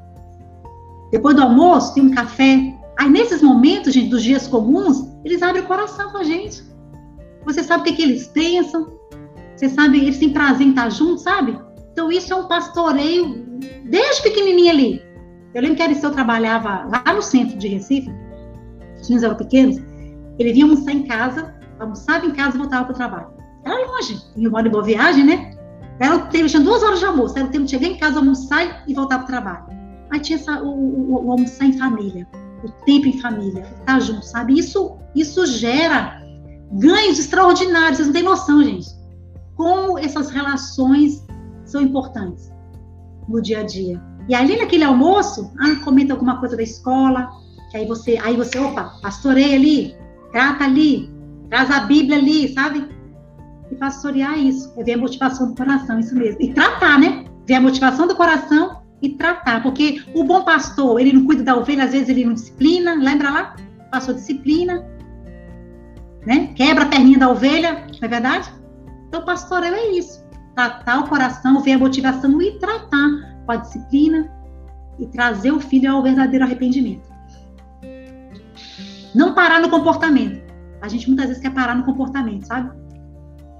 Depois 1.12 1.36
do 1.36 1.42
almoço, 1.42 1.96
tem 1.96 2.04
um 2.04 2.12
café. 2.12 2.76
Aí, 2.98 3.10
nesses 3.10 3.42
momentos, 3.42 3.94
gente, 3.94 4.10
dos 4.10 4.24
dias 4.24 4.48
comuns, 4.48 5.08
eles 5.24 5.42
abrem 5.42 5.64
o 5.64 5.68
coração 5.68 6.12
com 6.12 6.18
a 6.20 6.24
gente. 6.24 6.64
Você 7.44 7.64
sabe 7.64 7.82
o 7.82 7.86
que, 7.86 7.94
que 7.94 8.04
eles 8.04 8.28
pensam. 8.28 8.88
Você 9.56 9.70
sabe, 9.70 10.00
eles 10.00 10.18
têm 10.18 10.34
prazer 10.34 10.68
em 10.68 10.72
estar 10.72 10.90
juntos, 10.90 11.24
sabe? 11.24 11.58
Então, 11.92 12.12
isso 12.12 12.34
é 12.34 12.36
um 12.36 12.48
pastoreio 12.48 13.46
desde 13.90 14.24
pequenininho 14.24 14.72
ali. 14.72 15.02
Eu 15.54 15.62
lembro 15.62 15.78
que 15.78 15.84
era 15.84 15.94
eu 15.94 16.12
trabalhava 16.12 16.86
lá 16.86 17.14
no 17.14 17.22
centro 17.22 17.58
de 17.58 17.68
Recife, 17.70 18.12
os 19.02 19.08
meninos 19.08 19.24
eram 19.24 19.38
pequenos, 19.38 19.78
ele 20.38 20.52
vinha 20.52 20.66
almoçar 20.66 20.92
em 20.92 21.04
casa, 21.04 21.56
almoçava 21.80 22.26
em 22.26 22.32
casa 22.32 22.56
e 22.56 22.60
voltava 22.60 22.84
para 22.86 22.94
o 22.94 22.96
trabalho. 22.96 23.28
Era 23.64 23.88
longe, 23.88 24.22
em 24.36 24.50
Boa 24.50 24.84
Viagem, 24.84 25.24
né? 25.24 25.56
Era 26.00 26.16
o 26.16 26.28
tempo, 26.28 26.48
tinha 26.48 26.62
duas 26.62 26.84
horas 26.84 27.00
de 27.00 27.06
almoço, 27.06 27.38
era 27.38 27.48
o 27.48 27.52
tempo 27.52 27.66
de 27.66 27.72
chegar 27.72 27.88
em 27.88 27.98
casa, 27.98 28.20
almoçar 28.20 28.84
e 28.86 28.94
voltar 28.94 29.20
para 29.20 29.24
o 29.24 29.28
trabalho. 29.28 29.66
Aí 30.12 30.20
tinha 30.20 30.38
essa, 30.38 30.62
o, 30.62 30.68
o, 30.68 31.26
o, 31.26 31.32
almoçar 31.32 31.66
em 31.66 31.78
família, 31.78 32.28
o 32.64 32.70
tempo 32.86 33.08
em 33.08 33.20
família, 33.20 33.66
estar 33.80 34.00
junto, 34.02 34.26
sabe? 34.26 34.60
Isso, 34.60 34.98
isso 35.16 35.46
gera 35.46 36.22
ganhos 36.74 37.18
extraordinários, 37.18 37.98
vocês 37.98 38.08
não 38.08 38.14
têm 38.14 38.24
noção, 38.24 38.64
gente. 38.64 38.95
Como 39.56 39.98
essas 39.98 40.30
relações 40.30 41.26
são 41.66 41.82
importantes 41.82 42.52
no 43.28 43.42
dia 43.42 43.62
a 43.62 43.64
dia. 43.64 44.02
E 44.28 44.36
ali 44.36 44.58
naquele 44.58 44.84
almoço, 44.84 45.52
ah, 45.60 45.76
comenta 45.84 46.14
alguma 46.14 46.40
coisa 46.40 46.58
da 46.58 46.64
escola, 46.64 47.30
que 47.72 47.78
aí 47.78 47.88
você, 47.88 48.18
aí 48.24 48.36
você, 48.36 48.58
opa, 48.58 48.98
pastoreia 49.02 49.56
ali, 49.56 49.96
trata 50.32 50.64
ali, 50.64 51.10
traz 51.50 51.70
a 51.72 51.82
Bíblia 51.82 52.18
ali, 52.18 52.54
sabe? 52.54 52.88
E 53.72 53.76
pastorear 53.76 54.38
isso, 54.38 54.74
é 54.78 54.84
ver 54.84 54.94
a 54.94 54.98
motivação 54.98 55.50
do 55.50 55.56
coração, 55.56 56.00
isso 56.00 56.16
mesmo. 56.16 56.42
E 56.42 56.54
tratar, 56.54 57.00
né? 57.00 57.26
Ver 57.46 57.56
a 57.56 57.62
motivação 57.62 58.08
do 58.08 58.16
coração 58.16 58.82
e 59.02 59.10
tratar, 59.10 59.62
porque 59.62 60.04
o 60.14 60.24
bom 60.24 60.44
pastor, 60.44 61.00
ele 61.00 61.14
não 61.14 61.26
cuida 61.26 61.44
da 61.44 61.56
ovelha, 61.56 61.84
às 61.84 61.92
vezes 61.92 62.10
ele 62.10 62.26
não 62.26 62.34
disciplina, 62.34 62.96
lembra 62.96 63.30
lá? 63.30 63.56
Pastor 63.92 64.16
disciplina, 64.16 64.86
né? 66.26 66.52
Quebra 66.56 66.86
a 66.86 66.88
perninha 66.88 67.20
da 67.20 67.30
ovelha, 67.30 67.74
não 67.74 68.00
é 68.02 68.08
verdade? 68.08 68.52
Então, 69.16 69.26
pastoreio 69.26 69.74
é 69.74 69.92
isso, 69.92 70.26
tratar 70.54 71.00
o 71.00 71.08
coração, 71.08 71.62
ver 71.62 71.72
a 71.72 71.78
motivação 71.78 72.42
e 72.42 72.60
tratar 72.60 73.10
com 73.46 73.52
a 73.54 73.56
disciplina 73.56 74.30
e 75.00 75.06
trazer 75.06 75.54
o 75.54 75.60
filho 75.62 75.90
ao 75.90 76.04
verdadeiro 76.04 76.44
arrependimento. 76.44 77.08
Não 79.16 79.34
parar 79.34 79.62
no 79.62 79.70
comportamento. 79.70 80.44
A 80.82 80.90
gente 80.90 81.08
muitas 81.08 81.28
vezes 81.28 81.42
quer 81.42 81.54
parar 81.54 81.76
no 81.76 81.86
comportamento, 81.86 82.46
sabe? 82.46 82.78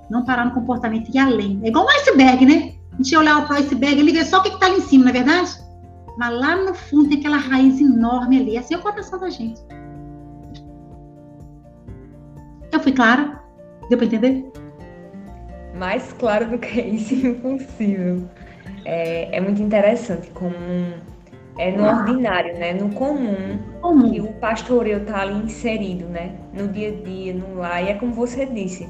Não 0.10 0.26
parar 0.26 0.44
no 0.44 0.52
comportamento 0.52 1.10
e 1.14 1.18
além. 1.18 1.62
É 1.64 1.70
igual 1.70 1.86
um 1.86 1.90
iceberg, 1.90 2.46
né? 2.46 2.74
A 2.92 2.98
gente 2.98 3.16
olhar 3.16 3.48
para 3.48 3.56
o 3.56 3.60
iceberg, 3.60 3.98
ele 3.98 4.12
vê 4.12 4.26
só 4.26 4.40
o 4.40 4.44
que 4.44 4.50
está 4.50 4.66
ali 4.66 4.80
em 4.80 4.82
cima, 4.82 5.06
não 5.06 5.12
é 5.12 5.14
verdade? 5.14 5.52
Mas 6.18 6.38
lá 6.38 6.58
no 6.58 6.74
fundo 6.74 7.08
tem 7.08 7.20
aquela 7.20 7.38
raiz 7.38 7.80
enorme 7.80 8.42
ali. 8.42 8.58
Assim 8.58 8.74
é 8.74 8.78
o 8.78 8.82
coração 8.82 9.18
da 9.18 9.30
gente. 9.30 9.62
Eu 12.74 12.80
fui 12.82 12.92
clara? 12.92 13.42
Deu 13.88 13.98
para 13.98 14.06
entender? 14.08 14.65
Mais 15.78 16.14
claro 16.14 16.50
do 16.50 16.58
que 16.58 16.80
isso, 16.82 17.16
impossível. 17.16 18.24
É, 18.86 19.38
é 19.38 19.42
muito 19.42 19.62
interessante 19.62 20.30
como 20.32 20.56
é 21.58 21.72
no 21.72 21.86
ordinário, 21.86 22.58
né? 22.58 22.74
No 22.74 22.90
comum, 22.90 23.58
comum. 23.82 24.12
que 24.12 24.22
o 24.22 24.34
pastoreio 24.34 24.98
está 24.98 25.22
ali 25.22 25.46
inserido, 25.46 26.06
né? 26.06 26.32
No 26.54 26.68
dia 26.68 26.90
a 26.90 27.04
dia, 27.04 27.34
no 27.34 27.56
lar. 27.56 27.84
E 27.84 27.90
é 27.90 27.94
como 27.94 28.14
você 28.14 28.46
disse, 28.46 28.90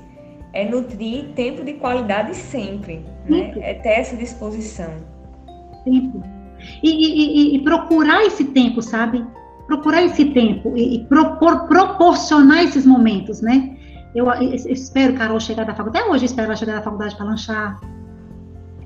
é 0.53 0.66
nutrir 0.66 1.26
tempo 1.36 1.64
de 1.64 1.74
qualidade 1.74 2.36
sempre, 2.36 3.06
né? 3.30 3.53
É 3.62 3.76
ter 3.76 3.90
essa 3.90 4.16
disposição. 4.16 4.91
Sempre. 5.84 6.22
E, 6.82 6.90
e, 6.90 7.53
e, 7.53 7.56
e, 7.56 7.60
procurar 7.64 8.24
esse 8.24 8.45
tempo, 8.45 8.82
sabe? 8.82 9.24
Procurar 9.68 10.03
esse 10.03 10.26
tempo 10.26 10.74
e, 10.76 11.06
propor, 11.07 11.68
proporcionar 11.68 12.64
esses 12.64 12.86
momentos, 12.86 13.41
né? 13.41 13.74
Eu, 14.15 14.31
eu, 14.31 14.53
espero 14.53 15.13
Carol 15.13 15.41
chegar 15.41 15.65
da 15.65 15.75
faculdade, 15.75 16.05
até 16.05 16.09
hoje 16.09 16.23
eu 16.23 16.27
espero 16.27 16.47
ela 16.47 16.55
chegar 16.55 16.75
da 16.75 16.81
faculdade 16.81 17.13
para 17.17 17.25
lanchar. 17.25 17.81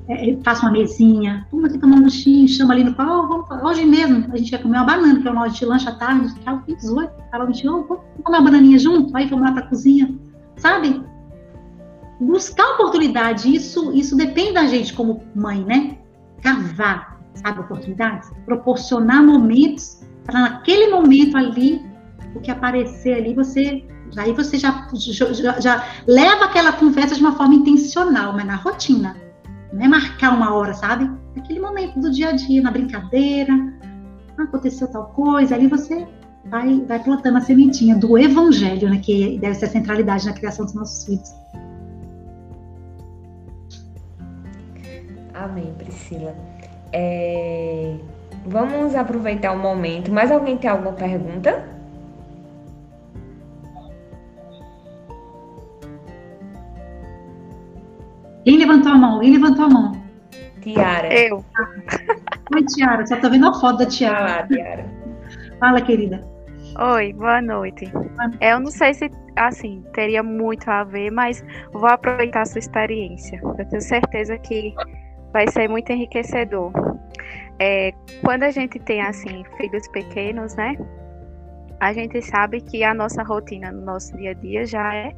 é, 0.08 0.36
faço 0.44 0.64
uma 0.64 0.72
mesinha, 0.72 1.48
vamos 1.52 1.70
aqui 1.70 1.78
tomar 1.78 1.98
um 1.98 2.02
lanchinho, 2.02 2.48
chama 2.48 2.74
ali 2.74 2.84
no 2.84 2.96
pau, 2.96 3.48
hoje 3.64 3.86
mesmo 3.86 4.26
a 4.34 4.38
gente 4.38 4.50
vai 4.50 4.60
comer 4.60 4.78
uma 4.78 4.86
banana, 4.86 5.22
que 5.22 5.28
é 5.28 5.32
uma 5.32 5.42
hora 5.42 5.52
de 5.52 5.64
lanche 5.64 5.88
à 5.88 5.94
tarde, 5.94 6.34
tal, 6.44 6.64
18, 6.68 7.14
fala 7.30 7.46
no 7.46 7.52
oh, 7.52 7.84
vamos 7.84 8.04
comer 8.24 8.38
uma 8.40 8.42
bananinha 8.42 8.80
junto, 8.80 9.16
aí 9.16 9.28
vamos 9.28 9.46
lá 9.46 9.52
para 9.52 9.66
a 9.66 9.68
cozinha, 9.68 10.12
sabe? 10.58 11.04
Buscar 12.20 12.66
oportunidade, 12.74 13.56
isso, 13.56 13.94
isso 13.94 14.18
depende 14.18 14.54
da 14.54 14.66
gente 14.66 14.96
como 14.96 15.24
mãe, 15.36 15.64
né? 15.64 16.00
Cavar, 16.42 17.22
sabe, 17.36 17.60
oportunidades, 17.60 18.32
proporcionar 18.46 19.24
momentos 19.24 20.02
para 20.26 20.42
naquele 20.42 20.90
momento 20.90 21.38
ali, 21.38 21.86
o 22.36 22.40
que 22.40 22.50
aparecer 22.50 23.14
ali, 23.14 23.36
você 23.36 23.86
aí 24.18 24.34
você 24.34 24.58
já, 24.58 24.88
já, 24.94 25.60
já 25.60 25.86
leva 26.08 26.46
aquela 26.46 26.72
conversa 26.72 27.16
de 27.16 27.22
uma 27.22 27.36
forma 27.36 27.56
intencional, 27.56 28.34
mas 28.34 28.46
na 28.46 28.56
rotina 28.56 29.16
não 29.72 29.86
é 29.86 29.88
marcar 29.88 30.34
uma 30.36 30.54
hora, 30.54 30.74
sabe? 30.74 31.10
Aquele 31.38 31.60
momento 31.60 32.00
do 32.00 32.12
dia 32.12 32.30
a 32.30 32.32
dia, 32.32 32.62
na 32.62 32.72
brincadeira, 32.72 33.54
aconteceu 34.38 34.88
tal 34.88 35.08
coisa, 35.08 35.56
ali 35.56 35.68
você 35.68 36.08
vai, 36.46 36.82
vai 36.82 37.00
plantando 37.00 37.38
a 37.38 37.42
sementinha 37.42 37.96
do 37.96 38.18
evangelho, 38.18 38.90
né? 38.90 39.00
Que 39.00 39.38
deve 39.40 39.56
ser 39.56 39.66
a 39.66 39.70
centralidade 39.70 40.26
na 40.26 40.34
criação 40.34 40.66
dos 40.66 40.74
nossos 40.74 41.06
filhos. 41.06 41.30
Amém, 45.34 45.74
Priscila. 45.78 46.36
É... 46.92 47.96
Vamos 48.46 48.96
aproveitar 48.96 49.54
o 49.54 49.60
momento. 49.60 50.12
Mais 50.12 50.32
alguém 50.32 50.58
tem 50.58 50.70
alguma 50.70 50.94
pergunta? 50.94 51.79
Quem 58.50 58.58
levantou 58.58 58.92
a 58.92 58.96
mão? 58.96 59.20
Quem 59.20 59.34
levantou 59.34 59.66
a 59.66 59.70
mão? 59.70 59.92
Tiara. 60.64 61.14
Eu. 61.14 61.46
Oi, 62.56 62.66
Tiara. 62.66 63.06
Só 63.06 63.16
tô 63.18 63.30
vendo 63.30 63.48
a 63.48 63.54
foto 63.54 63.78
da 63.78 63.86
Tiara. 63.86 64.18
Fala, 64.28 64.48
Tiara. 64.48 64.86
Fala, 65.60 65.82
querida. 65.82 66.28
Oi, 66.96 67.14
boa 67.14 67.44
noite. 67.44 67.92
Eu 68.42 68.60
não 68.60 68.72
sei 68.72 68.96
se, 68.96 69.12
assim, 69.36 69.84
teria 69.94 70.24
muito 70.24 70.68
a 70.68 70.84
ver, 70.84 71.12
mas 71.12 71.46
vou 71.72 71.86
aproveitar 71.86 72.42
a 72.42 72.46
sua 72.46 72.58
experiência. 72.58 73.40
Eu 73.44 73.66
tenho 73.68 73.82
certeza 73.84 74.36
que 74.40 74.74
vai 75.32 75.48
ser 75.50 75.70
muito 75.70 75.92
enriquecedor. 75.92 76.72
É, 77.60 77.94
quando 78.26 78.42
a 78.42 78.50
gente 78.50 78.80
tem, 78.80 79.00
assim, 79.00 79.44
filhos 79.58 79.88
pequenos, 79.90 80.56
né? 80.56 80.76
A 81.80 81.94
gente 81.94 82.20
sabe 82.24 82.62
que 82.62 82.84
a 82.84 82.96
nossa 82.96 83.22
rotina 83.22 83.72
no 83.72 83.86
nosso 83.86 84.18
dia 84.18 84.32
a 84.32 84.34
dia 84.34 84.66
já 84.66 84.96
é 84.96 85.14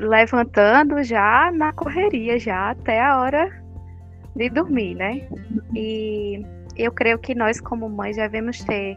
levantando 0.00 1.02
já 1.02 1.50
na 1.52 1.72
correria, 1.72 2.38
já 2.38 2.70
até 2.70 3.00
a 3.00 3.20
hora 3.20 3.62
de 4.34 4.48
dormir, 4.48 4.94
né? 4.94 5.28
E 5.74 6.44
eu 6.76 6.90
creio 6.92 7.18
que 7.18 7.34
nós, 7.34 7.60
como 7.60 7.88
mães, 7.88 8.16
devemos 8.16 8.62
ter 8.64 8.96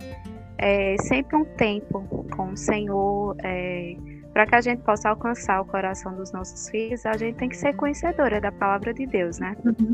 é, 0.57 0.95
sempre 1.01 1.35
um 1.35 1.45
tempo 1.45 2.25
com 2.35 2.51
o 2.51 2.57
Senhor, 2.57 3.35
é, 3.43 3.95
para 4.33 4.45
que 4.45 4.55
a 4.55 4.61
gente 4.61 4.81
possa 4.83 5.09
alcançar 5.09 5.61
o 5.61 5.65
coração 5.65 6.13
dos 6.15 6.31
nossos 6.31 6.69
filhos, 6.69 7.05
a 7.05 7.15
gente 7.17 7.35
tem 7.35 7.49
que 7.49 7.57
ser 7.57 7.73
conhecedora 7.75 8.39
da 8.39 8.51
palavra 8.51 8.93
de 8.93 9.05
Deus, 9.05 9.39
né? 9.39 9.55
Uhum. 9.63 9.93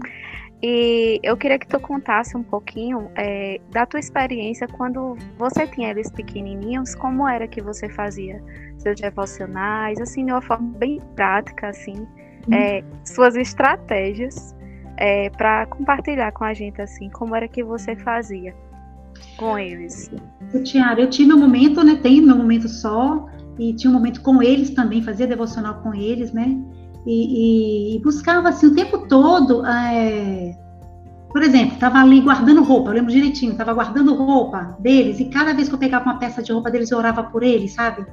E 0.63 1.19
eu 1.23 1.35
queria 1.35 1.57
que 1.57 1.67
tu 1.67 1.79
contasse 1.79 2.37
um 2.37 2.43
pouquinho 2.43 3.09
é, 3.15 3.59
da 3.71 3.85
tua 3.85 3.99
experiência 3.99 4.67
quando 4.67 5.17
você 5.37 5.65
tinha 5.65 5.89
eles 5.89 6.11
pequenininhos, 6.11 6.93
como 6.93 7.27
era 7.27 7.47
que 7.47 7.61
você 7.61 7.89
fazia 7.89 8.41
seus 8.77 8.99
devocionais, 8.99 9.99
assim, 9.99 10.25
de 10.25 10.31
uma 10.31 10.41
forma 10.41 10.71
bem 10.77 11.01
prática, 11.15 11.69
assim, 11.69 12.07
uhum. 12.47 12.53
é, 12.53 12.83
suas 13.03 13.35
estratégias 13.35 14.55
é, 14.97 15.31
para 15.31 15.65
compartilhar 15.65 16.31
com 16.31 16.43
a 16.43 16.53
gente, 16.53 16.79
assim, 16.79 17.09
como 17.09 17.35
era 17.35 17.47
que 17.47 17.63
você 17.63 17.95
fazia 17.95 18.53
com 19.37 19.57
eles. 19.57 20.11
Tiara, 20.63 21.01
eu 21.01 21.09
tive 21.09 21.29
meu 21.29 21.37
momento, 21.37 21.83
né? 21.83 21.99
Tenho 22.01 22.25
meu 22.25 22.35
momento 22.35 22.67
só 22.69 23.27
e 23.57 23.73
tinha 23.73 23.89
um 23.89 23.93
momento 23.93 24.21
com 24.21 24.41
eles 24.43 24.69
também, 24.71 25.01
fazia 25.01 25.25
devocional 25.25 25.81
com 25.81 25.93
eles, 25.93 26.31
né? 26.31 26.55
E, 27.05 27.95
e, 27.95 27.99
buscava 27.99 28.49
assim 28.49 28.67
o 28.67 28.75
tempo 28.75 29.07
todo. 29.07 29.65
É, 29.65 30.55
por 31.31 31.41
exemplo, 31.41 31.73
estava 31.73 31.99
ali 31.99 32.21
guardando 32.21 32.61
roupa, 32.61 32.89
eu 32.89 32.95
lembro 32.95 33.11
direitinho, 33.11 33.53
estava 33.53 33.73
guardando 33.73 34.13
roupa 34.13 34.75
deles, 34.79 35.19
e 35.19 35.25
cada 35.25 35.53
vez 35.53 35.69
que 35.69 35.75
eu 35.75 35.79
pegava 35.79 36.05
uma 36.05 36.19
peça 36.19 36.43
de 36.43 36.51
roupa 36.51 36.69
deles, 36.69 36.91
eu 36.91 36.97
orava 36.97 37.23
por 37.23 37.41
eles, 37.41 37.73
sabe? 37.73 38.05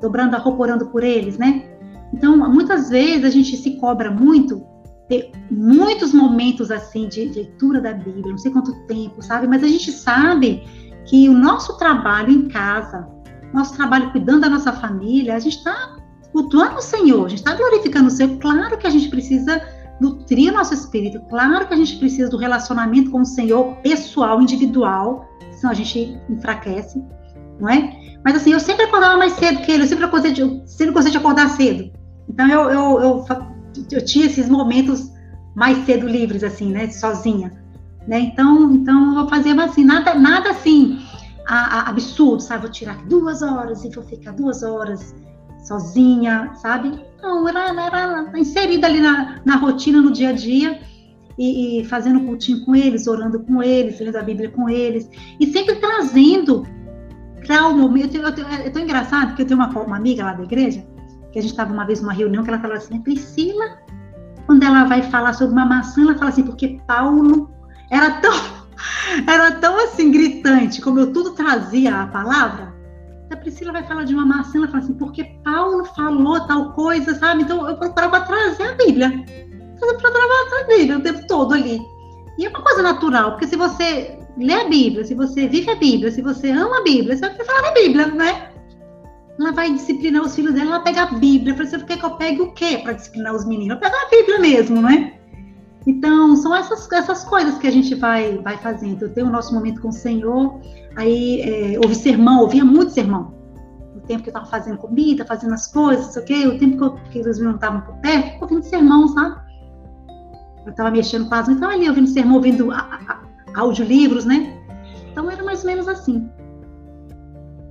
Dobrando 0.00 0.36
a 0.36 0.38
roupa, 0.38 0.62
orando 0.62 0.86
por 0.86 1.02
eles, 1.02 1.38
né? 1.38 1.64
Então, 2.12 2.36
muitas 2.50 2.90
vezes 2.90 3.24
a 3.24 3.30
gente 3.30 3.56
se 3.56 3.78
cobra 3.78 4.10
muito, 4.10 4.62
ter 5.08 5.32
muitos 5.50 6.12
momentos 6.12 6.70
assim 6.70 7.08
de 7.08 7.24
leitura 7.24 7.80
da 7.80 7.94
Bíblia, 7.94 8.30
não 8.30 8.38
sei 8.38 8.52
quanto 8.52 8.74
tempo, 8.86 9.22
sabe? 9.22 9.46
Mas 9.46 9.64
a 9.64 9.68
gente 9.68 9.90
sabe 9.90 10.62
que 11.06 11.28
o 11.28 11.32
nosso 11.32 11.78
trabalho 11.78 12.30
em 12.30 12.48
casa, 12.48 13.08
nosso 13.54 13.74
trabalho 13.74 14.10
cuidando 14.12 14.42
da 14.42 14.50
nossa 14.50 14.72
família, 14.72 15.34
a 15.34 15.38
gente 15.38 15.58
está 15.58 15.96
cultuando 16.36 16.76
o 16.76 16.82
Senhor, 16.82 17.24
a 17.24 17.28
gente 17.30 17.38
está 17.38 17.54
glorificando 17.54 18.08
o 18.08 18.10
Senhor. 18.10 18.36
Claro 18.36 18.76
que 18.76 18.86
a 18.86 18.90
gente 18.90 19.08
precisa 19.08 19.58
nutrir 19.98 20.52
nosso 20.52 20.74
espírito, 20.74 21.18
claro 21.30 21.66
que 21.66 21.72
a 21.72 21.76
gente 21.78 21.96
precisa 21.96 22.28
do 22.28 22.36
relacionamento 22.36 23.10
com 23.10 23.22
o 23.22 23.24
Senhor 23.24 23.76
pessoal, 23.76 24.42
individual, 24.42 25.26
senão 25.52 25.70
a 25.70 25.74
gente 25.74 26.20
enfraquece, 26.28 27.02
não 27.58 27.70
é? 27.70 28.18
Mas 28.22 28.36
assim, 28.36 28.52
eu 28.52 28.60
sempre 28.60 28.84
acordava 28.84 29.16
mais 29.16 29.32
cedo 29.32 29.62
que 29.62 29.72
ele, 29.72 29.84
eu 29.84 29.86
sempre 29.86 30.06
gostei 30.08 30.32
de, 30.32 30.62
sempre 30.66 30.92
gostei 30.92 31.10
de 31.10 31.16
acordar 31.16 31.48
cedo. 31.48 31.90
Então 32.28 32.46
eu, 32.46 32.70
eu, 32.70 33.00
eu, 33.00 33.24
eu 33.92 34.04
tinha 34.04 34.26
esses 34.26 34.46
momentos 34.46 35.10
mais 35.54 35.86
cedo 35.86 36.06
livres, 36.06 36.44
assim, 36.44 36.70
né, 36.70 36.90
sozinha. 36.90 37.50
Né? 38.06 38.20
Então, 38.20 38.72
então 38.72 39.18
eu 39.18 39.26
fazia 39.26 39.54
assim, 39.64 39.86
nada, 39.86 40.14
nada 40.14 40.50
assim 40.50 41.00
a, 41.48 41.80
a 41.80 41.88
absurdo, 41.88 42.42
sabe? 42.42 42.64
Vou 42.64 42.70
tirar 42.70 43.02
duas 43.06 43.40
horas 43.40 43.82
e 43.84 43.88
vou 43.88 44.04
ficar 44.04 44.32
duas 44.32 44.62
horas 44.62 45.14
sozinha, 45.66 46.52
sabe? 46.54 46.98
Não, 47.20 47.48
era, 47.48 47.68
era 47.68 48.38
inserida 48.38 48.86
ali 48.86 49.00
na, 49.00 49.40
na 49.44 49.56
rotina, 49.56 50.00
no 50.00 50.12
dia 50.12 50.30
a 50.30 50.32
dia, 50.32 50.80
e, 51.36 51.80
e 51.80 51.84
fazendo 51.84 52.20
cultinho 52.20 52.64
com 52.64 52.74
eles, 52.74 53.06
orando 53.06 53.40
com 53.40 53.62
eles, 53.62 53.98
lendo 53.98 54.16
a 54.16 54.22
Bíblia 54.22 54.50
com 54.50 54.68
eles, 54.68 55.10
e 55.38 55.46
sempre 55.48 55.76
trazendo 55.76 56.66
para 57.46 57.66
o 57.66 57.76
momento. 57.76 58.16
Eu, 58.16 58.22
eu, 58.22 58.46
é 58.48 58.70
tão 58.70 58.82
engraçado 58.82 59.34
que 59.34 59.42
eu 59.42 59.46
tenho 59.46 59.58
uma, 59.58 59.68
uma 59.68 59.96
amiga 59.96 60.24
lá 60.24 60.32
da 60.34 60.44
igreja, 60.44 60.86
que 61.32 61.38
a 61.38 61.42
gente 61.42 61.50
estava 61.50 61.72
uma 61.72 61.84
vez 61.84 62.00
numa 62.00 62.12
reunião, 62.12 62.44
que 62.44 62.48
ela 62.48 62.60
falou 62.60 62.76
assim: 62.76 63.00
Priscila, 63.00 63.78
quando 64.46 64.62
ela 64.62 64.84
vai 64.84 65.02
falar 65.02 65.32
sobre 65.32 65.52
uma 65.52 65.66
maçã, 65.66 66.02
ela 66.02 66.14
fala 66.14 66.30
assim, 66.30 66.44
porque 66.44 66.80
Paulo 66.86 67.50
era 67.90 68.20
tão, 68.20 68.32
era 69.26 69.50
tão 69.52 69.76
assim 69.84 70.12
gritante, 70.12 70.80
como 70.80 71.00
eu 71.00 71.12
tudo 71.12 71.32
trazia 71.32 72.02
a 72.02 72.06
palavra, 72.06 72.75
a 73.30 73.36
Priscila 73.36 73.72
vai 73.72 73.82
falar 73.84 74.04
de 74.04 74.14
uma 74.14 74.24
maçã, 74.24 74.58
ela 74.58 74.68
fala 74.68 74.82
assim, 74.82 74.94
porque 74.94 75.24
Paulo 75.44 75.84
falou 75.84 76.46
tal 76.46 76.72
coisa, 76.72 77.14
sabe? 77.14 77.42
Então 77.42 77.68
eu 77.68 77.76
procurava 77.76 78.20
trazer 78.20 78.62
a 78.62 78.74
Bíblia. 78.74 79.24
Eu 79.82 79.96
procurava 79.98 80.32
a 80.62 80.66
Bíblia 80.68 80.98
o 80.98 81.02
tempo 81.02 81.26
todo 81.26 81.54
ali. 81.54 81.80
E 82.38 82.46
é 82.46 82.48
uma 82.48 82.62
coisa 82.62 82.82
natural, 82.82 83.32
porque 83.32 83.46
se 83.46 83.56
você 83.56 84.18
lê 84.36 84.52
a 84.52 84.68
Bíblia, 84.68 85.04
se 85.04 85.14
você 85.14 85.48
vive 85.48 85.70
a 85.70 85.76
Bíblia, 85.76 86.10
se 86.10 86.22
você 86.22 86.50
ama 86.50 86.78
a 86.78 86.82
Bíblia, 86.82 87.16
você 87.16 87.28
vai 87.28 87.44
falar 87.44 87.62
da 87.62 87.72
Bíblia, 87.72 88.06
né? 88.08 88.52
Ela 89.38 89.52
vai 89.52 89.72
disciplinar 89.72 90.22
os 90.22 90.34
filhos 90.34 90.54
dela, 90.54 90.76
ela 90.76 90.80
pega 90.80 91.02
a 91.02 91.06
Bíblia. 91.06 91.52
Eu 91.52 91.56
falei, 91.56 91.70
você 91.70 91.78
quer 91.84 91.98
que 91.98 92.04
eu 92.04 92.16
pegue 92.16 92.40
o 92.42 92.52
quê 92.52 92.78
para 92.78 92.92
disciplinar 92.92 93.34
os 93.34 93.44
meninos? 93.44 93.76
Eu 93.76 93.80
pego 93.80 93.94
a 93.96 94.08
Bíblia 94.08 94.38
mesmo, 94.38 94.80
né? 94.80 95.14
Então, 95.86 96.34
são 96.36 96.54
essas, 96.54 96.90
essas 96.90 97.24
coisas 97.24 97.58
que 97.58 97.66
a 97.66 97.70
gente 97.70 97.94
vai, 97.94 98.38
vai 98.38 98.56
fazendo. 98.58 99.02
Eu 99.02 99.12
tenho 99.12 99.26
o 99.28 99.30
nosso 99.30 99.54
momento 99.54 99.80
com 99.80 99.88
o 99.88 99.92
Senhor, 99.92 100.60
aí 100.96 101.40
é, 101.42 101.78
ouvi 101.78 101.94
sermão, 101.94 102.40
ouvia 102.40 102.64
muito 102.64 102.92
sermão. 102.92 103.34
O 103.94 104.00
tempo 104.00 104.22
que 104.22 104.28
eu 104.28 104.32
estava 104.32 104.46
fazendo 104.46 104.78
comida, 104.78 105.24
fazendo 105.24 105.54
as 105.54 105.66
coisas, 105.66 106.16
ok? 106.16 106.46
O 106.48 106.58
tempo 106.58 106.76
que, 106.76 106.84
eu, 106.84 106.94
que 107.10 107.18
eles 107.18 107.38
não 107.38 107.54
estavam 107.54 107.80
por 107.82 107.94
perto, 107.96 108.42
ouvindo 108.42 108.62
sermão, 108.62 109.08
sabe? 109.08 109.40
Eu 110.64 110.70
estava 110.70 110.90
mexendo 110.90 111.32
as 111.32 111.48
então 111.48 111.70
ali 111.70 111.88
ouvindo 111.88 112.08
sermão, 112.08 112.36
ouvindo 112.36 112.70
a, 112.70 112.78
a, 112.78 113.60
audiolivros, 113.60 114.24
né? 114.24 114.62
Então 115.10 115.30
era 115.30 115.42
mais 115.44 115.60
ou 115.60 115.66
menos 115.66 115.86
assim. 115.86 116.28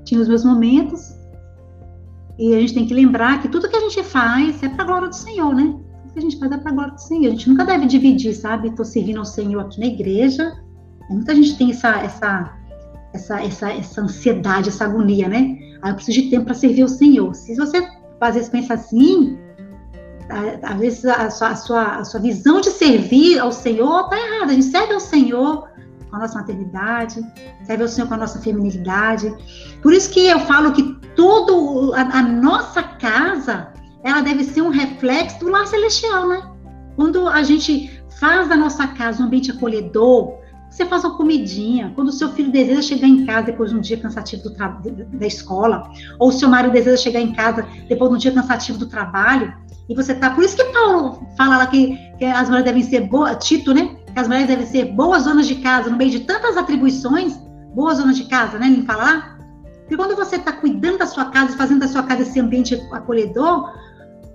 Tinha 0.06 0.22
os 0.22 0.28
meus 0.28 0.46
momentos, 0.46 1.16
e 2.38 2.54
a 2.54 2.60
gente 2.60 2.74
tem 2.74 2.86
que 2.86 2.94
lembrar 2.94 3.42
que 3.42 3.50
tudo 3.50 3.70
que 3.70 3.76
a 3.76 3.80
gente 3.82 4.04
faz 4.04 4.62
é 4.62 4.70
para 4.70 4.84
a 4.84 4.88
glória 4.88 5.10
do 5.10 5.16
Senhor, 5.16 5.54
né? 5.54 5.80
que 6.16 6.20
a 6.20 6.22
gente 6.22 6.40
faz 6.40 6.52
é 6.52 6.58
para 6.58 6.72
a 6.72 6.74
glória 6.74 6.94
do 6.94 7.02
Senhor. 7.02 7.28
A 7.28 7.32
gente 7.32 7.50
nunca 7.50 7.66
deve 7.66 7.86
dividir, 7.86 8.34
sabe? 8.34 8.70
Estou 8.70 8.86
servindo 8.86 9.20
ao 9.20 9.26
Senhor 9.26 9.60
aqui 9.60 9.80
na 9.80 9.88
igreja. 9.88 10.54
Muita 11.10 11.36
gente 11.36 11.58
tem 11.58 11.72
essa, 11.72 11.90
essa, 11.98 12.58
essa, 13.16 13.42
essa, 13.42 13.72
essa 13.72 14.02
ansiedade, 14.02 14.70
essa 14.70 14.86
agonia, 14.86 15.28
né? 15.28 15.58
Ah, 15.82 15.90
eu 15.90 15.96
preciso 15.96 16.22
de 16.22 16.30
tempo 16.30 16.46
para 16.46 16.54
servir 16.54 16.82
ao 16.84 16.88
Senhor. 16.88 17.34
Se 17.34 17.56
você 17.56 17.88
às 18.20 18.34
vezes 18.34 18.50
pensa 18.50 18.74
assim, 18.74 19.38
às 20.64 20.80
vezes 20.80 21.06
a 21.06 21.30
sua, 21.30 21.50
a 21.50 21.56
sua, 21.56 21.96
a 21.98 22.06
sua 22.06 22.20
visão 22.20 22.62
de 22.62 22.70
servir 22.70 23.40
ao 23.40 23.52
Senhor 23.52 24.06
está 24.06 24.18
errada. 24.18 24.52
A 24.52 24.56
gente 24.56 24.66
serve 24.66 24.94
ao 24.94 25.00
Senhor 25.00 25.70
com 26.10 26.16
a 26.16 26.20
nossa 26.20 26.40
maternidade, 26.40 27.22
serve 27.64 27.84
ao 27.84 27.90
Senhor 27.90 28.08
com 28.08 28.14
a 28.14 28.18
nossa 28.18 28.40
feminilidade. 28.40 29.34
Por 29.82 29.94
isso 29.94 30.10
que 30.10 30.28
eu 30.28 30.40
falo 30.42 30.72
que 30.72 30.96
todo 31.16 31.94
a, 31.94 32.20
a 32.20 32.22
nossa 32.22 32.82
casa 32.82 33.74
ela 34.04 34.22
deve 34.22 34.44
ser 34.44 34.62
um 34.62 34.70
reflexo 34.70 35.40
do 35.40 35.50
lar 35.50 35.68
celestial, 35.68 36.28
né? 36.28 36.42
Quando 36.96 37.28
a 37.28 37.44
gente 37.44 37.92
faz 38.20 38.48
da 38.48 38.56
nossa 38.56 38.88
casa 38.88 39.22
um 39.22 39.26
ambiente 39.26 39.52
acolhedor, 39.52 40.45
você 40.76 40.86
faz 40.86 41.06
uma 41.06 41.16
comidinha. 41.16 41.94
Quando 41.96 42.10
o 42.10 42.12
seu 42.12 42.30
filho 42.34 42.52
deseja 42.52 42.82
chegar 42.82 43.08
em 43.08 43.26
casa 43.26 43.44
depois 43.44 43.72
de 43.72 43.78
um 43.78 43.80
dia 43.80 43.98
cansativo 43.98 44.44
do 44.44 44.54
da 45.18 45.26
escola, 45.26 45.90
ou 46.20 46.28
o 46.28 46.32
seu 46.34 46.50
marido 46.50 46.74
deseja 46.74 46.98
chegar 46.98 47.22
em 47.22 47.32
casa 47.32 47.66
depois 47.88 48.10
de 48.10 48.16
um 48.16 48.20
dia 48.20 48.34
cansativo 48.34 48.78
do 48.78 48.86
trabalho, 48.88 49.54
e 49.88 49.96
você 49.96 50.14
tá. 50.14 50.32
Por 50.32 50.44
isso 50.44 50.58
que 50.58 50.66
Paulo 50.66 51.26
fala 51.38 51.58
lá 51.58 51.68
que, 51.68 51.98
que 52.18 52.26
as 52.26 52.50
mulheres 52.50 52.66
devem 52.66 52.84
ser 52.84 53.08
boas, 53.08 53.38
Tito, 53.46 53.74
né? 53.74 53.96
Que 54.14 54.20
as 54.20 54.28
mulheres 54.28 54.50
devem 54.50 54.66
ser 54.66 54.92
boas 54.92 55.24
donas 55.24 55.48
de 55.48 55.56
casa, 55.56 55.90
no 55.90 55.96
meio 55.96 56.12
de 56.12 56.20
tantas 56.22 56.58
atribuições, 56.58 57.40
boas 57.74 57.98
donas 57.98 58.18
de 58.18 58.26
casa, 58.26 58.60
né? 58.60 58.68
Ele 58.68 58.86
fala 58.86 59.04
lá. 59.04 59.38
Porque 59.82 59.96
quando 59.96 60.14
você 60.14 60.36
está 60.36 60.52
cuidando 60.52 60.98
da 60.98 61.06
sua 61.06 61.26
casa, 61.26 61.56
fazendo 61.56 61.80
da 61.80 61.88
sua 61.88 62.04
casa 62.04 62.24
esse 62.24 62.38
ambiente 62.38 62.76
acolhedor, 62.92 63.72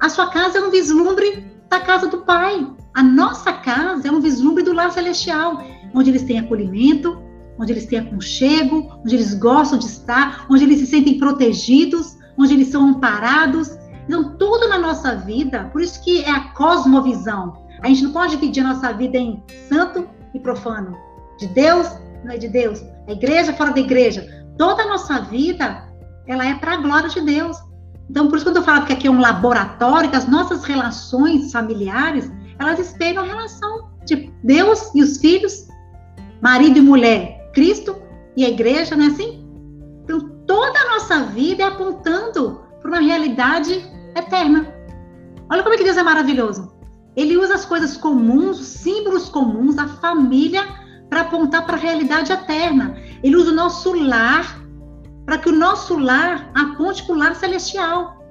a 0.00 0.08
sua 0.08 0.28
casa 0.30 0.56
é 0.56 0.62
um 0.62 0.70
vislumbre 0.70 1.44
da 1.68 1.80
casa 1.80 2.06
do 2.06 2.18
Pai. 2.18 2.66
A 2.94 3.02
nossa 3.02 3.52
casa 3.52 4.08
é 4.08 4.10
um 4.10 4.20
vislumbre 4.20 4.62
do 4.62 4.72
lar 4.72 4.90
celestial 4.90 5.62
onde 5.94 6.10
eles 6.10 6.22
têm 6.22 6.38
acolhimento, 6.38 7.20
onde 7.58 7.72
eles 7.72 7.86
têm 7.86 7.98
aconchego, 7.98 9.00
onde 9.04 9.14
eles 9.14 9.34
gostam 9.34 9.78
de 9.78 9.86
estar, 9.86 10.46
onde 10.50 10.64
eles 10.64 10.80
se 10.80 10.86
sentem 10.86 11.18
protegidos, 11.18 12.16
onde 12.38 12.54
eles 12.54 12.68
são 12.68 12.88
amparados. 12.88 13.78
Então, 14.06 14.36
tudo 14.38 14.68
na 14.68 14.78
nossa 14.78 15.14
vida, 15.16 15.64
por 15.72 15.82
isso 15.82 16.02
que 16.02 16.22
é 16.22 16.30
a 16.30 16.48
cosmovisão. 16.50 17.66
A 17.82 17.88
gente 17.88 18.02
não 18.04 18.12
pode 18.12 18.32
dividir 18.32 18.64
a 18.64 18.68
nossa 18.68 18.92
vida 18.92 19.18
em 19.18 19.42
santo 19.68 20.08
e 20.34 20.40
profano. 20.40 20.96
De 21.38 21.46
Deus, 21.48 21.86
não 22.24 22.32
é 22.32 22.38
de 22.38 22.48
Deus. 22.48 22.82
A 23.06 23.12
igreja, 23.12 23.52
fora 23.52 23.72
da 23.72 23.80
igreja. 23.80 24.46
Toda 24.56 24.82
a 24.82 24.88
nossa 24.88 25.20
vida, 25.22 25.86
ela 26.26 26.46
é 26.46 26.54
para 26.54 26.74
a 26.74 26.76
glória 26.78 27.08
de 27.08 27.20
Deus. 27.20 27.56
Então, 28.08 28.28
por 28.28 28.36
isso 28.36 28.50
que 28.50 28.58
eu 28.58 28.62
falo 28.62 28.86
que 28.86 28.92
aqui 28.92 29.06
é 29.06 29.10
um 29.10 29.20
laboratório, 29.20 30.10
que 30.10 30.16
as 30.16 30.26
nossas 30.26 30.64
relações 30.64 31.52
familiares, 31.52 32.30
elas 32.58 32.78
espelham 32.78 33.22
a 33.22 33.26
relação 33.26 33.90
de 34.04 34.32
Deus 34.42 34.90
e 34.94 35.02
os 35.02 35.18
filhos 35.18 35.69
marido 36.40 36.78
e 36.78 36.82
mulher, 36.82 37.50
Cristo 37.52 37.96
e 38.36 38.44
a 38.44 38.48
igreja, 38.48 38.96
não 38.96 39.04
é 39.04 39.08
assim? 39.08 39.44
Então, 40.04 40.20
toda 40.46 40.78
a 40.78 40.88
nossa 40.92 41.24
vida 41.24 41.62
é 41.62 41.66
apontando 41.66 42.60
para 42.80 42.90
uma 42.90 43.00
realidade 43.00 43.84
eterna. 44.16 44.72
Olha 45.50 45.62
como 45.62 45.74
é 45.74 45.78
que 45.78 45.84
Deus 45.84 45.96
é 45.96 46.02
maravilhoso. 46.02 46.72
Ele 47.16 47.36
usa 47.36 47.54
as 47.54 47.64
coisas 47.64 47.96
comuns, 47.96 48.60
os 48.60 48.66
símbolos 48.66 49.28
comuns, 49.28 49.78
a 49.78 49.86
família, 49.86 50.62
para 51.08 51.22
apontar 51.22 51.66
para 51.66 51.76
a 51.76 51.80
realidade 51.80 52.32
eterna. 52.32 52.96
Ele 53.22 53.36
usa 53.36 53.50
o 53.50 53.54
nosso 53.54 53.92
lar 53.92 54.60
para 55.26 55.38
que 55.38 55.48
o 55.48 55.56
nosso 55.56 55.98
lar 55.98 56.50
aponte 56.54 57.04
para 57.04 57.14
o 57.14 57.18
lar 57.18 57.34
celestial. 57.34 58.24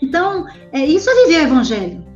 Então, 0.00 0.46
é, 0.72 0.84
isso 0.84 1.10
é 1.10 1.26
viver 1.26 1.40
o 1.40 1.48
evangelho. 1.48 2.06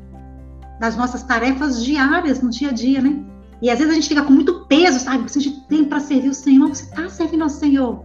Das 0.80 0.97
nossas 0.97 1.22
tarefas 1.22 1.84
diárias, 1.84 2.40
no 2.40 2.51
dia 2.51 2.70
a 2.70 2.72
dia, 2.72 3.01
né? 3.01 3.30
E 3.62 3.69
às 3.69 3.78
vezes 3.78 3.93
a 3.93 3.95
gente 3.95 4.09
fica 4.09 4.23
com 4.23 4.32
muito 4.32 4.65
peso, 4.66 4.99
sabe? 4.99 5.28
Você 5.28 5.39
de 5.39 5.51
tempo 5.66 5.91
para 5.91 6.01
servir 6.01 6.31
o 6.31 6.35
Senhor. 6.35 6.69
Você 6.69 6.85
está 6.85 7.09
servindo 7.09 7.43
ao 7.43 7.51
Senhor, 7.51 8.05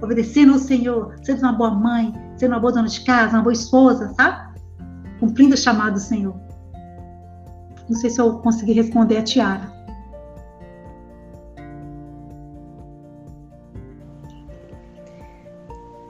obedecendo 0.00 0.54
ao 0.54 0.58
Senhor, 0.58 1.14
sendo 1.22 1.40
uma 1.40 1.52
boa 1.52 1.70
mãe, 1.70 2.12
sendo 2.36 2.52
uma 2.52 2.60
boa 2.60 2.72
dona 2.72 2.88
de 2.88 3.00
casa, 3.02 3.36
uma 3.36 3.42
boa 3.42 3.52
esposa, 3.52 4.12
sabe? 4.14 4.58
Cumprindo 5.20 5.54
o 5.54 5.58
chamado 5.58 5.94
do 5.94 6.00
Senhor. 6.00 6.34
Não 7.88 7.96
sei 7.96 8.10
se 8.10 8.20
eu 8.20 8.38
consegui 8.38 8.72
responder 8.72 9.18
a 9.18 9.22
Tiara. 9.22 9.70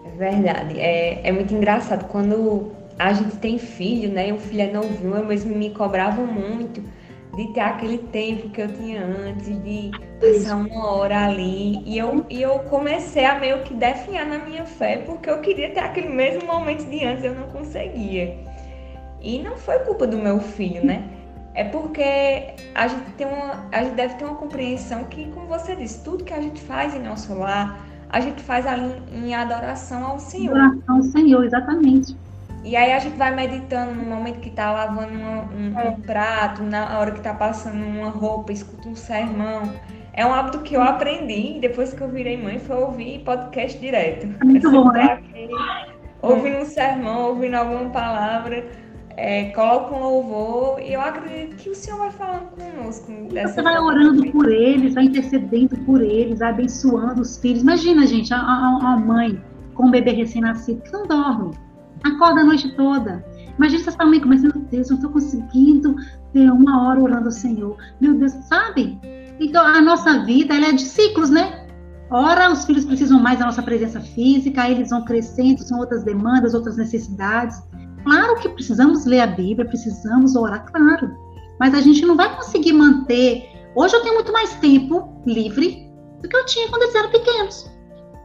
É 0.04 0.10
verdade. 0.16 0.78
É, 0.78 1.28
é 1.28 1.32
muito 1.32 1.52
engraçado. 1.52 2.06
Quando 2.06 2.70
a 2.98 3.12
gente 3.12 3.36
tem 3.36 3.58
filho, 3.58 4.12
né? 4.12 4.32
O 4.32 4.38
filho 4.38 4.62
é 4.62 4.72
novinho, 4.72 5.16
eu 5.16 5.26
mesmo 5.26 5.54
me 5.54 5.70
cobrava 5.70 6.22
muito 6.24 6.82
de 7.36 7.48
ter 7.48 7.60
aquele 7.60 7.98
tempo 7.98 8.48
que 8.48 8.62
eu 8.62 8.72
tinha 8.72 9.04
antes, 9.04 9.46
de 9.62 9.90
passar 10.18 10.56
uma 10.56 10.90
hora 10.90 11.26
ali. 11.26 11.82
E 11.84 11.98
eu, 11.98 12.24
e 12.30 12.40
eu 12.40 12.58
comecei 12.60 13.26
a 13.26 13.38
meio 13.38 13.62
que 13.62 13.74
definhar 13.74 14.26
na 14.26 14.38
minha 14.38 14.64
fé, 14.64 15.02
porque 15.04 15.28
eu 15.28 15.40
queria 15.40 15.70
ter 15.70 15.80
aquele 15.80 16.08
mesmo 16.08 16.46
momento 16.46 16.84
de 16.88 17.04
antes, 17.04 17.24
eu 17.24 17.34
não 17.34 17.46
conseguia. 17.48 18.38
E 19.20 19.42
não 19.42 19.56
foi 19.56 19.78
culpa 19.80 20.06
do 20.06 20.16
meu 20.16 20.40
filho, 20.40 20.84
né? 20.84 21.08
É 21.54 21.64
porque 21.64 22.54
a 22.74 22.88
gente, 22.88 23.10
tem 23.16 23.26
uma, 23.26 23.66
a 23.70 23.82
gente 23.82 23.94
deve 23.94 24.14
ter 24.14 24.24
uma 24.24 24.36
compreensão 24.36 25.04
que, 25.04 25.26
como 25.30 25.46
você 25.46 25.76
disse, 25.76 26.02
tudo 26.02 26.24
que 26.24 26.32
a 26.32 26.40
gente 26.40 26.60
faz 26.60 26.94
em 26.94 27.02
nosso 27.02 27.34
lar, 27.34 27.86
a 28.08 28.20
gente 28.20 28.42
faz 28.42 28.66
ali 28.66 28.92
em 29.12 29.34
adoração 29.34 30.04
ao 30.04 30.18
Senhor. 30.18 30.56
Adoração 30.56 30.96
ao 30.96 31.02
Senhor, 31.02 31.44
exatamente. 31.44 32.16
E 32.66 32.74
aí 32.74 32.92
a 32.92 32.98
gente 32.98 33.16
vai 33.16 33.32
meditando 33.32 33.94
no 33.94 34.02
momento 34.02 34.40
que 34.40 34.48
está 34.48 34.72
lavando 34.72 35.12
um, 35.12 35.78
é. 35.78 35.88
um, 35.88 36.00
prato, 36.00 36.64
na 36.64 36.98
hora 36.98 37.12
que 37.12 37.18
está 37.18 37.32
passando 37.32 37.76
uma 37.76 38.08
roupa, 38.08 38.52
escuta 38.52 38.88
um 38.88 38.96
sermão. 38.96 39.72
É 40.12 40.26
um 40.26 40.34
hábito 40.34 40.58
que 40.58 40.74
eu 40.74 40.82
aprendi 40.82 41.60
depois 41.60 41.94
que 41.94 42.00
eu 42.00 42.08
virei 42.08 42.36
mãe, 42.36 42.58
foi 42.58 42.74
ouvir 42.74 43.20
podcast 43.20 43.78
direto. 43.78 44.26
É 44.40 44.44
muito 44.44 44.68
bom, 44.68 44.90
né? 44.90 45.04
Aqui, 45.04 45.48
ouvindo 46.20 46.56
um 46.56 46.64
sermão, 46.64 47.28
ouvindo 47.28 47.54
alguma 47.54 47.88
palavra, 47.90 48.66
é, 49.16 49.44
coloco 49.50 49.94
um 49.94 50.00
louvor 50.00 50.80
e 50.82 50.92
eu 50.92 51.00
acredito 51.00 51.54
que 51.54 51.70
o 51.70 51.74
Senhor 51.74 51.98
vai 51.98 52.10
falando 52.10 52.50
conosco. 52.50 53.12
Você 53.30 53.62
vai 53.62 53.78
orando 53.78 54.28
por 54.32 54.50
eles, 54.50 54.94
vai 54.94 55.04
intercedendo 55.04 55.76
por 55.84 56.00
eles, 56.00 56.42
abençoando 56.42 57.20
os 57.22 57.38
filhos. 57.38 57.62
Imagina, 57.62 58.04
gente, 58.08 58.34
a, 58.34 58.38
a, 58.38 58.94
a 58.94 58.96
mãe 58.96 59.40
com 59.72 59.84
um 59.86 59.90
bebê 59.92 60.10
recém-nascido 60.10 60.82
que 60.82 60.90
não 60.90 61.06
dorme 61.06 61.65
acorda 62.08 62.40
a 62.40 62.44
noite 62.44 62.74
toda. 62.76 63.24
Imagina 63.56 63.80
essa 63.80 63.92
família 63.92 64.22
começando, 64.22 64.58
Deus, 64.70 64.90
não 64.90 64.96
estou 64.96 65.10
conseguindo 65.10 65.96
ter 66.32 66.50
uma 66.50 66.86
hora 66.86 67.00
orando 67.00 67.26
ao 67.26 67.32
Senhor. 67.32 67.76
Meu 68.00 68.14
Deus, 68.14 68.32
sabe? 68.48 68.98
Então, 69.40 69.66
a 69.66 69.80
nossa 69.80 70.24
vida, 70.24 70.54
ela 70.54 70.66
é 70.66 70.72
de 70.72 70.82
ciclos, 70.82 71.30
né? 71.30 71.66
Ora, 72.10 72.52
os 72.52 72.64
filhos 72.64 72.84
precisam 72.84 73.20
mais 73.20 73.38
da 73.38 73.46
nossa 73.46 73.62
presença 73.62 74.00
física, 74.00 74.68
eles 74.70 74.90
vão 74.90 75.04
crescendo, 75.04 75.62
são 75.62 75.80
outras 75.80 76.04
demandas, 76.04 76.54
outras 76.54 76.76
necessidades. 76.76 77.60
Claro 78.04 78.36
que 78.40 78.48
precisamos 78.50 79.04
ler 79.04 79.20
a 79.20 79.26
Bíblia, 79.26 79.66
precisamos 79.66 80.36
orar, 80.36 80.64
claro. 80.70 81.10
Mas 81.58 81.74
a 81.74 81.80
gente 81.80 82.04
não 82.06 82.16
vai 82.16 82.34
conseguir 82.36 82.72
manter. 82.72 83.44
Hoje 83.74 83.96
eu 83.96 84.02
tenho 84.02 84.14
muito 84.14 84.32
mais 84.32 84.54
tempo 84.54 85.22
livre 85.26 85.90
do 86.22 86.28
que 86.28 86.36
eu 86.36 86.46
tinha 86.46 86.68
quando 86.68 86.82
eles 86.82 86.94
eram 86.94 87.10
pequenos. 87.10 87.75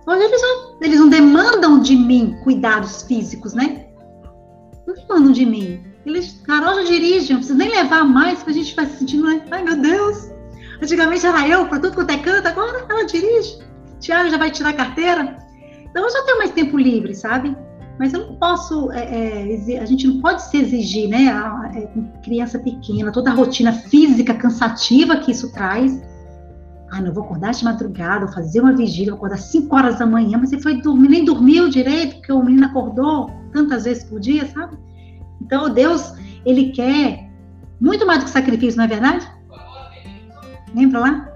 Hoje 0.06 0.24
eles, 0.24 0.42
eles 0.82 1.00
não 1.00 1.10
demandam 1.10 1.80
de 1.80 1.96
mim 1.96 2.36
cuidados 2.44 3.04
físicos, 3.04 3.54
né? 3.54 3.86
Não 4.88 4.96
demandam 4.96 5.32
de 5.32 5.46
mim. 5.46 5.84
Eles, 6.06 6.42
Carol 6.44 6.76
já 6.76 6.84
dirige, 6.84 7.32
não 7.32 7.40
precisa 7.40 7.58
nem 7.58 7.70
levar 7.70 8.04
mais, 8.04 8.40
porque 8.40 8.52
a 8.52 8.56
gente 8.56 8.76
vai 8.76 8.86
se 8.88 8.98
sentindo, 8.98 9.28
né? 9.28 9.46
ai 9.52 9.64
meu 9.64 9.78
Deus. 9.78 10.32
Antigamente 10.82 11.26
era 11.26 11.48
eu, 11.48 11.68
para 11.68 11.80
tudo 11.80 11.94
quanto 11.94 12.10
é 12.10 12.18
canto, 12.18 12.48
agora 12.48 12.86
ela 12.90 13.06
dirige. 13.06 13.60
Tiago 14.00 14.30
já 14.30 14.38
vai 14.38 14.50
tirar 14.50 14.70
a 14.70 14.74
carteira. 14.74 15.38
Então 15.90 16.04
eu 16.04 16.10
já 16.10 16.24
tenho 16.24 16.40
mais 16.40 16.52
tempo 16.52 16.78
livre, 16.78 17.14
sabe? 17.14 17.56
Mas 18.00 18.14
eu 18.14 18.26
não 18.26 18.36
posso, 18.38 18.92
é, 18.92 19.76
é, 19.76 19.80
a 19.80 19.86
gente 19.86 20.08
não 20.08 20.22
pode 20.22 20.42
se 20.42 20.58
exigir, 20.58 21.08
né? 21.08 21.28
A, 21.28 21.72
é, 21.76 21.82
com 21.82 22.12
criança 22.24 22.58
pequena, 22.58 23.12
toda 23.12 23.30
a 23.30 23.34
rotina 23.34 23.72
física 23.72 24.34
cansativa 24.34 25.18
que 25.18 25.32
isso 25.32 25.52
traz 25.54 26.02
ah, 26.92 27.02
não 27.02 27.14
vou 27.14 27.24
acordar 27.24 27.52
de 27.52 27.64
madrugada, 27.64 28.26
vou 28.26 28.36
fazer 28.36 28.60
uma 28.60 28.76
vigília, 28.76 29.12
vou 29.12 29.18
acordar 29.18 29.38
5 29.38 29.74
horas 29.74 29.98
da 29.98 30.06
manhã, 30.06 30.38
mas 30.38 30.50
você 30.50 30.60
foi 30.60 30.82
dormir, 30.82 31.08
nem 31.08 31.24
dormiu 31.24 31.70
direito, 31.70 32.18
porque 32.18 32.34
o 32.34 32.44
menino 32.44 32.66
acordou 32.66 33.32
tantas 33.54 33.86
vezes 33.86 34.04
por 34.04 34.20
dia, 34.20 34.46
sabe? 34.48 34.78
Então, 35.42 35.74
Deus, 35.74 36.14
Ele 36.46 36.72
quer 36.72 37.32
muito 37.80 38.06
mais 38.06 38.20
do 38.20 38.26
que 38.26 38.32
sacrifício, 38.32 38.78
não 38.78 38.84
é 38.84 38.88
verdade? 38.88 39.26
Lembra 40.76 41.00
lá? 41.00 41.30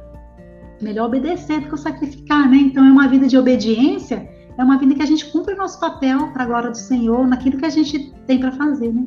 Melhor 0.82 1.06
obedecer 1.06 1.62
do 1.62 1.70
que 1.70 1.78
sacrificar, 1.78 2.50
né? 2.50 2.58
Então, 2.58 2.86
é 2.86 2.92
uma 2.92 3.08
vida 3.08 3.26
de 3.26 3.38
obediência, 3.38 4.30
é 4.58 4.64
uma 4.64 4.78
vida 4.78 4.94
que 4.94 5.02
a 5.02 5.08
gente 5.08 5.26
cumpre 5.32 5.54
o 5.54 5.58
nosso 5.58 5.80
papel 5.80 6.28
para 6.34 6.44
a 6.44 6.46
glória 6.46 6.70
do 6.70 6.78
Senhor, 6.78 7.26
naquilo 7.26 7.58
que 7.58 7.66
a 7.66 7.70
gente 7.70 8.14
tem 8.28 8.40
para 8.40 8.52
fazer, 8.52 8.94
né? 8.94 9.06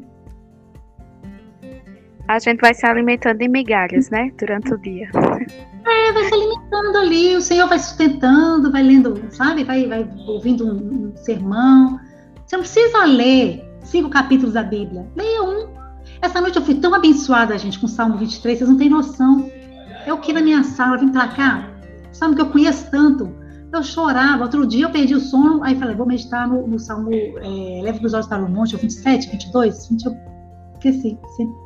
A 2.28 2.38
gente 2.38 2.60
vai 2.60 2.74
se 2.74 2.84
alimentando 2.84 3.38
de 3.38 3.48
migalhas, 3.48 4.10
né? 4.10 4.30
Durante 4.38 4.74
o 4.74 4.78
dia. 4.78 5.08
É, 5.14 6.12
vai 6.12 6.24
se 6.24 6.34
alimentando 6.34 6.98
ali, 6.98 7.34
o 7.34 7.40
Senhor 7.40 7.66
vai 7.66 7.78
sustentando, 7.78 8.70
vai 8.70 8.82
lendo, 8.82 9.18
sabe? 9.30 9.64
Vai, 9.64 9.86
vai 9.86 10.06
ouvindo 10.26 10.66
um, 10.66 11.08
um 11.08 11.16
sermão. 11.16 11.98
Você 12.44 12.56
não 12.56 12.62
precisa 12.62 13.04
ler 13.06 13.66
cinco 13.82 14.10
capítulos 14.10 14.52
da 14.52 14.62
Bíblia. 14.62 15.06
Leia 15.16 15.42
um. 15.42 15.68
Essa 16.20 16.38
noite 16.42 16.56
eu 16.56 16.62
fui 16.62 16.74
tão 16.74 16.94
abençoada, 16.94 17.56
gente, 17.56 17.78
com 17.78 17.86
o 17.86 17.88
Salmo 17.88 18.18
23, 18.18 18.58
vocês 18.58 18.68
não 18.68 18.76
têm 18.76 18.90
noção. 18.90 19.50
Eu 20.06 20.16
aqui 20.16 20.30
na 20.34 20.42
minha 20.42 20.62
sala, 20.62 20.98
vim 20.98 21.08
pra 21.08 21.28
cá, 21.28 21.66
sabe 22.12 22.36
que 22.36 22.42
eu 22.42 22.50
conheço 22.50 22.90
tanto. 22.90 23.34
Eu 23.72 23.82
chorava. 23.82 24.44
Outro 24.44 24.66
dia 24.66 24.84
eu 24.84 24.90
perdi 24.90 25.14
o 25.14 25.20
sono, 25.20 25.64
aí 25.64 25.78
falei, 25.78 25.94
vou 25.94 26.06
meditar 26.06 26.46
no, 26.46 26.66
no 26.66 26.78
Salmo 26.78 27.10
é, 27.10 27.80
Leve 27.82 28.00
dos 28.00 28.12
Olhos 28.12 28.26
para 28.26 28.44
o 28.44 28.50
Monte, 28.50 28.76
27, 28.76 29.30
22, 29.30 29.88
20, 29.88 30.04
eu 30.04 30.37
esqueci, 30.78 31.18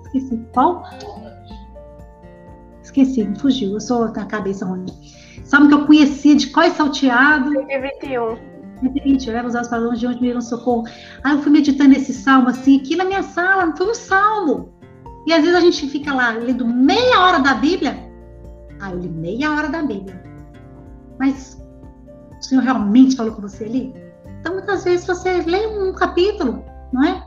esqueci. 0.05 0.47
Qual? 0.53 0.83
Esqueci, 2.83 3.29
fugiu. 3.39 3.75
Eu 3.75 3.81
sou 3.81 4.05
a 4.05 4.11
cabeça 4.11 4.67
ruim. 4.67 4.87
Sabe 5.45 5.69
que 5.69 5.75
eu 5.75 5.87
conhecia 5.87 6.37
de 6.37 6.49
qual 6.49 6.67
é 6.67 6.71
salteado? 6.71 7.51
121. 7.53 8.53
120, 8.81 9.27
eu 9.27 9.35
levo 9.35 9.49
os 9.49 9.55
olhos 9.55 9.69
para 9.69 9.79
longe 9.79 10.01
de 10.01 10.07
onde 10.07 10.21
me 10.21 10.29
viram 10.29 10.41
socorro. 10.41 10.85
Aí 11.23 11.33
eu 11.33 11.43
fui 11.43 11.53
meditando 11.53 11.95
esse 11.95 12.13
salmo 12.13 12.49
assim, 12.49 12.81
aqui 12.81 12.97
na 12.97 13.05
minha 13.05 13.23
sala, 13.23 13.75
foi 13.77 13.91
um 13.91 13.95
salmo. 13.95 14.73
E 15.27 15.33
às 15.33 15.43
vezes 15.43 15.55
a 15.57 15.61
gente 15.61 15.89
fica 15.89 16.13
lá 16.13 16.31
lendo 16.31 16.67
meia 16.67 17.21
hora 17.21 17.39
da 17.39 17.55
Bíblia. 17.55 17.97
Ah, 18.81 18.91
eu 18.91 18.99
li 18.99 19.09
meia 19.09 19.53
hora 19.53 19.69
da 19.69 19.83
Bíblia. 19.83 20.21
Mas 21.19 21.63
o 22.39 22.43
Senhor 22.43 22.63
realmente 22.63 23.15
falou 23.15 23.33
com 23.33 23.43
você 23.43 23.65
ali? 23.65 23.95
Então, 24.41 24.55
muitas 24.55 24.83
vezes 24.83 25.07
você 25.07 25.41
lê 25.43 25.67
um 25.69 25.93
capítulo, 25.93 26.65
não 26.93 27.05
é? 27.05 27.23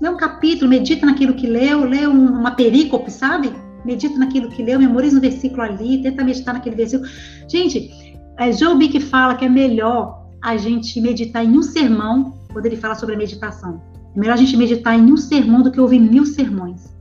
Lê 0.00 0.08
um 0.08 0.16
capítulo, 0.16 0.68
medita 0.68 1.04
naquilo 1.04 1.34
que 1.34 1.46
leu, 1.46 1.84
lê 1.84 2.06
uma 2.06 2.52
perícope, 2.52 3.10
sabe? 3.10 3.52
Medita 3.84 4.18
naquilo 4.18 4.48
que 4.48 4.62
leu, 4.62 4.78
memoriza 4.78 5.18
um 5.18 5.20
versículo 5.20 5.62
ali, 5.62 6.02
tenta 6.02 6.24
meditar 6.24 6.54
naquele 6.54 6.76
versículo. 6.76 7.08
Gente, 7.48 8.18
é 8.38 8.52
Joe 8.52 8.76
Bick 8.76 8.98
fala 9.00 9.34
que 9.34 9.44
é 9.44 9.48
melhor 9.48 10.26
a 10.42 10.56
gente 10.56 11.00
meditar 11.00 11.44
em 11.44 11.56
um 11.56 11.62
sermão, 11.62 12.34
quando 12.52 12.66
ele 12.66 12.76
fala 12.76 12.94
sobre 12.94 13.14
a 13.14 13.18
meditação. 13.18 13.82
É 14.16 14.18
melhor 14.18 14.34
a 14.34 14.36
gente 14.36 14.56
meditar 14.56 14.98
em 14.98 15.12
um 15.12 15.16
sermão 15.16 15.62
do 15.62 15.70
que 15.70 15.80
ouvir 15.80 16.00
mil 16.00 16.24
sermões. 16.24 16.94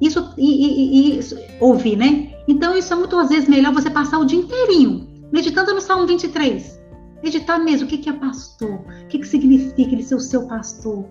Isso, 0.00 0.32
e, 0.36 0.66
e, 0.66 1.14
e 1.14 1.18
isso, 1.18 1.36
ouvir, 1.60 1.96
né? 1.96 2.32
Então, 2.48 2.76
isso 2.76 2.92
é 2.92 2.96
muitas 2.96 3.28
vezes 3.28 3.48
melhor 3.48 3.72
você 3.72 3.90
passar 3.90 4.18
o 4.18 4.24
dia 4.24 4.38
inteirinho 4.38 5.14
meditando 5.34 5.74
no 5.74 5.80
Salmo 5.80 6.06
23. 6.06 6.80
Meditar 7.20 7.58
mesmo, 7.58 7.86
o 7.86 7.90
que, 7.90 7.98
que 7.98 8.08
é 8.08 8.12
pastor? 8.12 8.84
O 9.02 9.06
que, 9.08 9.18
que 9.18 9.26
significa 9.26 9.82
ele 9.82 10.02
ser 10.04 10.14
o 10.14 10.20
seu 10.20 10.46
pastor? 10.46 11.04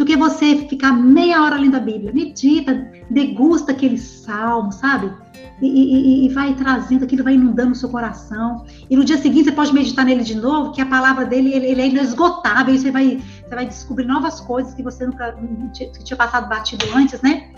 Do 0.00 0.06
que 0.06 0.16
você 0.16 0.66
ficar 0.66 0.94
meia 0.94 1.42
hora 1.42 1.56
lendo 1.56 1.76
a 1.76 1.78
Bíblia. 1.78 2.10
Medita, 2.10 2.90
degusta 3.10 3.72
aquele 3.72 3.98
salmo, 3.98 4.72
sabe? 4.72 5.12
E, 5.60 5.66
e, 5.66 6.24
e, 6.24 6.28
vai 6.30 6.54
trazendo 6.54 7.04
aquilo, 7.04 7.22
vai 7.22 7.34
inundando 7.34 7.72
o 7.72 7.74
seu 7.74 7.90
coração. 7.90 8.64
E 8.88 8.96
no 8.96 9.04
dia 9.04 9.18
seguinte 9.18 9.44
você 9.44 9.52
pode 9.52 9.74
meditar 9.74 10.06
nele 10.06 10.24
de 10.24 10.34
novo, 10.34 10.72
que 10.72 10.80
a 10.80 10.86
palavra 10.86 11.26
dele 11.26 11.52
ele, 11.52 11.66
ele 11.66 11.82
é 11.82 11.88
inesgotável. 11.88 12.74
E 12.74 12.78
você 12.78 12.90
vai, 12.90 13.22
você 13.46 13.54
vai 13.54 13.66
descobrir 13.66 14.06
novas 14.06 14.40
coisas 14.40 14.72
que 14.72 14.82
você 14.82 15.04
nunca 15.04 15.36
tinha, 15.74 15.92
tinha 15.92 16.16
passado 16.16 16.48
batido 16.48 16.86
antes, 16.94 17.20
né? 17.20 17.52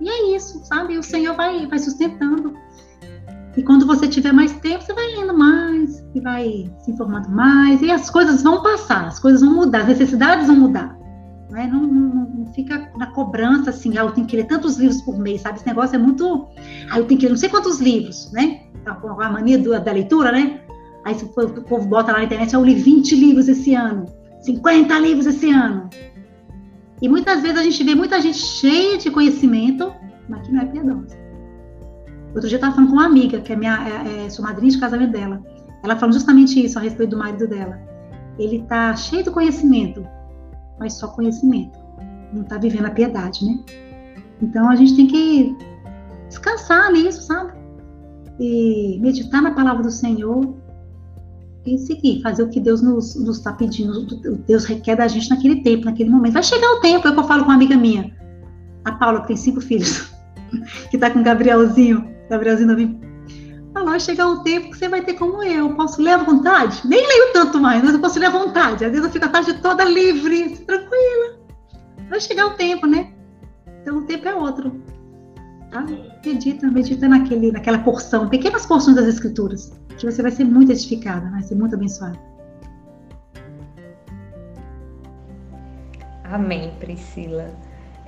E 0.00 0.08
é 0.08 0.34
isso, 0.34 0.64
sabe? 0.64 0.94
E 0.94 0.98
o 0.98 1.04
Senhor 1.04 1.36
vai, 1.36 1.68
vai 1.68 1.78
sustentando. 1.78 2.52
E 3.56 3.62
quando 3.62 3.86
você 3.86 4.08
tiver 4.08 4.32
mais 4.32 4.52
tempo, 4.54 4.82
você 4.82 4.92
vai 4.92 5.06
lendo 5.14 5.38
mais, 5.38 6.04
e 6.16 6.20
vai 6.20 6.68
se 6.80 6.90
informando 6.90 7.28
mais, 7.28 7.80
e 7.80 7.92
as 7.92 8.10
coisas 8.10 8.42
vão 8.42 8.60
passar, 8.60 9.06
as 9.06 9.20
coisas 9.20 9.40
vão 9.40 9.54
mudar, 9.54 9.82
as 9.82 9.86
necessidades 9.86 10.48
vão 10.48 10.56
mudar. 10.56 11.05
Não, 11.50 11.58
é? 11.58 11.66
não, 11.66 11.82
não, 11.82 12.26
não 12.26 12.52
fica 12.52 12.90
na 12.96 13.06
cobrança 13.08 13.70
assim, 13.70 13.96
ah, 13.96 14.02
eu 14.02 14.10
tenho 14.10 14.26
que 14.26 14.36
ler 14.36 14.46
tantos 14.46 14.76
livros 14.76 15.00
por 15.02 15.18
mês, 15.18 15.42
sabe? 15.42 15.58
Esse 15.58 15.66
negócio 15.66 15.94
é 15.94 15.98
muito. 15.98 16.48
Ah, 16.90 16.98
eu 16.98 17.04
tenho 17.04 17.20
que 17.20 17.26
ler 17.26 17.30
não 17.30 17.38
sei 17.38 17.48
quantos 17.48 17.80
livros, 17.80 18.30
né? 18.32 18.62
Tá 18.84 18.98
a 19.02 19.30
mania 19.30 19.58
do, 19.58 19.78
da 19.80 19.92
leitura, 19.92 20.32
né? 20.32 20.60
Aí 21.04 21.14
o 21.14 21.62
povo 21.62 21.86
bota 21.86 22.10
lá 22.10 22.18
na 22.18 22.24
internet, 22.24 22.52
eu 22.52 22.64
li 22.64 22.74
20 22.74 23.14
livros 23.14 23.46
esse 23.46 23.74
ano, 23.74 24.06
50 24.40 24.98
livros 24.98 25.26
esse 25.26 25.48
ano. 25.50 25.88
E 27.00 27.08
muitas 27.08 27.42
vezes 27.42 27.58
a 27.58 27.62
gente 27.62 27.84
vê 27.84 27.94
muita 27.94 28.20
gente 28.20 28.38
cheia 28.38 28.98
de 28.98 29.08
conhecimento, 29.10 29.92
mas 30.28 30.44
que 30.44 30.52
não 30.52 30.62
é 30.62 30.64
piedosa. 30.64 31.16
Outro 32.34 32.48
dia 32.48 32.56
eu 32.56 32.58
estava 32.58 32.74
falando 32.74 32.90
com 32.90 32.96
uma 32.96 33.06
amiga, 33.06 33.40
que 33.40 33.52
é 33.52 33.56
minha, 33.56 33.78
é, 33.86 34.26
é, 34.26 34.42
madrinha 34.42 34.72
de 34.72 34.78
casamento 34.78 35.12
dela. 35.12 35.42
Ela 35.82 35.96
falou 35.96 36.12
justamente 36.12 36.64
isso 36.64 36.78
a 36.78 36.82
respeito 36.82 37.10
do 37.10 37.18
marido 37.18 37.46
dela. 37.46 37.80
Ele 38.38 38.56
está 38.56 38.94
cheio 38.96 39.22
de 39.22 39.30
conhecimento, 39.30 40.06
mas 40.78 40.94
só 40.94 41.08
conhecimento. 41.08 41.78
Não 42.32 42.42
está 42.42 42.58
vivendo 42.58 42.86
a 42.86 42.90
piedade, 42.90 43.44
né? 43.44 43.58
Então 44.42 44.68
a 44.68 44.76
gente 44.76 44.96
tem 44.96 45.06
que 45.06 45.56
descansar 46.28 46.92
nisso, 46.92 47.22
sabe? 47.22 47.52
E 48.38 48.98
meditar 49.00 49.42
na 49.42 49.52
palavra 49.52 49.82
do 49.82 49.90
Senhor 49.90 50.54
e 51.64 51.78
seguir, 51.78 52.22
fazer 52.22 52.42
o 52.42 52.48
que 52.48 52.60
Deus 52.60 52.80
nos 52.80 53.16
está 53.16 53.52
pedindo, 53.52 54.06
Deus 54.46 54.64
requer 54.64 54.96
da 54.96 55.08
gente 55.08 55.28
naquele 55.28 55.62
tempo, 55.62 55.86
naquele 55.86 56.10
momento. 56.10 56.34
Vai 56.34 56.42
chegar 56.42 56.68
o 56.74 56.80
tempo, 56.80 57.08
é 57.08 57.12
que 57.12 57.18
eu 57.18 57.24
falo 57.24 57.42
com 57.42 57.48
uma 57.48 57.56
amiga 57.56 57.76
minha, 57.76 58.14
a 58.84 58.92
Paula, 58.92 59.22
que 59.22 59.28
tem 59.28 59.36
cinco 59.36 59.60
filhos, 59.60 60.12
que 60.90 60.96
está 60.96 61.10
com 61.10 61.20
o 61.20 61.24
Gabrielzinho. 61.24 62.08
Gabrielzinho. 62.30 63.00
Ah, 63.76 63.84
vai 63.84 64.00
chegar 64.00 64.26
um 64.26 64.42
tempo 64.42 64.70
que 64.70 64.78
você 64.78 64.88
vai 64.88 65.02
ter 65.02 65.12
como 65.14 65.42
eu. 65.42 65.74
Posso 65.74 66.00
ler 66.00 66.12
à 66.12 66.16
vontade? 66.16 66.80
Nem 66.86 67.06
leio 67.06 67.32
tanto 67.34 67.60
mais, 67.60 67.84
mas 67.84 67.92
eu 67.92 68.00
posso 68.00 68.18
ler 68.18 68.26
à 68.26 68.30
vontade. 68.30 68.82
Às 68.86 68.90
vezes 68.90 69.04
eu 69.04 69.12
fico 69.12 69.26
a 69.26 69.28
tarde 69.28 69.52
toda 69.60 69.84
livre, 69.84 70.56
tranquila. 70.60 71.40
Vai 72.08 72.18
chegar 72.18 72.46
o 72.46 72.54
tempo, 72.54 72.86
né? 72.86 73.12
Então 73.82 73.98
o 73.98 74.02
tempo 74.04 74.26
é 74.26 74.34
outro. 74.34 74.80
Tá? 75.70 75.84
Medita, 76.24 76.66
medita 76.68 77.06
naquele, 77.06 77.52
naquela 77.52 77.78
porção, 77.80 78.30
pequenas 78.30 78.64
porções 78.64 78.96
das 78.96 79.08
escrituras, 79.08 79.70
que 79.98 80.10
você 80.10 80.22
vai 80.22 80.30
ser 80.30 80.44
muito 80.44 80.72
edificada, 80.72 81.28
vai 81.30 81.42
ser 81.42 81.54
muito 81.54 81.74
abençoada. 81.74 82.18
Amém, 86.24 86.72
Priscila. 86.80 87.50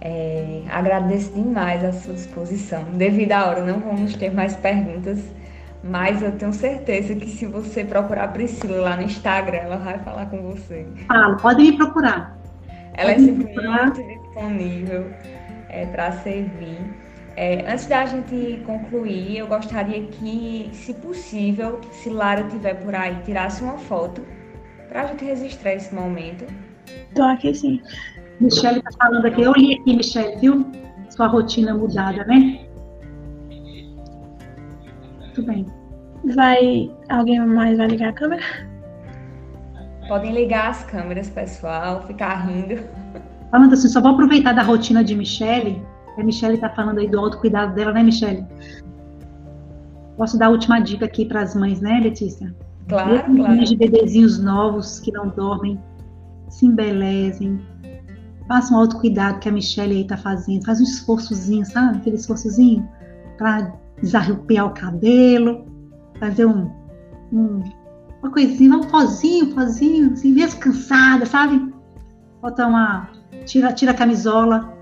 É, 0.00 0.62
agradeço 0.70 1.30
demais 1.34 1.84
a 1.84 1.92
sua 1.92 2.14
disposição. 2.14 2.84
Devido 2.94 3.32
à 3.32 3.46
hora, 3.46 3.66
não 3.66 3.80
vamos 3.80 4.14
ter 4.14 4.32
mais 4.32 4.56
perguntas, 4.56 5.18
mas 5.82 6.22
eu 6.22 6.32
tenho 6.32 6.52
certeza 6.52 7.14
que 7.14 7.26
se 7.26 7.46
você 7.46 7.84
procurar 7.84 8.24
a 8.24 8.28
Priscila 8.28 8.80
lá 8.80 8.96
no 8.96 9.02
Instagram, 9.02 9.58
ela 9.58 9.76
vai 9.76 9.98
falar 10.00 10.26
com 10.26 10.42
você. 10.42 10.86
Fala, 11.06 11.36
pode 11.36 11.62
me 11.62 11.76
procurar. 11.76 12.38
Ela 12.94 13.12
é 13.12 13.14
pode 13.14 13.30
é 13.30 13.32
sempre 13.32 13.68
muito 13.68 14.02
disponível 14.02 15.06
é, 15.68 15.86
para 15.86 16.12
servir. 16.12 16.78
É, 17.36 17.70
antes 17.70 17.86
da 17.86 18.04
gente 18.04 18.60
concluir, 18.66 19.38
eu 19.38 19.46
gostaria 19.46 20.02
que, 20.08 20.70
se 20.72 20.92
possível, 20.94 21.80
se 21.92 22.10
Lara 22.10 22.40
estiver 22.40 22.74
por 22.82 22.94
aí, 22.94 23.16
tirasse 23.24 23.62
uma 23.62 23.78
foto 23.78 24.22
para 24.88 25.02
a 25.02 25.06
gente 25.06 25.24
registrar 25.24 25.74
esse 25.74 25.94
momento. 25.94 26.44
Tô 27.14 27.22
aqui 27.22 27.54
sim. 27.54 27.80
Michelle 28.40 28.78
está 28.78 28.90
falando 28.98 29.26
aqui. 29.26 29.42
Eu 29.42 29.52
li 29.52 29.74
aqui, 29.74 29.96
Michelle, 29.96 30.36
viu? 30.40 30.66
Sua 31.10 31.28
rotina 31.28 31.74
mudada, 31.74 32.24
né? 32.24 32.66
Muito 35.38 35.42
bem. 35.42 35.66
Vai. 36.34 36.90
Alguém 37.08 37.40
mais 37.46 37.78
vai 37.78 37.86
ligar 37.86 38.08
a 38.08 38.12
câmera? 38.12 38.42
Podem 40.08 40.32
ligar 40.32 40.70
as 40.70 40.84
câmeras, 40.84 41.30
pessoal, 41.30 42.02
ficar 42.02 42.46
rindo. 42.46 42.82
Falando 43.50 43.74
assim, 43.74 43.88
só 43.88 44.00
vou 44.00 44.12
aproveitar 44.12 44.52
da 44.52 44.62
rotina 44.62 45.04
de 45.04 45.14
Michelle. 45.14 45.82
A 46.18 46.24
Michelle 46.24 46.54
está 46.54 46.68
falando 46.70 46.98
aí 46.98 47.08
do 47.08 47.20
autocuidado 47.20 47.74
dela, 47.74 47.92
né, 47.92 48.02
Michelle? 48.02 48.44
Posso 50.16 50.36
dar 50.36 50.46
a 50.46 50.50
última 50.50 50.80
dica 50.80 51.04
aqui 51.04 51.24
para 51.24 51.42
as 51.42 51.54
mães, 51.54 51.80
né, 51.80 52.00
Letícia? 52.02 52.52
Claro, 52.88 53.10
Mesmo 53.10 53.44
claro. 53.44 53.64
de 53.64 53.76
bebezinhos 53.76 54.42
novos 54.42 54.98
que 54.98 55.12
não 55.12 55.28
dormem, 55.28 55.78
se 56.48 56.66
embelezem, 56.66 57.60
Faça 58.48 58.72
um 58.72 58.78
autocuidado 58.78 59.40
que 59.40 59.48
a 59.48 59.52
Michelle 59.52 59.94
aí 59.94 60.06
tá 60.06 60.16
fazendo. 60.16 60.64
Faz 60.64 60.80
um 60.80 60.84
esforçozinho, 60.84 61.66
sabe? 61.66 61.98
Aquele 61.98 62.16
esforçozinho 62.16 62.88
para 63.36 63.70
desarrupiar 64.00 64.66
o 64.66 64.70
cabelo, 64.70 65.66
fazer 66.18 66.46
um, 66.46 66.70
um, 67.32 67.62
uma 68.22 68.32
coisinha, 68.32 68.76
um 68.76 68.84
pozinho, 68.84 69.54
pozinho, 69.54 70.12
assim, 70.12 70.32
mesmo 70.32 70.60
cansada, 70.60 71.26
sabe? 71.26 71.72
Bota 72.40 72.66
uma. 72.66 73.08
Tira, 73.44 73.72
tira 73.72 73.92
a 73.92 73.94
camisola. 73.94 74.76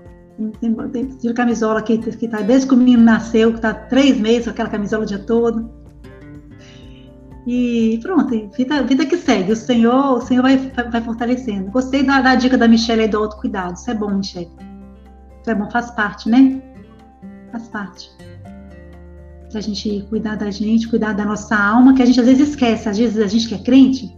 Tira 1.19 1.33
a 1.33 1.35
camisola 1.35 1.81
que, 1.81 1.97
que 1.97 2.27
tá 2.27 2.41
desde 2.41 2.67
que 2.67 2.73
o 2.73 2.77
menino 2.77 3.03
nasceu, 3.03 3.53
que 3.53 3.61
tá 3.61 3.73
três 3.73 4.19
meses 4.19 4.45
com 4.45 4.51
aquela 4.51 4.69
camisola 4.69 5.03
o 5.03 5.05
dia 5.05 5.19
todo. 5.19 5.77
E 7.47 7.97
pronto, 8.03 8.29
vida, 8.55 8.83
vida 8.83 9.05
que 9.05 9.15
segue. 9.15 9.53
O 9.53 9.55
Senhor, 9.55 10.17
o 10.17 10.21
Senhor 10.21 10.41
vai, 10.41 10.57
vai 10.57 11.01
fortalecendo. 11.01 11.71
Gostei 11.71 12.03
da, 12.03 12.21
da 12.21 12.35
dica 12.35 12.57
da 12.57 12.67
Michelle 12.67 13.03
aí 13.03 13.07
do 13.07 13.17
autocuidado. 13.17 13.73
Isso 13.73 13.89
é 13.89 13.93
bom, 13.93 14.13
Michelle. 14.13 14.51
Isso 15.41 15.49
é 15.49 15.55
bom, 15.55 15.71
faz 15.71 15.89
parte, 15.91 16.29
né? 16.29 16.61
Faz 17.51 17.69
parte. 17.69 18.11
A 19.57 19.61
gente 19.61 20.05
cuidar 20.09 20.35
da 20.35 20.49
gente, 20.51 20.87
cuidar 20.87 21.13
da 21.13 21.25
nossa 21.25 21.55
alma, 21.55 21.93
que 21.93 22.01
a 22.01 22.05
gente 22.05 22.19
às 22.19 22.25
vezes 22.25 22.49
esquece. 22.49 22.87
Às 22.87 22.97
vezes 22.97 23.19
a 23.19 23.27
gente 23.27 23.47
que 23.47 23.55
é 23.55 23.59
crente, 23.59 24.17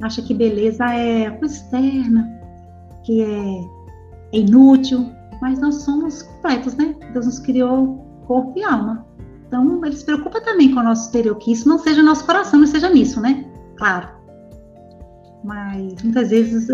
acha 0.00 0.22
que 0.22 0.34
beleza 0.34 0.84
é 0.84 1.30
coisa 1.30 1.54
externa, 1.54 2.30
que 3.04 3.22
é, 3.22 4.36
é 4.36 4.38
inútil. 4.38 5.10
Mas 5.40 5.60
nós 5.60 5.82
somos 5.82 6.22
completos, 6.22 6.74
né? 6.74 6.94
Deus 7.12 7.26
nos 7.26 7.38
criou 7.38 8.04
corpo 8.26 8.58
e 8.58 8.64
alma. 8.64 9.06
Então, 9.46 9.84
ele 9.84 9.96
se 9.96 10.04
preocupa 10.04 10.40
também 10.40 10.72
com 10.72 10.80
o 10.80 10.82
nosso 10.82 11.06
exterior, 11.06 11.36
que 11.36 11.52
isso 11.52 11.68
não 11.68 11.78
seja 11.78 12.02
nosso 12.02 12.24
coração, 12.24 12.58
não 12.58 12.66
seja 12.66 12.88
nisso, 12.88 13.20
né? 13.20 13.44
Claro. 13.76 14.08
Mas 15.44 16.02
muitas 16.02 16.30
vezes, 16.30 16.68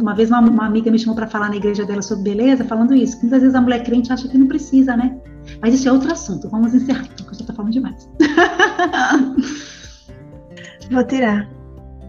uma 0.00 0.14
vez 0.14 0.28
uma, 0.28 0.66
amiga 0.66 0.90
me 0.90 0.98
chamou 0.98 1.14
para 1.14 1.28
falar 1.28 1.48
na 1.50 1.56
igreja 1.56 1.84
dela 1.86 2.02
sobre 2.02 2.24
beleza, 2.24 2.64
falando 2.64 2.92
isso. 2.94 3.18
Muitas 3.20 3.40
vezes 3.40 3.54
a 3.54 3.60
mulher 3.60 3.84
crente 3.84 4.12
acha 4.12 4.26
que 4.28 4.36
não 4.36 4.48
precisa, 4.48 4.96
né? 4.96 5.16
Mas 5.60 5.74
isso 5.74 5.88
é 5.88 5.92
outro 5.92 6.12
assunto. 6.12 6.48
Vamos 6.48 6.72
encerrar, 6.74 7.08
porque 7.08 7.22
eu 7.22 7.34
já 7.34 7.40
estou 7.40 7.56
falando 7.56 7.72
demais. 7.72 8.08
Vou 10.90 11.04
tirar. 11.04 11.48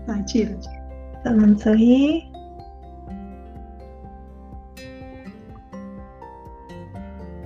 Vai, 0.07 0.23
tira. 0.23 0.57
Todo 1.23 1.39
mundo 1.39 1.61
sorrir. 1.61 2.23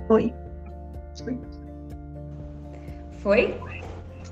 Oi. 0.08 0.32
Oi. 1.26 1.38
Foi? 3.18 3.54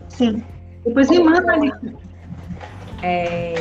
Sim. 0.08 0.42
Depois 0.84 1.08
me 1.08 1.20
manda 1.20 1.52
ali. 1.52 1.72
É... 3.02 3.54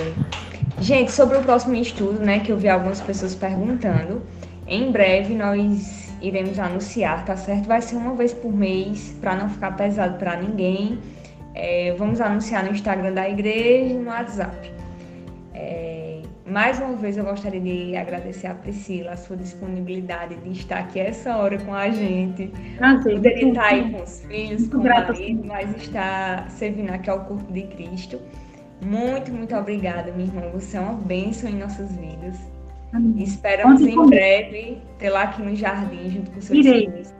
Gente, 0.80 1.12
sobre 1.12 1.38
o 1.38 1.44
próximo 1.44 1.76
estudo, 1.76 2.20
né, 2.20 2.40
que 2.40 2.52
eu 2.52 2.58
vi 2.58 2.68
algumas 2.68 3.00
pessoas 3.02 3.36
perguntando, 3.36 4.24
em 4.68 4.92
breve 4.92 5.36
nós 5.36 6.01
iremos 6.22 6.60
anunciar, 6.60 7.26
tá 7.26 7.36
certo? 7.36 7.68
Vai 7.68 7.82
ser 7.82 7.96
uma 7.96 8.14
vez 8.16 8.34
por 8.34 8.54
mês, 8.54 9.16
para 9.20 9.36
não 9.36 9.50
ficar 9.50 9.76
pesado 9.76 10.18
para 10.18 10.36
ninguém. 10.36 11.00
É, 11.54 11.94
vamos 11.98 12.22
anunciar 12.22 12.64
no 12.64 12.72
Instagram 12.72 13.14
da 13.14 13.28
igreja 13.30 13.94
e 13.94 13.98
no 13.98 14.10
WhatsApp. 14.10 14.72
É, 15.54 16.22
mais 16.46 16.80
uma 16.80 16.96
vez 16.96 17.18
eu 17.18 17.24
gostaria 17.24 17.60
de 17.60 17.96
agradecer 17.96 18.48
a 18.48 18.54
Priscila, 18.54 19.12
a 19.12 19.18
sua 19.18 19.36
disponibilidade 19.36 20.36
de 20.36 20.52
estar 20.52 20.80
aqui 20.80 21.00
essa 21.00 21.36
hora 21.38 21.58
com 21.60 21.74
a 21.74 21.90
gente. 21.90 22.48
Prazer. 22.78 23.16
Poderia 23.16 23.48
estar 23.50 23.66
aí 23.66 23.92
com 23.92 24.04
os 24.04 24.22
filhos, 24.22 24.62
Muito 24.62 24.78
com 24.78 24.84
o 24.84 24.84
marido, 24.84 25.44
mas 25.46 25.76
está 25.76 26.46
servindo 26.50 26.92
aqui 26.92 27.10
ao 27.10 27.26
corpo 27.26 27.52
de 27.52 27.64
Cristo. 27.64 28.20
Muito, 28.82 29.32
muito 29.32 29.56
obrigada, 29.56 30.12
minha 30.12 30.28
irmã. 30.28 30.42
Você 30.54 30.78
é 30.78 30.80
uma 30.80 30.94
bênção 30.94 31.50
em 31.50 31.56
nossas 31.56 31.92
vidas. 31.96 32.38
Amém. 32.94 33.24
Esperamos 33.24 33.80
Conte 33.80 33.92
em 33.92 33.96
comigo. 33.96 34.10
breve 34.10 34.78
tê-la 35.00 35.24
aqui 35.24 35.42
no 35.42 35.56
jardim 35.56 36.10
junto 36.10 36.32
com 36.32 36.42
seus 36.42 36.60
Irei. 36.66 36.90
filhos. 36.90 37.14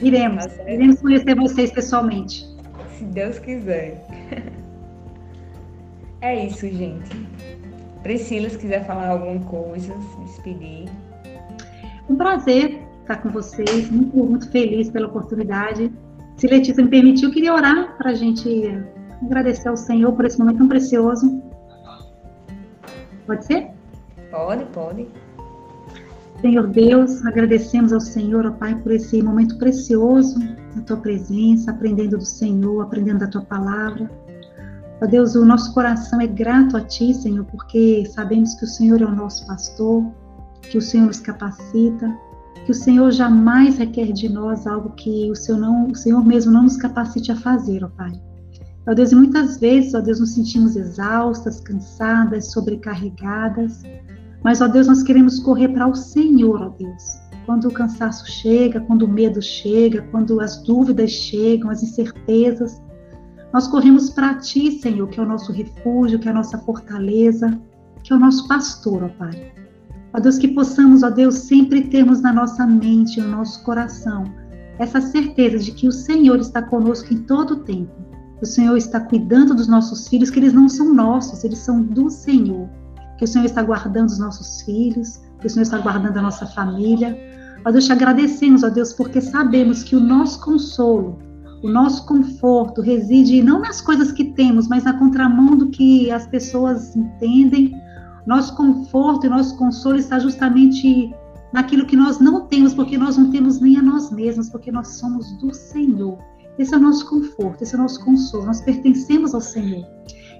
Iremos. 0.00 0.46
Tá. 0.46 0.70
Iremos 0.70 1.00
conhecer 1.00 1.34
vocês 1.36 1.70
pessoalmente. 1.72 2.46
Se 2.96 3.04
Deus 3.04 3.38
quiser. 3.38 4.04
É 6.24 6.46
isso, 6.46 6.68
gente. 6.68 7.10
Priscila, 8.04 8.48
se 8.48 8.56
quiser 8.56 8.86
falar 8.86 9.08
alguma 9.08 9.40
coisa, 9.40 9.92
se 10.00 10.20
despedir. 10.20 10.88
Um 12.08 12.14
prazer 12.14 12.80
estar 13.00 13.16
com 13.16 13.28
vocês. 13.30 13.90
Muito, 13.90 14.16
muito 14.16 14.48
feliz 14.52 14.88
pela 14.88 15.08
oportunidade. 15.08 15.92
Se 16.36 16.46
Letícia 16.46 16.80
me 16.84 16.88
permitiu, 16.88 17.28
eu 17.28 17.34
queria 17.34 17.52
orar 17.52 17.96
para 17.98 18.10
a 18.10 18.14
gente 18.14 18.48
agradecer 19.20 19.68
ao 19.68 19.76
Senhor 19.76 20.12
por 20.12 20.24
esse 20.24 20.38
momento 20.38 20.58
tão 20.58 20.68
precioso. 20.68 21.42
Pode 23.26 23.44
ser? 23.44 23.71
Pode, 24.32 24.64
pode. 24.72 25.06
Senhor 26.40 26.66
Deus, 26.66 27.24
agradecemos 27.24 27.92
ao 27.92 28.00
Senhor, 28.00 28.46
ó 28.46 28.50
Pai, 28.50 28.74
por 28.74 28.90
esse 28.90 29.22
momento 29.22 29.58
precioso 29.58 30.38
na 30.74 30.82
tua 30.82 30.96
presença, 30.96 31.70
aprendendo 31.70 32.16
do 32.16 32.24
Senhor, 32.24 32.80
aprendendo 32.80 33.20
da 33.20 33.28
tua 33.28 33.42
palavra. 33.42 34.10
Ó 35.02 35.06
Deus, 35.06 35.34
o 35.34 35.44
nosso 35.44 35.74
coração 35.74 36.20
é 36.20 36.26
grato 36.26 36.76
a 36.76 36.80
ti, 36.80 37.12
Senhor, 37.12 37.44
porque 37.44 38.04
sabemos 38.06 38.54
que 38.54 38.64
o 38.64 38.68
Senhor 38.68 39.02
é 39.02 39.04
o 39.04 39.14
nosso 39.14 39.46
pastor, 39.46 40.04
que 40.62 40.78
o 40.78 40.82
Senhor 40.82 41.06
nos 41.06 41.20
capacita, 41.20 42.10
que 42.64 42.70
o 42.70 42.74
Senhor 42.74 43.10
jamais 43.10 43.76
requer 43.76 44.12
de 44.12 44.28
nós 44.28 44.66
algo 44.66 44.90
que 44.90 45.30
o 45.30 45.36
Senhor, 45.36 45.58
não, 45.58 45.88
o 45.88 45.94
Senhor 45.94 46.24
mesmo 46.24 46.50
não 46.50 46.62
nos 46.62 46.76
capacite 46.78 47.30
a 47.30 47.36
fazer, 47.36 47.84
ó 47.84 47.88
Pai. 47.88 48.12
Ó 48.88 48.94
Deus, 48.94 49.12
e 49.12 49.14
muitas 49.14 49.58
vezes, 49.58 49.94
ó 49.94 50.00
Deus, 50.00 50.18
nos 50.18 50.34
sentimos 50.34 50.74
exaustas, 50.74 51.60
cansadas, 51.60 52.50
sobrecarregadas, 52.50 53.82
mas, 54.44 54.60
ó 54.60 54.66
Deus, 54.66 54.88
nós 54.88 55.02
queremos 55.02 55.38
correr 55.38 55.68
para 55.68 55.86
o 55.86 55.94
Senhor, 55.94 56.60
ó 56.60 56.68
Deus. 56.70 57.20
Quando 57.46 57.68
o 57.68 57.72
cansaço 57.72 58.30
chega, 58.30 58.80
quando 58.80 59.02
o 59.02 59.08
medo 59.08 59.40
chega, 59.40 60.02
quando 60.10 60.40
as 60.40 60.62
dúvidas 60.62 61.10
chegam, 61.10 61.70
as 61.70 61.82
incertezas, 61.82 62.80
nós 63.52 63.68
corremos 63.68 64.10
para 64.10 64.34
Ti, 64.36 64.80
Senhor, 64.80 65.08
que 65.08 65.20
é 65.20 65.22
o 65.22 65.28
nosso 65.28 65.52
refúgio, 65.52 66.18
que 66.18 66.26
é 66.26 66.30
a 66.30 66.34
nossa 66.34 66.58
fortaleza, 66.58 67.60
que 68.02 68.12
é 68.12 68.16
o 68.16 68.18
nosso 68.18 68.48
pastor, 68.48 69.04
ó 69.04 69.08
Pai. 69.08 69.52
Ó 70.12 70.20
Deus, 70.20 70.38
que 70.38 70.48
possamos, 70.48 71.02
ó 71.02 71.10
Deus, 71.10 71.36
sempre 71.36 71.82
termos 71.82 72.20
na 72.20 72.32
nossa 72.32 72.66
mente, 72.66 73.20
no 73.20 73.28
nosso 73.28 73.62
coração, 73.62 74.24
essa 74.78 75.00
certeza 75.00 75.58
de 75.58 75.72
que 75.72 75.86
o 75.86 75.92
Senhor 75.92 76.38
está 76.38 76.62
conosco 76.62 77.12
em 77.14 77.18
todo 77.18 77.52
o 77.52 77.60
tempo. 77.60 77.92
O 78.40 78.46
Senhor 78.46 78.76
está 78.76 78.98
cuidando 78.98 79.54
dos 79.54 79.68
nossos 79.68 80.08
filhos, 80.08 80.30
que 80.30 80.40
eles 80.40 80.52
não 80.52 80.68
são 80.68 80.92
nossos, 80.92 81.44
eles 81.44 81.58
são 81.58 81.80
do 81.82 82.10
Senhor 82.10 82.68
que 83.22 83.26
o 83.26 83.28
Senhor 83.28 83.44
está 83.44 83.62
guardando 83.62 84.08
os 84.08 84.18
nossos 84.18 84.62
filhos, 84.62 85.20
que 85.38 85.46
o 85.46 85.50
Senhor 85.50 85.62
está 85.62 85.78
guardando 85.78 86.16
a 86.16 86.22
nossa 86.22 86.44
família. 86.44 87.16
Ó 87.64 87.70
Deus, 87.70 87.84
te 87.84 87.92
agradecemos, 87.92 88.64
ó 88.64 88.68
Deus, 88.68 88.92
porque 88.92 89.20
sabemos 89.20 89.84
que 89.84 89.94
o 89.94 90.00
nosso 90.00 90.40
consolo, 90.40 91.20
o 91.62 91.68
nosso 91.68 92.04
conforto 92.04 92.80
reside 92.80 93.40
não 93.40 93.60
nas 93.60 93.80
coisas 93.80 94.10
que 94.10 94.32
temos, 94.32 94.66
mas 94.66 94.82
na 94.82 94.98
contramão 94.98 95.56
do 95.56 95.68
que 95.68 96.10
as 96.10 96.26
pessoas 96.26 96.96
entendem. 96.96 97.72
Nosso 98.26 98.56
conforto 98.56 99.26
e 99.26 99.30
nosso 99.30 99.56
consolo 99.56 99.98
está 99.98 100.18
justamente 100.18 101.14
naquilo 101.52 101.86
que 101.86 101.94
nós 101.94 102.18
não 102.18 102.48
temos, 102.48 102.74
porque 102.74 102.98
nós 102.98 103.16
não 103.16 103.30
temos 103.30 103.60
nem 103.60 103.76
a 103.76 103.82
nós 103.82 104.10
mesmos, 104.10 104.50
porque 104.50 104.72
nós 104.72 104.96
somos 104.96 105.30
do 105.38 105.54
Senhor. 105.54 106.18
Esse 106.58 106.74
é 106.74 106.76
o 106.76 106.80
nosso 106.80 107.08
conforto, 107.08 107.62
esse 107.62 107.72
é 107.72 107.78
o 107.78 107.82
nosso 107.82 108.04
consolo. 108.04 108.46
Nós 108.46 108.60
pertencemos 108.62 109.32
ao 109.32 109.40
Senhor. 109.40 109.86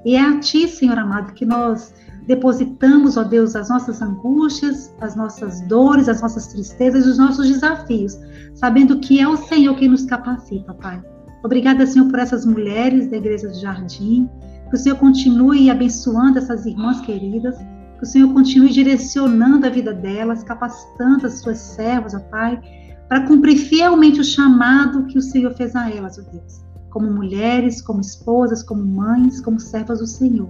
E 0.05 0.17
é 0.17 0.21
a 0.21 0.41
Ti, 0.41 0.67
Senhor 0.67 0.99
amado, 0.99 1.33
que 1.33 1.47
nós 1.47 1.95
depositamos, 2.27 3.17
ó 3.17 3.25
Deus, 3.25 3.57
as 3.57 3.69
nossas 3.69 4.01
angústias, 4.01 4.93
as 5.01 5.17
nossas 5.17 5.61
dores, 5.63 6.09
as 6.09 6.23
nossas 6.23 6.47
tristezas, 6.49 7.07
os 7.07 7.19
nossos 7.19 7.49
desafios, 7.49 8.19
sabendo 8.55 9.01
que 9.01 9.21
é 9.21 9.29
o 9.29 9.37
Senhor 9.37 9.75
quem 9.77 9.89
nos 9.89 10.05
capacita, 10.05 10.73
Pai. 10.75 11.03
Obrigada, 11.45 11.87
Senhor, 11.87 12.09
por 12.09 12.21
essas 12.21 12.47
mulheres 12.47 13.11
da 13.11 13.17
Igreja 13.17 13.49
do 13.49 13.61
Jardim, 13.61 14.31
que 14.71 14.77
o 14.77 14.79
Senhor 14.79 14.97
continue 14.99 15.71
abençoando 15.71 16.39
essas 16.39 16.65
irmãs 16.65 17.01
queridas, 17.01 17.57
que 17.99 18.05
o 18.05 18.07
Senhor 18.07 18.33
continue 18.33 18.71
direcionando 18.71 19.67
a 19.67 19.71
vida 19.71 19.93
delas, 19.93 20.45
capacitando 20.45 21.27
as 21.27 21.41
suas 21.41 21.59
servas, 21.59 22.15
ó 22.15 22.21
Pai, 22.21 22.61
para 23.09 23.27
cumprir 23.27 23.59
fielmente 23.59 24.21
o 24.21 24.25
chamado 24.25 25.07
que 25.07 25.19
o 25.19 25.23
Senhor 25.23 25.53
fez 25.55 25.75
a 25.75 25.91
elas, 25.91 26.19
ó 26.19 26.23
Deus, 26.31 26.63
como 26.91 27.11
mulheres, 27.11 27.83
como 27.83 28.01
esposas, 28.01 28.63
como 28.63 28.85
mães, 28.85 29.41
como 29.41 29.59
servas 29.59 29.99
do 29.99 30.07
Senhor. 30.07 30.49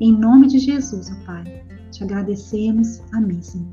Em 0.00 0.16
nome 0.16 0.46
de 0.46 0.58
Jesus, 0.58 1.12
ó 1.12 1.26
Pai, 1.26 1.44
te 1.90 2.02
agradecemos. 2.02 3.02
Amém, 3.12 3.42
Senhor. 3.42 3.68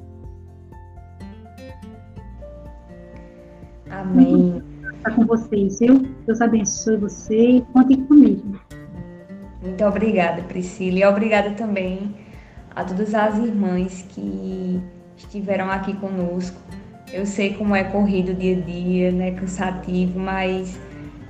Amém. 3.89 4.61
Está 4.97 5.11
com 5.11 5.25
vocês, 5.25 5.79
viu? 5.79 6.05
Deus 6.25 6.41
abençoe 6.41 6.97
você 6.97 7.51
e 7.51 7.61
contem 7.71 8.03
comigo. 8.03 8.59
Muito 9.61 9.85
obrigada, 9.85 10.41
Priscila. 10.43 10.99
E 10.99 11.05
obrigada 11.05 11.51
também 11.51 12.13
a 12.75 12.83
todas 12.83 13.15
as 13.15 13.37
irmãs 13.37 14.05
que 14.09 14.81
estiveram 15.15 15.71
aqui 15.71 15.95
conosco. 15.95 16.59
Eu 17.13 17.25
sei 17.25 17.53
como 17.53 17.73
é 17.73 17.85
corrido 17.85 18.33
o 18.33 18.35
dia 18.35 18.57
a 18.57 18.59
dia, 18.59 19.11
né? 19.13 19.31
Cansativo, 19.31 20.19
mas 20.19 20.77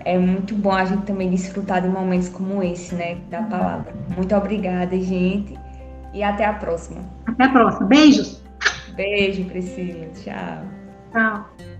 é 0.07 0.17
muito 0.17 0.55
bom 0.55 0.71
a 0.71 0.85
gente 0.85 1.03
também 1.03 1.29
desfrutar 1.29 1.81
de 1.81 1.89
momentos 1.89 2.29
como 2.29 2.63
esse, 2.63 2.95
né? 2.95 3.17
Da 3.29 3.41
palavra. 3.41 3.93
Muito 4.15 4.33
obrigada, 4.33 4.97
gente. 4.97 5.59
E 6.13 6.23
até 6.23 6.45
a 6.45 6.53
próxima. 6.53 7.01
Até 7.25 7.43
a 7.43 7.49
próxima. 7.49 7.87
Beijos. 7.87 8.41
Beijo, 8.95 9.43
Priscila. 9.45 10.07
Tchau. 10.15 10.63
Tchau. 11.11 11.76